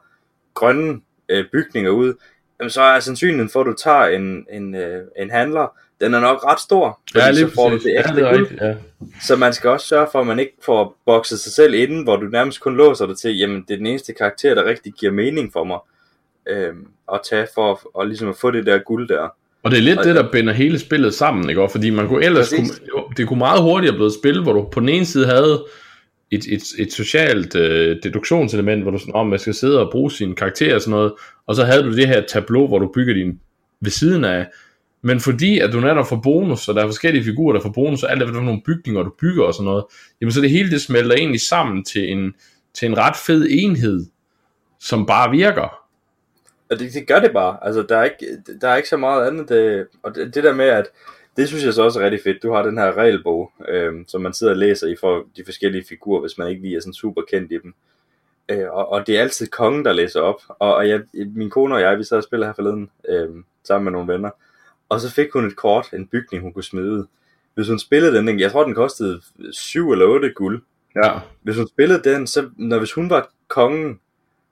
grønne 0.55 1.01
øh, 1.29 1.45
bygninger 1.53 1.91
ud, 1.91 2.15
jamen, 2.61 2.71
så 2.71 2.83
er 2.83 3.01
sandsynligheden 3.01 3.51
for, 3.51 3.61
at 3.61 3.67
du 3.67 3.73
tager 3.73 4.05
en, 4.05 4.47
en, 4.53 4.75
øh, 4.75 5.03
en 5.19 5.31
handler, 5.31 5.77
den 6.01 6.15
er 6.15 6.21
nok 6.21 6.45
ret 6.45 6.61
stor, 6.61 7.01
Ja, 7.15 7.31
lige 7.31 7.49
så 7.49 7.55
får 7.55 7.69
du 7.69 7.77
det 7.77 7.85
Ja, 7.85 7.99
ekstra 7.99 8.15
det 8.17 8.27
rigtigt, 8.41 8.61
ja. 8.61 8.75
Så 9.23 9.37
man 9.37 9.53
skal 9.53 9.71
også 9.71 9.87
sørge 9.87 10.07
for, 10.13 10.21
at 10.21 10.27
man 10.27 10.39
ikke 10.39 10.53
får 10.65 10.97
bokset 11.07 11.41
sig 11.41 11.53
selv 11.53 11.75
inden, 11.75 12.03
hvor 12.03 12.17
du 12.17 12.27
nærmest 12.27 12.61
kun 12.61 12.77
låser 12.77 13.07
dig 13.07 13.19
til, 13.19 13.39
jamen 13.39 13.65
det 13.69 13.75
er 13.75 13.77
den 13.79 13.87
eneste 13.87 14.13
karakter, 14.13 14.55
der 14.55 14.65
rigtig 14.65 14.93
giver 14.93 15.13
mening 15.13 15.53
for 15.53 15.65
mig 15.65 15.79
øhm, 16.49 16.87
at 17.13 17.21
tage 17.31 17.47
for 17.55 17.73
at, 17.73 17.79
og 17.95 18.07
ligesom 18.07 18.29
at 18.29 18.37
få 18.37 18.51
det 18.51 18.67
der 18.67 18.79
guld 18.79 19.09
der. 19.09 19.29
Og 19.63 19.71
det 19.71 19.79
er 19.79 19.83
lidt 19.83 19.99
Og- 19.99 20.05
det, 20.05 20.15
der 20.15 20.31
binder 20.33 20.53
hele 20.53 20.79
spillet 20.79 21.15
sammen, 21.15 21.51
ikke? 21.51 21.69
Fordi 21.71 21.91
man 21.91 22.09
kunne 22.09 22.25
ellers, 22.25 22.49
Præcis. 22.51 22.83
kunne, 22.93 23.03
det 23.17 23.29
kunne 23.29 23.39
meget 23.39 23.63
hurtigere 23.63 23.95
blive 23.95 24.07
et 24.07 24.13
spil, 24.15 24.43
hvor 24.43 24.53
du 24.53 24.69
på 24.73 24.81
den 24.81 24.89
ene 24.89 25.05
side 25.07 25.27
havde 25.27 25.65
et, 26.33 26.47
et, 26.47 26.63
et 26.79 26.93
socialt 26.93 27.55
øh, 27.55 27.97
deduktionselement, 28.03 28.83
hvor 28.83 28.91
du 28.91 28.99
sådan, 28.99 29.15
om 29.15 29.27
man 29.27 29.39
skal 29.39 29.55
sidde 29.55 29.81
og 29.81 29.93
bruge 29.93 30.11
sine 30.11 30.35
karakterer 30.35 30.75
og 30.75 30.81
sådan 30.81 30.91
noget, 30.91 31.13
og 31.47 31.55
så 31.55 31.65
havde 31.65 31.83
du 31.83 31.97
det 31.97 32.09
her 32.09 32.23
tableau, 32.29 32.67
hvor 32.67 32.79
du 32.79 32.93
bygger 32.95 33.15
din 33.15 33.41
ved 33.81 33.91
siden 33.91 34.25
af. 34.25 34.47
Men 35.03 35.21
fordi 35.21 35.59
at 35.59 35.73
du 35.73 35.81
netop 35.81 36.09
får 36.09 36.21
bonus, 36.23 36.69
og 36.69 36.75
der 36.75 36.83
er 36.83 36.87
forskellige 36.87 37.25
figurer, 37.25 37.53
der 37.53 37.61
får 37.61 37.71
bonus, 37.71 38.03
og 38.03 38.11
alt 38.11 38.23
efter 38.23 38.41
nogle 38.41 38.63
bygninger, 38.67 39.03
du 39.03 39.13
bygger 39.21 39.45
og 39.45 39.55
sådan 39.55 39.65
noget, 39.65 39.85
jamen 40.21 40.33
så 40.33 40.41
det 40.41 40.51
hele 40.51 40.71
det 40.71 40.83
smelter 40.83 41.17
egentlig 41.17 41.41
sammen 41.41 41.85
til 41.85 42.13
en, 42.13 42.35
til 42.75 42.89
en 42.89 42.99
ret 42.99 43.17
fed 43.17 43.47
enhed, 43.51 44.07
som 44.81 45.07
bare 45.07 45.31
virker. 45.31 45.79
Og 46.71 46.79
det, 46.79 46.95
det 46.95 47.07
gør 47.07 47.21
det 47.21 47.33
bare. 47.33 47.57
Altså, 47.63 47.87
der 47.89 47.97
er 47.97 48.05
ikke, 48.05 48.17
der 48.61 48.69
er 48.69 48.77
ikke 48.77 48.89
så 48.89 48.97
meget 48.97 49.27
andet. 49.27 49.49
Det, 49.49 49.87
og 50.03 50.15
det, 50.15 50.35
det 50.35 50.45
der 50.45 50.55
med, 50.55 50.65
at 50.65 50.87
det 51.37 51.49
synes 51.49 51.65
jeg 51.65 51.73
så 51.75 51.83
også 51.83 52.01
er 52.01 52.05
rigtig 52.05 52.21
fedt. 52.25 52.43
Du 52.43 52.53
har 52.53 52.63
den 52.63 52.79
her 52.79 52.97
regelbog, 52.97 53.53
øhm, 53.69 54.05
som 54.09 54.21
man 54.21 54.33
sidder 54.33 54.53
og 54.53 54.57
læser 54.59 54.87
i 54.87 54.97
for 55.01 55.27
de 55.37 55.45
forskellige 55.45 55.85
figurer, 55.89 56.21
hvis 56.21 56.39
man 56.39 56.49
ikke 56.49 56.63
lige 56.63 56.77
er 56.77 56.81
sådan 56.81 56.93
super 56.95 57.23
kendt 57.31 57.53
i 57.53 57.59
dem. 57.59 57.75
Øh, 58.49 58.71
og, 58.71 58.89
og 58.93 59.07
det 59.07 59.17
er 59.17 59.21
altid 59.23 59.47
kongen, 59.47 59.85
der 59.85 59.93
læser 59.93 60.21
op. 60.21 60.41
Og, 60.49 60.75
og 60.75 60.89
jeg, 60.89 61.01
min 61.35 61.51
kone 61.51 61.75
og 61.75 61.81
jeg, 61.81 61.99
vi 61.99 62.05
sad 62.05 62.17
og 62.17 62.23
spillede 62.25 62.49
her 62.49 62.55
forleden, 62.55 62.91
øhm, 63.09 63.45
sammen 63.65 63.85
med 63.85 63.93
nogle 63.93 64.13
venner. 64.13 64.31
Og 64.89 65.01
så 65.01 65.11
fik 65.11 65.33
hun 65.33 65.45
et 65.47 65.57
kort, 65.57 65.89
en 65.93 66.07
bygning, 66.07 66.43
hun 66.43 66.53
kunne 66.53 66.65
smide 66.65 66.91
ud. 66.93 67.05
Hvis 67.55 67.69
hun 67.69 67.79
spillede 67.79 68.17
den, 68.17 68.27
den- 68.27 68.41
jeg 68.41 68.51
tror 68.53 68.65
den 68.65 68.75
kostede 68.75 69.21
7 69.53 69.93
eller 69.93 70.07
8 70.07 70.31
guld. 70.33 70.63
Ja. 71.05 71.13
Hvis 71.43 71.57
hun 71.57 71.69
spillede 71.69 72.11
den, 72.11 72.27
så 72.27 72.51
når 72.57 72.79
hvis 72.79 72.93
hun 72.93 73.11
var 73.11 73.31
kongen, 73.49 74.01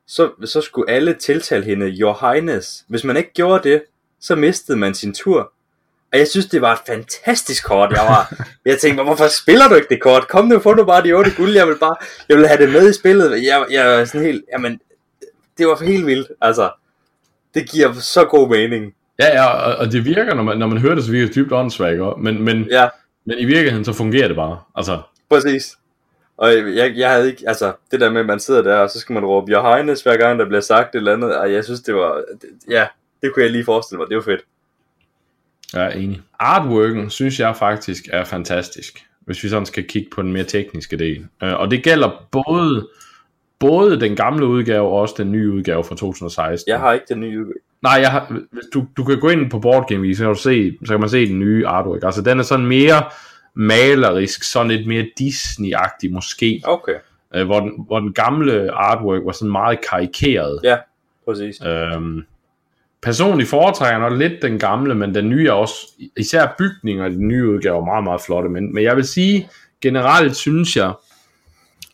så, 0.06 0.30
så 0.44 0.60
skulle 0.60 0.90
alle 0.90 1.14
tiltale 1.14 1.64
hende 1.64 1.86
Your 2.00 2.32
Highness. 2.32 2.84
Hvis 2.88 3.04
man 3.04 3.16
ikke 3.16 3.32
gjorde 3.32 3.68
det, 3.68 3.82
så 4.20 4.36
mistede 4.36 4.78
man 4.78 4.94
sin 4.94 5.14
tur. 5.14 5.52
Og 6.12 6.18
jeg 6.18 6.28
synes, 6.28 6.46
det 6.46 6.60
var 6.60 6.72
et 6.72 6.80
fantastisk 6.86 7.64
kort. 7.64 7.92
Jeg 7.92 8.00
var, 8.00 8.34
jeg 8.70 8.78
tænkte, 8.78 9.02
hvorfor 9.02 9.28
spiller 9.42 9.68
du 9.68 9.74
ikke 9.74 9.86
det 9.90 10.02
kort? 10.02 10.28
Kom 10.28 10.46
nu, 10.46 10.58
få 10.58 10.74
nu 10.74 10.84
bare 10.84 11.02
de 11.02 11.12
otte 11.12 11.30
guld. 11.36 11.54
Jeg 11.54 11.66
vil 11.68 11.76
bare, 11.80 11.96
jeg 12.28 12.36
vil 12.36 12.46
have 12.48 12.62
det 12.62 12.72
med 12.72 12.90
i 12.90 12.92
spillet. 12.92 13.44
Jeg, 13.44 13.66
jeg 13.70 14.00
er 14.00 14.04
sådan 14.04 14.26
helt, 14.26 14.44
jamen, 14.52 14.80
det 15.58 15.66
var 15.66 15.84
helt 15.84 16.06
vildt. 16.06 16.28
Altså, 16.40 16.70
det 17.54 17.70
giver 17.70 17.92
så 17.92 18.24
god 18.24 18.48
mening. 18.48 18.94
Ja, 19.18 19.26
ja, 19.26 19.46
og, 19.46 19.76
og 19.76 19.92
det 19.92 20.04
virker, 20.04 20.34
når 20.34 20.42
man, 20.42 20.58
når 20.58 20.66
man 20.66 20.78
hører 20.78 20.94
det, 20.94 21.04
så 21.04 21.10
virker 21.10 21.26
det 21.26 21.34
dybt 21.34 21.52
åndssvagt, 21.52 22.18
men, 22.18 22.42
men, 22.42 22.66
Ja, 22.70 22.88
men 23.24 23.38
i 23.38 23.44
virkeligheden, 23.44 23.84
så 23.84 23.92
fungerer 23.92 24.28
det 24.28 24.36
bare. 24.36 24.60
Altså, 24.74 25.02
præcis. 25.30 25.76
Og 26.36 26.52
jeg, 26.52 26.92
jeg 26.96 27.10
havde 27.10 27.30
ikke, 27.30 27.44
altså, 27.46 27.72
det 27.90 28.00
der 28.00 28.10
med, 28.10 28.20
at 28.20 28.26
man 28.26 28.40
sidder 28.40 28.62
der, 28.62 28.76
og 28.76 28.90
så 28.90 28.98
skal 28.98 29.14
man 29.14 29.24
råbe 29.24 29.52
Your 29.52 29.74
Highness, 29.74 30.02
hver 30.02 30.16
gang 30.16 30.38
der 30.38 30.44
bliver 30.46 30.60
sagt 30.60 30.94
et 30.94 30.98
eller 30.98 31.12
andet. 31.12 31.36
Og 31.36 31.52
jeg 31.52 31.64
synes, 31.64 31.80
det 31.80 31.94
var, 31.94 32.22
det, 32.42 32.48
ja, 32.68 32.86
det 33.22 33.34
kunne 33.34 33.42
jeg 33.42 33.52
lige 33.52 33.64
forestille 33.64 33.98
mig. 33.98 34.08
Det 34.08 34.16
var 34.16 34.22
fedt. 34.22 34.40
Jeg 35.74 35.84
er 35.86 35.90
enig. 35.90 36.20
Artworken, 36.38 37.10
synes 37.10 37.40
jeg 37.40 37.56
faktisk 37.56 38.08
er 38.12 38.24
fantastisk, 38.24 39.06
hvis 39.20 39.44
vi 39.44 39.48
sådan 39.48 39.66
skal 39.66 39.84
kigge 39.88 40.10
på 40.14 40.22
den 40.22 40.32
mere 40.32 40.44
tekniske 40.44 40.96
del. 40.96 41.26
Øh, 41.42 41.60
Og 41.60 41.70
det 41.70 41.82
gælder 41.82 42.26
både, 42.30 42.88
både 43.58 44.00
den 44.00 44.16
gamle 44.16 44.46
udgave, 44.46 44.86
og 44.86 44.92
også 44.92 45.14
den 45.18 45.32
nye 45.32 45.52
udgave 45.52 45.84
fra 45.84 45.96
2016. 45.96 46.70
Jeg 46.70 46.78
har 46.80 46.92
ikke 46.92 47.06
den 47.08 47.20
nye 47.20 47.40
udgave. 47.40 47.54
Nej, 47.82 47.92
jeg 47.92 48.10
har, 48.10 48.36
du, 48.74 48.86
du 48.96 49.04
kan 49.04 49.20
gå 49.20 49.28
ind 49.28 49.50
på 49.50 49.58
Board 49.58 49.88
Game 49.88 50.14
så 50.14 50.22
kan, 50.22 50.32
du 50.34 50.40
se, 50.40 50.76
så 50.84 50.92
kan 50.92 51.00
man 51.00 51.08
se 51.08 51.28
den 51.28 51.38
nye 51.38 51.66
artwork. 51.66 52.04
Altså, 52.04 52.22
den 52.22 52.38
er 52.38 52.42
sådan 52.42 52.66
mere 52.66 53.02
malerisk, 53.54 54.42
sådan 54.42 54.70
lidt 54.70 54.86
mere 54.86 55.06
Disney-agtig 55.20 56.12
måske. 56.12 56.62
Okay. 56.64 56.94
Øh, 57.34 57.46
hvor, 57.46 57.60
den, 57.60 57.72
hvor 57.86 58.00
den 58.00 58.12
gamle 58.12 58.70
artwork 58.70 59.22
var 59.24 59.32
sådan 59.32 59.52
meget 59.52 59.78
karikeret. 59.90 60.60
Ja, 60.64 60.76
præcis. 61.24 61.60
Øhm, 61.66 62.24
personligt 63.02 63.50
foretrækker 63.50 63.98
jeg 63.98 64.10
nok 64.10 64.18
lidt 64.18 64.42
den 64.42 64.58
gamle, 64.58 64.94
men 64.94 65.14
den 65.14 65.28
nye 65.28 65.46
er 65.48 65.52
også, 65.52 65.74
især 66.16 66.54
bygninger 66.58 67.06
i 67.06 67.10
den 67.10 67.28
nye 67.28 67.48
udgave 67.48 67.76
er 67.76 67.84
meget, 67.84 68.04
meget 68.04 68.20
flotte. 68.20 68.48
Men, 68.48 68.74
men 68.74 68.84
jeg 68.84 68.96
vil 68.96 69.04
sige, 69.04 69.48
generelt 69.82 70.36
synes 70.36 70.76
jeg, 70.76 70.92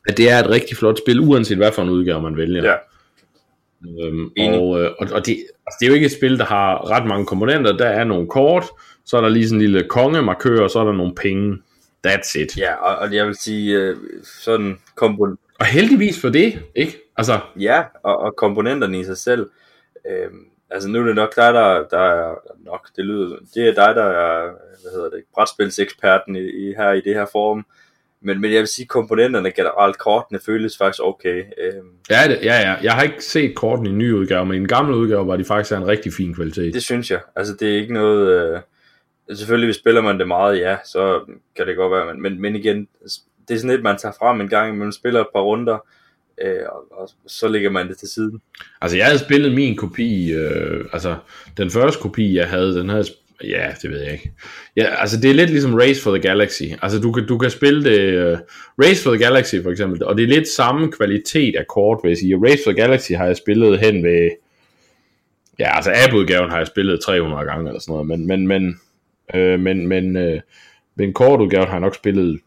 at 0.08 0.16
det 0.16 0.30
er 0.30 0.38
et 0.38 0.50
rigtig 0.50 0.76
flot 0.76 0.98
spil, 0.98 1.20
uanset 1.20 1.56
hvad 1.56 1.72
for 1.72 1.82
en 1.82 1.88
udgave 1.90 2.22
man 2.22 2.36
vælger. 2.36 2.64
Ja. 2.64 2.74
Øhm, 4.04 4.30
Enig. 4.36 4.60
og, 4.60 4.80
øh, 4.80 4.90
og, 4.98 5.06
og 5.12 5.26
det, 5.26 5.32
altså, 5.66 5.76
det 5.80 5.86
er 5.86 5.88
jo 5.88 5.94
ikke 5.94 6.06
et 6.06 6.12
spil, 6.12 6.38
der 6.38 6.44
har 6.44 6.90
ret 6.90 7.06
mange 7.06 7.26
komponenter. 7.26 7.76
Der 7.76 7.86
er 7.86 8.04
nogle 8.04 8.26
kort, 8.28 8.64
så 9.04 9.16
er 9.16 9.20
der 9.20 9.28
lige 9.28 9.48
sådan 9.48 9.60
en 9.60 9.66
lille 9.70 9.88
kongemarkør, 9.88 10.60
og 10.62 10.70
så 10.70 10.78
er 10.78 10.84
der 10.84 10.92
nogle 10.92 11.14
penge. 11.14 11.58
That's 12.06 12.38
it. 12.40 12.56
Ja, 12.58 12.74
og, 12.74 12.96
og 12.96 13.14
jeg 13.14 13.26
vil 13.26 13.34
sige, 13.34 13.76
øh, 13.76 13.96
sådan 14.42 14.78
kompon- 15.00 15.54
Og 15.60 15.66
heldigvis 15.66 16.20
for 16.20 16.28
det, 16.28 16.58
ikke? 16.74 16.98
Altså, 17.16 17.40
ja, 17.60 17.82
og, 18.02 18.18
og 18.18 18.36
komponenterne 18.36 19.00
i 19.00 19.04
sig 19.04 19.16
selv. 19.16 19.50
Øh, 20.10 20.30
altså 20.70 20.88
nu 20.88 21.00
er 21.00 21.04
det 21.04 21.14
nok 21.14 21.36
dig, 21.36 21.54
der, 21.54 21.84
der 21.90 21.98
er 21.98 22.34
nok, 22.64 22.88
det 22.96 23.04
lyder, 23.04 23.36
det 23.54 23.68
er 23.68 23.74
dig, 23.74 23.94
der 23.94 24.04
er, 24.04 24.42
hvad 24.82 24.92
hedder 24.92 25.10
det, 25.10 25.24
brætspilseksperten 25.34 26.36
i, 26.36 26.40
i, 26.40 26.74
her 26.76 26.92
i 26.92 27.00
det 27.00 27.14
her 27.14 27.26
forum. 27.32 27.66
Men, 28.20 28.40
men 28.40 28.52
jeg 28.52 28.58
vil 28.58 28.66
sige, 28.66 28.86
komponenterne 28.86 29.50
generelt, 29.50 29.98
kortene 29.98 30.40
føles 30.46 30.78
faktisk 30.78 31.02
okay. 31.02 31.38
Øh, 31.38 31.82
ja, 32.10 32.28
det, 32.28 32.38
ja, 32.42 32.60
ja. 32.60 32.74
Jeg 32.82 32.92
har 32.92 33.02
ikke 33.02 33.24
set 33.24 33.54
korten 33.54 33.86
i 33.86 33.88
en 33.88 33.98
ny 33.98 34.12
udgave, 34.12 34.46
men 34.46 34.54
i 34.54 34.58
den 34.58 34.68
gamle 34.68 34.96
udgave 34.96 35.26
var 35.26 35.36
de 35.36 35.44
faktisk 35.44 35.72
af 35.72 35.76
en 35.76 35.86
rigtig 35.86 36.12
fin 36.12 36.34
kvalitet. 36.34 36.74
Det 36.74 36.82
synes 36.82 37.10
jeg. 37.10 37.20
Altså, 37.36 37.54
det 37.60 37.72
er 37.72 37.80
ikke 37.80 37.94
noget... 37.94 38.52
Øh, 39.28 39.36
selvfølgelig, 39.36 39.66
hvis 39.66 39.76
spiller 39.76 40.00
man 40.00 40.18
det 40.18 40.28
meget, 40.28 40.58
ja, 40.58 40.76
så 40.84 41.20
kan 41.56 41.66
det 41.66 41.76
godt 41.76 41.92
være. 41.92 42.06
Men, 42.06 42.22
men, 42.22 42.40
men 42.40 42.56
igen, 42.56 42.88
det 43.48 43.54
er 43.54 43.58
sådan 43.58 43.70
lidt, 43.70 43.82
man 43.82 43.98
tager 43.98 44.14
frem 44.18 44.40
en 44.40 44.48
gang, 44.48 44.78
man 44.78 44.92
spiller 44.92 45.20
et 45.20 45.26
par 45.34 45.40
runder, 45.40 45.78
øh, 46.42 46.62
og, 46.68 47.00
og 47.00 47.08
så 47.26 47.48
lægger 47.48 47.70
man 47.70 47.88
det 47.88 47.98
til 47.98 48.08
siden. 48.08 48.40
Altså, 48.80 48.96
jeg 48.96 49.06
havde 49.06 49.18
spillet 49.18 49.54
min 49.54 49.76
kopi, 49.76 50.32
øh, 50.32 50.84
altså, 50.92 51.16
den 51.56 51.70
første 51.70 52.00
kopi, 52.00 52.36
jeg 52.36 52.48
havde, 52.48 52.74
den 52.74 52.88
havde, 52.88 53.04
ja, 53.44 53.74
det 53.82 53.90
ved 53.90 54.00
jeg 54.00 54.12
ikke. 54.12 54.32
Ja, 54.76 55.00
altså, 55.00 55.20
det 55.20 55.30
er 55.30 55.34
lidt 55.34 55.50
ligesom 55.50 55.74
Race 55.74 56.02
for 56.02 56.10
the 56.10 56.22
Galaxy. 56.22 56.62
Altså, 56.82 57.00
du 57.00 57.12
kan, 57.12 57.26
du 57.26 57.38
kan 57.38 57.50
spille 57.50 57.84
det, 57.84 58.32
uh, 58.32 58.38
Race 58.84 59.02
for 59.02 59.10
the 59.10 59.24
Galaxy 59.24 59.54
for 59.62 59.70
eksempel, 59.70 60.04
og 60.04 60.16
det 60.16 60.22
er 60.22 60.28
lidt 60.28 60.48
samme 60.48 60.92
kvalitet 60.92 61.56
af 61.56 61.66
kort, 61.66 62.00
vil 62.02 62.08
jeg 62.08 62.18
sige. 62.18 62.36
Race 62.44 62.62
for 62.64 62.70
the 62.70 62.82
Galaxy 62.82 63.12
har 63.12 63.26
jeg 63.26 63.36
spillet 63.36 63.80
hen 63.80 64.04
ved, 64.04 64.30
ja, 65.58 65.76
altså, 65.76 65.92
app-udgaven 66.06 66.50
har 66.50 66.58
jeg 66.58 66.66
spillet 66.66 67.00
300 67.00 67.44
gange 67.44 67.68
eller 67.68 67.80
sådan 67.80 67.92
noget, 67.92 68.06
men, 68.06 68.26
men, 68.26 68.46
men, 68.46 68.80
øh, 69.34 69.60
men, 69.60 69.86
men, 69.86 70.16
øh, 70.16 70.40
men 70.96 71.12
kortudgaven 71.12 71.66
har 71.66 71.74
jeg 71.74 71.80
nok 71.80 71.94
spillet 71.94 72.40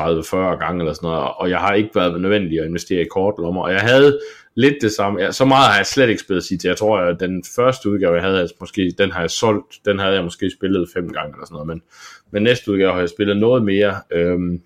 30-40 0.00 0.36
gange 0.36 0.80
eller 0.80 0.92
sådan 0.92 1.06
noget, 1.06 1.28
og 1.36 1.50
jeg 1.50 1.58
har 1.58 1.74
ikke 1.74 1.90
været 1.94 2.20
nødvendig 2.20 2.60
at 2.60 2.66
investere 2.66 3.00
i 3.00 3.08
kortlommer, 3.10 3.62
og 3.62 3.72
jeg 3.72 3.80
havde 3.80 4.18
lidt 4.54 4.74
det 4.80 4.92
samme, 4.92 5.20
ja, 5.20 5.32
så 5.32 5.44
meget 5.44 5.70
har 5.70 5.76
jeg 5.76 5.86
slet 5.86 6.08
ikke 6.08 6.20
spillet 6.20 6.44
sig 6.44 6.60
til, 6.60 6.68
jeg 6.68 6.76
tror, 6.76 6.98
at 6.98 7.20
den 7.20 7.44
første 7.56 7.90
udgave, 7.90 8.14
jeg 8.14 8.22
havde, 8.22 8.40
altså, 8.40 8.56
måske, 8.60 8.94
den 8.98 9.12
har 9.12 9.20
jeg 9.20 9.30
solgt, 9.30 9.74
den 9.84 9.98
havde 9.98 10.14
jeg 10.14 10.24
måske 10.24 10.50
spillet 10.50 10.88
fem 10.94 11.12
gange 11.12 11.32
eller 11.34 11.46
sådan 11.46 11.54
noget, 11.54 11.66
men, 11.66 11.82
men 12.30 12.42
næste 12.42 12.72
udgave 12.72 12.92
har 12.92 12.98
jeg 12.98 13.08
spillet 13.08 13.36
noget 13.36 13.64
mere, 13.64 13.94
øhm, 14.12 14.60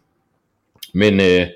men, 0.94 1.14
øh, 1.14 1.46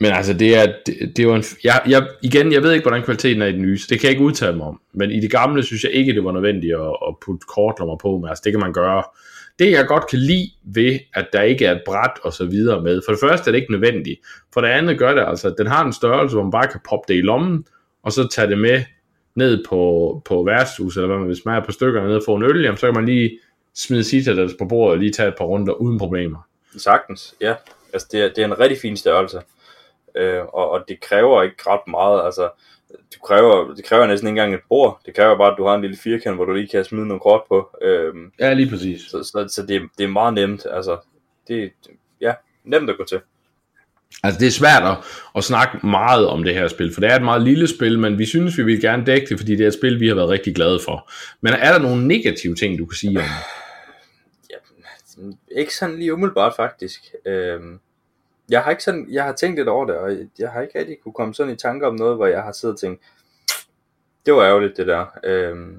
men 0.00 0.12
altså, 0.12 0.32
det 0.32 0.56
er, 0.56 0.72
det, 0.86 1.16
det 1.16 1.28
var 1.28 1.36
en, 1.36 1.44
jeg, 1.64 1.82
jeg, 1.88 2.06
igen, 2.22 2.52
jeg 2.52 2.62
ved 2.62 2.72
ikke, 2.72 2.84
hvordan 2.84 3.02
kvaliteten 3.02 3.42
er 3.42 3.46
i 3.46 3.52
den 3.52 3.62
nye, 3.62 3.78
så 3.78 3.86
det 3.90 4.00
kan 4.00 4.06
jeg 4.06 4.10
ikke 4.10 4.24
udtale 4.24 4.56
mig 4.56 4.66
om, 4.66 4.80
men 4.94 5.10
i 5.10 5.20
det 5.20 5.30
gamle 5.30 5.62
synes 5.62 5.84
jeg 5.84 5.92
ikke, 5.92 6.14
det 6.14 6.24
var 6.24 6.32
nødvendigt 6.32 6.74
at, 6.74 6.96
at 7.08 7.14
putte 7.26 7.46
kortlommer 7.48 7.96
på, 7.96 8.18
men 8.18 8.28
altså, 8.28 8.42
det 8.44 8.52
kan 8.52 8.60
man 8.60 8.72
gøre, 8.72 9.02
det 9.58 9.70
jeg 9.70 9.86
godt 9.86 10.08
kan 10.10 10.18
lide 10.18 10.50
ved, 10.62 10.98
at 11.14 11.26
der 11.32 11.42
ikke 11.42 11.66
er 11.66 11.72
et 11.72 11.82
bræt 11.86 12.18
og 12.22 12.32
så 12.32 12.44
videre 12.44 12.82
med, 12.82 13.02
for 13.04 13.12
det 13.12 13.20
første 13.20 13.50
er 13.50 13.52
det 13.52 13.58
ikke 13.60 13.72
nødvendigt, 13.72 14.20
for 14.52 14.60
det 14.60 14.68
andet 14.68 14.98
gør 14.98 15.14
det 15.14 15.24
altså, 15.28 15.48
at 15.48 15.54
den 15.58 15.66
har 15.66 15.84
en 15.84 15.92
størrelse, 15.92 16.34
hvor 16.36 16.42
man 16.42 16.50
bare 16.50 16.68
kan 16.68 16.80
poppe 16.88 17.12
det 17.12 17.18
i 17.18 17.22
lommen, 17.22 17.66
og 18.02 18.12
så 18.12 18.28
tage 18.28 18.48
det 18.48 18.58
med 18.58 18.82
ned 19.34 19.64
på, 19.68 20.22
på 20.24 20.44
værtshus, 20.44 20.96
eller 20.96 21.06
hvad 21.06 21.18
man, 21.18 21.26
hvis 21.26 21.44
man 21.44 21.56
er 21.56 21.64
på 21.64 21.72
stykker 21.72 22.06
ned 22.06 22.16
og 22.16 22.22
får 22.26 22.36
en 22.36 22.42
øl, 22.42 22.62
jamen, 22.62 22.76
så 22.76 22.86
kan 22.86 22.94
man 22.94 23.06
lige 23.06 23.38
smide 23.74 24.04
Citadels 24.04 24.54
på 24.58 24.64
bordet 24.64 24.92
og 24.92 24.98
lige 24.98 25.12
tage 25.12 25.28
et 25.28 25.34
par 25.38 25.44
runder 25.44 25.72
uden 25.72 25.98
problemer. 25.98 26.38
Sagtens, 26.76 27.34
ja. 27.40 27.54
Altså, 27.92 28.08
det 28.12 28.22
er, 28.22 28.28
det 28.28 28.38
er 28.38 28.44
en 28.44 28.60
rigtig 28.60 28.78
fin 28.78 28.96
størrelse. 28.96 29.40
Øh, 30.14 30.44
og, 30.44 30.70
og 30.70 30.84
det 30.88 31.00
kræver 31.00 31.42
ikke 31.42 31.56
ret 31.66 31.88
meget. 31.88 32.24
Altså, 32.24 32.48
du 33.14 33.18
kræver, 33.24 33.74
det 33.74 33.84
kræver 33.84 34.06
næsten 34.06 34.28
ikke 34.28 34.30
engang 34.40 34.54
et 34.54 34.60
bord. 34.68 35.00
Det 35.06 35.14
kræver 35.14 35.38
bare, 35.38 35.52
at 35.52 35.58
du 35.58 35.66
har 35.66 35.74
en 35.74 35.80
lille 35.80 35.96
firkant, 35.96 36.36
hvor 36.36 36.44
du 36.44 36.52
lige 36.52 36.68
kan 36.68 36.84
smide 36.84 37.06
nogle 37.06 37.20
kort 37.20 37.42
på. 37.48 37.76
Øhm, 37.82 38.32
Ja, 38.40 38.52
lige 38.52 38.70
præcis. 38.70 39.00
så 39.00 39.22
så, 39.22 39.48
så 39.54 39.66
det, 39.66 39.82
det 39.98 40.04
er 40.04 40.08
meget 40.08 40.34
nemt. 40.34 40.66
Altså, 40.70 40.98
det 41.48 41.72
ja, 42.20 42.34
nemt 42.64 42.90
at 42.90 42.96
gå 42.96 43.04
til. 43.04 43.20
Altså 44.22 44.40
det 44.40 44.46
er 44.46 44.50
svært 44.50 44.82
at, 44.82 44.96
at 45.36 45.44
snakke 45.44 45.86
meget 45.86 46.26
om 46.28 46.44
det 46.44 46.54
her 46.54 46.68
spil, 46.68 46.94
for 46.94 47.00
det 47.00 47.10
er 47.10 47.16
et 47.16 47.22
meget 47.22 47.42
lille 47.42 47.68
spil, 47.68 47.98
men 47.98 48.18
vi 48.18 48.26
synes, 48.26 48.58
vi 48.58 48.62
vil 48.62 48.80
gerne 48.80 49.04
dække 49.06 49.26
det, 49.26 49.38
fordi 49.38 49.56
det 49.56 49.64
er 49.64 49.68
et 49.68 49.74
spil, 49.74 50.00
vi 50.00 50.08
har 50.08 50.14
været 50.14 50.28
rigtig 50.28 50.54
glade 50.54 50.80
for. 50.84 51.10
Men 51.40 51.52
er 51.52 51.72
der 51.72 51.78
nogle 51.78 52.08
negative 52.08 52.54
ting, 52.54 52.78
du 52.78 52.86
kan 52.86 52.96
sige 52.96 53.18
om 53.18 53.24
det? 53.24 53.32
Ja, 54.50 55.60
ikke 55.60 55.74
sådan 55.74 55.98
lige 55.98 56.12
umiddelbart 56.12 56.52
faktisk. 56.56 57.00
Øhm, 57.26 57.78
jeg 58.48 58.62
har 58.62 58.70
ikke 58.70 58.82
sådan, 58.82 59.06
jeg 59.10 59.24
har 59.24 59.32
tænkt 59.32 59.58
lidt 59.58 59.68
over 59.68 59.86
det, 59.86 59.96
og 59.96 60.16
jeg 60.38 60.50
har 60.50 60.62
ikke 60.62 60.78
rigtig 60.78 60.96
kunne 61.02 61.12
komme 61.12 61.34
sådan 61.34 61.52
i 61.52 61.56
tanke 61.56 61.86
om 61.86 61.94
noget, 61.94 62.16
hvor 62.16 62.26
jeg 62.26 62.42
har 62.42 62.52
siddet 62.52 62.74
og 62.74 62.80
tænkt, 62.80 63.02
det 64.26 64.34
var 64.34 64.42
ærgerligt 64.42 64.76
det 64.76 64.86
der. 64.86 65.06
Øhm, 65.24 65.78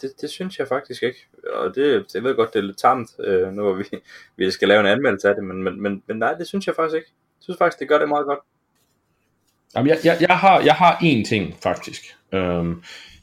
det, 0.00 0.12
det 0.20 0.30
synes 0.30 0.58
jeg 0.58 0.68
faktisk 0.68 1.02
ikke. 1.02 1.26
Og 1.52 1.74
det, 1.74 2.06
jeg 2.14 2.22
ved 2.22 2.36
godt, 2.36 2.52
det 2.52 2.58
er 2.58 2.62
lidt 2.62 2.78
tamt, 2.78 3.10
øh, 3.20 3.52
nu 3.52 3.62
hvor 3.62 3.72
vi, 3.72 3.84
vi 4.36 4.50
skal 4.50 4.68
lave 4.68 4.80
en 4.80 4.86
anmeldelse 4.86 5.28
af 5.28 5.34
det, 5.34 5.44
men, 5.44 5.62
men, 5.62 5.82
men, 5.82 6.02
men 6.06 6.16
nej, 6.16 6.34
det 6.34 6.46
synes 6.46 6.66
jeg 6.66 6.74
faktisk 6.74 6.96
ikke. 6.96 7.08
Jeg 7.10 7.42
synes 7.42 7.58
faktisk, 7.58 7.80
det 7.80 7.88
gør 7.88 7.98
det 7.98 8.08
meget 8.08 8.26
godt. 8.26 8.38
Jamen, 9.74 9.88
jeg, 9.88 9.98
jeg, 10.04 10.16
jeg, 10.20 10.38
har, 10.38 10.60
jeg 10.60 10.74
har 10.74 10.96
én 10.96 11.28
ting, 11.28 11.56
faktisk. 11.62 12.02
Øhm, 12.32 12.82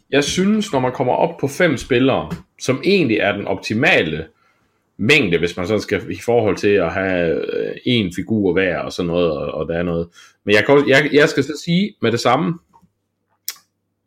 jeg 0.09 0.23
synes, 0.23 0.71
når 0.73 0.79
man 0.79 0.91
kommer 0.91 1.13
op 1.13 1.37
på 1.37 1.47
fem 1.47 1.77
spillere, 1.77 2.31
som 2.59 2.81
egentlig 2.83 3.17
er 3.17 3.31
den 3.31 3.47
optimale 3.47 4.27
mængde, 4.97 5.37
hvis 5.37 5.57
man 5.57 5.67
sådan 5.67 5.81
skal 5.81 6.11
i 6.11 6.19
forhold 6.25 6.57
til 6.57 6.67
at 6.67 6.93
have 6.93 7.55
øh, 7.57 7.75
en 7.85 8.13
figur 8.15 8.53
hver 8.53 8.79
og 8.79 8.93
sådan 8.93 9.07
noget, 9.07 9.31
og, 9.31 9.51
og 9.51 9.67
der 9.67 9.77
er 9.77 9.83
noget. 9.83 10.07
Men 10.45 10.55
jeg, 10.55 10.65
kan 10.65 10.75
også, 10.75 10.85
jeg, 10.87 11.09
jeg 11.13 11.29
skal 11.29 11.43
så 11.43 11.61
sige 11.65 11.95
med 12.01 12.11
det 12.11 12.19
samme, 12.19 12.53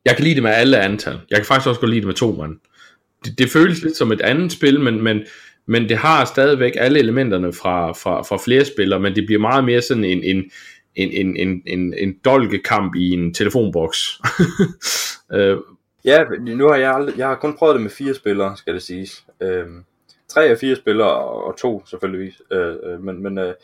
jeg 0.04 0.16
kan 0.16 0.24
lide 0.24 0.34
det 0.34 0.42
med 0.42 0.50
alle 0.50 0.80
antal. 0.80 1.20
Jeg 1.30 1.38
kan 1.38 1.46
faktisk 1.46 1.68
også 1.68 1.80
godt 1.80 1.90
lide 1.90 2.00
det 2.00 2.06
med 2.06 2.14
to 2.14 2.32
mand. 2.32 2.56
Det, 3.24 3.38
det 3.38 3.50
føles 3.50 3.82
lidt 3.82 3.96
som 3.96 4.12
et 4.12 4.20
andet 4.20 4.52
spil, 4.52 4.80
men, 4.80 5.02
men, 5.02 5.20
men 5.66 5.88
det 5.88 5.96
har 5.96 6.24
stadigvæk 6.24 6.72
alle 6.76 6.98
elementerne 6.98 7.52
fra, 7.52 7.92
fra, 7.92 8.22
fra 8.22 8.38
flere 8.44 8.64
spillere, 8.64 9.00
men 9.00 9.14
det 9.14 9.26
bliver 9.26 9.40
meget 9.40 9.64
mere 9.64 9.82
sådan 9.82 10.04
en, 10.04 10.22
en, 10.24 10.50
en, 10.94 11.10
en, 11.12 11.36
en, 11.36 11.62
en, 11.66 11.94
en 11.98 12.14
dolkekamp 12.24 12.94
i 12.94 13.10
en 13.10 13.34
telefonboks. 13.34 14.20
øh, 15.34 15.56
Ja, 16.04 16.24
nu 16.40 16.68
har 16.68 16.76
jeg, 16.76 16.94
aldrig, 16.94 17.18
jeg 17.18 17.26
har 17.26 17.34
kun 17.34 17.56
prøvet 17.56 17.74
det 17.74 17.82
med 17.82 17.90
fire 17.90 18.14
spillere, 18.14 18.56
skal 18.56 18.74
det 18.74 18.82
siges. 18.82 19.24
Øhm, 19.42 19.84
tre 20.28 20.44
af 20.44 20.58
fire 20.58 20.76
spillere, 20.76 21.10
og, 21.10 21.44
og 21.44 21.56
to 21.56 21.86
selvfølgelig. 21.86 22.34
Øh, 22.50 22.76
øh, 22.82 23.02
men, 23.02 23.22
men, 23.22 23.38
øh, 23.38 23.54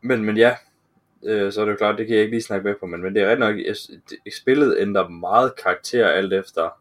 men, 0.00 0.24
men 0.24 0.36
ja, 0.36 0.56
øh, 1.24 1.52
så 1.52 1.60
er 1.60 1.64
det 1.64 1.72
jo 1.72 1.76
klart, 1.76 1.98
det 1.98 2.06
kan 2.06 2.16
jeg 2.16 2.22
ikke 2.22 2.36
lige 2.36 2.42
snakke 2.42 2.64
med 2.64 2.74
på, 2.80 2.86
men, 2.86 3.02
men 3.02 3.14
det 3.14 3.22
er 3.22 3.30
ret 3.30 3.38
nok, 3.38 3.56
jeg, 3.56 3.74
det, 4.10 4.34
spillet 4.34 4.76
ændrer 4.78 5.08
meget 5.08 5.56
karakter 5.56 6.08
alt 6.08 6.32
efter, 6.32 6.80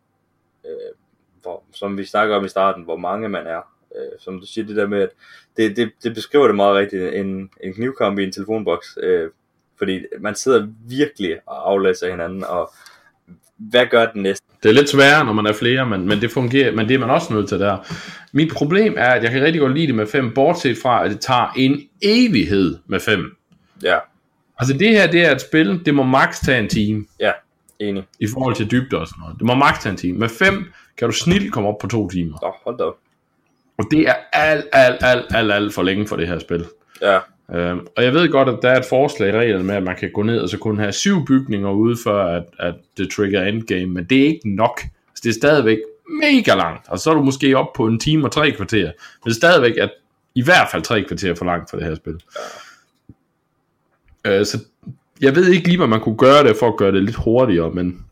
øh, 0.66 0.95
hvor, 1.41 1.64
som 1.74 1.98
vi 1.98 2.06
snakker 2.06 2.36
om 2.36 2.45
i 2.45 2.49
starten, 2.49 2.84
hvor 2.84 2.98
mange 2.98 3.30
man 3.30 3.48
er. 3.48 3.62
Øh, 3.95 4.20
som 4.20 4.40
du 4.40 4.45
siger, 4.45 4.68
det 4.68 4.76
der 4.76 4.88
med, 4.88 5.02
at 5.02 5.10
det, 5.57 5.78
det, 5.78 5.91
det 6.03 6.14
beskriver 6.14 6.48
det 6.48 6.56
meget 6.56 6.76
rigtigt, 6.76 7.14
en, 7.14 7.49
en 7.64 7.74
knivkamp 7.74 8.20
i 8.20 8.24
en 8.24 8.32
telefonboks. 8.32 8.98
Øh, 9.02 9.30
fordi 9.78 10.06
man 10.20 10.36
sidder 10.36 10.68
virkelig 10.88 11.40
og 11.45 11.72
aflæser 11.72 12.10
hinanden, 12.10 12.44
og 12.44 12.74
hvad 13.57 13.86
gør 13.88 14.12
den 14.12 14.22
næste? 14.22 14.44
Det 14.66 14.72
er 14.72 14.74
lidt 14.74 14.90
sværere, 14.90 15.26
når 15.26 15.34
man 15.34 15.46
er 15.46 15.54
flere, 15.54 15.86
men, 15.86 16.08
men 16.08 16.22
det 16.22 16.32
fungerer, 16.32 16.76
men 16.76 16.88
det 16.88 16.96
er 16.96 17.00
man 17.00 17.10
også 17.10 17.34
nødt 17.34 17.50
til 17.50 17.60
der. 17.60 17.78
Mit 18.32 18.54
problem 18.54 18.94
er, 18.98 19.08
at 19.08 19.24
jeg 19.24 19.32
kan 19.32 19.44
rigtig 19.44 19.62
godt 19.62 19.74
lide 19.74 19.88
det 19.88 19.96
med 19.96 20.08
fem, 20.08 20.34
bortset 20.34 20.78
fra, 20.82 21.06
at 21.06 21.12
det 21.12 21.20
tager 21.20 21.54
en 21.56 21.82
evighed 22.02 22.78
med 22.88 23.00
fem. 23.00 23.36
Ja, 23.84 23.98
Altså 24.60 24.74
det 24.78 24.90
her, 24.90 25.12
det 25.12 25.26
er 25.26 25.32
et 25.32 25.42
spil, 25.42 25.86
det 25.86 25.96
må 25.96 26.04
maks 26.04 26.40
tage 26.40 26.60
en 26.60 26.70
time, 26.70 27.06
ja, 27.20 27.32
enig. 27.80 28.04
i 28.20 28.28
forhold 28.34 28.56
til 28.56 28.72
dybde 28.72 28.98
og 28.98 29.08
sådan 29.08 29.22
noget. 29.22 29.36
Det 29.38 29.46
må 29.46 29.56
maks 29.56 29.80
tage 29.80 29.92
en 29.92 29.98
time. 29.98 30.20
Med 30.20 30.30
fem 30.30 30.66
kan 30.98 31.08
du 31.08 31.12
snilt 31.16 31.54
komme 31.54 31.70
op 31.70 31.78
på 31.82 31.88
to 31.88 32.10
timer. 32.10 32.38
Nå, 32.42 32.54
hold 32.66 32.78
da. 32.78 32.84
Og 33.78 33.86
det 33.92 34.00
er 34.00 34.14
alt, 34.34 34.66
alt, 34.74 35.04
alt, 35.04 35.26
alt, 35.36 35.52
alt 35.52 35.74
for 35.74 35.84
længe 35.84 36.08
for 36.08 36.16
det 36.16 36.28
her 36.28 36.40
spil. 36.40 36.66
Ja, 37.02 37.20
Øhm, 37.53 37.88
og 37.97 38.03
jeg 38.03 38.13
ved 38.13 38.30
godt, 38.31 38.49
at 38.49 38.59
der 38.61 38.69
er 38.69 38.80
et 38.80 38.85
forslag 38.85 39.30
i 39.30 39.38
reglerne 39.38 39.63
med, 39.63 39.76
at 39.76 39.84
man 39.84 39.95
kan 39.95 40.11
gå 40.11 40.23
ned 40.23 40.39
og 40.39 40.49
så 40.49 40.57
kun 40.57 40.77
have 40.77 40.91
syv 40.91 41.26
bygninger 41.26 41.72
ude, 41.72 41.97
før 42.03 42.26
at, 42.26 42.43
at 42.59 42.76
det 42.97 43.11
trigger 43.11 43.43
endgame, 43.43 43.93
men 43.93 44.03
det 44.03 44.22
er 44.22 44.26
ikke 44.26 44.55
nok. 44.55 44.81
Altså, 44.81 45.22
det 45.23 45.30
er 45.30 45.34
stadigvæk 45.34 45.77
mega 46.22 46.55
langt, 46.55 46.89
og 46.89 46.99
så 46.99 47.09
er 47.09 47.13
du 47.13 47.22
måske 47.22 47.57
op 47.57 47.73
på 47.73 47.88
en 47.88 47.99
time 47.99 48.26
og 48.26 48.31
tre 48.31 48.51
kvarter, 48.51 48.91
men 49.23 49.31
er 49.31 49.34
stadigvæk 49.34 49.77
at, 49.77 49.91
i 50.35 50.43
hvert 50.43 50.67
fald 50.72 50.84
tre 50.84 51.03
kvarter 51.03 51.35
for 51.35 51.45
langt 51.45 51.69
for 51.69 51.77
det 51.77 51.88
her 51.88 51.95
spil. 51.95 52.22
Øh, 54.26 54.45
så 54.45 54.59
jeg 55.22 55.35
ved 55.35 55.51
ikke 55.51 55.67
lige, 55.67 55.77
hvad 55.77 55.88
man 55.88 56.01
kunne 56.01 56.17
gøre 56.17 56.43
det 56.43 56.55
for 56.59 56.67
at 56.67 56.77
gøre 56.77 56.91
det 56.91 57.03
lidt 57.03 57.15
hurtigere, 57.15 57.72
men 57.72 58.05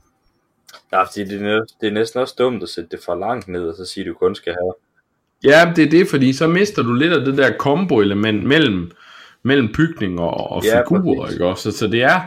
ja 0.92 1.04
fordi 1.04 1.24
det, 1.24 1.42
er, 1.42 1.66
det 1.82 1.88
er 1.88 1.94
næsten 1.94 2.22
også 2.22 2.36
dumt 2.38 2.64
at 2.64 2.70
sætte 2.70 2.90
det 2.90 3.00
for 3.06 3.16
langt 3.16 3.48
ned, 3.48 3.68
og 3.68 3.76
så 3.76 3.86
sige, 3.86 4.04
at 4.04 4.08
du 4.08 4.14
kun 4.14 4.36
skal 4.36 4.54
have 4.54 4.74
Ja, 5.44 5.74
det 5.76 5.86
er 5.86 5.90
det, 5.90 6.08
fordi 6.08 6.34
så 6.34 6.48
mister 6.48 6.84
du 6.84 6.94
lidt 6.94 7.14
af 7.14 7.26
det 7.26 7.38
der 7.38 7.58
kombo-element 7.58 8.44
mellem, 8.44 8.92
mellem 9.44 9.74
bygning 9.76 10.20
og, 10.20 10.52
og 10.52 10.64
Ja, 10.64 10.82
figurer, 10.82 11.22
præcis. 11.22 11.36
ikke 11.36 11.46
også? 11.46 11.72
Så, 11.72 11.78
så 11.78 11.88
det 11.88 12.04
er, 12.04 12.22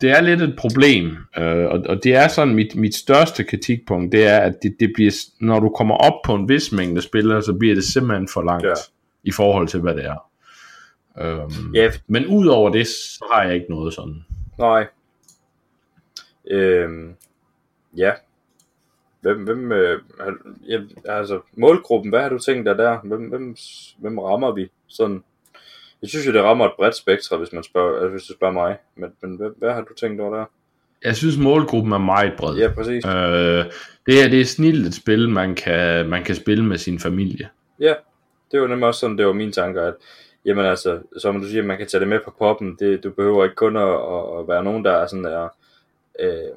det 0.00 0.10
er 0.10 0.20
lidt 0.20 0.42
et 0.42 0.54
problem, 0.58 1.16
øh, 1.38 1.66
og, 1.66 1.80
og 1.88 2.04
det 2.04 2.14
er 2.14 2.28
sådan, 2.28 2.54
mit, 2.54 2.74
mit 2.76 2.94
største 2.94 3.44
kritikpunkt, 3.44 4.12
det 4.12 4.26
er, 4.26 4.38
at 4.38 4.54
det, 4.62 4.76
det 4.80 4.90
bliver, 4.94 5.12
når 5.40 5.60
du 5.60 5.68
kommer 5.68 5.94
op 5.94 6.22
på 6.24 6.34
en 6.34 6.48
vis 6.48 6.72
mængde 6.72 7.02
spillere, 7.02 7.42
så 7.42 7.54
bliver 7.54 7.74
det 7.74 7.84
simpelthen 7.84 8.28
for 8.34 8.42
langt, 8.42 8.64
Ja. 8.66 8.72
i 9.24 9.32
forhold 9.32 9.68
til, 9.68 9.80
hvad 9.80 9.94
det 9.94 10.04
er. 10.04 10.26
Øhm, 11.20 11.74
Ja, 11.74 11.90
Men 12.06 12.26
ud 12.26 12.46
over 12.46 12.70
det, 12.70 12.86
så 12.86 13.24
har 13.32 13.42
jeg 13.42 13.54
ikke 13.54 13.66
noget 13.70 13.94
sådan. 13.94 14.24
nej. 14.58 14.86
Øhm, 16.50 17.14
ja. 17.96 18.12
Hvem, 19.20 19.44
hvem 19.44 19.72
øh, 19.72 20.00
altså, 21.04 21.40
målgruppen, 21.56 22.10
hvad 22.10 22.20
har 22.22 22.28
du 22.28 22.38
tænkt 22.38 22.66
dig 22.66 22.78
der? 22.78 22.98
Hvem, 23.04 23.20
hvem, 23.22 23.56
hvem 23.98 24.18
rammer 24.18 24.52
vi 24.52 24.68
sådan? 24.86 25.22
Jeg 26.02 26.10
synes 26.10 26.26
jo, 26.26 26.32
det 26.32 26.42
rammer 26.42 26.66
et 26.66 26.72
bredt 26.76 26.96
spektre, 26.96 27.36
hvis 27.36 27.52
man 27.52 27.62
spørger, 27.62 27.94
altså, 27.94 28.08
hvis 28.08 28.22
du 28.22 28.32
spørger 28.32 28.54
mig. 28.54 28.76
Men, 28.96 29.10
men 29.22 29.36
hvad, 29.36 29.50
hvad 29.58 29.72
har 29.72 29.80
du 29.80 29.94
tænkt 29.94 30.20
over 30.20 30.36
der? 30.36 30.44
Jeg 31.04 31.16
synes, 31.16 31.38
målgruppen 31.38 31.92
er 31.92 31.98
meget 31.98 32.32
bred. 32.38 32.56
Ja, 32.56 32.68
præcis. 32.68 33.06
Øh, 33.06 33.64
det 34.06 34.14
her 34.14 34.28
det 34.28 34.40
er 34.40 34.44
snilt 34.44 34.86
et 34.86 34.94
spil, 34.94 35.28
man 35.28 35.54
kan, 35.54 36.08
man 36.08 36.24
kan 36.24 36.34
spille 36.34 36.64
med 36.64 36.78
sin 36.78 36.98
familie. 36.98 37.48
Ja, 37.80 37.94
det 38.52 38.60
var 38.60 38.66
nemlig 38.66 38.86
også 38.86 39.00
sådan, 39.00 39.18
det 39.18 39.26
var 39.26 39.32
mine 39.32 39.52
tanker, 39.52 39.82
at 39.82 39.94
jamen 40.44 40.64
altså, 40.64 40.98
som 41.18 41.40
du 41.40 41.48
siger, 41.48 41.62
man 41.62 41.78
kan 41.78 41.86
tage 41.86 42.00
det 42.00 42.08
med 42.08 42.20
på 42.24 42.34
poppen, 42.38 42.76
det, 42.78 43.04
du 43.04 43.10
behøver 43.10 43.44
ikke 43.44 43.56
kun 43.56 43.76
at, 43.76 43.94
at, 44.38 44.48
være 44.48 44.64
nogen, 44.64 44.84
der 44.84 44.92
er 44.92 45.06
sådan 45.06 45.24
er, 45.24 45.48
øh, 46.20 46.50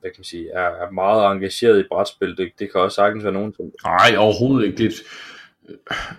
hvad 0.00 0.10
kan 0.10 0.18
man 0.18 0.24
sige, 0.24 0.50
er, 0.50 0.86
er 0.86 0.90
meget 0.90 1.32
engageret 1.32 1.80
i 1.80 1.88
brætspil, 1.90 2.36
det, 2.36 2.52
det 2.58 2.72
kan 2.72 2.80
også 2.80 2.94
sagtens 2.94 3.24
være 3.24 3.32
nogen, 3.32 3.54
som, 3.54 3.72
Nej, 3.84 4.16
overhovedet 4.18 4.66
ikke. 4.66 4.78
Det, 4.78 4.92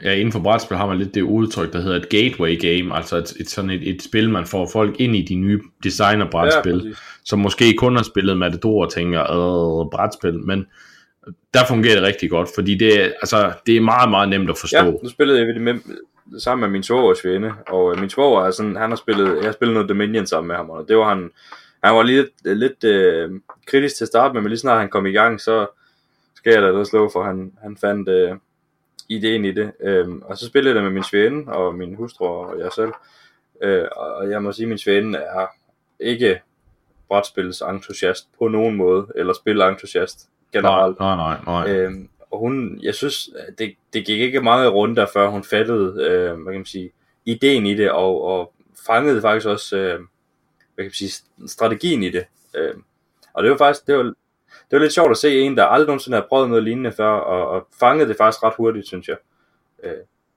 ja, 0.04 0.14
inden 0.14 0.32
for 0.32 0.40
brætspil 0.40 0.78
har 0.78 0.88
man 0.88 0.98
lidt 0.98 1.16
det 1.16 1.22
udtryk, 1.22 1.74
der 1.74 1.82
hedder 1.82 1.98
et 1.98 2.10
gateway 2.10 2.60
game, 2.62 2.96
altså 2.96 3.18
et, 3.18 3.34
et 3.40 3.50
sådan 3.50 3.70
et, 3.70 3.90
et 3.90 4.02
spil, 4.02 4.30
man 4.30 4.46
får 4.46 4.70
folk 4.74 5.00
ind 5.00 5.16
i 5.16 5.22
de 5.22 5.36
nye 5.36 5.62
designer 5.84 6.30
brætspil, 6.30 6.80
præcis. 6.80 6.98
som 7.26 7.40
måske 7.40 7.74
kun 7.78 7.96
har 7.96 8.04
spillet 8.04 8.38
Matador 8.38 8.86
og 8.86 8.94
tænker, 8.94 9.22
øh, 9.22 9.92
brætspil, 9.92 10.40
men 10.40 10.66
der 11.54 11.60
fungerer 11.68 11.96
det 11.96 12.04
rigtig 12.04 12.30
godt, 12.30 12.50
fordi 12.56 12.76
det, 12.76 12.92
altså, 13.00 13.54
det 13.66 13.78
er 13.78 13.82
meget, 13.82 14.10
meget 14.10 14.30
nemt 14.30 14.50
at 14.50 14.58
forstå. 14.58 14.78
Ja, 14.78 14.92
nu 14.92 15.10
spillede 15.10 15.40
jeg 15.40 15.48
det 15.48 15.62
med, 15.62 15.76
sammen 16.40 16.62
med 16.62 16.70
min 16.70 16.84
svogers 16.84 17.26
veninde, 17.26 17.54
og 17.68 17.92
øh, 17.92 18.00
min 18.00 18.10
svoger 18.10 18.46
er 18.46 18.52
sådan, 18.52 18.76
han 18.76 18.90
har 18.90 18.96
spillet, 18.96 19.36
jeg 19.36 19.46
har 19.46 19.52
spillet 19.52 19.74
noget 19.74 19.90
Dominion 19.90 20.26
sammen 20.26 20.48
med 20.48 20.56
ham, 20.56 20.70
og 20.70 20.86
det 20.88 20.98
var 20.98 21.10
han, 21.10 21.30
han 21.84 21.96
var 21.96 22.04
lige 22.04 22.26
lidt, 22.44 22.58
lidt 22.58 22.84
øh, 22.84 23.32
kritisk 23.68 23.98
til 23.98 24.04
at 24.04 24.08
starte 24.08 24.34
med, 24.34 24.42
men 24.42 24.50
lige 24.50 24.60
snart 24.60 24.80
han 24.80 24.90
kom 24.90 25.06
i 25.06 25.12
gang, 25.12 25.42
så 25.42 25.68
skal 26.36 26.54
jeg 26.54 26.74
det 26.74 26.88
slå, 26.88 27.10
for 27.14 27.24
han, 27.24 27.52
han 27.64 27.78
fandt 27.78 28.10
øh, 28.10 28.36
ideen 29.10 29.46
i 29.46 29.52
det. 29.52 29.72
Øhm, 29.80 30.22
og 30.26 30.38
så 30.38 30.46
spillede 30.46 30.70
jeg 30.70 30.76
det 30.76 30.84
med 30.84 30.94
min 30.94 31.04
svende 31.04 31.54
og 31.54 31.76
min 31.76 31.96
hustru 31.96 32.26
og 32.26 32.60
jeg 32.60 32.72
selv. 32.72 32.92
Øh, 33.62 33.88
og 33.96 34.30
jeg 34.30 34.44
må 34.44 34.52
sige, 34.52 34.64
at 34.64 34.70
min 34.70 34.78
svende 34.78 35.20
er 35.20 35.48
ikke 36.00 36.42
brætspils 37.08 37.62
entusiast 37.62 38.28
på 38.40 38.48
nogen 38.48 38.76
måde, 38.76 39.08
eller 39.16 39.34
spilentusiast 39.34 40.30
generelt. 40.54 41.00
Nej, 41.00 41.16
nej, 41.16 41.38
nej. 41.46 41.66
nej. 41.66 41.76
Øhm, 41.76 42.10
og 42.32 42.40
hun, 42.40 42.80
jeg 42.84 42.96
synes, 42.96 43.30
det, 43.58 43.76
det 43.94 44.06
gik 44.06 44.20
ikke 44.20 44.42
mange 44.42 44.68
runder, 44.68 45.06
før 45.14 45.30
hun 45.30 45.44
fattede, 45.44 46.04
øh, 46.04 46.42
hvad 46.42 46.54
kan 46.54 46.60
man 46.60 46.66
sige, 46.66 46.92
ideen 47.26 47.66
i 47.66 47.74
det, 47.74 47.92
og, 47.92 48.24
og 48.24 48.54
fangede 48.86 49.22
faktisk 49.22 49.48
også, 49.48 49.78
øh, 49.78 50.00
hvad 50.76 50.86
kan 50.86 50.86
man 50.86 50.92
sige, 50.92 51.12
strategien 51.48 52.04
i 52.04 52.10
det. 52.10 52.26
Øh, 52.56 52.74
og 53.34 53.44
det 53.44 53.52
var 53.52 53.58
faktisk, 53.58 53.88
det 53.88 53.98
var, 53.98 54.14
det 54.74 54.80
var 54.80 54.84
lidt 54.84 54.94
sjovt 54.94 55.12
at 55.12 55.18
se 55.18 55.40
en, 55.40 55.58
der 55.58 55.64
aldrig 55.64 55.88
nogensinde 55.88 56.16
havde 56.16 56.26
prøvet 56.30 56.50
noget 56.50 56.64
lignende 56.64 56.92
før, 56.92 57.10
og, 57.10 57.48
og 57.48 57.68
fangede 57.80 58.10
det 58.10 58.18
faktisk 58.18 58.44
ret 58.44 58.54
hurtigt, 58.58 58.88
synes 58.88 59.08
jeg. 59.08 59.16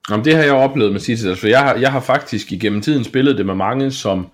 Jamen, 0.09 0.25
det 0.25 0.35
har 0.35 0.43
jeg 0.43 0.53
oplevet 0.53 0.91
med 0.91 0.99
Citadel, 0.99 1.35
for 1.35 1.47
jeg 1.47 1.59
har, 1.59 1.75
jeg 1.75 1.91
har 1.91 1.99
faktisk 1.99 2.51
igennem 2.51 2.81
tiden 2.81 3.03
spillet 3.03 3.37
det 3.37 3.45
med 3.45 3.55
mange, 3.55 3.91
som 3.91 4.27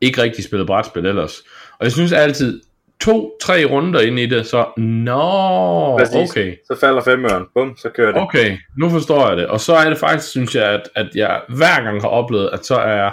ikke 0.00 0.22
rigtig 0.22 0.44
spillede 0.44 0.66
brætspil 0.66 1.06
ellers. 1.06 1.42
Og 1.78 1.84
jeg 1.84 1.92
synes 1.92 2.12
altid, 2.12 2.62
to-tre 3.00 3.64
runder 3.64 4.00
ind 4.00 4.18
i 4.18 4.26
det, 4.26 4.46
så, 4.46 4.66
nå, 4.76 5.98
Præcis. 5.98 6.30
okay. 6.30 6.56
Så 6.66 6.76
falder 6.80 7.02
femøren, 7.02 7.44
bum, 7.54 7.76
så 7.76 7.88
kører 7.88 8.12
det. 8.12 8.22
Okay, 8.22 8.58
nu 8.78 8.90
forstår 8.90 9.28
jeg 9.28 9.36
det. 9.36 9.46
Og 9.46 9.60
så 9.60 9.74
er 9.74 9.88
det 9.88 9.98
faktisk, 9.98 10.30
synes 10.30 10.54
jeg, 10.54 10.72
at, 10.72 10.88
at 10.94 11.08
jeg 11.14 11.40
hver 11.48 11.82
gang 11.84 12.00
har 12.00 12.08
oplevet, 12.08 12.50
at 12.52 12.66
så 12.66 12.76
er 12.76 13.10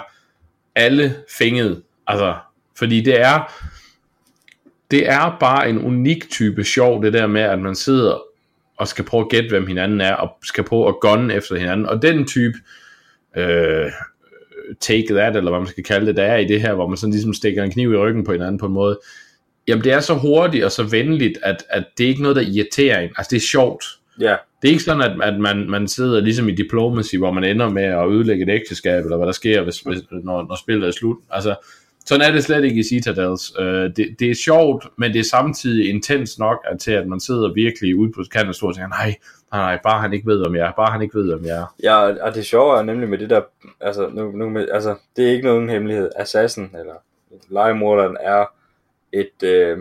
alle 0.76 1.14
fænget. 1.38 1.82
Altså, 2.06 2.34
fordi 2.78 3.00
det 3.00 3.20
er, 3.20 3.52
det 4.92 5.08
er 5.08 5.36
bare 5.40 5.70
en 5.70 5.78
unik 5.78 6.30
type 6.30 6.64
sjov, 6.64 7.04
det 7.04 7.12
der 7.12 7.26
med, 7.26 7.40
at 7.40 7.58
man 7.58 7.74
sidder 7.74 8.22
og 8.76 8.88
skal 8.88 9.04
prøve 9.04 9.20
at 9.20 9.28
gætte, 9.28 9.48
hvem 9.48 9.66
hinanden 9.66 10.00
er, 10.00 10.14
og 10.14 10.30
skal 10.42 10.64
prøve 10.64 10.88
at 10.88 10.94
gunne 11.00 11.34
efter 11.34 11.56
hinanden. 11.56 11.86
Og 11.86 12.02
den 12.02 12.26
type 12.26 12.58
øh, 13.36 13.90
take 14.80 15.14
that, 15.14 15.36
eller 15.36 15.50
hvad 15.50 15.60
man 15.60 15.68
skal 15.68 15.84
kalde 15.84 16.06
det, 16.06 16.16
der 16.16 16.22
er 16.22 16.36
i 16.36 16.44
det 16.44 16.60
her, 16.60 16.74
hvor 16.74 16.86
man 16.86 16.96
sådan 16.96 17.12
ligesom 17.12 17.34
stikker 17.34 17.64
en 17.64 17.70
kniv 17.70 17.92
i 17.92 17.96
ryggen 17.96 18.24
på 18.24 18.32
hinanden 18.32 18.58
på 18.58 18.66
en 18.66 18.72
måde. 18.72 19.00
Jamen, 19.68 19.84
det 19.84 19.92
er 19.92 20.00
så 20.00 20.14
hurtigt 20.14 20.64
og 20.64 20.72
så 20.72 20.82
venligt, 20.82 21.38
at, 21.42 21.64
at 21.70 21.84
det 21.98 22.04
er 22.04 22.08
ikke 22.08 22.22
noget, 22.22 22.36
der 22.36 22.42
irriterer 22.42 23.00
en. 23.00 23.10
Altså, 23.16 23.30
det 23.30 23.36
er 23.36 23.46
sjovt. 23.50 23.84
Ja, 24.20 24.36
Det 24.62 24.68
er 24.68 24.72
ikke 24.72 24.84
sådan, 24.84 25.02
at, 25.02 25.32
at 25.32 25.40
man, 25.40 25.70
man 25.70 25.88
sidder 25.88 26.20
ligesom 26.20 26.48
i 26.48 26.54
diplomacy, 26.54 27.16
hvor 27.16 27.32
man 27.32 27.44
ender 27.44 27.68
med 27.68 27.82
at 27.82 28.08
ødelægge 28.10 28.42
et 28.42 28.60
ægteskab, 28.60 29.04
eller 29.04 29.16
hvad 29.16 29.26
der 29.26 29.32
sker, 29.32 29.62
hvis, 29.62 29.80
hvis, 29.80 29.98
når, 30.10 30.42
når 30.48 30.58
spillet 30.62 30.88
er 30.88 30.92
slut. 30.92 31.16
Altså, 31.30 31.54
sådan 32.06 32.28
er 32.28 32.32
det 32.32 32.44
slet 32.44 32.64
ikke 32.64 32.80
i 32.80 32.82
Citadels. 32.82 33.52
Øh, 33.58 33.96
det, 33.96 34.16
det 34.18 34.30
er 34.30 34.34
sjovt, 34.34 34.86
men 34.98 35.12
det 35.12 35.20
er 35.20 35.24
samtidig 35.24 35.90
intens 35.90 36.38
nok 36.38 36.58
at, 36.70 36.80
til, 36.80 36.92
at 36.92 37.06
man 37.06 37.20
sidder 37.20 37.52
virkelig 37.52 37.96
ude 37.96 38.12
på 38.12 38.22
kanten 38.32 38.48
af 38.48 38.54
stort 38.54 38.68
og 38.68 38.74
tænker, 38.74 38.88
nej, 38.88 39.14
nej, 39.52 39.78
bare 39.82 40.00
han 40.00 40.12
ikke 40.12 40.26
ved, 40.26 40.46
om 40.46 40.56
jeg 40.56 40.66
er, 40.66 40.72
bare 40.72 40.92
han 40.92 41.02
ikke 41.02 41.18
ved, 41.18 41.32
om 41.32 41.44
jeg 41.44 41.58
er. 41.58 41.74
Ja, 41.82 42.24
og 42.24 42.34
det 42.34 42.46
sjove 42.46 42.78
er 42.78 42.82
nemlig 42.82 43.08
med 43.08 43.18
det 43.18 43.30
der, 43.30 43.42
altså, 43.80 44.08
nu, 44.08 44.32
nu 44.32 44.48
med, 44.48 44.68
altså 44.72 44.96
det 45.16 45.26
er 45.26 45.32
ikke 45.32 45.46
nogen 45.46 45.68
hemmelighed. 45.68 46.10
Assassin, 46.16 46.70
eller 46.78 46.94
legemorderen, 47.48 48.16
er 48.20 48.46
et, 49.12 49.42
øh, 49.42 49.78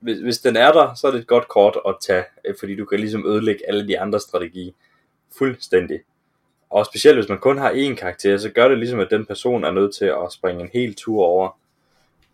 hvis, 0.00 0.18
hvis 0.18 0.38
den 0.38 0.56
er 0.56 0.72
der, 0.72 0.94
så 0.94 1.06
er 1.06 1.10
det 1.10 1.20
et 1.20 1.26
godt 1.26 1.48
kort 1.48 1.76
at 1.88 1.94
tage, 2.00 2.24
øh, 2.44 2.54
fordi 2.60 2.76
du 2.76 2.84
kan 2.84 3.00
ligesom 3.00 3.26
ødelægge 3.26 3.68
alle 3.68 3.88
de 3.88 4.00
andre 4.00 4.20
strategier 4.20 4.72
fuldstændig. 5.38 6.00
Og 6.74 6.86
specielt 6.86 7.16
hvis 7.16 7.28
man 7.28 7.38
kun 7.38 7.58
har 7.58 7.70
én 7.70 7.94
karakter, 7.94 8.36
så 8.36 8.50
gør 8.50 8.68
det 8.68 8.78
ligesom, 8.78 9.00
at 9.00 9.10
den 9.10 9.26
person 9.26 9.64
er 9.64 9.70
nødt 9.70 9.94
til 9.94 10.04
at 10.04 10.32
springe 10.32 10.62
en 10.62 10.70
hel 10.72 10.94
tur 10.94 11.24
over. 11.24 11.58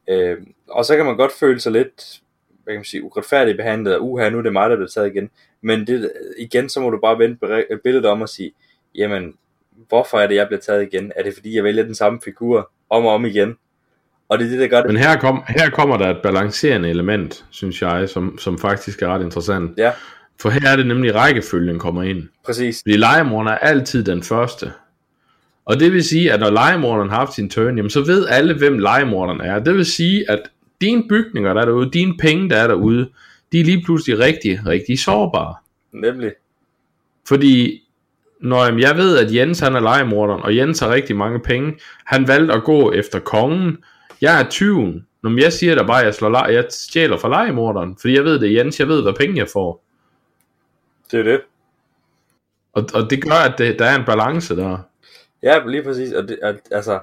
Øh, 0.08 0.36
og 0.70 0.84
så 0.84 0.96
kan 0.96 1.04
man 1.04 1.16
godt 1.16 1.32
føle 1.32 1.60
sig 1.60 1.72
lidt, 1.72 2.20
hvad 2.64 2.74
kan 2.74 2.78
man 2.78 2.84
sige, 2.84 3.02
uretfærdigt 3.02 3.56
behandlet, 3.56 3.94
og 3.94 4.10
uha, 4.10 4.28
nu 4.28 4.38
er 4.38 4.42
det 4.42 4.52
mig, 4.52 4.70
der 4.70 4.76
bliver 4.76 4.88
taget 4.88 5.16
igen. 5.16 5.30
Men 5.62 5.86
det, 5.86 6.12
igen, 6.38 6.68
så 6.68 6.80
må 6.80 6.90
du 6.90 6.98
bare 7.00 7.18
vende 7.18 7.36
billedet 7.84 8.06
om 8.06 8.22
og 8.22 8.28
sige, 8.28 8.52
jamen, 8.94 9.34
hvorfor 9.88 10.18
er 10.18 10.26
det, 10.26 10.34
jeg 10.34 10.46
bliver 10.46 10.60
taget 10.60 10.82
igen? 10.92 11.12
Er 11.16 11.22
det 11.22 11.34
fordi, 11.34 11.56
jeg 11.56 11.64
vælger 11.64 11.82
den 11.82 11.94
samme 11.94 12.20
figur 12.24 12.70
om 12.90 13.06
og 13.06 13.12
om 13.12 13.24
igen? 13.24 13.56
Og 14.28 14.38
det 14.38 14.44
er 14.44 14.50
det, 14.50 14.60
der 14.60 14.68
gør 14.68 14.82
det. 14.82 14.86
Men 14.86 14.96
her, 14.96 15.18
kom, 15.18 15.42
her 15.48 15.70
kommer 15.70 15.96
der 15.96 16.10
et 16.10 16.22
balancerende 16.22 16.90
element, 16.90 17.44
synes 17.50 17.82
jeg, 17.82 18.08
som, 18.08 18.38
som 18.38 18.58
faktisk 18.58 19.02
er 19.02 19.08
ret 19.08 19.22
interessant. 19.22 19.78
Ja, 19.78 19.92
For 20.42 20.50
her 20.50 20.68
er 20.68 20.76
det 20.76 20.86
nemlig 20.86 21.14
rækkefølgen 21.14 21.78
kommer 21.78 22.02
ind. 22.02 22.28
præcis. 22.46 22.82
Fordi 22.82 22.96
legemorderen 22.96 23.48
er 23.48 23.58
altid 23.68 24.04
den 24.04 24.22
første. 24.22 24.72
Og 25.64 25.80
det 25.80 25.92
vil 25.92 26.04
sige, 26.04 26.32
at 26.32 26.40
når 26.40 26.50
legemorderen 26.50 27.10
har 27.10 27.16
haft 27.16 27.34
sin 27.34 27.50
turn, 27.50 27.76
jamen 27.76 27.90
så 27.90 28.00
ved 28.00 28.26
alle, 28.28 28.54
hvem 28.54 28.78
legemorderen 28.78 29.40
er. 29.40 29.58
Det 29.58 29.74
vil 29.74 29.86
sige, 29.86 30.30
at 30.30 30.40
dine 30.80 31.04
bygninger, 31.08 31.54
der 31.54 31.60
er 31.60 31.64
derude, 31.64 31.90
dine 31.90 32.16
penge, 32.16 32.50
der 32.50 32.56
er 32.56 32.66
derude, 32.66 33.08
de 33.52 33.60
er 33.60 33.64
lige 33.64 33.82
pludselig 33.84 34.18
rigtig, 34.18 34.60
rigtig 34.66 34.98
sårbare. 34.98 35.54
Nemlig. 35.92 36.32
Fordi 37.28 37.82
når 38.40 38.64
jamen, 38.64 38.80
jeg 38.80 38.96
ved, 38.96 39.18
at 39.18 39.34
Jens 39.34 39.60
han 39.60 39.74
er 39.74 39.80
legemorderen, 39.80 40.42
og 40.42 40.56
Jens 40.56 40.80
har 40.80 40.90
rigtig 40.90 41.16
mange 41.16 41.40
penge, 41.40 41.72
han 42.04 42.28
valgte 42.28 42.54
at 42.54 42.64
gå 42.64 42.92
efter 42.92 43.18
kongen. 43.18 43.76
Jeg 44.20 44.40
er 44.40 44.48
tyven. 44.48 45.06
Når 45.22 45.40
jeg 45.40 45.52
siger 45.52 45.74
der 45.74 45.86
bare, 45.86 46.00
at 46.00 46.06
jeg, 46.06 46.14
slår 46.14 46.46
jeg 46.46 46.64
stjæler 46.70 47.16
fra 47.16 47.28
legemorderen, 47.28 47.96
fordi 48.00 48.14
jeg 48.14 48.24
ved 48.24 48.38
det 48.38 48.54
Jens, 48.54 48.80
jeg 48.80 48.88
ved, 48.88 49.02
hvad 49.02 49.12
penge 49.12 49.38
jeg 49.38 49.48
får. 49.52 49.89
Det 51.10 51.20
er 51.20 51.24
det. 51.24 51.40
Og, 52.72 52.84
og 52.94 53.10
det 53.10 53.22
gør, 53.22 53.52
at 53.52 53.58
det, 53.58 53.78
der 53.78 53.84
er 53.84 53.98
en 53.98 54.04
balance 54.04 54.56
der. 54.56 54.78
Ja, 55.42 55.66
lige 55.66 55.82
præcis. 55.82 56.12
Og 56.12 56.28
det, 56.28 56.38
at, 56.42 56.56
altså, 56.70 57.00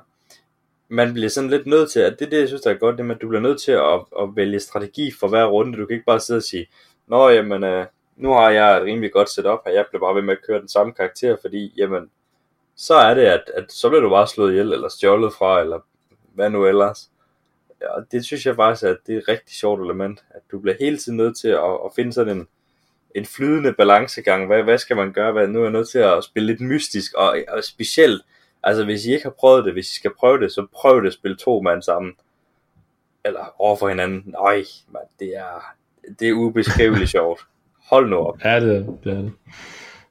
man 0.89 1.13
bliver 1.13 1.29
sådan 1.29 1.49
lidt 1.49 1.67
nødt 1.67 1.91
til, 1.91 1.99
at 1.99 2.19
det 2.19 2.31
det, 2.31 2.39
jeg 2.39 2.47
synes, 2.47 2.61
der 2.61 2.69
er 2.69 2.77
godt, 2.77 2.97
det 2.97 3.05
med, 3.05 3.15
at 3.15 3.21
du 3.21 3.27
bliver 3.27 3.41
nødt 3.41 3.61
til 3.61 3.71
at, 3.71 3.99
at 4.21 4.35
vælge 4.35 4.59
strategi 4.59 5.11
for 5.19 5.27
hver 5.27 5.45
runde. 5.45 5.77
Du 5.77 5.85
kan 5.85 5.93
ikke 5.93 6.05
bare 6.05 6.19
sidde 6.19 6.37
og 6.37 6.43
sige, 6.43 6.67
Nå, 7.07 7.29
jamen, 7.29 7.63
øh, 7.63 7.85
nu 8.15 8.31
har 8.33 8.49
jeg 8.49 8.77
et 8.77 8.83
rimelig 8.83 9.11
godt 9.11 9.29
setup 9.29 9.59
her, 9.65 9.73
jeg 9.73 9.85
bliver 9.89 10.01
bare 10.01 10.15
ved 10.15 10.21
med 10.21 10.33
at 10.33 10.45
køre 10.47 10.59
den 10.59 10.67
samme 10.67 10.93
karakter, 10.93 11.37
fordi, 11.41 11.73
jamen, 11.77 12.09
så 12.75 12.95
er 12.95 13.13
det, 13.13 13.21
at, 13.21 13.51
at 13.53 13.71
så 13.71 13.89
bliver 13.89 14.01
du 14.01 14.09
bare 14.09 14.27
slået 14.27 14.51
ihjel, 14.51 14.73
eller 14.73 14.89
stjålet 14.89 15.33
fra, 15.33 15.61
eller 15.61 15.79
hvad 16.33 16.49
nu 16.49 16.65
ellers. 16.65 17.09
Ja, 17.81 17.87
og 17.87 18.11
det 18.11 18.25
synes 18.25 18.45
jeg 18.45 18.55
faktisk, 18.55 18.83
at 18.83 18.97
det 19.07 19.15
er 19.15 19.19
et 19.19 19.27
rigtig 19.27 19.55
sjovt 19.55 19.81
element, 19.81 20.23
at 20.29 20.41
du 20.51 20.59
bliver 20.59 20.75
hele 20.79 20.97
tiden 20.97 21.17
nødt 21.17 21.37
til 21.37 21.47
at, 21.47 21.73
at 21.85 21.91
finde 21.95 22.13
sådan 22.13 22.37
en, 22.37 22.47
en 23.15 23.25
flydende 23.25 23.73
balancegang. 23.73 24.47
Hvad, 24.47 24.63
hvad 24.63 24.77
skal 24.77 24.95
man 24.95 25.11
gøre? 25.11 25.31
Hvad, 25.31 25.47
nu 25.47 25.59
er 25.59 25.63
jeg 25.63 25.71
nødt 25.71 25.89
til 25.89 25.99
at 25.99 26.23
spille 26.23 26.47
lidt 26.47 26.61
mystisk, 26.61 27.13
og, 27.13 27.37
og 27.47 27.63
specielt, 27.63 28.21
altså 28.63 28.85
hvis 28.85 29.05
I 29.05 29.11
ikke 29.11 29.23
har 29.25 29.35
prøvet 29.39 29.65
det, 29.65 29.73
hvis 29.73 29.91
I 29.91 29.95
skal 29.95 30.11
prøve 30.19 30.39
det, 30.39 30.51
så 30.51 30.65
prøv 30.73 31.01
det 31.01 31.07
at 31.07 31.13
spille 31.13 31.37
to 31.37 31.61
mand 31.61 31.81
sammen. 31.81 32.13
Eller 33.25 33.55
over 33.59 33.77
for 33.77 33.89
hinanden. 33.89 34.23
Nej, 34.27 34.63
man, 34.91 35.01
det 35.19 35.37
er, 35.37 35.75
det 36.19 36.29
er 36.29 36.33
ubeskriveligt 36.33 37.09
sjovt. 37.17 37.41
Hold 37.89 38.09
nu 38.09 38.15
op. 38.15 38.43
Ja, 38.43 38.59
det 38.59 38.75
er 38.75 38.83
det. 39.03 39.11
Er 39.13 39.21
det. 39.21 39.31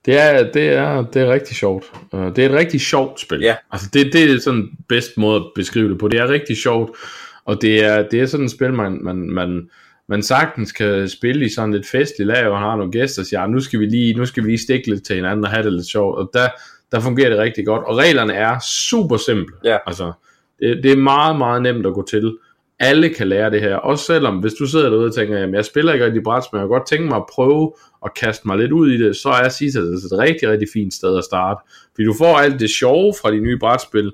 Det 0.06 0.18
er, 0.18 0.52
det 0.52 0.68
er, 0.68 1.02
det 1.02 1.22
er 1.22 1.32
rigtig 1.32 1.56
sjovt. 1.56 1.92
Uh, 2.12 2.26
det 2.26 2.38
er 2.38 2.48
et 2.48 2.54
rigtig 2.54 2.80
sjovt 2.80 3.20
spil. 3.20 3.40
Ja. 3.40 3.56
Altså 3.72 3.90
det, 3.92 4.12
det 4.12 4.30
er 4.30 4.40
sådan 4.40 4.70
bedst 4.88 5.16
måde 5.16 5.36
at 5.36 5.46
beskrive 5.54 5.90
det 5.90 5.98
på. 5.98 6.08
Det 6.08 6.20
er 6.20 6.28
rigtig 6.28 6.56
sjovt, 6.56 6.96
og 7.44 7.62
det 7.62 7.84
er, 7.84 8.08
det 8.08 8.20
er 8.20 8.26
sådan 8.26 8.46
et 8.46 8.52
spil, 8.52 8.72
man, 8.72 8.98
man, 9.02 9.16
man, 9.16 9.70
man 10.08 10.22
sagtens 10.22 10.72
kan 10.72 11.08
spille 11.08 11.46
i 11.46 11.48
sådan 11.48 11.72
lidt 11.72 11.86
festligt 11.86 12.28
lag, 12.28 12.46
og 12.46 12.58
har 12.58 12.76
nogle 12.76 12.92
gæster, 12.92 13.22
og 13.22 13.26
siger, 13.26 13.40
"Ah, 13.40 13.50
nu 13.50 13.60
skal 13.60 13.80
vi 13.80 13.86
lige, 13.86 14.14
nu 14.14 14.26
skal 14.26 14.44
vi 14.44 14.48
lige 14.48 14.58
stikke 14.58 14.90
lidt 14.90 15.06
til 15.06 15.16
hinanden 15.16 15.44
og 15.44 15.50
have 15.50 15.62
det 15.64 15.72
lidt 15.72 15.86
sjovt. 15.86 16.18
Og 16.18 16.30
der, 16.34 16.48
der 16.92 17.00
fungerer 17.00 17.28
det 17.28 17.38
rigtig 17.38 17.66
godt. 17.66 17.84
Og 17.84 17.96
reglerne 17.96 18.32
er 18.32 18.58
super 18.60 19.16
simple. 19.16 19.54
Ja. 19.64 19.76
Altså, 19.86 20.12
det, 20.60 20.82
det 20.82 20.92
er 20.92 20.96
meget, 20.96 21.38
meget 21.38 21.62
nemt 21.62 21.86
at 21.86 21.94
gå 21.94 22.06
til. 22.10 22.36
Alle 22.80 23.08
kan 23.08 23.28
lære 23.28 23.50
det 23.50 23.60
her. 23.60 23.76
Også 23.76 24.04
selvom, 24.04 24.36
hvis 24.36 24.52
du 24.54 24.66
sidder 24.66 24.90
derude 24.90 25.06
og 25.06 25.14
tænker, 25.14 25.38
jamen 25.38 25.54
jeg 25.54 25.64
spiller 25.64 25.92
ikke 25.92 26.04
rigtig 26.04 26.22
brætspil, 26.22 26.56
men 26.56 26.60
jeg 26.60 26.68
kunne 26.68 26.78
godt 26.78 26.88
tænke 26.88 27.08
mig 27.08 27.16
at 27.16 27.24
prøve 27.32 27.72
at 28.04 28.14
kaste 28.14 28.48
mig 28.48 28.58
lidt 28.58 28.72
ud 28.72 28.90
i 28.90 28.98
det, 29.04 29.16
så 29.16 29.28
er 29.28 29.32
altså 29.32 29.64
et 29.64 30.18
rigtig, 30.18 30.48
rigtig 30.48 30.68
fint 30.72 30.94
sted 30.94 31.18
at 31.18 31.24
starte. 31.24 31.60
Fordi 31.94 32.04
du 32.04 32.14
får 32.18 32.36
alt 32.36 32.60
det 32.60 32.70
sjove 32.70 33.14
fra 33.22 33.30
de 33.30 33.40
nye 33.40 33.58
brætspil, 33.58 34.12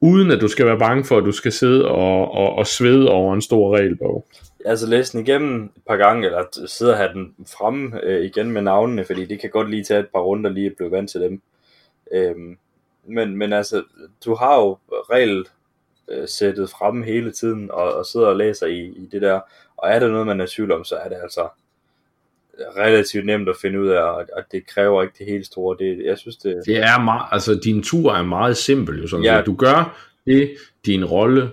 uden 0.00 0.30
at 0.30 0.40
du 0.40 0.48
skal 0.48 0.66
være 0.66 0.78
bange 0.78 1.04
for, 1.04 1.18
at 1.18 1.24
du 1.24 1.32
skal 1.32 1.52
sidde 1.52 1.88
og, 1.88 2.32
og, 2.34 2.54
og 2.54 2.66
svede 2.66 3.08
over 3.10 3.34
en 3.34 3.42
stor 3.42 3.76
regelbog. 3.76 4.26
Altså 4.66 4.86
læse 4.86 5.12
den 5.12 5.26
igennem 5.26 5.64
et 5.64 5.82
par 5.86 5.96
gange, 5.96 6.26
eller 6.26 6.38
at 6.38 6.70
sidde 6.70 6.92
og 6.92 6.98
have 6.98 7.12
den 7.12 7.34
fremme 7.58 8.00
øh, 8.04 8.24
igen 8.24 8.50
med 8.52 8.62
navnene, 8.62 9.04
fordi 9.04 9.24
det 9.24 9.40
kan 9.40 9.50
godt 9.50 9.70
lige 9.70 9.84
tage 9.84 10.00
et 10.00 10.08
par 10.08 10.20
runder 10.20 10.50
lige 10.50 10.66
at 10.66 10.76
blive 10.76 10.90
vant 10.90 11.10
til 11.10 11.20
dem. 11.20 11.42
Øhm, 12.12 12.58
men, 13.04 13.36
men 13.36 13.52
altså, 13.52 13.82
du 14.24 14.34
har 14.34 14.60
jo 14.60 14.78
regel 15.10 15.46
øh, 16.08 16.28
sættet 16.28 16.70
fremme 16.70 17.04
hele 17.04 17.32
tiden, 17.32 17.70
og, 17.70 17.94
og 17.94 18.06
sidder 18.06 18.26
og 18.26 18.36
læser 18.36 18.66
i, 18.66 18.80
i 18.84 19.08
det 19.12 19.22
der, 19.22 19.40
og 19.76 19.90
er 19.90 19.98
der 19.98 20.08
noget, 20.08 20.26
man 20.26 20.40
er 20.40 20.46
tvivl 20.48 20.72
om, 20.72 20.84
så 20.84 20.96
er 20.96 21.08
det 21.08 21.16
altså 21.22 21.48
relativt 22.76 23.26
nemt 23.26 23.48
at 23.48 23.56
finde 23.62 23.80
ud 23.80 23.88
af, 23.88 24.02
og, 24.02 24.26
og 24.36 24.42
det 24.52 24.66
kræver 24.66 25.02
ikke 25.02 25.14
det 25.18 25.26
helt 25.26 25.46
store. 25.46 25.76
Det, 25.78 26.04
jeg 26.04 26.18
synes, 26.18 26.36
det, 26.36 26.62
Det 26.66 26.76
er 26.76 27.00
meget, 27.00 27.22
altså 27.32 27.60
din 27.64 27.82
tur 27.82 28.12
er 28.12 28.22
meget 28.22 28.56
simpel 28.56 29.00
jo 29.02 29.08
sådan 29.08 29.24
Ja. 29.24 29.36
ja. 29.36 29.42
Du 29.42 29.54
gør 29.54 30.08
det, 30.26 30.56
din 30.86 31.04
rolle 31.04 31.50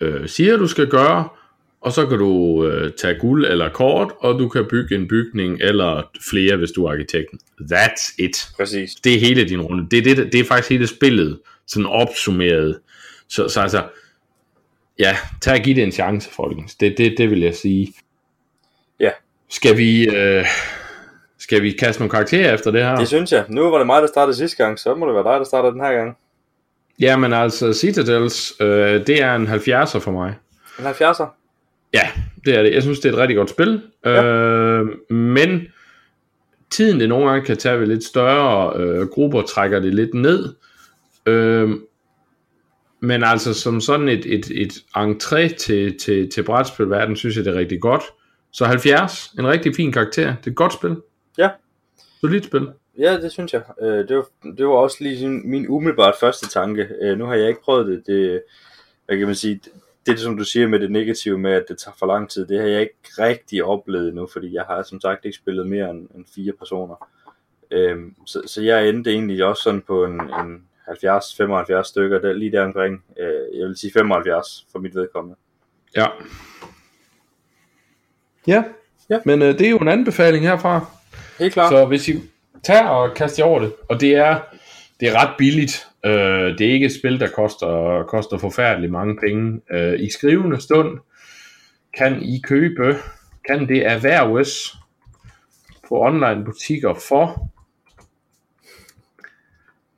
øh, 0.00 0.28
siger, 0.28 0.56
du 0.56 0.66
skal 0.66 0.90
gøre, 0.90 1.28
og 1.86 1.92
så 1.92 2.06
kan 2.06 2.18
du 2.18 2.64
øh, 2.66 2.92
tage 2.92 3.18
guld 3.18 3.46
eller 3.46 3.68
kort, 3.68 4.12
og 4.18 4.38
du 4.38 4.48
kan 4.48 4.66
bygge 4.70 4.94
en 4.94 5.08
bygning 5.08 5.60
eller 5.60 6.02
flere, 6.30 6.56
hvis 6.56 6.70
du 6.70 6.84
er 6.84 6.92
arkitekten. 6.92 7.38
That's 7.60 8.14
it. 8.18 8.48
præcis. 8.56 8.94
Det 8.94 9.14
er 9.14 9.20
hele 9.20 9.48
din 9.48 9.60
runde. 9.60 9.88
Det 9.90 9.98
er, 9.98 10.14
det, 10.14 10.32
det 10.32 10.40
er 10.40 10.44
faktisk 10.44 10.70
hele 10.70 10.86
spillet, 10.86 11.38
sådan 11.66 11.86
opsummeret. 11.86 12.78
Så, 13.28 13.48
så 13.48 13.60
altså, 13.60 13.82
ja, 14.98 15.16
tag 15.40 15.54
og 15.54 15.60
giv 15.60 15.74
det 15.74 15.82
en 15.82 15.92
chance, 15.92 16.30
folkens. 16.30 16.74
Det, 16.74 16.98
det, 16.98 17.14
det 17.18 17.30
vil 17.30 17.40
jeg 17.40 17.54
sige. 17.54 17.92
Ja. 19.00 19.10
Skal 19.50 19.76
vi, 19.76 20.08
øh, 20.08 20.44
skal 21.38 21.62
vi 21.62 21.72
kaste 21.72 22.00
nogle 22.00 22.10
karakterer 22.10 22.54
efter 22.54 22.70
det 22.70 22.82
her? 22.82 22.96
Det 22.96 23.08
synes 23.08 23.32
jeg. 23.32 23.44
Nu 23.48 23.70
var 23.70 23.78
det 23.78 23.86
mig, 23.86 24.02
der 24.02 24.08
startede 24.08 24.36
sidste 24.36 24.64
gang, 24.64 24.78
så 24.78 24.94
må 24.94 25.06
det 25.06 25.14
være 25.14 25.32
dig, 25.32 25.38
der 25.38 25.44
starter 25.44 25.70
den 25.70 25.80
her 25.80 25.92
gang. 25.92 26.16
Jamen 27.00 27.32
altså, 27.32 27.72
Citadels, 27.72 28.52
øh, 28.60 29.06
det 29.06 29.22
er 29.22 29.34
en 29.34 29.46
70'er 29.46 29.98
for 29.98 30.10
mig. 30.10 30.34
En 30.78 30.86
70'er? 30.86 31.45
Ja, 31.94 32.08
det 32.44 32.54
er 32.54 32.62
det. 32.62 32.74
Jeg 32.74 32.82
synes, 32.82 33.00
det 33.00 33.08
er 33.08 33.12
et 33.12 33.18
rigtig 33.18 33.36
godt 33.36 33.50
spil. 33.50 33.82
Ja. 34.04 34.24
Øh, 34.24 34.86
men 35.10 35.66
tiden 36.70 37.00
det 37.00 37.08
nogle 37.08 37.30
gange 37.30 37.46
kan 37.46 37.56
tage 37.56 37.80
ved 37.80 37.86
lidt 37.86 38.04
større 38.04 38.80
øh, 38.80 39.06
grupper, 39.08 39.42
trækker 39.42 39.80
det 39.80 39.94
lidt 39.94 40.14
ned. 40.14 40.54
Øh, 41.26 41.70
men 43.00 43.24
altså 43.24 43.54
som 43.54 43.80
sådan 43.80 44.08
et, 44.08 44.34
et, 44.34 44.50
et 44.50 44.72
entré 44.96 45.56
til, 45.56 45.98
til, 45.98 46.30
til 46.30 46.42
brætspilverden, 46.42 47.16
synes 47.16 47.36
jeg, 47.36 47.44
det 47.44 47.54
er 47.54 47.58
rigtig 47.58 47.80
godt. 47.80 48.02
Så 48.52 48.64
70, 48.64 49.32
en 49.38 49.46
rigtig 49.46 49.76
fin 49.76 49.92
karakter. 49.92 50.26
Det 50.26 50.46
er 50.46 50.50
et 50.50 50.56
godt 50.56 50.72
spil. 50.72 50.96
Ja. 51.38 51.50
Solidt 52.20 52.44
spil. 52.44 52.68
Ja, 52.98 53.20
det 53.20 53.32
synes 53.32 53.52
jeg. 53.52 53.62
Øh, 53.82 54.08
det, 54.08 54.16
var, 54.16 54.26
det 54.56 54.66
var 54.66 54.72
også 54.72 54.96
lige 55.00 55.28
min 55.28 55.68
umiddelbart 55.68 56.14
første 56.20 56.48
tanke. 56.48 56.88
Øh, 57.02 57.18
nu 57.18 57.24
har 57.24 57.34
jeg 57.34 57.48
ikke 57.48 57.62
prøvet 57.62 57.86
det. 57.86 58.02
det 58.06 58.42
hvad 59.06 59.18
kan 59.18 59.26
man 59.26 59.34
sige? 59.34 59.60
Det, 60.06 60.12
det, 60.12 60.20
som 60.20 60.36
du 60.36 60.44
siger 60.44 60.68
med 60.68 60.80
det 60.80 60.90
negative 60.90 61.38
med, 61.38 61.52
at 61.52 61.64
det 61.68 61.78
tager 61.78 61.94
for 61.98 62.06
lang 62.06 62.30
tid, 62.30 62.46
det 62.46 62.60
har 62.60 62.66
jeg 62.66 62.80
ikke 62.80 62.94
rigtig 63.18 63.64
oplevet 63.64 64.14
nu, 64.14 64.26
fordi 64.26 64.54
jeg 64.54 64.64
har 64.68 64.82
som 64.82 65.00
sagt 65.00 65.24
ikke 65.24 65.36
spillet 65.36 65.66
mere 65.66 65.90
end, 65.90 66.08
end 66.14 66.24
fire 66.34 66.52
personer. 66.52 67.08
Øhm, 67.70 68.14
så, 68.26 68.42
så 68.46 68.62
jeg 68.62 68.88
endte 68.88 69.10
egentlig 69.10 69.44
også 69.44 69.62
sådan 69.62 69.82
på 69.82 70.04
en, 70.04 70.20
en 70.20 70.62
70-75 70.88 71.82
stykker, 71.82 72.18
der, 72.18 72.32
lige 72.32 72.52
der 72.52 72.64
omkring. 72.64 73.04
Øh, 73.18 73.58
jeg 73.58 73.68
vil 73.68 73.76
sige 73.76 73.92
75 73.92 74.66
for 74.72 74.78
mit 74.78 74.94
vedkommende. 74.94 75.36
Ja. 75.96 76.06
Ja. 78.46 78.64
Ja. 79.10 79.18
Men 79.24 79.42
øh, 79.42 79.58
det 79.58 79.66
er 79.66 79.70
jo 79.70 79.78
en 79.78 79.88
anbefaling 79.88 80.44
herfra. 80.44 80.86
Helt 81.38 81.52
klart. 81.52 81.70
Så 81.70 81.84
hvis 81.84 82.08
I 82.08 82.22
tager 82.62 82.86
og 82.86 83.14
kaster 83.14 83.44
jer 83.44 83.50
over 83.50 83.60
det, 83.60 83.72
og 83.88 84.00
det 84.00 84.14
er, 84.14 84.40
det 85.00 85.08
er 85.08 85.22
ret 85.22 85.34
billigt, 85.38 85.86
øh, 86.04 86.58
det 86.58 86.60
er 86.60 86.72
ikke 86.72 86.86
et 86.86 86.94
spil, 86.98 87.20
der 87.20 87.28
koster, 87.28 88.02
koster 88.08 88.38
forfærdeligt 88.38 88.92
mange 88.92 89.16
penge. 89.16 89.60
Øh, 89.70 90.00
I 90.00 90.10
skrivende 90.10 90.60
stund 90.60 90.98
kan 91.96 92.22
I 92.22 92.40
købe, 92.44 92.96
kan 93.48 93.68
det 93.68 93.86
erhverves 93.86 94.76
på 95.88 96.00
online 96.00 96.44
butikker 96.44 96.94
for 97.08 97.50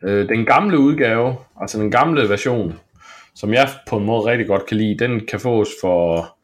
øh, 0.03 0.29
den 0.29 0.47
gamle 0.47 0.79
udgave, 0.79 1.37
altså 1.61 1.79
den 1.79 1.91
gamle 1.91 2.29
version, 2.29 2.81
som 3.35 3.53
jeg 3.53 3.69
på 3.89 3.97
en 3.97 4.05
måde 4.05 4.25
rigtig 4.25 4.47
godt 4.47 4.67
kan 4.67 4.77
lide, 4.77 5.05
den 5.05 5.27
kan 5.27 5.41
fås 5.41 5.69
for 5.81 6.37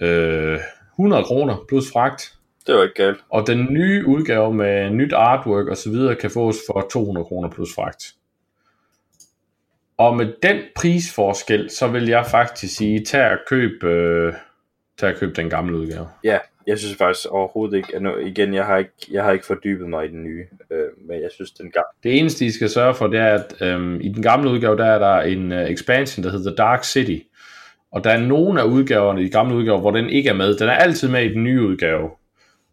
øh, 0.00 0.58
100 0.98 1.24
kroner 1.24 1.64
plus 1.68 1.92
fragt. 1.92 2.34
Det 2.66 2.74
var 2.74 2.82
ikke 2.82 2.94
galt. 2.94 3.18
Og 3.30 3.46
den 3.46 3.66
nye 3.70 4.06
udgave 4.06 4.54
med 4.54 4.90
nyt 4.90 5.12
artwork 5.12 5.66
og 5.66 5.76
så 5.76 5.90
videre 5.90 6.14
kan 6.14 6.30
fås 6.30 6.56
for 6.66 6.88
200 6.92 7.24
kroner 7.24 7.48
plus 7.50 7.74
fragt. 7.74 8.14
Og 9.96 10.16
med 10.16 10.32
den 10.42 10.60
prisforskel, 10.76 11.70
så 11.70 11.88
vil 11.88 12.08
jeg 12.08 12.26
faktisk 12.26 12.76
sige, 12.76 13.04
tag 13.04 13.30
og 13.30 13.38
køb, 13.48 13.84
øh, 13.84 14.34
tag 14.98 15.12
og 15.12 15.16
køb 15.16 15.36
den 15.36 15.50
gamle 15.50 15.78
udgave. 15.78 16.08
Ja, 16.24 16.38
jeg 16.66 16.78
synes 16.78 16.96
faktisk 16.96 17.26
overhovedet 17.30 17.76
ikke, 17.76 17.96
at 17.96 18.02
nu, 18.02 18.16
igen, 18.16 18.54
jeg 18.54 18.66
har 18.66 18.76
ikke, 18.76 18.90
jeg 19.10 19.24
har 19.24 19.32
ikke 19.32 19.46
fordybet 19.46 19.88
mig 19.88 20.04
i 20.04 20.08
den 20.08 20.24
nye, 20.24 20.46
øh, 20.70 20.86
men 21.08 21.22
jeg 21.22 21.30
synes, 21.34 21.50
den 21.50 21.70
gamle, 21.70 21.86
Det 22.02 22.18
eneste, 22.18 22.46
I 22.46 22.50
skal 22.50 22.70
sørge 22.70 22.94
for, 22.94 23.06
det 23.06 23.20
er, 23.20 23.34
at 23.34 23.54
øhm, 23.60 24.00
i 24.00 24.08
den 24.08 24.22
gamle 24.22 24.50
udgave, 24.50 24.76
der 24.76 24.84
er 24.84 24.98
der 24.98 25.20
en 25.20 25.52
uh, 25.52 25.58
expansion, 25.58 26.24
der 26.24 26.30
hedder 26.30 26.54
Dark 26.54 26.84
City. 26.84 27.18
Og 27.92 28.04
der 28.04 28.10
er 28.10 28.20
nogle 28.20 28.60
af 28.60 28.64
udgaverne 28.64 29.20
i 29.20 29.24
de 29.24 29.30
gamle 29.30 29.56
udgaver, 29.56 29.80
hvor 29.80 29.90
den 29.90 30.10
ikke 30.10 30.28
er 30.28 30.34
med. 30.34 30.56
Den 30.56 30.68
er 30.68 30.72
altid 30.72 31.08
med 31.08 31.24
i 31.24 31.34
den 31.34 31.44
nye 31.44 31.62
udgave. 31.62 32.10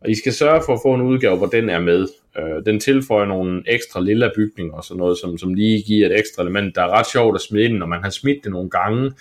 Og 0.02 0.10
I 0.10 0.15
skal 0.15 0.34
sørge 0.34 0.61
for 0.65 0.73
at 0.73 0.80
få 0.86 0.94
en 0.94 1.02
udgave, 1.02 1.38
hvor 1.38 1.48
den 1.48 1.69
er 1.69 1.80
med. 1.80 2.07
Øh, 2.38 2.65
den 2.65 2.80
tilføjer 2.80 3.26
nogle 3.26 3.64
ekstra 3.68 4.02
lilla 4.02 4.30
bygninger 4.36 4.73
og 4.73 4.84
sådan 4.84 4.99
noget, 4.99 5.18
som, 5.18 5.38
som 5.38 5.53
lige 5.53 5.84
giver 5.84 6.07
et 6.07 6.19
ekstra 6.19 6.44
element, 6.44 6.76
der 6.76 6.82
er 6.82 6.88
ret 6.88 7.07
sjovt 7.11 7.36
at 7.36 7.41
smide 7.41 7.65
ind, 7.65 7.78
når 7.78 7.86
man 7.86 8.03
har 8.03 8.10
smidt 8.10 8.44
det 8.44 8.52
nogle 8.52 8.69
gange. 8.69 9.11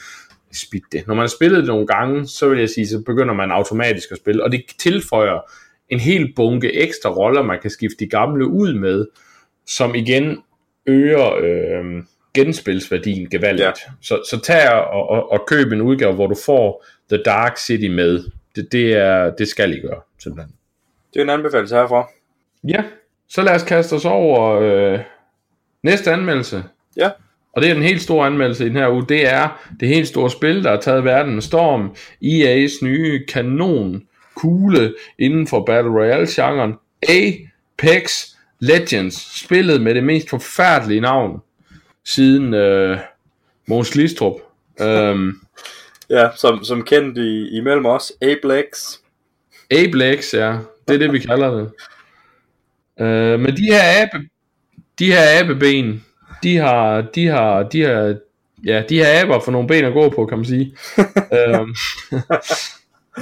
Smidt 0.52 0.84
det. 0.92 1.06
Når 1.06 1.14
man 1.14 1.22
har 1.22 1.28
spillet 1.28 1.58
det 1.58 1.66
nogle 1.66 1.86
gange, 1.86 2.26
så 2.26 2.48
vil 2.48 2.58
jeg 2.58 2.68
sige, 2.68 2.86
så 2.88 3.02
begynder 3.06 3.34
man 3.34 3.50
automatisk 3.50 4.10
at 4.10 4.16
spille. 4.16 4.44
Og 4.44 4.52
det 4.52 4.64
tilføjer 4.78 5.38
en 5.88 6.00
hel 6.00 6.32
bunke 6.36 6.72
ekstra 6.74 7.10
roller, 7.10 7.42
man 7.42 7.58
kan 7.62 7.70
skifte 7.70 8.04
de 8.04 8.08
gamle 8.08 8.46
ud 8.46 8.74
med, 8.74 9.06
som 9.66 9.94
igen 9.94 10.38
øger 10.86 11.34
øh, 11.36 12.02
genspilsværdien 12.34 13.30
gevaldigt. 13.30 13.66
Ja. 13.66 13.92
Så, 14.00 14.22
så 14.30 14.40
tag 14.40 14.70
og, 14.70 15.10
og, 15.10 15.32
og 15.32 15.44
køb 15.46 15.72
en 15.72 15.80
udgave, 15.80 16.14
hvor 16.14 16.26
du 16.26 16.36
får 16.46 16.84
The 17.12 17.22
Dark 17.22 17.58
City 17.58 17.88
med. 17.88 18.24
Det, 18.56 18.72
det, 18.72 18.92
er, 18.92 19.30
det 19.30 19.48
skal 19.48 19.72
I 19.72 19.80
gøre, 19.80 20.00
simpelthen. 20.18 20.54
Det 21.14 21.20
er 21.20 21.22
en 21.24 21.30
anbefaling 21.30 21.68
herfra. 21.70 22.08
Ja, 22.68 22.84
så 23.28 23.42
lad 23.42 23.54
os 23.54 23.62
kaste 23.62 23.92
os 23.94 24.04
over 24.04 24.60
øh, 24.60 24.98
næste 25.82 26.10
anmeldelse. 26.12 26.64
Ja. 26.96 27.10
Og 27.52 27.62
det 27.62 27.70
er 27.70 27.74
den 27.74 27.82
helt 27.82 28.02
store 28.02 28.26
anmeldelse 28.26 28.64
i 28.66 28.68
den 28.68 28.76
her 28.76 28.92
uge. 28.92 29.06
Det 29.08 29.28
er 29.28 29.60
det 29.80 29.88
helt 29.88 30.08
store 30.08 30.30
spil, 30.30 30.64
der 30.64 30.70
har 30.70 30.80
taget 30.80 31.04
verden 31.04 31.34
med 31.34 31.42
storm. 31.42 31.94
EA's 32.24 32.84
nye 32.84 33.24
kanon 33.28 34.02
kugle 34.34 34.94
inden 35.18 35.46
for 35.46 35.64
Battle 35.64 35.90
Royale-genren. 35.92 36.74
Apex 37.08 38.26
Legends. 38.60 39.40
Spillet 39.44 39.80
med 39.82 39.94
det 39.94 40.04
mest 40.04 40.30
forfærdelige 40.30 41.00
navn 41.00 41.40
siden 42.04 42.54
øh, 42.54 42.98
Måns 43.68 43.90
Glistrup. 43.90 44.34
øhm, 44.80 45.32
Ja, 46.10 46.28
som, 46.36 46.64
som 46.64 46.82
kendt 46.82 47.18
i, 47.18 47.56
imellem 47.56 47.86
os, 47.86 48.12
Ablex. 48.22 48.64
Ablex, 49.70 50.34
ja. 50.34 50.56
Det 50.90 51.02
er 51.02 51.06
det, 51.06 51.12
vi 51.12 51.18
kalder 51.18 51.50
det. 51.50 51.72
Øh, 53.00 53.40
men 53.40 53.56
de 53.56 53.62
her 53.62 54.02
abe, 54.02 54.28
de 54.98 55.12
her 55.12 55.40
abeben, 55.40 56.04
de 56.42 56.56
har, 56.56 57.00
de 57.00 57.26
har, 57.26 57.62
de 57.62 57.82
har, 57.82 58.16
ja, 58.64 58.82
de 58.88 58.98
har 58.98 59.20
aber 59.20 59.40
for 59.40 59.52
nogle 59.52 59.68
ben 59.68 59.84
at 59.84 59.92
gå 59.92 60.08
på, 60.08 60.26
kan 60.26 60.38
man 60.38 60.44
sige. 60.44 60.76
øhm, 61.38 61.74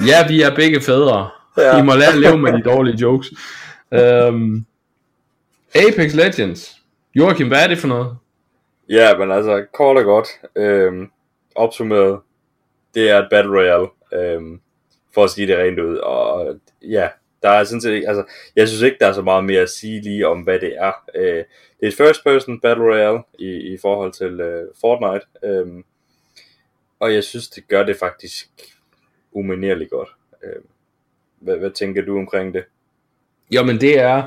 ja, 0.07 0.27
vi 0.27 0.41
er 0.41 0.55
begge 0.55 0.81
fædre. 0.81 1.29
Ja. 1.57 1.79
I 1.79 1.81
må 1.81 1.95
lære 1.95 2.11
at 2.11 2.17
leve 2.17 2.37
med 2.37 2.53
de 2.53 2.61
dårlige 2.61 2.97
jokes. 2.97 3.27
Øhm, 3.91 4.65
Apex 5.75 6.13
Legends. 6.13 6.75
Joachim, 7.15 7.47
hvad 7.47 7.63
er 7.63 7.67
det 7.67 7.77
for 7.77 7.87
noget? 7.87 8.17
Ja, 8.89 9.17
men 9.17 9.31
altså, 9.31 9.65
kort 9.73 9.97
og 9.97 10.03
godt, 10.03 10.27
øhm, 10.55 11.09
opsummeret, 11.55 12.19
det 12.93 13.09
er 13.09 13.17
et 13.17 13.27
Battle 13.31 13.51
Royale, 13.51 13.87
øhm, 14.13 14.61
for 15.13 15.23
at 15.23 15.29
sige 15.29 15.47
det 15.47 15.57
rent 15.57 15.79
ud, 15.79 15.97
og 15.97 16.55
ja, 16.81 17.07
Der 17.41 17.49
er 17.49 17.63
sådan 17.63 17.81
set, 17.81 18.05
altså, 18.07 18.23
jeg 18.55 18.67
synes 18.67 18.81
ikke, 18.81 18.97
der 18.99 19.07
er 19.07 19.13
så 19.13 19.21
meget 19.21 19.43
mere 19.43 19.61
at 19.61 19.69
sige 19.69 20.01
lige 20.01 20.27
om, 20.27 20.41
hvad 20.41 20.59
det 20.59 20.73
er. 20.77 20.91
Øh, 21.15 21.43
det 21.79 21.83
er 21.83 21.87
et 21.87 21.97
first 21.97 22.23
person 22.23 22.59
battle 22.59 22.83
royale 22.83 23.19
i, 23.39 23.73
i 23.73 23.77
forhold 23.81 24.13
til 24.13 24.39
øh, 24.39 24.67
Fortnite. 24.81 25.25
Øh, 25.43 25.83
og 26.99 27.13
jeg 27.13 27.23
synes, 27.23 27.47
det 27.47 27.67
gør 27.67 27.83
det 27.83 27.97
faktisk 27.97 28.49
uminerligt 29.31 29.89
godt. 29.89 30.09
Øh, 30.43 30.61
hvad, 31.39 31.57
hvad 31.57 31.71
tænker 31.71 32.01
du 32.01 32.17
omkring 32.17 32.53
det? 32.53 32.63
Jamen 33.51 33.81
det 33.81 33.99
er, 33.99 34.23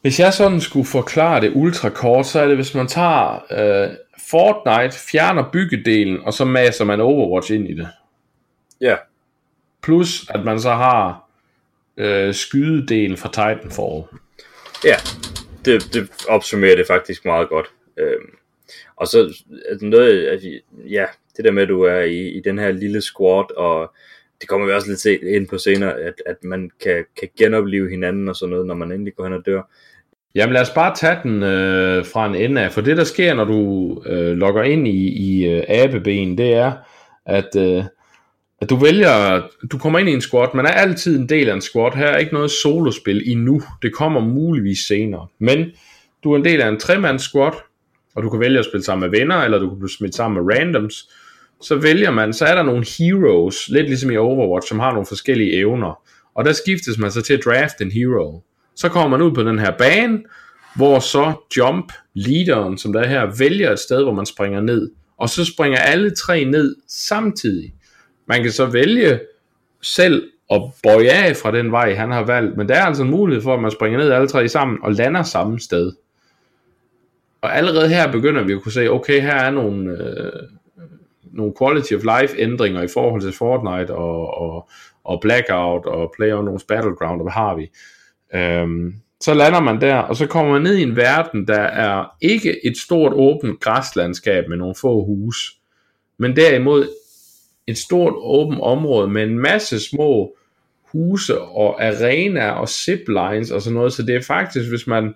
hvis 0.00 0.20
jeg 0.20 0.34
sådan 0.34 0.60
skulle 0.60 0.86
forklare 0.86 1.40
det 1.40 1.52
ultra 1.54 1.88
kort, 1.88 2.26
så 2.26 2.40
er 2.40 2.46
det, 2.46 2.56
hvis 2.56 2.74
man 2.74 2.86
tager 2.86 3.34
øh, 3.34 3.96
Fortnite, 4.30 4.98
fjerner 4.98 5.50
byggedelen, 5.52 6.20
og 6.24 6.32
så 6.32 6.44
masser 6.44 6.84
man 6.84 7.00
Overwatch 7.00 7.52
ind 7.52 7.68
i 7.68 7.74
det. 7.74 7.88
Ja. 8.80 8.96
Plus, 9.82 10.30
at 10.30 10.44
man 10.44 10.60
så 10.60 10.70
har 10.70 11.23
øh, 11.96 12.34
skydedelen 12.34 13.16
fra 13.16 13.28
Titanfall. 13.28 14.02
Ja, 14.84 14.96
det, 15.64 15.94
det 15.94 16.10
opsummerer 16.28 16.76
det 16.76 16.86
faktisk 16.86 17.24
meget 17.24 17.48
godt. 17.48 17.66
Øhm, 17.96 18.36
og 18.96 19.06
så 19.06 19.18
altså 19.68 19.86
noget, 19.86 20.28
altså, 20.28 20.48
ja, 20.90 21.04
det 21.36 21.44
der 21.44 21.50
med, 21.50 21.62
at 21.62 21.68
du 21.68 21.82
er 21.82 22.00
i, 22.00 22.28
i 22.28 22.40
den 22.40 22.58
her 22.58 22.72
lille 22.72 23.00
squad, 23.00 23.56
og 23.56 23.92
det 24.40 24.48
kommer 24.48 24.66
vi 24.66 24.72
også 24.72 24.88
lidt 24.88 25.00
se 25.00 25.16
ind 25.16 25.48
på 25.48 25.58
senere, 25.58 26.00
at, 26.00 26.14
at 26.26 26.44
man 26.44 26.70
kan, 26.82 27.04
kan 27.20 27.28
genopleve 27.38 27.90
hinanden 27.90 28.28
og 28.28 28.36
sådan 28.36 28.50
noget, 28.50 28.66
når 28.66 28.74
man 28.74 28.92
endelig 28.92 29.14
går 29.14 29.24
hen 29.24 29.32
og 29.32 29.46
dør. 29.46 29.62
Jamen 30.34 30.52
lad 30.52 30.62
os 30.62 30.70
bare 30.70 30.94
tage 30.96 31.18
den 31.22 31.42
øh, 31.42 32.06
fra 32.06 32.26
en 32.26 32.34
ende 32.34 32.60
af, 32.60 32.72
for 32.72 32.80
det 32.80 32.96
der 32.96 33.04
sker, 33.04 33.34
når 33.34 33.44
du 33.44 34.02
øh, 34.06 34.36
logger 34.36 34.62
ind 34.62 34.88
i, 34.88 35.08
i 35.08 35.46
øh, 35.46 35.64
abeben, 35.68 36.38
det 36.38 36.54
er, 36.54 36.72
at, 37.26 37.56
øh, 37.56 37.84
at 38.64 38.70
du 38.70 38.76
vælger, 38.76 39.42
du 39.72 39.78
kommer 39.78 39.98
ind 39.98 40.08
i 40.08 40.12
en 40.12 40.20
squad, 40.20 40.48
man 40.54 40.66
er 40.66 40.70
altid 40.70 41.18
en 41.18 41.28
del 41.28 41.48
af 41.48 41.54
en 41.54 41.60
squad, 41.60 41.92
her 41.92 42.06
er 42.06 42.18
ikke 42.18 42.34
noget 42.34 42.50
solospil 42.50 43.22
endnu, 43.26 43.62
det 43.82 43.94
kommer 43.94 44.20
muligvis 44.20 44.78
senere, 44.78 45.26
men 45.38 45.66
du 46.24 46.32
er 46.32 46.36
en 46.36 46.44
del 46.44 46.60
af 46.60 46.68
en 46.68 46.78
tremands 46.78 47.22
squad, 47.22 47.52
og 48.16 48.22
du 48.22 48.30
kan 48.30 48.40
vælge 48.40 48.58
at 48.58 48.64
spille 48.64 48.84
sammen 48.84 49.10
med 49.10 49.18
venner, 49.18 49.36
eller 49.36 49.58
du 49.58 49.68
kan 49.68 49.78
blive 49.78 49.90
smidt 49.90 50.14
sammen 50.14 50.44
med 50.44 50.54
randoms, 50.54 51.08
så 51.60 51.76
vælger 51.76 52.10
man, 52.10 52.32
så 52.32 52.44
er 52.44 52.54
der 52.54 52.62
nogle 52.62 52.84
heroes, 52.98 53.68
lidt 53.68 53.86
ligesom 53.86 54.10
i 54.10 54.16
Overwatch, 54.16 54.68
som 54.68 54.78
har 54.78 54.92
nogle 54.92 55.06
forskellige 55.06 55.56
evner, 55.56 56.02
og 56.34 56.44
der 56.44 56.52
skiftes 56.52 56.98
man 56.98 57.10
så 57.10 57.22
til 57.22 57.34
at 57.34 57.44
draft 57.44 57.80
en 57.80 57.90
hero. 57.90 58.42
Så 58.76 58.88
kommer 58.88 59.08
man 59.08 59.26
ud 59.26 59.32
på 59.32 59.42
den 59.42 59.58
her 59.58 59.70
bane, 59.78 60.18
hvor 60.76 60.98
så 60.98 61.32
Jump, 61.56 61.92
leaderen, 62.14 62.78
som 62.78 62.92
der 62.92 63.00
er 63.00 63.08
her, 63.08 63.36
vælger 63.38 63.72
et 63.72 63.78
sted, 63.78 64.02
hvor 64.02 64.14
man 64.14 64.26
springer 64.26 64.60
ned. 64.60 64.90
Og 65.18 65.28
så 65.28 65.44
springer 65.44 65.78
alle 65.78 66.10
tre 66.10 66.44
ned 66.44 66.76
samtidig. 66.88 67.73
Man 68.26 68.42
kan 68.42 68.52
så 68.52 68.66
vælge 68.66 69.20
selv 69.82 70.30
at 70.50 70.62
bøje 70.82 71.10
af 71.10 71.36
fra 71.36 71.52
den 71.52 71.72
vej, 71.72 71.94
han 71.94 72.10
har 72.10 72.24
valgt, 72.24 72.56
men 72.56 72.68
der 72.68 72.74
er 72.74 72.84
altså 72.84 73.02
en 73.02 73.10
mulighed 73.10 73.42
for, 73.42 73.54
at 73.54 73.60
man 73.60 73.70
springer 73.70 73.98
ned 73.98 74.10
alle 74.10 74.28
tre 74.28 74.48
sammen 74.48 74.78
og 74.82 74.92
lander 74.92 75.22
samme 75.22 75.60
sted. 75.60 75.92
Og 77.40 77.56
allerede 77.56 77.88
her 77.88 78.12
begynder 78.12 78.42
vi 78.42 78.52
at 78.52 78.62
kunne 78.62 78.72
se, 78.72 78.90
okay, 78.90 79.20
her 79.20 79.34
er 79.34 79.50
nogle, 79.50 79.90
øh, 79.90 80.48
nogle 81.32 81.54
quality 81.58 81.92
of 81.92 82.02
life 82.02 82.38
ændringer 82.38 82.82
i 82.82 82.88
forhold 82.94 83.22
til 83.22 83.32
Fortnite 83.32 83.94
og, 83.94 84.34
og, 84.34 84.68
og 85.04 85.20
Blackout 85.20 85.86
og 85.86 86.14
PlayerUnknown's 86.16 86.66
Battleground, 86.68 87.20
og 87.20 87.22
hvad 87.22 87.32
har 87.32 87.54
vi. 87.54 87.70
Øhm, 88.34 88.94
så 89.20 89.34
lander 89.34 89.60
man 89.60 89.80
der, 89.80 89.96
og 89.96 90.16
så 90.16 90.26
kommer 90.26 90.52
man 90.52 90.62
ned 90.62 90.76
i 90.76 90.82
en 90.82 90.96
verden, 90.96 91.48
der 91.48 91.60
er 91.60 92.04
ikke 92.20 92.66
et 92.66 92.76
stort 92.78 93.12
åbent 93.14 93.60
græslandskab 93.60 94.48
med 94.48 94.56
nogle 94.56 94.74
få 94.80 95.04
huse, 95.04 95.52
men 96.18 96.36
derimod 96.36 96.88
et 97.66 97.78
stort 97.78 98.14
åbent 98.16 98.60
område 98.60 99.08
med 99.08 99.22
en 99.22 99.38
masse 99.38 99.80
små 99.80 100.36
huse 100.92 101.40
og 101.40 101.82
arenaer 101.84 102.50
og 102.50 102.68
ziplines 102.68 103.50
og 103.50 103.62
sådan 103.62 103.74
noget, 103.74 103.92
så 103.92 104.02
det 104.02 104.14
er 104.14 104.22
faktisk, 104.22 104.68
hvis 104.68 104.86
man 104.86 105.14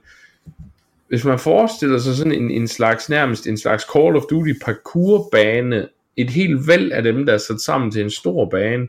hvis 1.08 1.24
man 1.24 1.38
forestiller 1.38 1.98
sig 1.98 2.14
sådan 2.16 2.32
en, 2.32 2.50
en 2.50 2.68
slags 2.68 3.08
nærmest 3.08 3.46
en 3.46 3.58
slags 3.58 3.86
Call 3.92 4.16
of 4.16 4.22
Duty 4.30 4.52
parkourbane, 4.64 5.88
et 6.16 6.30
helt 6.30 6.68
væld 6.68 6.92
af 6.92 7.02
dem, 7.02 7.26
der 7.26 7.32
er 7.32 7.38
sat 7.38 7.60
sammen 7.60 7.90
til 7.90 8.02
en 8.02 8.10
stor 8.10 8.48
bane, 8.50 8.88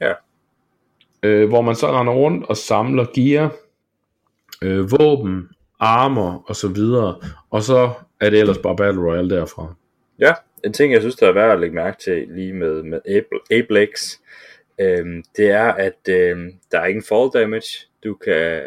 Ja. 0.00 0.12
øh, 1.22 1.48
hvor 1.48 1.62
man 1.62 1.74
så 1.76 2.00
render 2.00 2.12
rundt 2.12 2.46
og 2.48 2.56
samler 2.56 3.06
gear, 3.14 3.52
øh, 4.62 4.90
våben, 4.92 5.48
armor 5.80 6.44
og 6.48 6.56
så 6.56 6.68
videre, 6.68 7.16
og 7.50 7.62
så 7.62 7.90
er 8.20 8.30
det 8.30 8.40
ellers 8.40 8.58
bare 8.58 8.76
Battle 8.76 9.02
Royale 9.02 9.30
derfra. 9.30 9.74
Ja, 10.18 10.32
en 10.64 10.72
ting, 10.72 10.92
jeg 10.92 11.00
synes, 11.00 11.16
der 11.16 11.28
er 11.28 11.32
værd 11.32 11.52
at 11.52 11.60
lægge 11.60 11.74
mærke 11.74 11.98
til 11.98 12.28
lige 12.28 12.52
med, 12.52 12.82
med 12.82 13.00
Ablex, 13.50 14.16
øhm, 14.80 15.22
det 15.36 15.50
er, 15.50 15.72
at 15.72 16.08
øhm, 16.08 16.52
der 16.72 16.80
er 16.80 16.86
ingen 16.86 17.04
fall 17.04 17.30
damage. 17.34 17.86
Du 18.04 18.14
kan, 18.14 18.62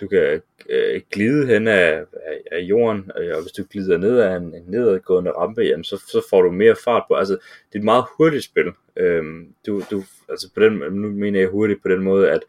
du 0.00 0.08
kan 0.08 0.42
øh, 0.68 1.00
glide 1.10 1.46
hen 1.46 1.68
af, 1.68 1.92
af, 2.26 2.40
af 2.52 2.60
jorden, 2.60 3.10
og 3.14 3.42
hvis 3.42 3.52
du 3.52 3.64
glider 3.70 3.98
ned 3.98 4.18
af 4.18 4.36
en, 4.36 4.54
en 4.54 4.64
nedadgående 4.66 5.30
rampe, 5.30 5.62
jamen, 5.62 5.84
så, 5.84 5.96
så 5.96 6.26
får 6.30 6.42
du 6.42 6.50
mere 6.50 6.76
fart 6.84 7.04
på. 7.08 7.14
Altså, 7.14 7.32
det 7.32 7.74
er 7.74 7.78
et 7.78 7.84
meget 7.84 8.04
hurtigt 8.18 8.44
spil. 8.44 8.72
Øhm, 8.96 9.54
du, 9.66 9.82
du, 9.90 10.02
altså 10.28 10.50
på 10.54 10.60
den, 10.60 10.72
nu 10.72 11.08
mener 11.08 11.40
jeg 11.40 11.48
hurtigt 11.48 11.82
på 11.82 11.88
den 11.88 12.02
måde, 12.02 12.30
at 12.30 12.40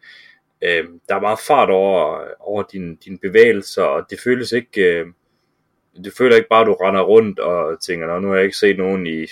øh, 0.62 0.84
der 1.08 1.14
er 1.14 1.20
meget 1.20 1.38
fart 1.46 1.70
over, 1.70 2.24
over 2.40 2.62
dine 2.72 2.96
din 3.04 3.18
bevægelser, 3.18 3.82
og 3.82 4.06
det 4.10 4.20
føles 4.20 4.52
ikke... 4.52 5.00
Øh, 5.00 5.06
du 6.04 6.10
føler 6.18 6.36
ikke 6.36 6.48
bare, 6.48 6.60
at 6.60 6.66
du 6.66 6.72
render 6.72 7.00
rundt 7.00 7.38
og 7.38 7.80
tænker, 7.80 8.06
Nå, 8.06 8.18
nu 8.18 8.28
har 8.28 8.34
jeg 8.34 8.44
ikke 8.44 8.56
set 8.56 8.78
nogen 8.78 9.06
i 9.06 9.26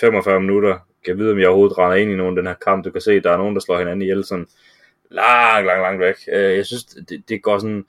45 0.00 0.40
minutter. 0.40 0.78
Kan 1.04 1.18
vide, 1.18 1.32
om 1.32 1.38
jeg 1.38 1.48
overhovedet 1.48 1.78
render 1.78 1.96
ind 1.96 2.10
i 2.10 2.16
nogen 2.16 2.36
den 2.36 2.46
her 2.46 2.54
kamp. 2.54 2.84
Du 2.84 2.90
kan 2.90 3.00
se, 3.00 3.12
at 3.12 3.24
der 3.24 3.32
er 3.32 3.36
nogen, 3.36 3.54
der 3.54 3.60
slår 3.60 3.78
hinanden 3.78 4.02
ihjel 4.02 4.24
sådan 4.24 4.46
langt, 5.10 5.66
langt, 5.66 5.82
langt 5.82 6.00
væk. 6.00 6.14
Øh, 6.32 6.56
jeg 6.56 6.66
synes, 6.66 6.84
det, 6.84 7.22
det 7.28 7.42
går 7.42 7.58
sådan... 7.58 7.84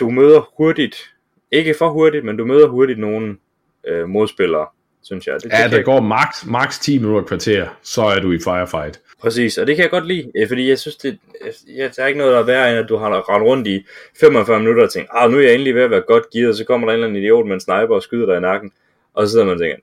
Du 0.00 0.10
møder 0.10 0.50
hurtigt, 0.56 0.96
ikke 1.50 1.74
for 1.78 1.88
hurtigt, 1.88 2.24
men 2.24 2.36
du 2.36 2.44
møder 2.44 2.68
hurtigt 2.68 2.98
nogle 2.98 3.36
øh, 3.86 4.08
modspillere, 4.08 4.66
synes 5.02 5.26
jeg. 5.26 5.42
Det, 5.42 5.52
Ja, 5.52 5.64
det 5.64 5.70
kan, 5.70 5.84
går 5.84 6.00
max, 6.00 6.46
max 6.46 6.80
10 6.80 6.98
minutter 6.98 7.28
kvarter, 7.28 7.78
så 7.82 8.02
er 8.02 8.20
du 8.20 8.32
i 8.32 8.38
firefight. 8.38 9.00
Præcis, 9.20 9.58
og 9.58 9.66
det 9.66 9.76
kan 9.76 9.82
jeg 9.82 9.90
godt 9.90 10.06
lide, 10.06 10.32
øh, 10.36 10.48
fordi 10.48 10.68
jeg 10.68 10.78
synes, 10.78 10.96
det, 10.96 11.18
øh, 11.44 11.76
jeg, 11.76 11.96
der 11.96 12.02
er 12.02 12.06
ikke 12.06 12.18
noget, 12.18 12.32
der 12.32 12.38
er 12.38 12.44
værre, 12.44 12.70
end 12.70 12.78
at 12.78 12.88
du 12.88 12.96
har 12.96 13.30
rendt 13.30 13.46
rundt 13.46 13.66
i 13.68 13.86
45 14.20 14.58
minutter 14.58 14.82
og 14.82 14.92
tænkt, 14.92 15.10
ah, 15.12 15.30
nu 15.30 15.36
er 15.36 15.42
jeg 15.42 15.52
endelig 15.54 15.74
ved 15.74 15.82
at 15.82 15.90
være 15.90 16.00
godt 16.00 16.30
gearet, 16.30 16.48
og 16.48 16.54
så 16.54 16.64
kommer 16.64 16.86
der 16.86 16.92
en 16.92 16.96
eller 16.96 17.08
anden 17.08 17.22
idiot 17.22 17.46
med 17.46 17.54
en 17.54 17.60
sniper 17.60 17.94
og 17.94 18.02
skyder 18.02 18.26
dig 18.26 18.36
i 18.36 18.40
nakken, 18.40 18.72
og 19.14 19.26
så 19.26 19.30
sidder 19.30 19.44
man 19.44 19.54
og 19.54 19.60
tænker, 19.60 19.76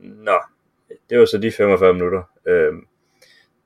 nå, 0.00 0.38
det 1.10 1.18
var 1.18 1.24
så 1.24 1.38
de 1.38 1.52
45 1.52 1.92
minutter. 1.92 2.22
Øhm, 2.46 2.86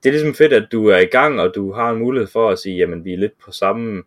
det 0.03 0.09
er 0.09 0.13
ligesom 0.13 0.35
fedt, 0.35 0.53
at 0.53 0.67
du 0.71 0.87
er 0.87 0.97
i 0.97 1.05
gang, 1.05 1.41
og 1.41 1.55
du 1.55 1.71
har 1.71 1.91
en 1.91 1.99
mulighed 1.99 2.27
for 2.27 2.49
at 2.49 2.59
sige, 2.59 2.77
jamen 2.77 3.05
vi 3.05 3.13
er 3.13 3.17
lidt 3.17 3.39
på 3.45 3.51
samme, 3.51 4.03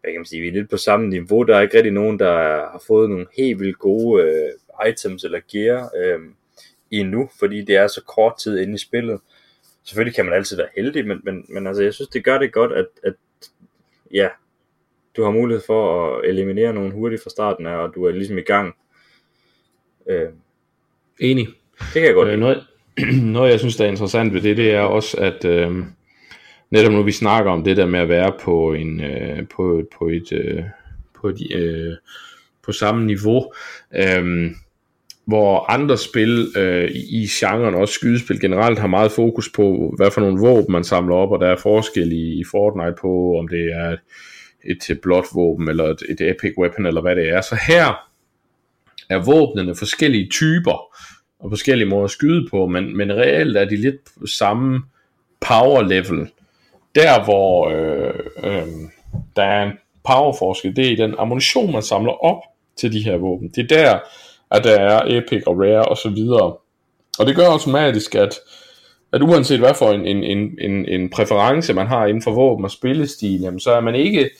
hvad 0.00 0.12
kan 0.12 0.20
man 0.20 0.26
sige, 0.26 0.42
vi 0.42 0.48
er 0.48 0.52
lidt 0.52 0.70
på 0.70 0.76
samme 0.76 1.08
niveau, 1.08 1.42
der 1.42 1.56
er 1.56 1.60
ikke 1.60 1.76
rigtig 1.76 1.92
nogen, 1.92 2.18
der 2.18 2.32
har 2.72 2.82
fået 2.86 3.10
nogle 3.10 3.26
helt 3.36 3.60
vildt 3.60 3.78
gode 3.78 4.22
øh, 4.22 4.88
items 4.88 5.24
eller 5.24 5.40
gear 5.52 5.90
øh, 5.96 6.20
endnu, 6.90 7.30
fordi 7.38 7.64
det 7.64 7.76
er 7.76 7.86
så 7.86 8.02
kort 8.06 8.38
tid 8.38 8.58
inde 8.58 8.74
i 8.74 8.78
spillet. 8.78 9.20
Selvfølgelig 9.84 10.14
kan 10.14 10.24
man 10.24 10.34
altid 10.34 10.56
være 10.56 10.68
heldig, 10.76 11.06
men, 11.06 11.20
men, 11.24 11.46
men 11.48 11.66
altså, 11.66 11.82
jeg 11.82 11.94
synes, 11.94 12.08
det 12.08 12.24
gør 12.24 12.38
det 12.38 12.52
godt, 12.52 12.72
at, 12.72 12.86
at 13.02 13.14
ja, 14.14 14.28
du 15.16 15.22
har 15.22 15.30
mulighed 15.30 15.62
for 15.66 16.08
at 16.18 16.28
eliminere 16.28 16.72
nogen 16.72 16.92
hurtigt 16.92 17.22
fra 17.22 17.30
starten 17.30 17.66
af, 17.66 17.76
og 17.76 17.94
du 17.94 18.04
er 18.04 18.12
ligesom 18.12 18.38
i 18.38 18.42
gang. 18.42 18.74
Øh, 20.10 20.28
Enig. 21.20 21.46
det 21.78 21.92
kan 21.92 22.04
jeg 22.04 22.14
godt 22.14 22.28
Øh, 22.28 22.34
lide. 22.34 22.40
noget, 22.40 22.66
noget, 23.36 23.50
jeg 23.50 23.58
synes, 23.60 23.76
der 23.76 23.84
er 23.84 23.88
interessant 23.88 24.34
ved 24.34 24.40
det, 24.40 24.56
det 24.56 24.70
er 24.74 24.80
også, 24.80 25.16
at 25.20 25.44
øh, 25.44 25.72
netop 26.70 26.92
nu 26.92 27.02
vi 27.02 27.12
snakker 27.12 27.50
om 27.50 27.64
det 27.64 27.76
der 27.76 27.86
med 27.86 28.00
at 28.00 28.08
være 28.08 28.32
på 28.40 28.72
en 28.72 29.00
øh, 29.00 29.48
på, 29.48 29.82
på 29.98 30.08
et 30.08 30.32
øh, 30.32 30.64
på 31.14 31.28
et 31.28 31.52
øh, 31.54 31.92
på 32.62 32.72
samme 32.72 33.06
niveau, 33.06 33.52
øh, 33.94 34.50
hvor 35.24 35.70
andre 35.70 35.98
spil 35.98 36.52
øh, 36.56 36.90
i 36.90 37.22
i 37.22 37.26
genren, 37.30 37.74
også 37.74 37.94
skydespil 37.94 38.40
generelt, 38.40 38.78
har 38.78 38.86
meget 38.86 39.12
fokus 39.12 39.50
på, 39.54 39.94
hvad 39.96 40.10
for 40.10 40.20
nogle 40.20 40.40
våben 40.40 40.72
man 40.72 40.84
samler 40.84 41.14
op, 41.14 41.30
og 41.30 41.40
der 41.40 41.46
er 41.46 41.56
forskel 41.56 42.12
i, 42.12 42.40
i 42.40 42.44
Fortnite 42.50 42.94
på, 43.00 43.38
om 43.38 43.48
det 43.48 43.72
er 43.72 43.96
et, 44.64 44.90
et 44.90 45.00
blåt 45.00 45.24
våben, 45.34 45.68
eller 45.68 45.84
et, 45.84 46.02
et 46.08 46.20
epic 46.20 46.52
weapon, 46.58 46.86
eller 46.86 47.00
hvad 47.00 47.16
det 47.16 47.28
er. 47.28 47.40
Så 47.40 47.58
her 47.68 48.08
er 49.10 49.18
våbnene 49.18 49.74
forskellige 49.74 50.28
typer, 50.30 50.94
og 51.40 51.50
forskellige 51.50 51.88
måder 51.88 52.04
at 52.04 52.10
skyde 52.10 52.48
på, 52.50 52.66
men, 52.66 52.96
men 52.96 53.12
reelt 53.12 53.56
er 53.56 53.64
de 53.64 53.76
lidt 53.76 53.96
på 54.20 54.26
samme 54.26 54.82
power 55.40 55.82
level. 55.82 56.30
Der 56.94 57.24
hvor 57.24 57.68
øh, 57.68 58.14
øh, 58.44 58.66
der 59.36 59.42
er 59.42 59.62
en 59.66 59.72
power 60.04 60.36
forskel, 60.38 60.76
det 60.76 60.86
er 60.86 60.90
i 60.90 60.94
den 60.96 61.14
ammunition, 61.18 61.72
man 61.72 61.82
samler 61.82 62.24
op 62.24 62.42
til 62.76 62.92
de 62.92 63.04
her 63.04 63.16
våben. 63.16 63.48
Det 63.48 63.72
er 63.72 63.76
der, 63.76 63.98
at 64.56 64.64
der 64.64 64.80
er 64.80 65.02
epic 65.06 65.42
og 65.46 65.58
rare 65.58 65.84
og 65.84 65.96
så 65.96 66.08
videre. 66.08 66.54
Og 67.18 67.26
det 67.26 67.36
gør 67.36 67.46
automatisk, 67.46 68.14
at, 68.14 68.40
at 69.12 69.22
uanset 69.22 69.58
hvad 69.58 69.74
for 69.74 69.92
en, 69.92 70.06
en, 70.06 70.24
en, 70.24 70.58
en, 70.60 70.88
en 70.88 71.10
præference 71.10 71.74
man 71.74 71.86
har 71.86 72.06
inden 72.06 72.22
for 72.22 72.30
våben 72.30 72.64
og 72.64 72.70
spillestil, 72.70 73.40
jamen, 73.40 73.60
så 73.60 73.70
er 73.70 73.80
man 73.80 73.94
ikke 73.94 74.30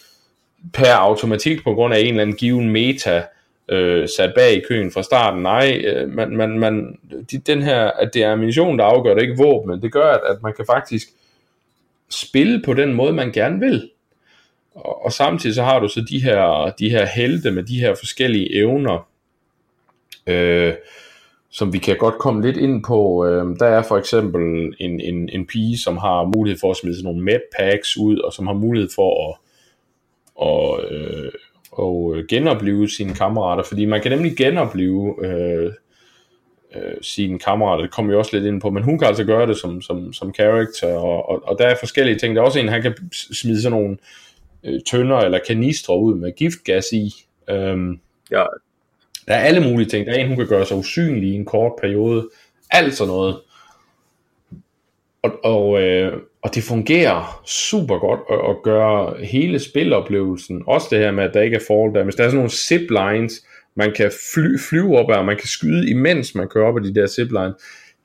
per 0.73 0.95
automatik 0.95 1.65
på 1.65 1.75
grund 1.75 1.95
af 1.95 2.01
en 2.01 2.07
eller 2.07 2.23
anden 2.23 2.37
given 2.37 2.71
meta 2.71 3.23
øh, 3.69 4.09
sat 4.17 4.33
bag 4.35 4.57
i 4.57 4.63
køen 4.69 4.93
fra 4.93 5.03
starten. 5.03 5.43
Nej, 5.43 5.83
øh, 5.87 6.11
man, 6.11 6.37
man, 6.37 6.59
man, 6.59 6.99
de, 7.31 7.39
den 7.39 7.63
her, 7.63 7.91
at 7.91 8.11
det 8.15 8.23
er 8.23 8.33
ammunition, 8.33 8.79
der 8.79 8.85
afgør 8.85 9.15
det, 9.15 9.23
ikke 9.23 9.43
våben, 9.43 9.83
det 9.83 9.93
gør, 9.93 10.13
at, 10.13 10.21
at 10.29 10.43
man 10.43 10.53
kan 10.57 10.67
faktisk 10.67 11.09
spille 12.11 12.63
på 12.65 12.75
den 12.75 12.95
måde, 12.95 13.13
man 13.13 13.33
gerne 13.33 13.61
vil. 13.61 13.91
Og, 14.75 15.05
og 15.05 15.13
samtidig 15.13 15.55
så 15.55 15.63
har 15.63 15.79
du 15.79 15.89
så 15.89 16.01
de 16.01 16.23
her, 16.23 16.73
de 16.79 16.91
her 16.91 17.07
helte 17.07 17.51
med 17.51 17.63
de 17.63 17.81
her 17.81 17.95
forskellige 17.95 18.57
evner, 18.57 19.07
øh, 20.27 20.75
som 21.51 21.73
vi 21.73 21.79
kan 21.79 21.97
godt 21.97 22.19
komme 22.19 22.43
lidt 22.43 22.57
ind 22.57 22.85
på. 22.85 23.27
Øh, 23.27 23.57
der 23.59 23.67
er 23.67 23.83
for 23.83 23.99
eksempel 23.99 24.43
en, 24.79 25.01
en, 25.01 25.29
en 25.29 25.47
pige, 25.47 25.79
som 25.79 25.97
har 25.97 26.25
mulighed 26.37 26.61
for 26.61 26.71
at 26.71 26.77
smide 26.77 26.97
sådan 26.97 27.05
nogle 27.05 27.25
medpacks 27.25 27.97
ud, 27.97 28.19
og 28.19 28.33
som 28.33 28.47
har 28.47 28.55
mulighed 28.55 28.91
for 28.95 29.29
at, 29.29 29.37
og, 30.35 30.81
øh, 30.91 31.33
og 31.73 32.17
øh, 32.17 32.25
genopleve 32.29 32.89
sine 32.89 33.15
kammerater, 33.15 33.63
fordi 33.63 33.85
man 33.85 34.01
kan 34.01 34.13
nemlig 34.13 34.37
genopleve 34.37 35.27
øh, 35.27 35.73
øh, 36.75 36.95
sine 37.03 37.39
kammerater, 37.39 37.83
det 37.83 37.93
kommer 37.93 38.13
vi 38.13 38.17
også 38.17 38.37
lidt 38.37 38.47
ind 38.47 38.61
på, 38.61 38.71
men 38.71 38.83
hun 38.83 38.99
kan 38.99 39.09
altså 39.09 39.25
gøre 39.25 39.47
det 39.47 39.57
som, 39.57 39.83
som, 39.83 40.13
som 40.13 40.35
character, 40.35 40.95
og, 40.95 41.29
og, 41.29 41.43
og 41.45 41.57
der 41.59 41.67
er 41.67 41.77
forskellige 41.81 42.19
ting. 42.19 42.37
Der 42.37 42.43
er 42.43 42.47
også 42.47 42.59
en, 42.59 42.69
han 42.69 42.83
kan 42.83 42.95
smide 43.13 43.63
sådan 43.63 43.79
nogle 43.79 43.97
øh, 44.65 44.81
tønder 44.87 45.19
eller 45.19 45.39
kanistre 45.47 45.99
ud 45.99 46.15
med 46.15 46.33
giftgas 46.37 46.93
i. 46.93 47.13
Øhm, 47.51 48.01
Ja, 48.31 48.45
der 49.29 49.35
er 49.35 49.45
alle 49.45 49.61
mulige 49.61 49.89
ting. 49.89 50.07
Der 50.07 50.13
er 50.13 50.17
en, 50.17 50.29
hun 50.29 50.37
kan 50.37 50.47
gøre 50.47 50.67
sig 50.67 50.77
usynlig 50.77 51.29
i 51.29 51.35
en 51.35 51.45
kort 51.45 51.73
periode. 51.81 52.31
Alt 52.71 52.95
sådan 52.95 53.09
noget. 53.09 53.37
Og, 55.23 55.45
og, 55.45 55.83
øh, 55.83 56.13
og 56.43 56.55
det 56.55 56.63
fungerer 56.63 57.43
super 57.47 57.99
godt 57.99 58.21
at, 58.31 58.51
at 58.51 58.63
gøre 58.63 59.25
hele 59.25 59.59
spiloplevelsen, 59.59 60.63
også 60.67 60.87
det 60.91 60.99
her 60.99 61.11
med, 61.11 61.25
at 61.25 61.35
der 61.35 61.43
ikke 61.43 61.57
er 61.57 61.61
fall 61.67 61.95
damage. 61.95 62.17
Der 62.17 62.25
er 62.25 62.29
sådan 62.29 62.35
nogle 62.35 62.51
ziplines, 62.51 63.47
man 63.75 63.93
kan 63.93 64.13
fly, 64.35 64.59
flyve 64.59 64.99
op 64.99 65.11
af, 65.11 65.19
og 65.19 65.25
man 65.25 65.37
kan 65.37 65.47
skyde, 65.47 65.91
imens 65.91 66.35
man 66.35 66.49
kører 66.49 66.67
op 66.67 66.77
af 66.77 66.83
de 66.83 66.95
der 66.95 67.07
ziplines. 67.07 67.55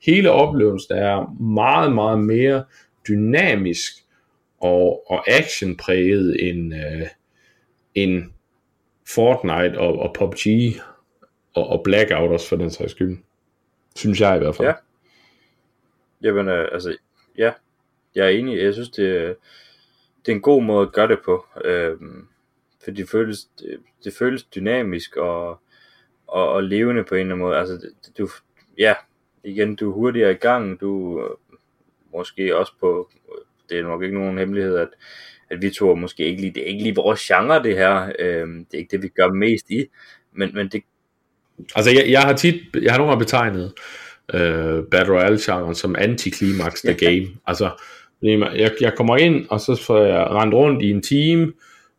Hele 0.02 0.30
oplevelsen 0.30 0.94
er 0.94 1.42
meget, 1.42 1.92
meget 1.92 2.18
mere 2.18 2.64
dynamisk 3.08 3.92
og, 4.60 5.10
og 5.10 5.30
actionpræget 5.30 6.48
end, 6.48 6.74
øh, 6.74 7.06
end 7.94 8.22
Fortnite 9.08 9.78
og, 9.78 9.98
og 9.98 10.14
PUBG 10.18 10.46
og, 11.54 11.66
og 11.68 11.82
Blackout 11.84 12.30
også 12.30 12.48
for 12.48 12.56
den 12.56 12.70
sags 12.70 12.90
skyld. 12.90 13.18
Synes 13.96 14.20
jeg 14.20 14.36
i 14.36 14.38
hvert 14.38 14.56
fald. 14.56 14.68
Ja. 14.68 14.74
Jamen, 16.22 16.48
øh, 16.48 16.68
altså, 16.72 16.96
ja, 17.38 17.52
jeg 18.14 18.26
er 18.26 18.30
enig. 18.30 18.58
Jeg 18.58 18.72
synes, 18.72 18.90
det, 18.90 19.36
det 20.26 20.32
er 20.32 20.36
en 20.36 20.42
god 20.42 20.62
måde 20.62 20.86
at 20.86 20.92
gøre 20.92 21.08
det 21.08 21.18
på. 21.24 21.46
Øh, 21.64 21.96
for 22.84 22.90
det 22.90 23.08
føles, 23.08 23.44
det, 23.44 23.80
det 24.04 24.14
føles 24.18 24.44
dynamisk 24.44 25.16
og, 25.16 25.60
og, 26.26 26.48
og 26.52 26.62
levende 26.62 27.04
på 27.04 27.14
en 27.14 27.20
eller 27.20 27.34
anden 27.34 27.46
måde. 27.46 27.56
Altså, 27.56 27.74
det, 27.74 28.18
du, 28.18 28.28
ja, 28.78 28.94
igen, 29.44 29.76
du 29.76 29.90
er 29.90 29.94
hurtigere 29.94 30.30
i 30.30 30.34
gang. 30.34 30.80
Du 30.80 31.22
øh, 31.24 31.58
måske 32.12 32.56
også 32.56 32.72
på, 32.80 33.10
det 33.70 33.78
er 33.78 33.82
nok 33.82 34.02
ikke 34.02 34.18
nogen 34.18 34.38
hemmelighed, 34.38 34.76
at, 34.76 34.88
at 35.50 35.62
vi 35.62 35.70
to 35.70 35.94
måske 35.94 36.24
ikke 36.24 36.40
lige, 36.40 36.54
det 36.54 36.62
er 36.62 36.66
ikke 36.66 36.82
lige 36.82 36.94
vores 36.94 37.20
genre 37.20 37.62
det 37.62 37.76
her. 37.76 38.12
Øh, 38.18 38.48
det 38.48 38.74
er 38.74 38.78
ikke 38.78 38.90
det, 38.90 39.02
vi 39.02 39.08
gør 39.08 39.28
mest 39.28 39.70
i. 39.70 39.86
Men, 40.32 40.54
men 40.54 40.68
det, 40.68 40.82
Altså, 41.76 41.90
jeg, 41.90 42.04
jeg 42.10 42.20
har 42.20 42.32
tit, 42.32 42.54
jeg 42.82 42.92
har 42.92 42.98
nogle 42.98 43.10
gange 43.10 43.24
betegnet 43.24 43.72
øh, 44.34 44.84
Battle 44.90 45.14
Royale-genren 45.14 45.74
som 45.74 45.96
anti-climax 45.98 46.82
the 46.84 46.94
game. 46.94 47.26
Altså, 47.46 47.70
jeg, 48.22 48.70
jeg 48.80 48.94
kommer 48.96 49.16
ind, 49.16 49.46
og 49.50 49.60
så 49.60 49.82
får 49.86 50.04
jeg 50.04 50.26
rendt 50.26 50.54
rundt 50.54 50.82
i 50.82 50.90
en 50.90 51.02
team, 51.02 51.54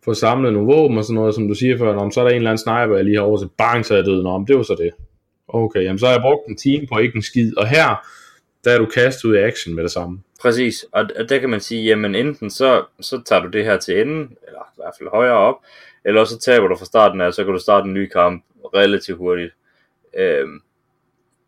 får 0.06 0.14
samlet 0.14 0.54
nogle 0.54 0.74
våben 0.74 0.98
og 0.98 1.04
sådan 1.04 1.16
noget, 1.16 1.36
som 1.36 1.48
du 1.48 1.54
siger 1.54 1.78
før, 1.78 2.04
men 2.04 2.12
så 2.12 2.20
er 2.20 2.24
der 2.24 2.32
en 2.32 2.36
eller 2.36 2.50
anden 2.50 2.64
sniper, 2.64 2.96
jeg 2.96 3.06
lige 3.06 3.18
har 3.18 3.24
over, 3.24 3.38
så 3.38 3.48
bang, 3.58 3.86
så 3.86 3.94
er 3.94 3.98
jeg 3.98 4.06
død. 4.06 4.24
Men 4.24 4.48
det 4.48 4.58
var 4.58 4.64
så 4.64 4.76
det. 4.80 4.92
Okay, 5.48 5.84
jamen 5.84 6.00
så 6.00 6.06
har 6.06 6.14
jeg 6.14 6.22
brugt 6.22 6.48
en 6.50 6.58
time 6.58 6.88
på 6.88 6.98
ikke 6.98 7.16
en 7.16 7.22
skid, 7.22 7.58
og 7.58 7.68
her, 7.68 8.06
der 8.64 8.72
er 8.72 8.78
du 8.78 8.86
kastet 8.86 9.30
ud 9.30 9.36
i 9.36 9.40
action 9.40 9.76
med 9.76 9.84
det 9.84 9.92
samme. 9.92 10.20
Præcis, 10.42 10.86
og 10.92 11.06
og 11.20 11.30
der 11.30 11.40
kan 11.40 11.50
man 11.50 11.60
sige, 11.60 11.84
jamen 11.84 12.16
enten 12.16 12.50
så, 12.50 12.84
så 13.00 13.22
tager 13.26 13.42
du 13.42 13.50
det 13.50 13.66
her 13.66 13.78
til 13.78 14.02
enden, 14.02 14.22
eller 14.48 14.60
i 14.60 14.78
hvert 14.78 14.94
fald 15.00 15.10
højere 15.10 15.38
op, 15.38 15.56
eller 16.06 16.26
så 16.26 16.40
taber 16.40 16.68
du 16.68 16.76
fra 16.76 16.86
starten 16.86 17.22
af, 17.22 17.26
og 17.26 17.34
så 17.34 17.44
kan 17.44 17.54
du 17.54 17.60
starte 17.60 17.88
en 17.88 17.94
ny 17.94 18.10
kamp 18.10 18.44
relativt 18.76 19.18
hurtigt. 19.18 19.54
Øhm, 20.18 20.60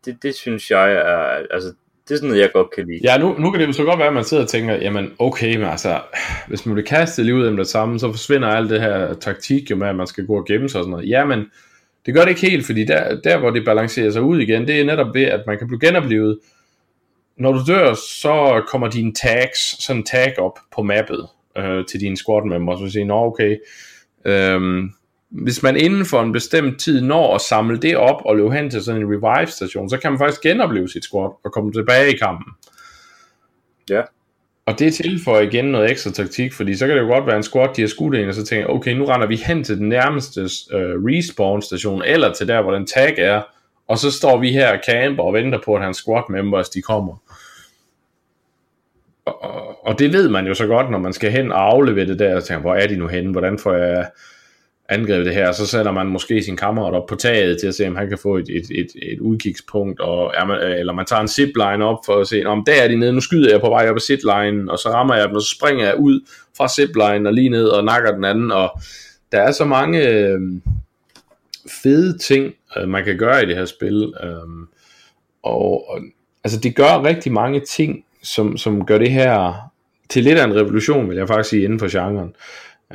det, 0.04 0.22
det 0.22 0.34
synes 0.34 0.70
jeg 0.70 0.92
er, 0.92 1.46
altså, 1.50 1.72
det 2.08 2.14
er 2.14 2.16
sådan 2.16 2.28
noget, 2.28 2.42
jeg 2.42 2.50
godt 2.52 2.70
kan 2.70 2.86
lide. 2.86 3.00
Ja, 3.04 3.18
nu, 3.18 3.34
nu 3.38 3.50
kan 3.50 3.60
det 3.60 3.66
jo 3.66 3.72
så 3.72 3.84
godt 3.84 3.98
være, 3.98 4.08
at 4.08 4.14
man 4.14 4.24
sidder 4.24 4.42
og 4.42 4.48
tænker, 4.48 4.74
jamen 4.74 5.12
okay, 5.18 5.56
men 5.56 5.66
altså, 5.66 6.00
hvis 6.48 6.66
man 6.66 6.74
bliver 6.74 6.86
kastet 6.86 7.24
lige 7.24 7.34
ud 7.34 7.44
af 7.44 7.56
det 7.56 7.66
samme, 7.66 7.98
så 7.98 8.10
forsvinder 8.10 8.48
alt 8.48 8.70
det 8.70 8.80
her 8.80 9.14
taktik 9.14 9.70
jo 9.70 9.76
med, 9.76 9.88
at 9.88 9.96
man 9.96 10.06
skal 10.06 10.26
gå 10.26 10.36
og 10.36 10.46
gemme 10.46 10.68
sig 10.68 10.78
og 10.78 10.84
sådan 10.84 10.90
noget. 10.90 11.08
Jamen, 11.08 11.50
det 12.06 12.14
gør 12.14 12.20
det 12.20 12.28
ikke 12.28 12.50
helt, 12.50 12.66
fordi 12.66 12.84
der, 12.84 13.20
der 13.20 13.38
hvor 13.38 13.50
det 13.50 13.64
balancerer 13.64 14.10
sig 14.10 14.22
ud 14.22 14.40
igen, 14.40 14.66
det 14.66 14.80
er 14.80 14.84
netop 14.84 15.14
ved, 15.14 15.24
at 15.24 15.40
man 15.46 15.58
kan 15.58 15.66
blive 15.66 15.80
genoplevet. 15.80 16.38
Når 17.36 17.52
du 17.52 17.60
dør, 17.68 17.94
så 17.94 18.62
kommer 18.68 18.90
dine 18.90 19.12
tags, 19.12 19.84
sådan 19.84 20.00
en 20.00 20.06
tag 20.06 20.38
op 20.38 20.58
på 20.74 20.82
mappet 20.82 21.26
øh, 21.58 21.86
til 21.86 22.00
dine 22.00 22.16
squad 22.16 22.44
members, 22.48 22.80
og 22.80 22.90
siger, 22.90 23.04
nå 23.04 23.14
okay, 23.14 23.56
øhm, 24.24 24.90
hvis 25.30 25.62
man 25.62 25.76
inden 25.76 26.06
for 26.06 26.22
en 26.22 26.32
bestemt 26.32 26.80
tid 26.80 27.00
når 27.00 27.34
at 27.34 27.40
samle 27.40 27.78
det 27.78 27.96
op 27.96 28.22
og 28.24 28.36
løbe 28.36 28.52
hen 28.52 28.70
til 28.70 28.82
sådan 28.82 29.02
en 29.02 29.08
revive 29.08 29.46
station, 29.46 29.90
så 29.90 29.98
kan 29.98 30.12
man 30.12 30.18
faktisk 30.18 30.40
genopleve 30.40 30.88
sit 30.88 31.04
squad 31.04 31.30
og 31.44 31.52
komme 31.52 31.72
tilbage 31.72 32.14
i 32.14 32.16
kampen. 32.16 32.52
Ja. 33.90 34.02
Og 34.66 34.78
det 34.78 34.94
tilføjer 34.94 35.40
igen 35.40 35.64
noget 35.64 35.90
ekstra 35.90 36.10
taktik, 36.10 36.52
fordi 36.52 36.76
så 36.76 36.86
kan 36.86 36.96
det 36.96 37.02
jo 37.02 37.08
godt 37.08 37.26
være 37.26 37.36
en 37.36 37.42
squad, 37.42 37.68
de 37.76 37.80
har 37.80 37.88
skudt 37.88 38.14
en, 38.14 38.28
og 38.28 38.34
så 38.34 38.44
tænker 38.44 38.66
okay, 38.66 38.92
nu 38.92 39.04
render 39.04 39.26
vi 39.26 39.36
hen 39.36 39.64
til 39.64 39.78
den 39.78 39.88
nærmeste 39.88 40.40
øh, 40.40 41.04
respawn 41.04 41.62
station, 41.62 42.02
eller 42.02 42.32
til 42.32 42.48
der, 42.48 42.62
hvor 42.62 42.72
den 42.72 42.86
tag 42.86 43.14
er, 43.18 43.42
og 43.88 43.98
så 43.98 44.10
står 44.10 44.38
vi 44.38 44.52
her 44.52 44.72
og 44.72 44.78
camper 44.90 45.22
og 45.22 45.34
venter 45.34 45.58
på, 45.64 45.74
at 45.74 45.82
hans 45.82 45.96
squad 45.96 46.22
members, 46.30 46.68
de 46.68 46.82
kommer. 46.82 47.16
Og, 49.24 49.42
og, 49.42 49.86
og 49.86 49.98
det 49.98 50.12
ved 50.12 50.28
man 50.28 50.46
jo 50.46 50.54
så 50.54 50.66
godt, 50.66 50.90
når 50.90 50.98
man 50.98 51.12
skal 51.12 51.30
hen 51.30 51.52
og 51.52 51.62
aflevere 51.72 52.06
det 52.06 52.18
der, 52.18 52.36
og 52.36 52.44
tænker, 52.44 52.60
hvor 52.60 52.74
er 52.74 52.86
de 52.86 52.96
nu 52.96 53.06
henne, 53.06 53.32
hvordan 53.32 53.58
får 53.58 53.74
jeg 53.74 54.10
angrebet 54.88 55.26
det 55.26 55.34
her, 55.34 55.52
så 55.52 55.66
sætter 55.66 55.92
man 55.92 56.06
måske 56.06 56.42
sin 56.42 56.56
kammerat 56.56 56.94
op 56.94 57.06
på 57.06 57.14
taget 57.14 57.60
til 57.60 57.66
at 57.66 57.74
se, 57.74 57.86
om 57.86 57.96
han 57.96 58.08
kan 58.08 58.18
få 58.18 58.36
et, 58.36 58.48
et, 58.48 58.66
et, 58.70 58.86
et 59.02 59.20
udkigspunkt, 59.20 60.00
og, 60.00 60.32
er 60.36 60.44
man, 60.44 60.60
øh, 60.60 60.78
eller 60.78 60.92
man 60.92 61.06
tager 61.06 61.22
en 61.22 61.28
zipline 61.28 61.84
op 61.84 61.98
for 62.06 62.20
at 62.20 62.26
se, 62.26 62.42
om 62.46 62.64
der 62.66 62.82
er 62.82 62.88
de 62.88 62.96
nede, 62.96 63.12
nu 63.12 63.20
skyder 63.20 63.50
jeg 63.50 63.60
på 63.60 63.68
vej 63.68 63.88
op 63.88 63.96
ad 63.96 64.00
zipline, 64.00 64.70
og 64.70 64.78
så 64.78 64.88
rammer 64.88 65.14
jeg 65.14 65.28
dem, 65.28 65.36
og 65.36 65.42
så 65.42 65.54
springer 65.56 65.84
jeg 65.84 65.96
ud 65.98 66.20
fra 66.56 66.68
zipline 66.68 67.28
og 67.28 67.34
lige 67.34 67.48
ned 67.48 67.66
og 67.66 67.84
nakker 67.84 68.14
den 68.14 68.24
anden, 68.24 68.52
og 68.52 68.80
der 69.32 69.40
er 69.40 69.52
så 69.52 69.64
mange 69.64 70.08
øh, 70.08 70.40
fede 71.82 72.18
ting, 72.18 72.54
øh, 72.76 72.88
man 72.88 73.04
kan 73.04 73.18
gøre 73.18 73.42
i 73.42 73.46
det 73.46 73.56
her 73.56 73.64
spil, 73.64 74.14
øh, 74.22 74.68
og, 75.42 75.90
og 75.90 76.00
altså 76.44 76.60
det 76.60 76.76
gør 76.76 77.04
rigtig 77.04 77.32
mange 77.32 77.60
ting, 77.60 78.04
som, 78.24 78.56
som 78.56 78.86
gør 78.86 78.98
det 78.98 79.10
her 79.10 79.52
til 80.08 80.24
lidt 80.24 80.38
af 80.38 80.44
en 80.44 80.56
revolution, 80.56 81.08
vil 81.08 81.16
jeg 81.16 81.28
faktisk 81.28 81.50
sige, 81.50 81.64
inden 81.64 81.78
for 81.78 81.98
genren. 81.98 82.34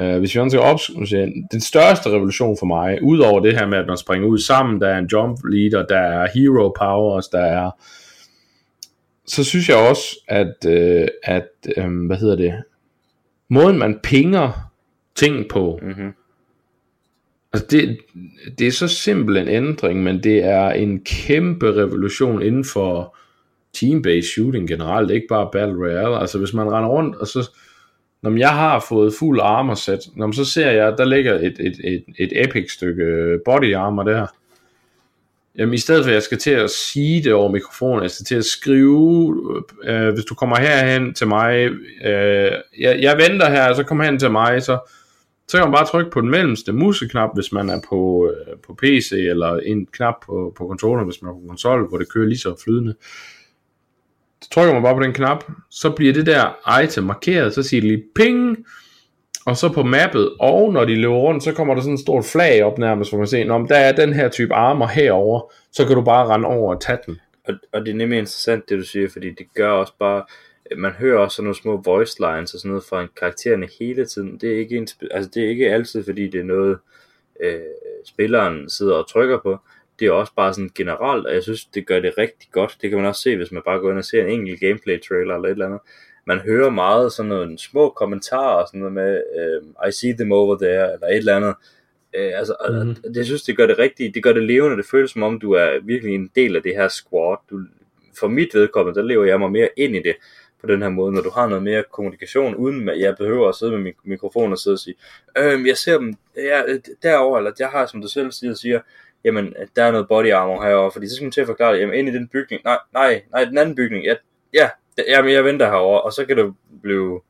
Uh, 0.01 0.17
hvis 0.19 0.35
vi 0.35 0.49
skal 0.49 0.59
opsummere, 0.59 1.31
den 1.51 1.61
største 1.61 2.09
revolution 2.09 2.57
for 2.59 2.65
mig, 2.65 3.03
udover 3.03 3.39
det 3.39 3.57
her 3.57 3.67
med, 3.67 3.77
at 3.77 3.87
man 3.87 3.97
springer 3.97 4.27
ud 4.27 4.37
sammen, 4.37 4.81
der 4.81 4.87
er 4.87 4.97
en 4.97 5.09
jump 5.11 5.39
leader, 5.51 5.85
der 5.85 5.99
er 5.99 6.27
hero 6.33 6.73
powers, 6.79 7.27
der 7.27 7.41
er, 7.41 7.71
så 9.27 9.43
synes 9.43 9.69
jeg 9.69 9.77
også, 9.77 10.03
at, 10.27 10.55
uh, 10.67 11.07
at 11.23 11.49
um, 11.85 12.05
hvad 12.05 12.17
hedder 12.17 12.35
det, 12.35 12.53
måden 13.49 13.77
man 13.77 13.99
pinger 14.03 14.71
ting 15.15 15.49
på, 15.49 15.79
Mm-hmm. 15.81 16.13
altså 17.53 17.67
det, 17.71 17.97
det 18.59 18.67
er 18.67 18.71
så 18.71 18.87
simpel 18.87 19.37
en 19.37 19.47
ændring, 19.47 20.03
men 20.03 20.23
det 20.23 20.45
er 20.45 20.69
en 20.69 20.99
kæmpe 21.03 21.75
revolution 21.75 22.41
inden 22.41 22.65
for 22.65 23.15
team-based 23.77 24.33
shooting 24.33 24.67
generelt, 24.67 25.11
ikke 25.11 25.27
bare 25.29 25.49
Battle 25.51 25.75
Royale. 25.75 26.19
Altså 26.19 26.37
hvis 26.37 26.53
man 26.53 26.71
render 26.71 26.89
rundt, 26.89 27.15
og 27.15 27.27
så, 27.27 27.49
når 28.21 28.37
jeg 28.37 28.49
har 28.49 28.85
fået 28.89 29.13
fuld 29.19 29.39
armor 29.43 29.73
set, 29.73 29.99
når 30.15 30.31
så 30.31 30.45
ser 30.45 30.71
jeg, 30.71 30.87
at 30.87 30.97
der 30.97 31.05
ligger 31.05 31.35
et, 31.35 31.55
et, 31.59 31.77
et, 31.83 32.03
et 32.19 32.43
epic 32.43 32.71
stykke 32.71 33.03
øh, 33.03 33.39
body 33.45 33.75
armor 33.75 34.03
der. 34.03 34.27
Jamen 35.57 35.73
i 35.73 35.77
stedet 35.77 36.03
for 36.03 36.09
at 36.09 36.13
jeg 36.13 36.23
skal 36.23 36.37
til 36.37 36.51
at 36.51 36.69
sige 36.69 37.23
det 37.23 37.33
over 37.33 37.51
mikrofonen, 37.51 38.03
jeg 38.03 38.11
skal 38.11 38.25
til 38.25 38.35
at 38.35 38.45
skrive, 38.45 39.63
øh, 39.83 40.07
øh, 40.07 40.13
hvis 40.13 40.25
du 40.25 40.35
kommer 40.35 40.59
herhen 40.59 41.13
til 41.13 41.27
mig, 41.27 41.69
øh, 42.05 42.51
jeg, 42.79 42.99
jeg 43.01 43.17
venter 43.17 43.49
her, 43.49 43.73
så 43.73 43.83
kom 43.83 43.99
hen 43.99 44.19
til 44.19 44.31
mig, 44.31 44.63
så, 44.63 44.79
så 45.47 45.57
kan 45.57 45.65
man 45.65 45.73
bare 45.73 45.85
trykke 45.85 46.11
på 46.11 46.21
den 46.21 46.29
mellemste 46.29 46.73
museknap, 46.73 47.29
hvis 47.33 47.51
man 47.51 47.69
er 47.69 47.81
på, 47.89 48.31
øh, 48.31 48.57
på 48.67 48.73
PC, 48.73 49.11
eller 49.11 49.57
en 49.57 49.85
knap 49.85 50.15
på, 50.25 50.53
på 50.57 50.67
controller, 50.67 51.03
hvis 51.05 51.21
man 51.21 51.29
er 51.29 51.33
på 51.33 51.47
konsol, 51.47 51.89
hvor 51.89 51.97
det 51.97 52.11
kører 52.11 52.27
lige 52.27 52.39
så 52.39 52.61
flydende. 52.63 52.95
Så 54.41 54.49
trykker 54.49 54.73
man 54.73 54.83
bare 54.83 54.95
på 54.95 55.03
den 55.03 55.13
knap, 55.13 55.43
så 55.69 55.89
bliver 55.89 56.13
det 56.13 56.25
der 56.25 56.79
item 56.83 57.03
markeret, 57.03 57.53
så 57.53 57.63
siger 57.63 57.81
det 57.81 57.91
lige 57.91 58.03
ping, 58.15 58.57
og 59.45 59.57
så 59.57 59.69
på 59.69 59.83
mappet, 59.83 60.31
og 60.39 60.73
når 60.73 60.85
de 60.85 60.95
løber 60.95 61.15
rundt, 61.15 61.43
så 61.43 61.53
kommer 61.53 61.73
der 61.73 61.81
sådan 61.81 61.93
et 61.93 61.99
stort 61.99 62.25
flag 62.25 62.63
op 62.63 62.77
nærmest, 62.77 63.11
hvor 63.11 63.17
man 63.17 63.27
ser, 63.27 63.51
om 63.51 63.67
der 63.67 63.75
er 63.75 63.91
den 63.91 64.13
her 64.13 64.29
type 64.29 64.53
armer 64.53 64.87
herover, 64.87 65.53
så 65.71 65.85
kan 65.85 65.95
du 65.95 66.01
bare 66.01 66.27
rende 66.27 66.47
over 66.47 66.75
og 66.75 66.81
tage 66.81 66.97
den. 67.05 67.19
Og, 67.47 67.53
og 67.73 67.85
det 67.85 67.91
er 67.91 67.95
nemlig 67.95 68.19
interessant, 68.19 68.69
det 68.69 68.77
du 68.77 68.83
siger, 68.83 69.09
fordi 69.09 69.29
det 69.29 69.53
gør 69.53 69.71
også 69.71 69.93
bare, 69.99 70.23
man 70.77 70.91
hører 70.91 71.19
også 71.19 71.35
sådan 71.35 71.43
nogle 71.43 71.55
små 71.55 71.81
voice 71.85 72.19
lines 72.19 72.53
og 72.53 72.59
sådan 72.59 72.69
noget 72.69 72.83
fra 72.89 73.07
karaktererne 73.19 73.67
hele 73.79 74.05
tiden. 74.05 74.37
Det 74.37 74.53
er 74.53 74.57
ikke, 74.57 74.77
en, 74.77 74.87
altså 75.11 75.31
det 75.33 75.43
er 75.43 75.49
ikke 75.49 75.73
altid, 75.73 76.03
fordi 76.03 76.27
det 76.27 76.39
er 76.39 76.43
noget, 76.43 76.77
øh, 77.43 77.59
spilleren 78.05 78.69
sidder 78.69 78.95
og 78.95 79.09
trykker 79.09 79.39
på. 79.43 79.57
Det 79.99 80.07
er 80.07 80.11
også 80.11 80.33
bare 80.35 80.53
sådan 80.53 80.69
generelt, 80.75 81.27
og 81.27 81.33
jeg 81.33 81.43
synes, 81.43 81.65
det 81.65 81.87
gør 81.87 81.99
det 81.99 82.17
rigtig 82.17 82.49
godt. 82.51 82.77
Det 82.81 82.89
kan 82.89 82.99
man 82.99 83.07
også 83.07 83.21
se, 83.21 83.35
hvis 83.35 83.51
man 83.51 83.61
bare 83.65 83.79
går 83.79 83.89
ind 83.89 83.97
og 83.97 84.05
ser 84.05 84.25
en 84.25 84.29
enkelt 84.29 84.59
gameplay 84.59 85.01
trailer 85.01 85.35
eller 85.35 85.47
et 85.47 85.51
eller 85.51 85.65
andet. 85.65 85.79
man 86.25 86.39
hører 86.39 86.69
meget 86.69 87.11
sådan 87.11 87.29
nogle 87.29 87.57
små 87.57 87.89
kommentarer 87.89 88.61
og 88.61 88.67
sådan 88.67 88.79
noget 88.79 88.93
med, 88.93 89.23
øh, 89.37 89.89
I 89.89 89.91
see 89.91 90.13
them 90.13 90.31
over 90.31 90.57
there, 90.57 90.93
eller 90.93 91.07
et 91.07 91.17
eller 91.17 91.35
andet. 91.35 91.55
Øh, 92.15 92.31
altså, 92.35 92.55
mm-hmm. 92.69 92.95
det, 92.95 93.17
jeg 93.17 93.25
synes, 93.25 93.43
det 93.43 93.57
gør 93.57 93.67
det 93.67 93.79
rigtigt, 93.79 94.15
det 94.15 94.23
gør 94.23 94.33
det 94.33 94.43
levende, 94.43 94.77
det 94.77 94.85
føles 94.85 95.11
som 95.11 95.23
om, 95.23 95.39
du 95.39 95.51
er 95.51 95.79
virkelig 95.83 96.15
en 96.15 96.31
del 96.35 96.55
af 96.55 96.63
det 96.63 96.75
her 96.75 96.87
squad. 96.87 97.37
Du, 97.49 97.59
for 98.19 98.27
mit 98.27 98.53
vedkommende, 98.53 98.99
der 98.99 99.05
lever 99.05 99.25
jeg 99.25 99.39
mig 99.39 99.51
mere 99.51 99.69
ind 99.77 99.95
i 99.95 100.01
det 100.01 100.15
på 100.61 100.67
den 100.67 100.81
her 100.81 100.89
måde, 100.89 101.13
når 101.13 101.21
du 101.21 101.29
har 101.29 101.47
noget 101.47 101.63
mere 101.63 101.83
kommunikation, 101.91 102.55
uden 102.55 102.89
at 102.89 102.99
jeg 102.99 103.15
behøver 103.17 103.49
at 103.49 103.55
sidde 103.55 103.71
med 103.71 103.79
min 103.79 103.93
mikrofon 104.03 104.51
og 104.51 104.57
sidde 104.57 104.75
og 104.75 104.79
sige, 104.79 104.95
øhm, 105.37 105.65
jeg 105.65 105.77
ser 105.77 105.97
dem 105.97 106.13
ja, 106.35 106.61
derovre, 107.03 107.39
eller 107.39 107.51
jeg 107.59 107.67
har, 107.67 107.85
som 107.85 108.01
du 108.01 108.07
selv 108.07 108.31
siger, 108.31 108.53
siger 108.53 108.79
jamen, 109.25 109.53
der 109.75 109.83
er 109.83 109.91
noget 109.91 110.07
body 110.07 110.31
armor 110.31 110.63
herovre, 110.63 110.91
fordi 110.91 111.07
så 111.07 111.15
skal 111.15 111.25
man 111.25 111.31
til 111.31 111.41
at 111.41 111.47
forklare 111.47 111.73
det, 111.73 111.81
jamen, 111.81 111.95
ind 111.95 112.09
i 112.09 112.11
den 112.11 112.27
bygning, 112.27 112.61
nej, 112.65 112.77
nej, 112.93 113.21
nej, 113.31 113.45
den 113.45 113.57
anden 113.57 113.75
bygning, 113.75 114.05
ja, 114.05 114.15
ja, 114.53 114.69
jamen, 115.07 115.33
jeg 115.33 115.45
venter 115.45 115.65
herovre, 115.65 116.01
og 116.01 116.13
så 116.13 116.25
kan 116.25 116.37
du 116.37 116.53
blive 116.83 117.21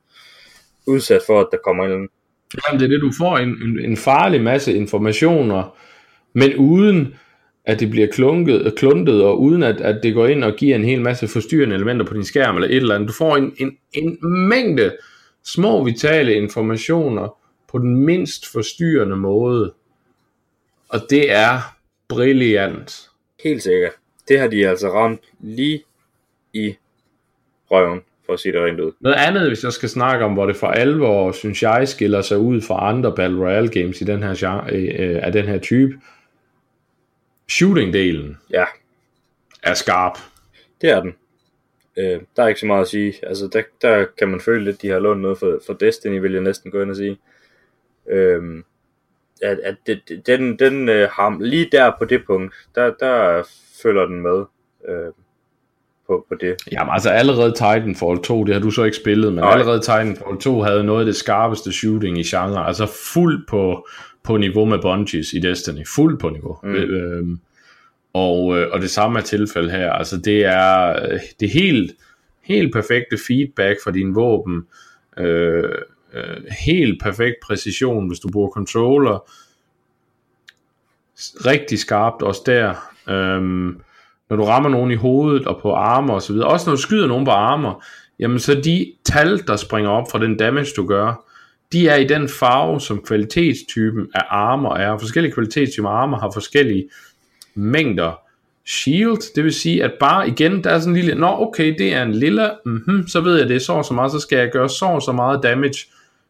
udsat 0.87 1.21
for, 1.27 1.39
at 1.41 1.47
der 1.51 1.57
kommer 1.65 1.83
en 1.83 1.89
eller 1.89 1.97
anden. 1.97 2.09
Jamen, 2.67 2.79
det 2.79 2.85
er 2.85 2.89
det, 2.89 3.01
du 3.01 3.11
får 3.17 3.37
en, 3.37 3.79
en 3.79 3.97
farlig 3.97 4.41
masse 4.41 4.73
informationer, 4.73 5.77
men 6.33 6.55
uden 6.55 7.15
at 7.65 7.79
det 7.79 7.89
bliver 7.89 8.07
klunket, 8.07 8.73
kluntet, 8.77 9.23
og 9.23 9.41
uden 9.41 9.63
at, 9.63 9.81
at 9.81 9.99
det 10.03 10.13
går 10.13 10.27
ind 10.27 10.43
og 10.43 10.53
giver 10.53 10.75
en 10.75 10.83
hel 10.83 11.01
masse 11.01 11.27
forstyrrende 11.27 11.75
elementer 11.75 12.05
på 12.05 12.13
din 12.13 12.23
skærm, 12.23 12.55
eller 12.55 12.67
et 12.67 12.75
eller 12.75 12.95
andet. 12.95 13.07
Du 13.07 13.13
får 13.13 13.37
en, 13.37 13.53
en, 13.57 13.77
en 13.93 14.17
mængde 14.47 14.95
små 15.43 15.83
vitale 15.83 16.33
informationer 16.33 17.37
på 17.71 17.77
den 17.77 17.95
mindst 17.95 18.51
forstyrrende 18.51 19.15
måde. 19.15 19.73
Og 20.89 20.99
det 21.09 21.31
er 21.31 21.78
brilliant. 22.10 23.10
Helt 23.44 23.64
sikkert. 23.64 23.91
Det 24.27 24.40
har 24.40 24.48
de 24.48 24.68
altså 24.68 24.90
ramt 24.90 25.22
lige 25.40 25.84
i 26.53 26.76
røven, 27.72 28.02
for 28.26 28.34
at 28.34 28.40
sige 28.40 28.53
det 28.53 28.61
rent 28.61 28.80
ud. 28.80 28.91
Noget 28.99 29.15
andet, 29.15 29.48
hvis 29.48 29.64
jeg 29.64 29.73
skal 29.73 29.90
snakke 29.90 30.26
om, 30.26 30.34
hvor 30.34 30.45
det 30.45 30.56
for 30.56 30.68
alvor, 30.68 31.31
synes 31.31 31.64
jeg, 31.64 31.88
skiller 31.88 32.22
sig 32.22 32.38
ud 32.38 32.61
fra 32.61 32.90
andre 32.90 33.15
Battle 33.15 33.40
Royale 33.40 33.69
games 33.69 34.02
i 34.02 34.03
den 34.03 34.23
her, 34.23 34.36
genre, 34.38 34.76
øh, 34.76 35.26
af 35.26 35.31
den 35.31 35.45
her 35.45 35.60
type, 35.60 35.99
shooting-delen 37.52 38.36
ja. 38.49 38.65
er 39.64 39.73
skarp. 39.73 40.18
Det 40.81 40.90
er 40.90 41.02
den. 41.02 41.15
Øh, 41.98 42.22
der 42.36 42.44
er 42.44 42.48
ikke 42.48 42.60
så 42.60 42.65
meget 42.65 42.81
at 42.81 42.88
sige. 42.88 43.14
Altså, 43.23 43.49
der, 43.53 43.64
der 43.81 44.06
kan 44.18 44.27
man 44.27 44.41
føle 44.41 44.64
lidt, 44.64 44.81
de 44.81 44.90
har 44.90 44.99
lånt 44.99 45.22
noget 45.22 45.38
for, 45.38 45.60
for 45.65 45.73
Destiny, 45.73 46.19
vil 46.22 46.31
jeg 46.31 46.41
næsten 46.41 46.72
gå 46.72 46.81
ind 46.81 46.90
og 46.90 46.95
sige. 46.95 47.18
Øh, 48.10 48.64
at, 49.41 49.59
at 49.63 49.75
det, 49.87 50.21
den, 50.25 50.59
den 50.59 50.89
øh, 50.89 51.09
har, 51.11 51.37
lige 51.39 51.69
der 51.71 51.91
på 51.99 52.05
det 52.05 52.21
punkt, 52.27 52.53
der, 52.75 52.93
der 52.99 53.43
følger 53.83 54.05
den 54.05 54.21
med. 54.21 54.45
Øh, 54.89 55.13
på, 56.09 56.25
på 56.29 56.35
det. 56.41 56.55
Jamen 56.71 56.93
altså 56.93 57.09
allerede 57.09 57.51
Titanfall 57.51 58.21
2, 58.23 58.43
det 58.43 58.53
har 58.53 58.61
du 58.61 58.71
så 58.71 58.83
ikke 58.83 58.97
spillet, 58.97 59.33
men 59.33 59.43
Nej. 59.43 59.51
allerede 59.51 59.79
Titanfall 59.79 60.37
2 60.39 60.61
havde 60.61 60.83
noget 60.83 60.99
af 60.99 61.05
det 61.05 61.15
skarpeste 61.15 61.71
shooting 61.71 62.19
i 62.19 62.23
genre, 62.23 62.67
altså 62.67 62.85
fuld 63.13 63.47
på, 63.47 63.87
på 64.23 64.37
niveau 64.37 64.65
med 64.65 64.79
Bungies 64.81 65.33
i 65.33 65.39
Destiny, 65.39 65.87
fuld 65.95 66.19
på 66.19 66.29
niveau. 66.29 66.57
Mm. 66.63 66.75
Øhm, 66.75 67.39
og, 68.13 68.57
øh, 68.57 68.67
og 68.71 68.81
det 68.81 68.89
samme 68.89 69.19
er 69.19 69.23
tilfældet 69.23 69.71
her, 69.71 69.91
altså 69.91 70.17
det 70.17 70.45
er 70.45 70.99
det 71.39 71.49
helt, 71.49 71.91
helt 72.43 72.73
perfekte 72.73 73.17
feedback 73.27 73.79
for 73.83 73.91
din 73.91 74.15
våben, 74.15 74.67
øh, 75.17 75.69
øh, 76.14 76.44
helt 76.65 77.02
perfekt 77.02 77.36
præcision, 77.44 78.07
hvis 78.07 78.19
du 78.19 78.30
bruger 78.31 78.49
controller, 78.49 79.31
rigtig 81.45 81.80
skarpt 81.80 82.22
også 82.22 82.41
der, 82.45 82.76
øhm, 83.10 83.81
når 84.30 84.36
du 84.36 84.44
rammer 84.44 84.69
nogen 84.69 84.91
i 84.91 84.95
hovedet 84.95 85.48
og 85.48 85.60
på 85.61 85.73
armer 85.73 86.14
og 86.14 86.22
så 86.22 86.34
videre, 86.34 86.48
også 86.48 86.69
når 86.69 86.76
du 86.76 86.81
skyder 86.81 87.07
nogen 87.07 87.26
på 87.26 87.31
armer, 87.31 87.86
jamen 88.19 88.40
så 88.40 88.61
de 88.61 88.94
tal, 89.03 89.48
der 89.48 89.56
springer 89.56 89.91
op 89.91 90.11
fra 90.11 90.19
den 90.19 90.38
damage, 90.38 90.69
du 90.76 90.88
gør, 90.88 91.26
de 91.72 91.88
er 91.88 91.95
i 91.95 92.07
den 92.07 92.30
farve, 92.30 92.81
som 92.81 93.03
kvalitetstypen 93.07 94.07
af 94.15 94.22
armer 94.30 94.76
er. 94.76 94.98
Forskellige 94.98 95.34
kvalitetstyper 95.34 95.90
af 95.90 96.02
armer 96.02 96.19
har 96.19 96.31
forskellige 96.34 96.90
mængder 97.56 98.19
shield, 98.68 99.34
det 99.36 99.44
vil 99.44 99.53
sige, 99.53 99.84
at 99.84 99.91
bare 99.99 100.27
igen, 100.27 100.64
der 100.64 100.69
er 100.69 100.80
sådan 100.80 100.94
en 100.94 101.02
lille, 101.02 101.15
nå 101.15 101.27
okay, 101.27 101.76
det 101.77 101.94
er 101.94 102.03
en 102.03 102.15
lille, 102.15 102.52
mm-hmm, 102.65 103.07
så 103.07 103.22
ved 103.22 103.38
jeg, 103.38 103.48
det. 103.48 103.56
Er 103.56 103.60
så 103.60 103.84
så 103.84 103.94
meget, 103.94 104.11
så 104.11 104.19
skal 104.19 104.38
jeg 104.38 104.52
gøre 104.52 104.69
så 104.69 104.99
så 105.06 105.11
meget 105.11 105.44
damage 105.44 105.88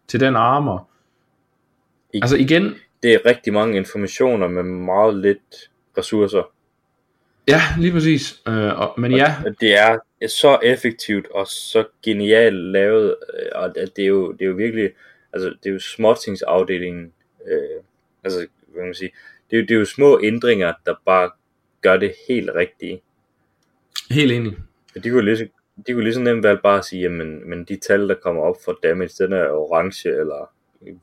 til 0.09 0.19
den 0.19 0.35
armor. 0.35 0.89
I, 2.13 2.19
altså 2.21 2.35
igen... 2.35 2.75
Det 3.03 3.13
er 3.13 3.25
rigtig 3.25 3.53
mange 3.53 3.77
informationer 3.77 4.47
med 4.47 4.63
meget 4.63 5.15
lidt 5.15 5.69
ressourcer. 5.97 6.51
Ja, 7.47 7.61
lige 7.77 7.91
præcis. 7.91 8.41
Øh, 8.47 8.79
og, 8.79 8.93
men 8.97 9.11
ja. 9.11 9.35
Og 9.45 9.55
det 9.61 9.77
er 9.77 9.97
så 10.27 10.59
effektivt 10.63 11.27
og 11.27 11.47
så 11.47 11.85
genialt 12.03 12.55
lavet, 12.55 13.15
øh, 13.33 13.49
og 13.55 13.75
det 13.75 14.03
er 14.03 14.07
jo, 14.07 14.31
det 14.31 14.41
er 14.41 14.45
jo 14.45 14.53
virkelig, 14.53 14.91
altså 15.33 15.49
det 15.63 15.69
er 15.69 15.73
jo 15.73 15.79
småtingsafdelingen, 15.79 17.13
øh, 17.47 17.83
altså 18.23 18.39
hvad 18.67 18.81
kan 18.81 18.85
man 18.85 18.93
sige, 18.93 19.11
det 19.51 19.57
er, 19.57 19.61
jo, 19.61 19.65
det 19.65 19.71
er 19.71 19.79
jo 19.79 19.85
små 19.85 20.19
ændringer, 20.23 20.73
der 20.85 20.95
bare 21.05 21.31
gør 21.81 21.97
det 21.97 22.13
helt 22.27 22.49
rigtige. 22.55 23.01
Helt 24.11 24.31
enig. 24.31 24.57
De 25.03 25.09
kunne 25.09 25.35
lige, 25.35 25.49
de 25.87 25.93
kunne 25.93 26.03
lige 26.03 26.13
så 26.13 26.19
nemt 26.19 26.43
valgt 26.43 26.63
bare 26.63 26.77
at 26.77 26.85
sige, 26.85 27.01
jamen, 27.01 27.49
men 27.49 27.63
de 27.63 27.75
tal, 27.75 28.09
der 28.09 28.15
kommer 28.15 28.41
op 28.41 28.55
for 28.65 28.79
damage, 28.83 29.23
den 29.23 29.33
er 29.33 29.49
orange 29.49 30.09
eller 30.09 30.51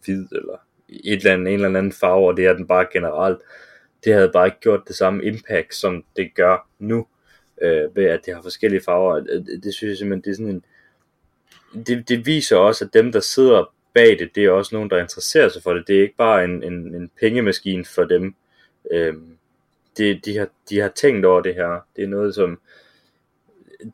hvid 0.04 0.26
eller 0.32 0.58
et 0.88 1.12
eller 1.12 1.32
andet, 1.32 1.48
en 1.48 1.64
eller 1.64 1.78
anden 1.78 1.92
farve, 1.92 2.28
og 2.28 2.36
det 2.36 2.46
er 2.46 2.52
den 2.52 2.66
bare 2.66 2.86
generelt 2.92 3.38
det 4.06 4.14
havde 4.14 4.30
bare 4.32 4.46
ikke 4.46 4.60
gjort 4.60 4.88
det 4.88 4.96
samme 4.96 5.24
impact, 5.24 5.74
som 5.74 6.04
det 6.16 6.34
gør 6.34 6.68
nu, 6.78 7.06
øh, 7.62 7.96
ved 7.96 8.04
at 8.04 8.20
det 8.26 8.34
har 8.34 8.42
forskellige 8.42 8.82
farver. 8.84 9.20
Det, 9.20 9.60
det 9.62 9.74
synes 9.74 9.90
jeg 9.90 9.98
simpelthen, 9.98 10.24
det 10.24 10.30
er 10.30 10.34
sådan 10.34 10.54
en, 10.54 10.64
det, 11.86 12.08
det 12.08 12.26
viser 12.26 12.56
også, 12.56 12.84
at 12.84 12.94
dem, 12.94 13.12
der 13.12 13.20
sidder 13.20 13.72
bag 13.94 14.18
det, 14.18 14.34
det 14.34 14.44
er 14.44 14.50
også 14.50 14.74
nogen, 14.74 14.90
der 14.90 14.98
interesserer 14.98 15.48
sig 15.48 15.62
for 15.62 15.74
det. 15.74 15.88
Det 15.88 15.96
er 15.96 16.02
ikke 16.02 16.16
bare 16.16 16.44
en, 16.44 16.62
en, 16.62 16.94
en 16.94 17.10
pengemaskine 17.20 17.84
for 17.84 18.04
dem. 18.04 18.34
Øh, 18.90 19.14
det, 19.96 20.24
de, 20.24 20.38
har, 20.38 20.48
de 20.70 20.78
har 20.78 20.88
tænkt 20.88 21.26
over 21.26 21.40
det 21.40 21.54
her. 21.54 21.86
Det 21.96 22.04
er 22.04 22.08
noget, 22.08 22.34
som 22.34 22.60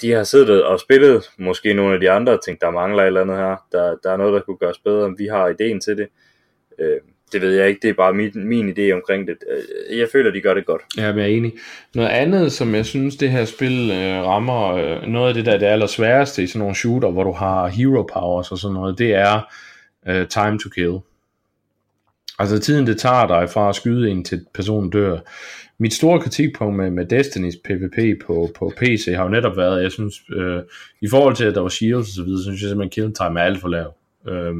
de 0.03 0.11
har 0.11 0.25
siddet 0.25 0.65
og 0.65 0.81
spillet, 0.81 1.31
måske 1.39 1.75
nogle 1.75 1.95
af 1.95 2.01
de 2.01 2.11
andre, 2.11 2.33
og 2.33 2.45
tænkt, 2.45 2.61
der 2.61 2.71
mangler 2.71 3.03
et 3.03 3.07
eller 3.07 3.21
andet 3.21 3.37
her. 3.37 3.57
Der, 3.73 3.97
der 4.03 4.13
er 4.13 4.17
noget, 4.17 4.33
der 4.33 4.41
kunne 4.41 4.57
gøres 4.57 4.79
bedre, 4.79 5.05
om 5.05 5.19
vi 5.19 5.27
har 5.27 5.49
ideen 5.49 5.81
til 5.81 5.97
det. 5.97 6.09
Øh, 6.79 6.97
det 7.33 7.41
ved 7.41 7.55
jeg 7.55 7.69
ikke, 7.69 7.79
det 7.83 7.91
er 7.91 7.95
bare 7.95 8.15
min, 8.15 8.31
min 8.35 8.69
idé 8.69 8.93
omkring 8.93 9.27
det. 9.27 9.37
Øh, 9.51 9.99
jeg 9.99 10.09
føler, 10.13 10.31
de 10.31 10.41
gør 10.41 10.55
det 10.55 10.67
godt. 10.67 10.83
Ja, 10.97 11.03
jeg 11.03 11.19
er 11.19 11.25
enig. 11.25 11.53
Noget 11.95 12.09
andet, 12.09 12.53
som 12.53 12.75
jeg 12.75 12.87
synes, 12.87 13.17
det 13.17 13.31
her 13.31 13.45
spil 13.45 13.91
øh, 13.91 14.25
rammer, 14.25 14.75
øh, 14.75 15.03
noget 15.03 15.29
af 15.29 15.35
det 15.35 15.47
der, 15.47 15.59
det 15.59 15.69
er 15.69 15.73
allersværeste 15.73 16.43
i 16.43 16.47
sådan 16.47 16.59
nogle 16.59 16.75
shooter, 16.75 17.11
hvor 17.11 17.25
du 17.25 17.33
har 17.33 17.67
hero 17.67 18.03
powers 18.13 18.53
og 18.53 18.59
sådan 18.59 18.75
noget, 18.75 18.99
det 18.99 19.15
er 19.15 19.41
øh, 20.09 20.29
time 20.29 20.59
to 20.59 20.69
kill. 20.69 20.99
Altså 22.39 22.59
tiden, 22.59 22.87
det 22.87 23.01
tager 23.01 23.27
dig 23.27 23.51
fra 23.51 23.69
at 23.69 23.75
skyde 23.75 24.11
en 24.11 24.25
til 24.25 24.47
personen 24.55 24.91
dør. 24.91 25.19
Mit 25.83 25.95
store 25.95 26.21
kritikpunkt 26.21 26.77
med, 26.77 26.91
med 26.91 27.13
Destiny's 27.13 27.61
PvP 27.65 28.27
på, 28.27 28.51
på 28.59 28.73
PC 28.77 29.13
har 29.17 29.23
jo 29.23 29.29
netop 29.29 29.57
været, 29.57 29.83
jeg 29.83 29.93
synes, 29.93 30.15
øh, 30.33 30.63
i 31.01 31.09
forhold 31.09 31.37
til, 31.37 31.45
at 31.45 31.55
der 31.55 31.61
var 31.61 31.69
shields 31.69 32.09
og 32.09 32.15
så 32.15 32.23
videre, 32.23 32.39
så 32.39 32.45
synes 32.45 32.63
jeg 32.63 32.69
simpelthen, 32.69 32.89
at 32.89 33.15
kill 33.15 33.15
time 33.15 33.41
er 33.41 33.45
alt 33.45 33.61
for 33.61 33.69
lav. 33.69 33.95
Øh, 34.29 34.55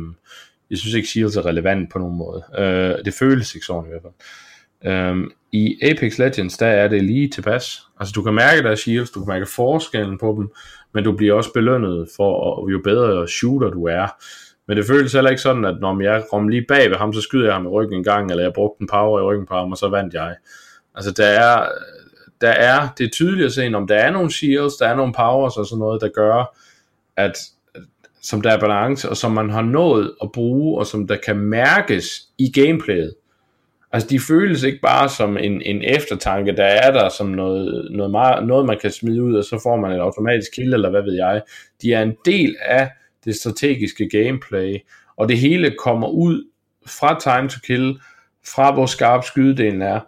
jeg 0.71 0.79
synes 0.79 0.95
ikke 0.95 1.09
Shields 1.09 1.37
er 1.37 1.47
relevant 1.47 1.93
på 1.93 1.99
nogen 1.99 2.17
måde. 2.17 2.43
Øh, 2.59 3.05
det 3.05 3.15
føles 3.15 3.55
ikke 3.55 3.67
sådan 3.67 3.85
i 3.85 3.89
hvert 3.89 4.03
fald. 4.03 4.15
Øh, 4.93 5.31
I 5.53 5.79
Apex 5.83 6.19
Legends, 6.19 6.59
der 6.59 6.67
er 6.67 6.89
det 6.89 7.05
lige 7.05 7.29
tilpas. 7.29 7.83
Altså 8.01 8.13
du 8.13 8.23
kan 8.23 8.35
mærke, 8.35 8.63
der 8.63 8.71
er 8.71 8.75
shields, 8.75 9.11
du 9.11 9.25
kan 9.25 9.35
mærke 9.35 9.47
forskellen 9.47 10.19
på 10.19 10.35
dem, 10.39 10.51
men 10.95 11.05
du 11.05 11.13
bliver 11.17 11.35
også 11.35 11.53
belønnet 11.53 12.09
for, 12.17 12.71
jo 12.71 12.81
bedre 12.85 13.29
shooter 13.29 13.71
du 13.71 13.85
er. 13.87 14.07
Men 14.69 14.77
det 14.77 14.87
føles 14.87 15.13
heller 15.13 15.31
ikke 15.31 15.43
sådan, 15.43 15.65
at 15.65 15.77
når 15.81 16.03
jeg 16.03 16.25
kom 16.31 16.49
lige 16.49 16.65
bag 16.69 16.91
ved 16.91 16.97
ham, 16.97 17.13
så 17.13 17.21
skyder 17.21 17.45
jeg 17.45 17.55
ham 17.55 17.65
i 17.67 17.69
ryggen 17.69 17.97
en 17.99 18.05
gang, 18.05 18.31
eller 18.31 18.43
jeg 18.45 18.53
brugte 18.53 18.83
en 18.83 18.89
power 18.89 19.21
i 19.21 19.23
ryggen 19.23 19.47
på 19.47 19.55
ham, 19.55 19.73
og 19.73 19.79
så 19.79 19.89
vandt 19.89 20.15
jeg. 20.15 20.37
Altså 20.95 21.11
der 21.11 21.27
er, 21.27 21.69
der 22.41 22.49
er, 22.51 22.89
det 22.99 23.05
er 23.05 23.11
tydeligt 23.11 23.47
at 23.47 23.53
se, 23.53 23.75
om 23.75 23.87
der 23.87 23.97
er 23.97 24.11
nogle 24.11 24.33
shields, 24.33 24.77
der 24.77 24.89
er 24.89 24.97
nogle 24.97 25.13
powers 25.13 25.57
og 25.57 25.67
sådan 25.67 25.79
noget, 25.79 26.01
der 26.01 26.09
gør, 26.09 26.59
at 27.17 27.37
som 28.23 28.41
der 28.41 28.51
er 28.51 28.61
balance, 28.61 29.09
og 29.09 29.17
som 29.17 29.33
man 29.33 29.51
har 29.51 29.63
nået 29.63 30.15
at 30.23 30.33
bruge, 30.33 30.79
og 30.79 30.87
som 30.87 31.07
der 31.07 31.17
kan 31.17 31.37
mærkes 31.37 32.29
i 32.39 32.53
gameplayet. 32.53 33.15
Altså 33.93 34.09
de 34.09 34.21
føles 34.21 34.63
ikke 34.63 34.81
bare 34.81 35.09
som 35.09 35.37
en, 35.37 35.63
en 35.63 35.83
eftertanke, 35.85 36.57
der 36.57 36.65
er 36.65 36.91
der 36.91 37.09
som 37.09 37.27
noget, 37.27 37.89
noget, 37.91 38.11
meget, 38.11 38.47
noget, 38.47 38.67
man 38.67 38.79
kan 38.83 38.91
smide 38.91 39.23
ud, 39.23 39.35
og 39.35 39.45
så 39.45 39.61
får 39.63 39.77
man 39.77 39.93
et 39.93 39.99
automatisk 39.99 40.53
kill, 40.55 40.75
eller 40.75 40.91
hvad 40.91 41.03
ved 41.03 41.15
jeg. 41.15 41.43
De 41.83 41.93
er 41.93 42.03
en 42.03 42.17
del 42.25 42.57
af 42.65 42.91
det 43.25 43.35
strategiske 43.35 44.09
gameplay, 44.09 44.79
og 45.17 45.29
det 45.29 45.39
hele 45.39 45.75
kommer 45.79 46.09
ud 46.09 46.45
fra 46.87 47.21
time 47.21 47.49
to 47.49 47.59
kill, 47.67 48.01
fra 48.47 48.73
hvor 48.73 48.87
skarp 48.87 49.25
skydedelen 49.25 49.83
er, 49.83 50.01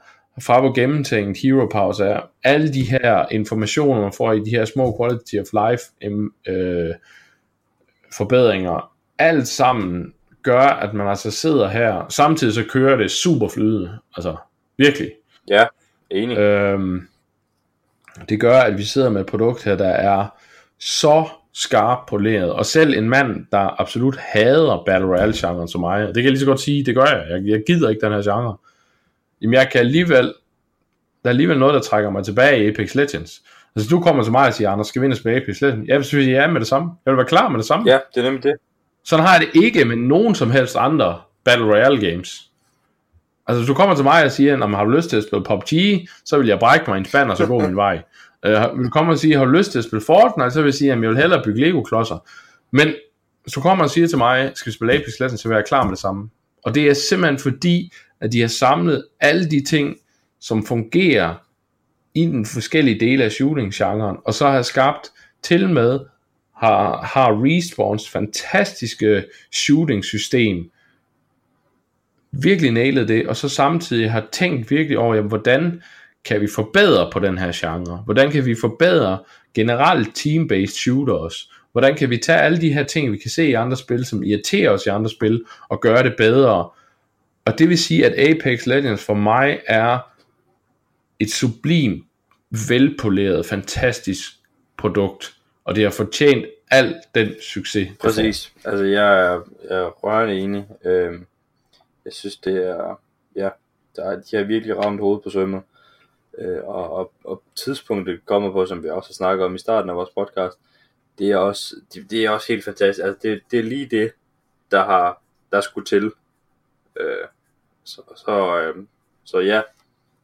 fra 0.43 0.61
hvor 0.61 0.73
gennemtænkt 0.73 1.39
hero 1.43 1.67
powers 1.73 2.01
er. 2.01 2.21
Alle 2.45 2.73
de 2.73 2.83
her 2.83 3.27
informationer, 3.31 4.01
man 4.01 4.13
får 4.17 4.33
i 4.33 4.41
de 4.41 4.51
her 4.51 4.65
små 4.65 4.97
quality 5.01 5.35
of 5.35 5.71
life 5.71 5.83
øh, 6.49 6.95
forbedringer, 8.13 8.93
alt 9.19 9.49
sammen 9.49 10.15
gør, 10.43 10.61
at 10.61 10.95
man 10.95 11.09
altså 11.09 11.31
sidder 11.31 11.69
her, 11.69 12.07
samtidig 12.09 12.55
så 12.55 12.65
kører 12.71 12.97
det 12.97 13.11
super 13.11 13.49
flydende, 13.49 13.99
altså 14.17 14.37
virkelig. 14.79 15.13
Ja, 15.49 15.65
enig. 16.11 16.39
Øhm, 16.39 17.09
det 18.29 18.41
gør, 18.41 18.59
at 18.59 18.79
vi 18.79 18.83
sidder 18.83 19.11
med 19.11 19.21
et 19.21 19.27
produkt 19.27 19.65
her, 19.65 19.77
der 19.77 19.89
er 19.89 20.27
så 20.79 21.29
skarp 21.53 21.99
poleret, 22.09 22.53
og 22.53 22.67
selv 22.67 22.99
en 22.99 23.09
mand, 23.09 23.47
der 23.53 23.81
absolut 23.81 24.17
hader 24.17 24.83
Battle 24.87 25.09
Royale-genren 25.09 25.69
som 25.69 25.81
mig, 25.81 26.07
det 26.07 26.15
kan 26.15 26.25
jeg 26.25 26.31
lige 26.31 26.41
så 26.41 26.47
godt 26.47 26.61
sige, 26.61 26.85
det 26.85 26.95
gør 26.95 27.05
jeg, 27.05 27.27
jeg, 27.31 27.47
jeg 27.47 27.63
gider 27.67 27.89
ikke 27.89 28.01
den 28.01 28.13
her 28.13 28.23
genre, 28.23 28.57
jamen 29.45 29.55
jeg 29.55 29.69
kan 29.73 29.81
alligevel, 29.81 30.25
der 31.23 31.25
er 31.25 31.29
alligevel 31.29 31.59
noget, 31.59 31.75
der 31.75 31.81
trækker 31.81 32.11
mig 32.11 32.25
tilbage 32.25 32.65
i 32.65 32.69
Apex 32.69 32.95
Legends. 32.95 33.43
Altså 33.77 33.91
du 33.91 34.01
kommer 34.01 34.23
til 34.23 34.33
mig 34.33 34.47
og 34.47 34.55
siger, 34.55 34.71
Anders, 34.71 34.87
skal 34.87 35.03
vi 35.03 35.07
ind 35.07 35.13
og 35.13 35.19
spille 35.19 35.43
Apex 35.43 35.61
Legends? 35.61 35.89
Jeg 35.89 35.97
vil 35.97 36.05
sige 36.05 36.31
ja 36.31 36.47
med 36.47 36.61
det 36.61 36.69
samme. 36.69 36.93
Jeg 37.07 37.13
vil 37.13 37.17
være 37.17 37.27
klar 37.27 37.49
med 37.49 37.59
det 37.59 37.67
samme. 37.67 37.91
Ja, 37.91 37.99
det 38.15 38.21
er 38.21 38.25
nemlig 38.25 38.43
det. 38.43 38.55
Sådan 39.05 39.27
har 39.27 39.39
jeg 39.39 39.47
det 39.47 39.63
ikke 39.63 39.85
med 39.85 39.97
nogen 39.97 40.35
som 40.35 40.51
helst 40.51 40.77
andre 40.77 41.21
Battle 41.45 41.67
Royale 41.67 42.11
games. 42.11 42.51
Altså 43.47 43.61
hvis 43.61 43.69
du 43.69 43.75
kommer 43.75 43.95
til 43.95 44.05
mig 44.05 44.25
og 44.25 44.33
siger, 44.33 44.65
at 44.65 44.71
har 44.71 44.85
du 44.85 44.91
lyst 44.91 45.11
til 45.11 45.17
at 45.17 45.23
spille 45.23 45.45
PUBG, 45.45 45.73
så 46.25 46.39
vil 46.39 46.47
jeg 46.47 46.59
brække 46.59 46.85
mig 46.91 46.99
en 46.99 47.07
fan 47.07 47.31
og 47.31 47.37
så 47.37 47.47
gå 47.47 47.59
min 47.59 47.77
vej. 47.77 48.03
Vil 48.77 48.85
du 48.85 48.91
komme 48.91 49.13
og 49.13 49.19
sige, 49.19 49.37
har 49.37 49.45
du 49.45 49.51
lyst 49.51 49.73
til 49.73 49.79
at 49.79 49.85
spille 49.85 50.05
Fortnite, 50.05 50.51
så 50.51 50.61
vil 50.61 50.67
jeg 50.67 50.75
sige, 50.75 50.93
at 50.93 51.01
jeg 51.01 51.09
vil 51.09 51.17
hellere 51.17 51.43
bygge 51.45 51.61
Lego-klodser. 51.61 52.19
Men 52.71 52.95
hvis 53.43 53.53
du 53.53 53.61
kommer 53.61 53.85
og 53.85 53.91
siger 53.91 54.07
til 54.07 54.19
mig, 54.19 54.53
skal 54.55 54.71
vi 54.71 54.75
spille 54.75 54.93
Apex 54.93 55.21
Legends, 55.21 55.41
så 55.41 55.49
vil 55.49 55.55
jeg 55.55 55.65
klar 55.65 55.83
med 55.83 55.91
det 55.91 55.99
samme. 55.99 56.31
Og 56.65 56.75
det 56.75 56.89
er 56.89 56.95
simpelthen 56.95 57.39
fordi, 57.39 57.93
at 58.21 58.33
de 58.33 58.41
har 58.41 58.49
samlet 58.49 59.05
alle 59.21 59.51
de 59.51 59.65
ting, 59.65 59.97
som 60.41 60.67
fungerer 60.67 61.35
i 62.15 62.25
den 62.25 62.47
forskellige 62.47 63.01
dele 63.01 63.25
af 63.25 63.33
shooting-genren, 63.33 64.17
og 64.25 64.35
så 64.35 64.47
har 64.47 64.63
skabt 64.63 65.13
til 65.43 65.69
med, 65.69 66.01
har, 66.57 67.03
har 67.03 67.43
Respawns 67.45 68.11
fantastiske 68.11 69.25
shooting-system 69.53 70.71
virkelig 72.43 72.71
nailet 72.71 73.09
det, 73.09 73.29
og 73.29 73.37
så 73.37 73.49
samtidig 73.49 74.11
har 74.11 74.27
tænkt 74.33 74.71
virkelig 74.71 74.99
over, 74.99 75.15
jamen, 75.15 75.29
hvordan 75.29 75.83
kan 76.25 76.41
vi 76.41 76.49
forbedre 76.55 77.11
på 77.13 77.19
den 77.19 77.39
her 77.39 77.53
genre? 77.55 77.97
Hvordan 77.97 78.31
kan 78.31 78.47
vi 78.47 78.55
forbedre 78.61 79.19
generelt 79.55 80.09
team-based 80.19 80.67
shooters? 80.67 81.51
Hvordan 81.75 81.97
kan 81.97 82.11
vi 82.11 82.17
tage 82.17 82.41
alle 82.41 82.61
de 82.61 82.73
her 82.73 82.85
ting, 82.85 83.13
vi 83.13 83.19
kan 83.19 83.31
se 83.31 83.49
i 83.49 83.55
andre 83.55 83.77
spil, 83.77 84.05
som 84.05 84.23
irriterer 84.23 84.71
os 84.71 84.87
i 84.87 84.89
andre 84.89 85.11
spil, 85.11 85.45
og 85.69 85.81
gøre 85.81 86.03
det 86.03 86.15
bedre? 86.17 86.71
Og 87.45 87.59
det 87.59 87.69
vil 87.69 87.79
sige, 87.79 88.07
at 88.07 88.31
Apex 88.31 88.67
Legends 88.67 89.05
for 89.05 89.15
mig 89.15 89.61
er 89.67 89.99
et 91.21 91.31
sublim, 91.31 92.05
velpoleret, 92.69 93.47
fantastisk 93.47 94.31
produkt, 94.77 95.37
og 95.65 95.75
det 95.75 95.85
har 95.85 95.91
fortjent 95.91 96.47
al 96.71 96.95
den 97.15 97.29
succes. 97.41 97.89
Præcis. 98.01 98.53
Altså, 98.65 98.85
jeg 98.85 99.27
er, 99.27 99.41
jeg 99.71 99.79
er 99.79 99.89
rørende 99.89 100.39
enig. 100.39 100.67
Øhm, 100.85 101.27
jeg 102.05 102.13
synes, 102.13 102.37
det 102.37 102.69
er, 102.69 103.01
ja, 103.37 103.49
der 103.97 104.11
er, 104.11 104.21
de 104.31 104.37
har 104.37 104.45
virkelig 104.45 104.77
ramt 104.77 105.01
hovedet 105.01 105.25
på 105.25 105.31
sømmet. 105.31 105.63
Øh, 106.39 106.65
og, 106.65 106.93
og, 106.93 107.13
og 107.25 107.43
tidspunktet 107.57 108.21
kommer 108.27 108.53
på, 108.53 108.67
som 108.67 108.83
vi 108.83 108.89
også 108.89 109.09
har 109.09 109.15
snakket 109.15 109.45
om 109.45 109.55
i 109.55 109.59
starten 109.59 109.91
af 109.91 109.97
vores 109.97 110.11
podcast, 110.15 110.59
det 111.19 111.31
er 111.31 111.37
også, 111.37 111.77
det, 111.95 112.11
det 112.11 112.25
er 112.25 112.31
også 112.31 112.47
helt 112.49 112.65
fantastisk. 112.65 113.07
Altså, 113.07 113.29
det, 113.29 113.41
det 113.51 113.59
er 113.59 113.63
lige 113.63 113.87
det, 113.87 114.13
der 114.71 114.85
har, 114.85 115.23
der 115.53 115.61
skulle 115.61 115.87
til. 115.87 116.13
Øh, 117.01 117.27
så, 117.85 118.03
så, 118.17 118.61
øh, 118.61 118.85
så 119.25 119.39
ja, 119.39 119.63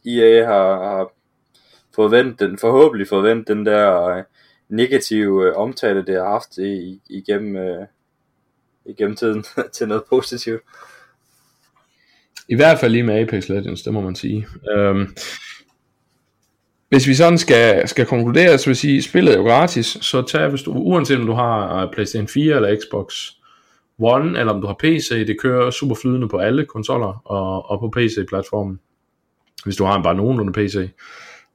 EA 0.07 0.47
har, 0.47 0.85
har 0.85 1.13
forventet 1.95 2.51
den, 2.51 2.59
forhåbentlig 2.59 3.09
forventet 3.09 3.49
den 3.49 3.67
der 3.67 4.05
øh, 4.07 4.25
negative 4.69 5.47
øh, 5.47 5.57
omtale, 5.57 6.07
det 6.07 6.15
har 6.15 6.29
haft 6.29 6.59
i, 6.59 7.01
igennem, 7.09 7.57
øh, 7.57 7.87
igennem 8.85 9.17
tiden 9.17 9.45
til 9.73 9.89
noget 9.89 10.05
positivt. 10.09 10.63
I 12.49 12.55
hvert 12.55 12.79
fald 12.79 12.93
lige 12.93 13.03
med 13.03 13.19
Apex 13.21 13.49
Legends, 13.49 13.83
det 13.83 13.93
må 13.93 14.01
man 14.01 14.17
sige. 14.17 14.47
Øhm, 14.71 15.17
hvis 16.91 17.09
vi 17.09 17.15
sådan 17.15 17.39
skal, 17.39 17.89
skal 17.89 18.07
konkludere, 18.07 18.59
så 18.59 18.67
vil 18.67 18.77
sige, 18.77 19.03
spillet 19.03 19.35
er 19.35 19.39
jo 19.39 19.45
gratis, 19.45 19.87
så 20.01 20.23
tag, 20.23 20.49
hvis 20.49 20.63
du, 20.63 20.73
uanset 20.73 21.19
om 21.19 21.27
du 21.27 21.33
har 21.33 21.83
øh, 21.83 21.93
PlayStation 21.93 22.29
4 22.29 22.57
eller 22.57 22.77
Xbox 22.81 23.15
One, 23.99 24.39
eller 24.39 24.53
om 24.53 24.61
du 24.61 24.67
har 24.67 24.77
PC, 24.79 25.27
det 25.27 25.41
kører 25.41 25.71
super 25.71 25.95
flydende 25.95 26.29
på 26.29 26.39
alle 26.39 26.65
konsoller 26.65 27.23
og, 27.25 27.71
og 27.71 27.81
på 27.81 27.89
PC-platformen, 27.97 28.81
hvis 29.65 29.77
du 29.77 29.85
har 29.85 29.97
en 29.97 30.03
bare 30.03 30.15
nogenlunde 30.15 30.53
PC. 30.53 30.91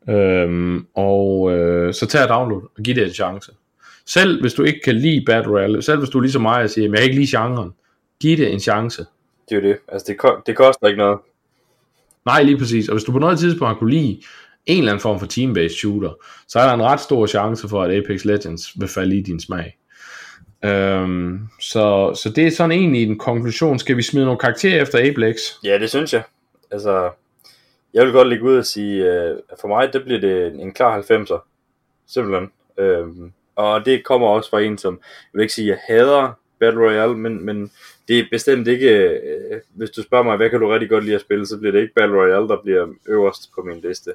Øhm, 0.10 0.88
og 0.96 1.52
øh, 1.54 1.94
så 1.94 2.06
tag 2.06 2.24
og 2.24 2.30
download 2.30 2.62
og 2.78 2.84
giv 2.84 2.96
det 2.96 3.04
en 3.04 3.14
chance. 3.14 3.52
Selv 4.06 4.42
hvis 4.42 4.54
du 4.54 4.64
ikke 4.64 4.80
kan 4.86 4.96
lide 4.96 5.26
Battle 5.26 5.52
Royale, 5.52 5.82
selv 5.82 6.00
hvis 6.00 6.10
du 6.10 6.18
er 6.18 6.22
ligesom 6.22 6.42
mig 6.42 6.64
og 6.64 6.70
siger, 6.70 6.88
at 6.88 6.92
jeg 6.92 6.98
kan 6.98 7.10
ikke 7.10 7.20
lide 7.20 7.38
genren, 7.38 7.72
giv 8.22 8.38
det 8.38 8.54
en 8.54 8.60
chance. 8.60 9.06
Det 9.50 9.56
er 9.58 9.62
jo 9.62 9.68
det. 9.68 9.78
Altså, 9.88 10.06
det, 10.08 10.32
det 10.48 10.56
koster 10.56 10.88
ikke 10.88 10.98
noget. 10.98 11.20
Nej, 12.26 12.44
lige 12.44 12.58
præcis. 12.58 12.90
Og 12.90 12.96
hvis 12.96 13.04
du 13.04 13.12
på 13.12 13.20
noget 13.20 13.40
tidspunkt 13.40 13.68
har 13.68 13.80
kunne 13.80 13.92
lide 13.92 14.22
en 14.66 14.78
eller 14.78 14.92
anden 14.92 15.02
form 15.02 15.20
for 15.20 15.26
team-based 15.26 15.78
shooter, 15.78 16.14
så 16.48 16.60
er 16.60 16.66
der 16.66 16.74
en 16.74 16.84
ret 16.84 17.00
stor 17.00 17.28
chance 17.28 17.70
for, 17.70 17.84
at 17.84 17.92
Apex 17.92 18.26
Legends 18.26 18.80
vil 18.80 18.88
falde 18.88 19.18
i 19.18 19.22
din 19.22 19.40
smag. 19.40 19.78
Øhm, 20.66 21.40
så, 21.60 22.14
så 22.24 22.30
det 22.36 22.48
er 22.48 22.52
sådan 22.52 22.72
egentlig 22.72 23.04
en 23.04 23.18
konklusion. 23.18 23.80
Skal 23.80 23.98
vi 23.98 24.02
smide 24.02 24.26
nogle 24.26 24.40
karakterer 24.40 24.82
efter 24.82 25.00
Apex? 25.00 25.38
Ja, 25.64 25.80
det 25.80 25.90
synes 25.90 26.14
jeg. 26.14 26.24
Altså, 26.72 27.12
jeg 27.94 28.06
vil 28.06 28.14
godt 28.14 28.28
ligge 28.28 28.44
ud 28.44 28.58
og 28.58 28.66
sige, 28.66 29.14
øh, 29.14 29.38
for 29.62 29.68
mig, 29.68 29.94
det 29.94 30.04
bliver 30.04 30.20
det 30.20 30.62
en 30.62 30.74
klar 30.74 31.02
90'er. 31.02 31.40
Simpelthen. 32.08 32.52
Øhm, 32.78 33.32
og 33.56 33.86
det 33.86 34.04
kommer 34.04 34.28
også 34.28 34.50
fra 34.50 34.62
en, 34.62 34.78
som, 34.78 34.94
jeg 34.94 35.38
vil 35.38 35.42
ikke 35.42 35.54
sige, 35.54 35.68
jeg 35.68 35.80
hader 35.88 36.40
Battle 36.60 36.82
Royale, 36.82 37.18
men, 37.18 37.46
men 37.46 37.72
det 38.08 38.20
er 38.20 38.24
bestemt 38.32 38.68
ikke, 38.68 38.90
øh, 38.90 39.62
hvis 39.74 39.90
du 39.90 40.04
spørger 40.04 40.24
mig, 40.24 40.38
hvad 40.38 40.50
kan 40.50 40.60
du 40.60 40.68
rigtig 40.68 40.90
godt 40.90 41.04
lide 41.04 41.16
at 41.16 41.22
spille, 41.22 41.48
så 41.48 41.58
bliver 41.58 41.72
det 41.72 41.82
ikke 41.82 41.94
Battle 41.94 42.16
Royale, 42.16 42.48
der 42.48 42.62
bliver 42.64 42.88
øverst 43.08 43.52
på 43.56 43.62
min 43.62 43.80
liste. 43.80 44.12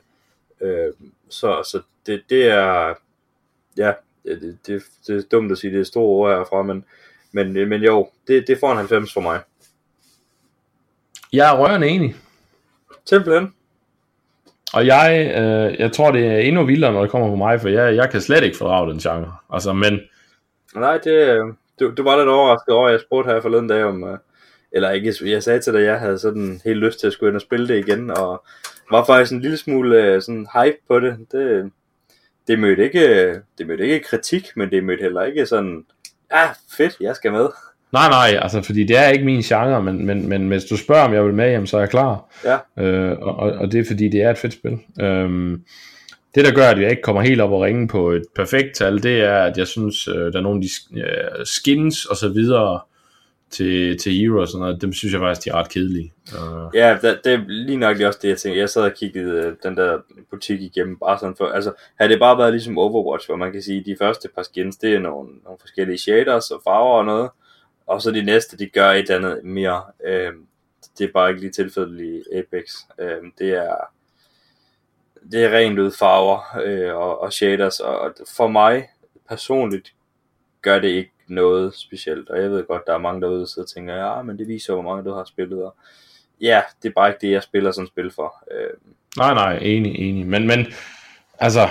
Øh, 0.62 0.92
så 1.28 1.62
så 1.62 1.82
det, 2.06 2.22
det 2.30 2.50
er, 2.50 2.94
ja, 3.76 3.92
det, 4.24 4.58
det, 4.66 4.82
det 5.06 5.16
er 5.16 5.22
dumt 5.32 5.52
at 5.52 5.58
sige, 5.58 5.72
det 5.72 5.80
er 5.80 5.84
store 5.84 6.04
ord 6.04 6.36
herfra, 6.36 6.62
men, 6.62 6.84
men, 7.32 7.52
men 7.68 7.82
jo, 7.82 8.08
det, 8.26 8.44
det 8.46 8.58
får 8.58 8.70
en 8.70 8.76
90 8.76 9.12
for 9.12 9.20
mig. 9.20 9.40
Jeg 11.32 11.52
er 11.52 11.58
rørende 11.58 11.88
enig. 11.88 12.14
Simpelthen. 13.04 13.54
Og 14.74 14.86
jeg, 14.86 15.32
øh, 15.36 15.80
jeg 15.80 15.92
tror, 15.92 16.10
det 16.10 16.26
er 16.26 16.38
endnu 16.38 16.64
vildere, 16.64 16.92
når 16.92 17.00
det 17.00 17.10
kommer 17.10 17.28
på 17.28 17.36
mig, 17.36 17.60
for 17.60 17.68
jeg, 17.68 17.96
jeg 17.96 18.10
kan 18.10 18.20
slet 18.20 18.44
ikke 18.44 18.56
fordrage 18.56 18.90
den 18.90 18.98
genre. 18.98 19.36
Altså, 19.52 19.72
men... 19.72 20.00
Nej, 20.74 20.98
det, 20.98 21.40
du, 21.80 21.94
du 21.96 22.02
var 22.02 22.16
lidt 22.16 22.28
overrasket 22.28 22.74
over, 22.74 22.86
at 22.86 22.92
jeg 22.92 23.00
spurgte 23.00 23.30
her 23.30 23.40
forleden 23.40 23.68
dag 23.68 23.84
om, 23.84 24.04
øh, 24.04 24.18
eller 24.72 24.90
ikke, 24.90 25.14
jeg 25.24 25.42
sagde 25.42 25.60
til 25.60 25.72
dig, 25.72 25.80
at 25.80 25.86
jeg 25.86 26.00
havde 26.00 26.18
sådan 26.18 26.60
helt 26.64 26.78
lyst 26.78 27.00
til 27.00 27.06
at 27.06 27.12
skulle 27.12 27.30
ind 27.30 27.36
og 27.36 27.42
spille 27.42 27.68
det 27.68 27.78
igen, 27.78 28.10
og 28.10 28.44
var 28.90 29.04
faktisk 29.04 29.32
en 29.32 29.40
lille 29.40 29.56
smule 29.56 30.04
øh, 30.04 30.22
sådan 30.22 30.46
hype 30.54 30.78
på 30.88 31.00
det. 31.00 31.16
Det, 31.32 31.70
det 32.48 32.58
mødte 32.58 32.84
ikke, 32.84 33.34
det 33.58 33.66
mødte 33.66 33.88
ikke 33.88 34.06
kritik, 34.06 34.48
men 34.56 34.70
det 34.70 34.84
mødte 34.84 35.02
heller 35.02 35.22
ikke 35.22 35.46
sådan, 35.46 35.84
ah, 36.30 36.48
fedt, 36.76 36.96
jeg 37.00 37.16
skal 37.16 37.32
med. 37.32 37.48
Nej, 37.92 38.08
nej, 38.08 38.38
altså 38.42 38.62
fordi 38.62 38.84
det 38.84 38.96
er 38.96 39.08
ikke 39.08 39.24
min 39.24 39.42
genre, 39.42 39.82
men, 39.82 40.06
men, 40.06 40.28
men 40.28 40.48
hvis 40.48 40.64
du 40.64 40.76
spørger, 40.76 41.04
om 41.04 41.14
jeg 41.14 41.24
vil 41.24 41.34
med, 41.34 41.50
jamen, 41.50 41.66
så 41.66 41.76
er 41.76 41.80
jeg 41.80 41.90
klar. 41.90 42.24
Ja. 42.44 42.84
Øh, 42.84 43.18
og, 43.20 43.36
og 43.36 43.72
det 43.72 43.80
er 43.80 43.84
fordi, 43.84 44.08
det 44.08 44.22
er 44.22 44.30
et 44.30 44.38
fedt 44.38 44.52
spil. 44.52 44.78
Øhm, 45.00 45.62
det 46.34 46.44
der 46.44 46.54
gør, 46.54 46.68
at 46.68 46.80
jeg 46.80 46.90
ikke 46.90 47.02
kommer 47.02 47.22
helt 47.22 47.40
op 47.40 47.50
og 47.50 47.60
ringe 47.60 47.88
på 47.88 48.10
et 48.10 48.22
perfekt 48.36 48.76
tal, 48.76 49.02
det 49.02 49.20
er, 49.20 49.36
at 49.36 49.58
jeg 49.58 49.66
synes, 49.66 50.08
øh, 50.08 50.14
der 50.14 50.38
er 50.38 50.40
nogle 50.40 50.62
af 50.62 50.62
de 50.62 51.00
øh, 51.00 51.46
skins 51.46 52.04
og 52.04 52.16
så 52.16 52.28
videre 52.28 52.80
til, 53.50 53.98
til 53.98 54.12
Hero 54.12 54.40
og 54.40 54.48
sådan 54.48 54.60
noget, 54.60 54.82
dem 54.82 54.92
synes 54.92 55.12
jeg 55.12 55.20
faktisk, 55.20 55.44
de 55.44 55.50
er 55.50 55.54
ret 55.54 55.68
kedelige. 55.68 56.12
Uh... 56.32 56.76
Ja, 56.76 56.98
det, 57.02 57.20
det 57.24 57.32
er 57.32 57.44
lige 57.48 57.76
nok 57.76 57.96
lige 57.96 58.08
også 58.08 58.18
det, 58.22 58.28
jeg 58.28 58.38
tænker. 58.38 58.60
Jeg 58.60 58.70
sad 58.70 58.82
og 58.82 58.94
kiggede 58.94 59.46
øh, 59.46 59.56
den 59.62 59.76
der 59.76 59.98
butik 60.30 60.60
igennem, 60.60 60.96
bare 60.98 61.18
sådan 61.18 61.36
for, 61.36 61.46
altså, 61.46 61.72
havde 61.98 62.12
det 62.12 62.20
bare 62.20 62.38
været 62.38 62.52
ligesom 62.52 62.78
Overwatch, 62.78 63.28
hvor 63.28 63.36
man 63.36 63.52
kan 63.52 63.62
sige, 63.62 63.84
de 63.84 63.96
første 63.98 64.28
par 64.28 64.42
skins, 64.42 64.76
det 64.76 64.94
er 64.94 64.98
nogle, 64.98 65.28
nogle 65.44 65.58
forskellige 65.60 65.98
shaders 65.98 66.50
og 66.50 66.60
farver 66.64 66.98
og 66.98 67.04
noget, 67.04 67.30
og 67.86 68.02
så 68.02 68.10
de 68.10 68.22
næste, 68.22 68.56
de 68.56 68.66
gør 68.66 68.90
et 68.90 69.10
eller 69.10 69.16
andet 69.16 69.44
mere. 69.44 69.82
Øh, 70.04 70.32
det 70.98 71.08
er 71.08 71.12
bare 71.12 71.30
ikke 71.30 71.40
lige 71.40 71.52
tilfældet 71.52 72.00
i 72.00 72.36
Apex. 72.36 72.74
Øh, 72.98 73.30
det 73.38 73.50
er 73.50 73.74
det 75.32 75.44
er 75.44 75.56
rent 75.56 75.78
ud 75.78 75.90
farver 75.90 76.58
øh, 76.64 76.94
og, 76.94 77.20
og 77.20 77.32
shaders, 77.32 77.80
og 77.80 78.14
for 78.36 78.48
mig 78.48 78.88
personligt 79.28 79.94
gør 80.62 80.78
det 80.78 80.88
ikke 80.88 81.12
noget 81.30 81.74
specielt, 81.74 82.28
og 82.28 82.42
jeg 82.42 82.50
ved 82.50 82.66
godt, 82.66 82.86
der 82.86 82.94
er 82.94 82.98
mange 82.98 83.20
derude, 83.20 83.46
der 83.56 83.64
tænker, 83.64 83.94
ja, 83.94 84.22
men 84.22 84.38
det 84.38 84.48
viser, 84.48 84.74
hvor 84.74 84.82
mange 84.82 85.10
du 85.10 85.14
har 85.14 85.24
spillet, 85.24 85.64
og 85.64 85.74
ja, 86.40 86.62
det 86.82 86.88
er 86.88 86.92
bare 86.92 87.08
ikke 87.08 87.26
det, 87.26 87.32
jeg 87.32 87.42
spiller 87.42 87.70
sådan 87.70 87.86
spil 87.86 88.10
for. 88.10 88.44
Øh. 88.50 88.70
Nej, 89.16 89.34
nej, 89.34 89.58
enig, 89.62 89.98
enig, 89.98 90.26
men, 90.26 90.46
men 90.46 90.66
altså, 91.38 91.68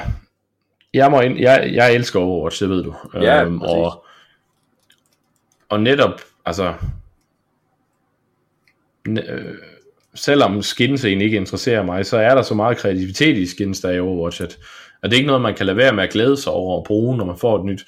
jeg, 0.94 1.11
må 1.11 1.22
ind, 1.22 1.40
jeg, 1.40 1.69
jeg 1.73 1.95
elsker 1.95 2.19
Overwatch, 2.19 2.61
det 2.61 2.69
ved 2.69 2.84
du. 2.84 2.95
Ja, 3.14 3.44
øhm, 3.44 3.61
og, 3.61 4.06
og 5.69 5.80
netop, 5.80 6.22
altså, 6.45 6.73
øh, 9.07 9.56
selvom 10.14 10.61
skins 10.61 11.06
egentlig 11.06 11.26
ikke 11.26 11.38
interesserer 11.38 11.84
mig, 11.84 12.06
så 12.06 12.18
er 12.18 12.36
der 12.36 12.41
så 12.41 12.53
meget 12.53 12.77
kreativitet 12.77 13.38
i 13.38 13.45
skins, 13.45 13.81
der 13.81 13.90
er 13.90 13.94
i 13.94 13.99
Overwatch, 13.99 14.41
at, 14.41 14.57
at 15.03 15.10
det 15.10 15.14
er 15.14 15.19
ikke 15.19 15.27
noget, 15.27 15.41
man 15.41 15.56
kan 15.56 15.65
lade 15.65 15.77
være 15.77 15.94
med 15.94 16.03
at 16.03 16.10
glæde 16.10 16.38
sig 16.38 16.53
over 16.53 16.77
at 16.77 16.84
bruge, 16.84 17.18
når 17.18 17.26
man 17.26 17.38
får 17.38 17.60
et 17.60 17.65
nyt 17.65 17.86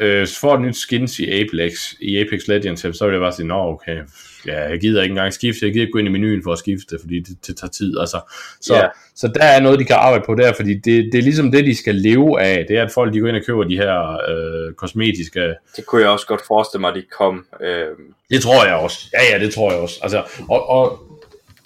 øh, 0.00 0.28
får 0.40 0.54
et 0.54 0.60
nyt 0.60 0.76
skins 0.76 1.18
i 1.18 1.30
Apex, 1.40 1.72
i 2.00 2.18
Apex 2.18 2.48
Legends, 2.48 2.80
så 2.98 3.04
vil 3.04 3.12
jeg 3.12 3.20
bare 3.20 3.32
sige, 3.32 3.46
nå 3.46 3.54
okay, 3.54 3.98
ja, 4.46 4.68
jeg 4.68 4.80
gider 4.80 5.02
ikke 5.02 5.12
engang 5.12 5.32
skifte, 5.32 5.64
jeg 5.64 5.72
gider 5.72 5.82
ikke 5.82 5.92
gå 5.92 5.98
ind 5.98 6.08
i 6.08 6.10
menuen 6.10 6.42
for 6.42 6.52
at 6.52 6.58
skifte, 6.58 6.98
fordi 7.00 7.20
det, 7.20 7.46
det 7.46 7.56
tager 7.56 7.70
tid, 7.70 7.98
altså. 8.00 8.20
Så, 8.60 8.74
yeah. 8.74 8.90
så 9.14 9.28
der 9.28 9.44
er 9.44 9.60
noget, 9.60 9.78
de 9.78 9.84
kan 9.84 9.96
arbejde 9.96 10.24
på 10.26 10.34
der, 10.34 10.52
fordi 10.52 10.74
det, 10.74 11.08
det 11.12 11.18
er 11.18 11.22
ligesom 11.22 11.50
det, 11.50 11.64
de 11.64 11.74
skal 11.76 11.94
leve 11.94 12.40
af, 12.40 12.64
det 12.68 12.78
er, 12.78 12.82
at 12.82 12.92
folk 12.92 13.14
de 13.14 13.20
går 13.20 13.28
ind 13.28 13.36
og 13.36 13.42
køber 13.46 13.64
de 13.64 13.76
her 13.76 14.20
øh, 14.28 14.74
kosmetiske... 14.74 15.54
Det 15.76 15.86
kunne 15.86 16.00
jeg 16.02 16.10
også 16.10 16.26
godt 16.26 16.42
forestille 16.46 16.80
mig, 16.80 16.90
at 16.90 16.96
de 16.96 17.02
kom. 17.18 17.46
Øh... 17.60 17.86
Det 18.30 18.42
tror 18.42 18.64
jeg 18.64 18.74
også, 18.74 18.98
ja 19.12 19.36
ja, 19.36 19.44
det 19.44 19.54
tror 19.54 19.72
jeg 19.72 19.80
også, 19.80 20.00
altså, 20.02 20.22
og, 20.48 20.68
og 20.68 21.06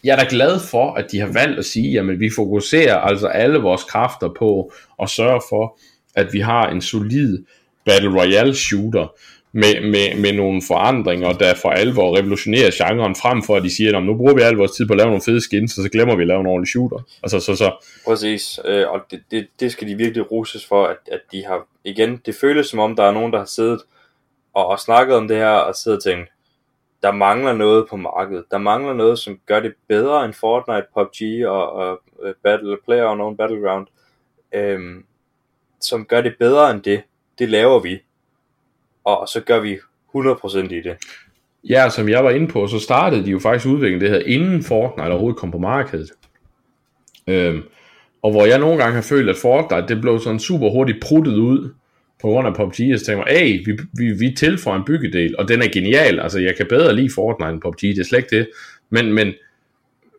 jeg 0.04 0.12
er 0.12 0.16
da 0.16 0.26
glad 0.30 0.60
for, 0.60 0.94
at 0.94 1.12
de 1.12 1.20
har 1.20 1.32
valgt 1.32 1.58
at 1.58 1.64
sige, 1.64 1.92
jamen 1.92 2.20
vi 2.20 2.30
fokuserer 2.36 2.96
altså 2.96 3.26
alle 3.26 3.58
vores 3.58 3.84
kræfter 3.84 4.28
på 4.38 4.72
at 5.02 5.10
sørge 5.10 5.40
for, 5.48 5.78
at 6.14 6.32
vi 6.32 6.40
har 6.40 6.70
en 6.70 6.80
solid 6.80 7.38
Battle 7.84 8.20
Royale 8.20 8.54
shooter 8.54 9.06
med, 9.52 9.90
med, 9.90 10.20
med 10.20 10.32
nogle 10.32 10.62
forandringer, 10.68 11.32
der 11.32 11.54
for 11.54 11.70
alvor 11.70 12.16
revolutionerer 12.16 12.70
genren, 12.74 13.14
frem 13.14 13.42
for 13.42 13.56
at 13.56 13.62
de 13.62 13.76
siger, 13.76 13.98
at 13.98 14.04
nu 14.04 14.16
bruger 14.16 14.34
vi 14.34 14.40
al 14.40 14.54
vores 14.54 14.72
tid 14.72 14.86
på 14.86 14.92
at 14.92 14.96
lave 14.96 15.06
nogle 15.06 15.22
fede 15.22 15.40
skins, 15.40 15.78
og 15.78 15.82
så 15.82 15.90
glemmer 15.90 16.16
vi 16.16 16.22
at 16.22 16.28
lave 16.28 16.40
en 16.40 16.46
ordentlig 16.46 16.68
shooter. 16.68 16.98
Altså, 17.22 17.40
så, 17.40 17.56
så. 17.56 17.86
Præcis, 18.06 18.60
øh, 18.64 18.90
og 18.90 19.00
det, 19.10 19.22
det, 19.30 19.46
det 19.60 19.72
skal 19.72 19.88
de 19.88 19.94
virkelig 19.94 20.32
ruses 20.32 20.66
for, 20.66 20.86
at, 20.86 20.96
at 21.12 21.20
de 21.32 21.44
har, 21.44 21.66
igen, 21.84 22.20
det 22.26 22.34
føles 22.34 22.66
som 22.66 22.78
om, 22.78 22.96
der 22.96 23.02
er 23.02 23.12
nogen, 23.12 23.32
der 23.32 23.38
har 23.38 23.46
siddet 23.46 23.80
og, 24.54 24.66
og 24.66 24.80
snakket 24.80 25.16
om 25.16 25.28
det 25.28 25.36
her, 25.36 25.48
og 25.48 25.74
siddet 25.74 25.98
og 25.98 26.04
tænkt, 26.04 26.30
der 27.02 27.12
mangler 27.12 27.52
noget 27.52 27.86
på 27.90 27.96
markedet. 27.96 28.44
Der 28.50 28.58
mangler 28.58 28.92
noget, 28.92 29.18
som 29.18 29.38
gør 29.46 29.60
det 29.60 29.72
bedre 29.88 30.24
end 30.24 30.34
Fortnite, 30.34 30.86
PUBG 30.94 31.46
og, 31.46 31.72
og 31.72 32.00
øh, 32.22 32.34
Battle 32.42 32.76
Player 32.84 33.04
og 33.04 33.16
nogen 33.16 33.36
Battleground. 33.36 33.86
Øhm, 34.54 35.04
som 35.80 36.04
gør 36.04 36.20
det 36.20 36.34
bedre 36.38 36.70
end 36.70 36.82
det. 36.82 37.02
Det 37.38 37.48
laver 37.48 37.80
vi. 37.80 37.98
Og 39.04 39.28
så 39.28 39.40
gør 39.40 39.60
vi 39.60 39.78
100% 40.16 40.74
i 40.74 40.80
det. 40.80 40.96
Ja, 41.64 41.90
som 41.90 42.08
jeg 42.08 42.24
var 42.24 42.30
inde 42.30 42.48
på, 42.48 42.66
så 42.66 42.78
startede 42.78 43.24
de 43.24 43.30
jo 43.30 43.38
faktisk 43.38 43.66
udviklingen 43.66 44.00
det 44.00 44.10
her, 44.10 44.22
inden 44.26 44.62
Fortnite 44.62 45.08
overhovedet 45.10 45.38
kom 45.38 45.50
på 45.50 45.58
markedet. 45.58 46.10
Øhm, 47.26 47.62
og 48.22 48.30
hvor 48.30 48.46
jeg 48.46 48.58
nogle 48.58 48.82
gange 48.82 48.94
har 48.94 49.02
følt, 49.02 49.30
at 49.30 49.36
Fortnite, 49.36 49.88
det 49.88 50.00
blev 50.00 50.20
sådan 50.20 50.40
super 50.40 50.70
hurtigt 50.70 51.02
pruttet 51.02 51.34
ud, 51.36 51.70
på 52.24 52.28
grund 52.28 52.46
af 52.46 52.54
PUBG, 52.54 52.92
og 52.92 52.98
så 52.98 53.04
tænker 53.06 53.24
jeg, 53.26 53.38
hey, 53.38 53.64
vi, 53.66 53.78
vi, 53.92 54.12
vi 54.12 54.34
tilføjer 54.34 54.78
en 54.78 54.84
byggedel, 54.84 55.34
og 55.38 55.48
den 55.48 55.62
er 55.62 55.68
genial, 55.72 56.20
altså 56.20 56.40
jeg 56.40 56.56
kan 56.56 56.66
bedre 56.68 56.94
lide 56.94 57.14
Fortnite 57.14 57.50
end 57.50 57.60
PUBG, 57.60 57.80
det 57.80 57.98
er 57.98 58.04
slet 58.04 58.18
ikke 58.18 58.36
det, 58.36 58.48
men, 58.90 59.12
men, 59.12 59.32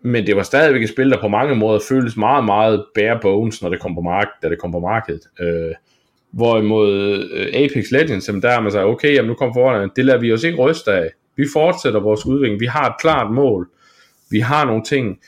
men 0.02 0.28
det 0.28 0.36
var 0.36 0.44
stadigvæk 0.44 0.84
et 0.84 0.90
spil, 0.90 1.10
der 1.10 1.22
på 1.22 1.28
mange 1.28 1.56
måder 1.56 1.80
føltes 1.90 2.18
meget, 2.18 2.46
meget 2.46 2.86
bare 2.96 3.20
bones, 3.22 3.62
når 3.62 3.70
det 3.70 3.80
kom 3.80 3.96
på 3.96 4.02
markedet, 4.02 4.44
da 4.44 4.50
det 4.50 4.60
kom 4.60 4.72
på 4.72 4.80
markedet. 4.80 5.22
Øh, 5.40 5.74
hvorimod 6.36 6.94
øh, 7.32 7.48
Apex 7.54 7.92
Legends, 7.92 8.26
der 8.26 8.50
er 8.50 8.62
man 8.62 8.72
så, 8.72 8.86
okay, 8.86 9.14
jamen 9.14 9.30
nu 9.30 9.34
kommer 9.36 9.54
forholdene, 9.54 9.92
det 9.96 10.06
lader 10.06 10.20
vi 10.20 10.34
os 10.34 10.44
ikke 10.44 10.58
ryste 10.58 10.92
af. 10.92 11.10
Vi 11.36 11.46
fortsætter 11.54 12.00
vores 12.00 12.26
udvikling, 12.26 12.60
vi 12.60 12.66
har 12.66 12.90
et 12.90 12.96
klart 13.02 13.34
mål, 13.34 13.70
vi 14.30 14.40
har 14.40 14.66
nogle 14.66 14.84
ting, 14.84 15.20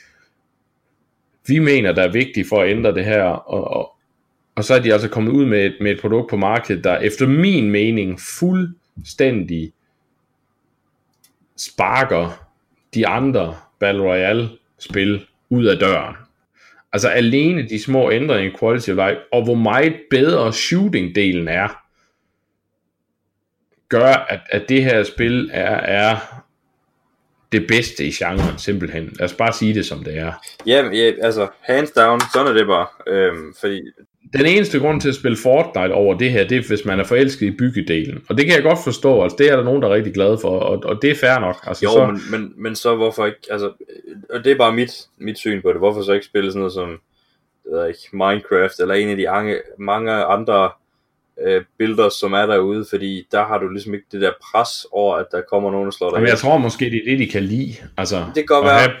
vi 1.46 1.58
mener, 1.58 1.92
der 1.92 2.02
er 2.02 2.12
vigtige 2.12 2.46
for 2.48 2.62
at 2.62 2.70
ændre 2.70 2.94
det 2.94 3.04
her, 3.04 3.22
og, 3.22 3.64
og, 3.64 3.92
og 4.56 4.64
så 4.64 4.74
er 4.74 4.78
de 4.78 4.92
altså 4.92 5.08
kommet 5.08 5.32
ud 5.32 5.46
med 5.46 5.66
et, 5.66 5.76
med 5.80 5.90
et 5.90 6.00
produkt 6.00 6.30
på 6.30 6.36
markedet, 6.36 6.84
der 6.84 6.98
efter 6.98 7.26
min 7.26 7.70
mening 7.70 8.20
fuldstændig 8.38 9.72
sparker 11.56 12.46
de 12.94 13.06
andre 13.06 13.56
Battle 13.80 14.02
Royale 14.02 14.48
spil 14.78 15.26
ud 15.50 15.64
af 15.64 15.78
døren. 15.78 16.14
Altså 16.92 17.08
alene 17.08 17.68
de 17.68 17.82
små 17.82 18.10
ændringer 18.10 18.52
i 18.52 18.56
quality 18.60 18.90
of 18.90 18.96
life, 18.96 19.20
og 19.32 19.44
hvor 19.44 19.54
meget 19.54 20.00
bedre 20.10 20.48
shooting-delen 20.48 21.48
er, 21.50 21.84
gør, 23.88 24.14
at, 24.14 24.40
at 24.50 24.68
det 24.68 24.84
her 24.84 25.02
spil 25.02 25.50
er, 25.52 25.76
er 25.76 26.16
det 27.52 27.66
bedste 27.66 28.04
i 28.04 28.10
genren, 28.10 28.58
simpelthen. 28.58 29.16
Lad 29.18 29.24
os 29.24 29.34
bare 29.34 29.52
sige 29.52 29.74
det, 29.74 29.86
som 29.86 30.04
det 30.04 30.18
er. 30.18 30.32
Ja, 30.66 30.84
ja 30.92 31.12
altså, 31.22 31.48
hands 31.60 31.90
down, 31.90 32.20
sådan 32.32 32.48
er 32.48 32.52
det 32.52 32.66
bare. 32.66 32.86
Øhm, 33.06 33.54
fordi 33.60 33.82
den 34.32 34.46
eneste 34.46 34.78
grund 34.78 35.00
til 35.00 35.08
at 35.08 35.14
spille 35.14 35.36
Fortnite 35.36 35.92
over 35.92 36.18
det 36.18 36.30
her, 36.30 36.48
det 36.48 36.58
er, 36.58 36.68
hvis 36.68 36.84
man 36.84 37.00
er 37.00 37.04
forelsket 37.04 37.46
i 37.46 37.50
byggedelen. 37.50 38.24
Og 38.28 38.38
det 38.38 38.46
kan 38.46 38.54
jeg 38.54 38.62
godt 38.62 38.78
forstå, 38.84 39.22
altså 39.22 39.36
det 39.38 39.50
er 39.50 39.56
der 39.56 39.64
nogen, 39.64 39.82
der 39.82 39.88
er 39.88 39.94
rigtig 39.94 40.14
glade 40.14 40.38
for, 40.38 40.58
og, 40.58 40.82
og 40.84 41.02
det 41.02 41.10
er 41.10 41.14
fair 41.14 41.38
nok. 41.38 41.56
Altså, 41.66 41.84
jo, 41.84 41.90
så... 41.90 42.06
men, 42.06 42.20
men, 42.30 42.52
men 42.56 42.74
så 42.74 42.96
hvorfor 42.96 43.26
ikke, 43.26 43.38
altså, 43.50 43.72
og 44.30 44.44
det 44.44 44.52
er 44.52 44.56
bare 44.56 44.72
mit, 44.72 44.92
mit 45.18 45.38
syn 45.38 45.62
på 45.62 45.68
det, 45.68 45.78
hvorfor 45.78 46.02
så 46.02 46.12
ikke 46.12 46.26
spille 46.26 46.50
sådan 46.50 46.58
noget 46.58 46.72
som, 46.72 46.88
det 47.64 47.72
ved 47.72 47.80
jeg 47.80 47.88
ikke, 47.88 48.00
Minecraft, 48.12 48.80
eller 48.80 48.94
en 48.94 49.08
af 49.08 49.16
de 49.16 49.26
mange, 49.30 49.56
mange 49.78 50.12
andre 50.12 50.70
øh, 51.46 51.64
billeder, 51.78 52.08
som 52.08 52.32
er 52.32 52.46
derude, 52.46 52.86
fordi 52.90 53.26
der 53.32 53.44
har 53.44 53.58
du 53.58 53.68
ligesom 53.68 53.94
ikke 53.94 54.06
det 54.12 54.20
der 54.20 54.32
pres 54.52 54.86
over, 54.92 55.16
at 55.16 55.26
der 55.32 55.40
kommer 55.50 55.70
nogen, 55.70 55.84
der 55.84 55.92
slår 55.92 56.10
dig 56.10 56.20
Men 56.20 56.28
jeg 56.28 56.38
tror 56.38 56.58
måske, 56.58 56.84
det 56.84 56.96
er 56.96 57.10
det, 57.10 57.18
de 57.18 57.28
kan 57.28 57.42
lide. 57.42 57.74
Altså, 57.96 58.16
det 58.16 58.34
kan 58.34 58.46
godt 58.46 58.64
være. 58.64 58.78
Have, 58.78 58.92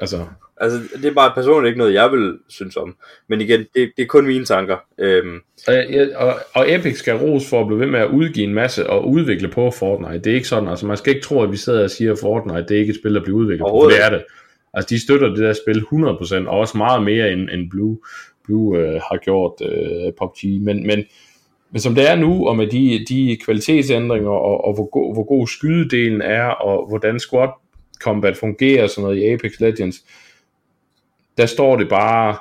altså, 0.00 0.26
Altså, 0.56 0.78
det 0.96 1.04
er 1.04 1.14
bare 1.14 1.32
personligt 1.34 1.70
ikke 1.70 1.78
noget, 1.78 1.94
jeg 1.94 2.12
vil 2.12 2.38
synes 2.48 2.76
om. 2.76 2.96
Men 3.28 3.40
igen, 3.40 3.60
det, 3.60 3.92
det 3.96 4.02
er 4.02 4.06
kun 4.06 4.26
mine 4.26 4.44
tanker. 4.44 4.76
Øhm. 4.98 5.40
Og, 5.68 5.74
ja, 5.74 6.06
og, 6.16 6.34
og 6.54 6.74
Epic 6.74 6.96
skal 6.96 7.16
ros 7.16 7.50
for 7.50 7.60
at 7.60 7.66
blive 7.66 7.80
ved 7.80 7.86
med 7.86 8.00
at 8.00 8.10
udgive 8.10 8.46
en 8.46 8.54
masse 8.54 8.90
og 8.90 9.08
udvikle 9.08 9.48
på 9.48 9.70
Fortnite. 9.70 10.24
Det 10.24 10.30
er 10.30 10.34
ikke 10.34 10.48
sådan, 10.48 10.68
altså 10.68 10.86
man 10.86 10.96
skal 10.96 11.14
ikke 11.14 11.26
tro, 11.26 11.42
at 11.42 11.52
vi 11.52 11.56
sidder 11.56 11.82
og 11.82 11.90
siger, 11.90 12.12
at 12.12 12.18
Fortnite 12.18 12.64
det 12.68 12.70
er 12.70 12.80
ikke 12.80 12.90
et 12.90 12.98
spil, 12.98 13.14
der 13.14 13.22
bliver 13.22 13.38
udviklet 13.38 13.66
på. 13.70 13.88
Det 13.90 14.04
er 14.04 14.10
det. 14.10 14.24
Altså 14.74 14.88
de 14.94 15.02
støtter 15.02 15.28
det 15.28 15.38
der 15.38 15.52
spil 15.52 15.80
100%, 15.80 16.48
og 16.48 16.58
også 16.58 16.78
meget 16.78 17.02
mere 17.02 17.32
end, 17.32 17.48
end 17.50 17.70
Blue, 17.70 17.98
Blue 18.44 18.78
øh, 18.78 18.94
har 18.94 19.16
gjort 19.16 19.52
øh, 19.62 20.12
PUBG. 20.18 20.62
Men, 20.62 20.86
men, 20.86 21.04
men 21.70 21.80
som 21.80 21.94
det 21.94 22.10
er 22.10 22.16
nu, 22.16 22.48
og 22.48 22.56
med 22.56 22.66
de, 22.66 23.04
de 23.08 23.36
kvalitetsændringer, 23.44 24.30
og, 24.30 24.64
og 24.64 24.74
hvor, 24.74 24.90
go, 24.90 25.12
hvor 25.12 25.24
god 25.24 25.46
skydedelen 25.46 26.22
er, 26.22 26.44
og 26.44 26.88
hvordan 26.88 27.20
squad 27.20 27.48
combat 28.00 28.36
fungerer, 28.36 28.86
sådan 28.86 29.02
noget 29.02 29.22
i 29.22 29.32
Apex 29.32 29.60
Legends, 29.60 29.96
der 31.38 31.46
står 31.46 31.76
det 31.76 31.88
bare 31.88 32.36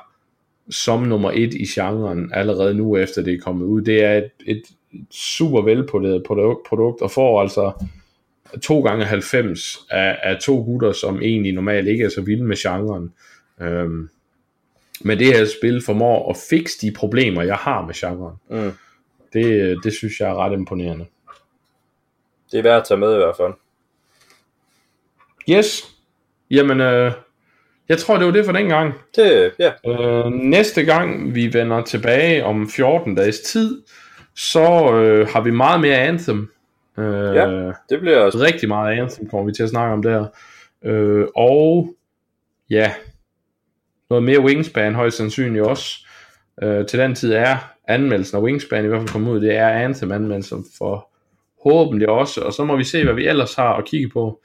som 0.69 1.01
nummer 1.01 1.31
et 1.31 1.53
i 1.53 1.65
genren 1.65 2.31
allerede 2.33 2.73
nu 2.73 2.97
efter 2.97 3.21
det 3.21 3.33
er 3.33 3.39
kommet 3.39 3.65
ud. 3.65 3.81
Det 3.81 4.03
er 4.03 4.17
et, 4.17 4.31
et 4.45 4.63
super 5.11 5.61
velpoleret 5.61 6.23
produkt, 6.67 7.01
og 7.01 7.11
får 7.11 7.41
altså 7.41 7.71
2 8.61 8.81
gange 8.81 9.05
90 9.05 9.79
af, 9.89 10.19
af 10.23 10.39
to 10.41 10.63
gutter, 10.63 10.91
som 10.91 11.21
egentlig 11.21 11.53
normalt 11.53 11.87
ikke 11.87 12.03
er 12.03 12.09
så 12.09 12.21
vilde 12.21 12.43
med 12.43 12.57
genren. 12.57 13.13
Øhm, 13.61 14.09
men 15.01 15.19
det 15.19 15.27
her 15.27 15.45
spil 15.59 15.81
formår 15.85 16.29
at 16.29 16.37
fikse 16.49 16.87
de 16.87 16.91
problemer, 16.91 17.41
jeg 17.41 17.55
har 17.55 17.85
med 17.85 17.93
genren. 17.93 18.35
Mm. 18.49 18.71
Det, 19.33 19.77
det 19.83 19.93
synes 19.93 20.19
jeg 20.19 20.29
er 20.29 20.35
ret 20.35 20.53
imponerende. 20.53 21.05
Det 22.51 22.59
er 22.59 22.63
værd 22.63 22.77
at 22.77 22.87
tage 22.87 22.99
med 22.99 23.13
i 23.13 23.17
hvert 23.17 23.37
fald. 23.37 23.53
Yes. 25.49 25.95
Jamen, 26.51 26.81
øh, 26.81 27.11
jeg 27.89 27.97
tror, 27.97 28.17
det 28.17 28.25
var 28.25 28.31
det 28.31 28.45
for 28.45 28.51
den 28.51 28.67
gang. 28.67 28.93
Det, 29.15 29.51
ja. 29.59 29.71
Øh, 29.87 30.31
næste 30.31 30.83
gang 30.83 31.35
vi 31.35 31.53
vender 31.53 31.81
tilbage 31.81 32.45
om 32.45 32.69
14 32.69 33.15
dages 33.15 33.39
tid, 33.39 33.81
så 34.35 34.93
øh, 34.93 35.27
har 35.27 35.41
vi 35.41 35.51
meget 35.51 35.81
mere 35.81 35.97
Anthem. 35.97 36.51
Øh, 36.97 37.35
ja, 37.35 37.71
det 37.89 37.99
bliver 37.99 38.17
også. 38.17 38.37
Rigtig 38.37 38.69
meget 38.69 38.99
Anthem 38.99 39.29
kommer 39.29 39.45
vi 39.45 39.53
til 39.53 39.63
at 39.63 39.69
snakke 39.69 39.93
om 39.93 40.03
der. 40.03 40.27
Øh, 40.85 41.27
og 41.35 41.95
ja, 42.69 42.93
noget 44.09 44.23
mere 44.23 44.39
Wingspan 44.39 44.95
højst 44.95 45.17
sandsynligt 45.17 45.65
også. 45.65 46.07
Øh, 46.63 46.85
til 46.85 46.99
den 46.99 47.15
tid 47.15 47.33
er 47.33 47.73
anmeldelsen 47.87 48.37
af 48.37 48.41
Wingspan 48.41 48.85
i 48.85 48.87
hvert 48.87 48.99
fald 48.99 49.09
kommet 49.09 49.31
ud. 49.31 49.41
Det 49.41 49.55
er 49.55 49.69
Anthem 49.69 50.11
anmeldelsen 50.11 50.65
for 50.77 51.09
håbentlig 51.63 52.09
også. 52.09 52.41
Og 52.41 52.53
så 52.53 52.63
må 52.63 52.75
vi 52.77 52.83
se, 52.83 53.03
hvad 53.03 53.13
vi 53.13 53.27
ellers 53.27 53.55
har 53.55 53.73
at 53.73 53.85
kigge 53.85 54.09
på. 54.09 54.41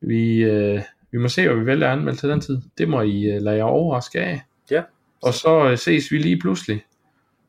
Vi... 0.00 0.38
Øh, 0.38 0.80
vi 1.14 1.18
må 1.18 1.28
se, 1.28 1.46
hvad 1.46 1.56
vi 1.56 1.66
vælger 1.66 1.86
at 1.86 1.92
anmelde 1.92 2.18
til 2.18 2.28
den 2.28 2.40
tid. 2.40 2.58
Det 2.78 2.88
må 2.88 3.00
I 3.00 3.36
uh, 3.36 3.42
lade 3.42 3.56
jer 3.56 3.64
overraske 3.64 4.20
af. 4.20 4.42
Ja. 4.70 4.82
Og 5.22 5.34
så 5.34 5.70
uh, 5.70 5.78
ses 5.78 6.12
vi 6.12 6.18
lige 6.18 6.40
pludselig. 6.40 6.84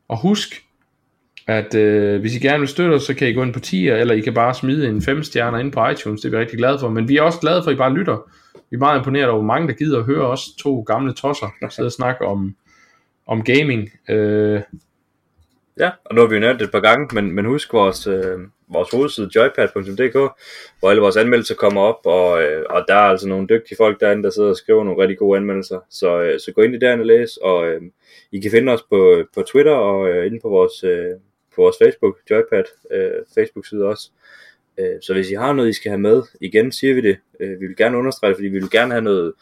Og 0.08 0.20
husk, 0.20 0.64
at 1.46 1.74
uh, 1.74 2.20
hvis 2.20 2.36
I 2.36 2.38
gerne 2.38 2.58
vil 2.58 2.68
støtte 2.68 2.94
os, 2.94 3.02
så 3.02 3.14
kan 3.14 3.28
I 3.28 3.32
gå 3.32 3.42
ind 3.42 3.52
på 3.52 3.60
tier, 3.60 3.96
eller 3.96 4.14
I 4.14 4.20
kan 4.20 4.34
bare 4.34 4.54
smide 4.54 4.88
en 4.88 5.02
5 5.02 5.22
stjerner 5.22 5.58
ind 5.58 5.72
på 5.72 5.88
iTunes. 5.88 6.20
Det 6.20 6.28
er 6.28 6.36
vi 6.36 6.42
rigtig 6.42 6.58
glade 6.58 6.78
for. 6.78 6.88
Men 6.88 7.08
vi 7.08 7.16
er 7.16 7.22
også 7.22 7.40
glade 7.40 7.62
for, 7.62 7.70
at 7.70 7.74
I 7.74 7.78
bare 7.78 7.94
lytter. 7.94 8.30
Vi 8.70 8.74
er 8.74 8.78
meget 8.78 8.98
imponeret 8.98 9.28
over, 9.28 9.38
hvor 9.38 9.54
mange 9.54 9.68
der 9.68 9.74
gider 9.74 9.98
at 9.98 10.04
høre 10.04 10.26
os 10.26 10.48
to 10.58 10.80
gamle 10.80 11.12
tosser, 11.14 11.46
der 11.60 11.68
sidder 11.68 11.88
og 11.88 11.92
snakker 11.92 12.26
om, 12.26 12.56
om 13.26 13.44
gaming. 13.44 13.90
Uh, 14.12 14.60
Ja, 15.78 15.90
og 16.04 16.14
nu 16.14 16.20
har 16.20 16.28
vi 16.28 16.34
jo 16.34 16.40
nævnt 16.40 16.60
det 16.60 16.66
et 16.66 16.72
par 16.72 16.80
gange, 16.80 17.14
men, 17.14 17.32
men 17.32 17.44
husk 17.44 17.72
vores, 17.72 18.06
øh, 18.06 18.38
vores 18.72 18.90
hovedside 18.90 19.30
joypad.dk, 19.36 20.16
hvor 20.78 20.90
alle 20.90 21.02
vores 21.02 21.16
anmeldelser 21.16 21.54
kommer 21.54 21.80
op, 21.80 22.00
og, 22.04 22.42
øh, 22.42 22.64
og 22.70 22.84
der 22.88 22.94
er 22.94 23.08
altså 23.12 23.28
nogle 23.28 23.46
dygtige 23.48 23.76
folk 23.76 24.00
derinde, 24.00 24.22
der 24.22 24.30
sidder 24.30 24.48
og 24.48 24.56
skriver 24.56 24.84
nogle 24.84 25.02
rigtig 25.02 25.18
gode 25.18 25.36
anmeldelser. 25.36 25.80
Så, 25.90 26.20
øh, 26.20 26.40
så 26.40 26.52
gå 26.52 26.62
ind 26.62 26.74
i 26.74 26.78
derinde 26.78 27.02
og 27.02 27.06
læs, 27.06 27.36
og 27.36 27.68
øh, 27.68 27.82
I 28.32 28.40
kan 28.40 28.50
finde 28.50 28.72
os 28.72 28.82
på, 28.90 29.24
på 29.34 29.42
Twitter 29.42 29.72
og 29.72 30.08
øh, 30.08 30.26
inde 30.26 30.40
på 30.42 30.48
vores, 30.48 30.84
øh, 30.84 31.10
på 31.54 31.62
vores 31.62 31.76
Facebook, 31.82 32.16
Joypad 32.30 32.64
øh, 32.90 33.10
Facebook-side 33.34 33.84
også. 33.84 34.10
Øh, 34.78 34.96
så 35.02 35.12
hvis 35.14 35.30
I 35.30 35.34
har 35.34 35.52
noget, 35.52 35.68
I 35.68 35.72
skal 35.72 35.90
have 35.90 36.00
med, 36.00 36.22
igen 36.40 36.72
siger 36.72 36.94
vi 36.94 37.00
det. 37.00 37.16
Øh, 37.40 37.60
vi 37.60 37.66
vil 37.66 37.76
gerne 37.76 37.98
understrege 37.98 38.28
det, 38.28 38.36
fordi 38.36 38.48
vi 38.48 38.58
vil 38.58 38.70
gerne 38.70 38.92
have 38.92 39.04
noget, 39.04 39.32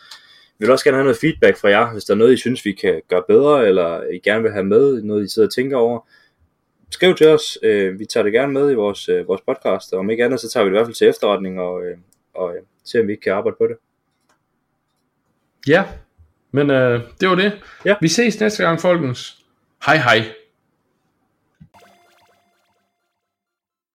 vi 0.59 0.67
vil 0.67 0.71
også 0.71 0.85
gerne 0.85 0.97
have 0.97 1.05
noget 1.05 1.19
feedback 1.21 1.57
fra 1.57 1.69
jer, 1.69 1.93
hvis 1.93 2.05
der 2.05 2.15
er 2.15 2.19
noget, 2.19 2.33
I 2.33 2.37
synes, 2.37 2.65
vi 2.65 2.73
kan 2.73 3.03
gøre 3.09 3.23
bedre, 3.29 3.69
eller 3.69 4.03
I 4.03 4.19
gerne 4.19 4.43
vil 4.43 4.53
have 4.53 4.65
med, 4.65 5.03
noget 5.03 5.25
I 5.25 5.29
sidder 5.29 5.49
og 5.49 5.55
tænker 5.55 5.77
over 5.77 6.09
skriv 6.91 7.15
til 7.15 7.27
os. 7.27 7.59
Øh, 7.63 7.99
vi 7.99 8.07
tager 8.07 8.25
det 8.25 8.33
gerne 8.33 8.53
med 8.53 8.71
i 8.71 8.75
vores, 8.75 9.09
øh, 9.09 9.29
vores 9.29 9.41
podcast, 9.41 9.93
og 9.93 9.99
om 9.99 10.11
ikke 10.11 10.25
andet, 10.25 10.41
så 10.41 10.51
tager 10.51 10.65
vi 10.65 10.71
det 10.71 10.75
i 10.75 10.77
hvert 10.77 10.87
fald 10.87 10.95
til 10.95 11.09
efterretning 11.09 11.61
og, 11.61 11.85
øh, 11.85 11.97
og 12.35 12.57
øh, 12.57 12.63
ser, 12.85 13.01
om 13.01 13.07
vi 13.07 13.13
ikke 13.13 13.23
kan 13.23 13.33
arbejde 13.33 13.57
på 13.61 13.67
det. 13.67 13.77
Ja, 15.69 15.85
men 16.51 16.71
øh, 16.71 17.01
det 17.21 17.29
var 17.29 17.35
det. 17.35 17.53
Ja. 17.85 17.95
Vi 18.01 18.09
ses 18.09 18.41
næste 18.41 18.63
gang, 18.63 18.81
folkens. 18.81 19.45
Hej 19.87 19.97
hej. 19.97 20.44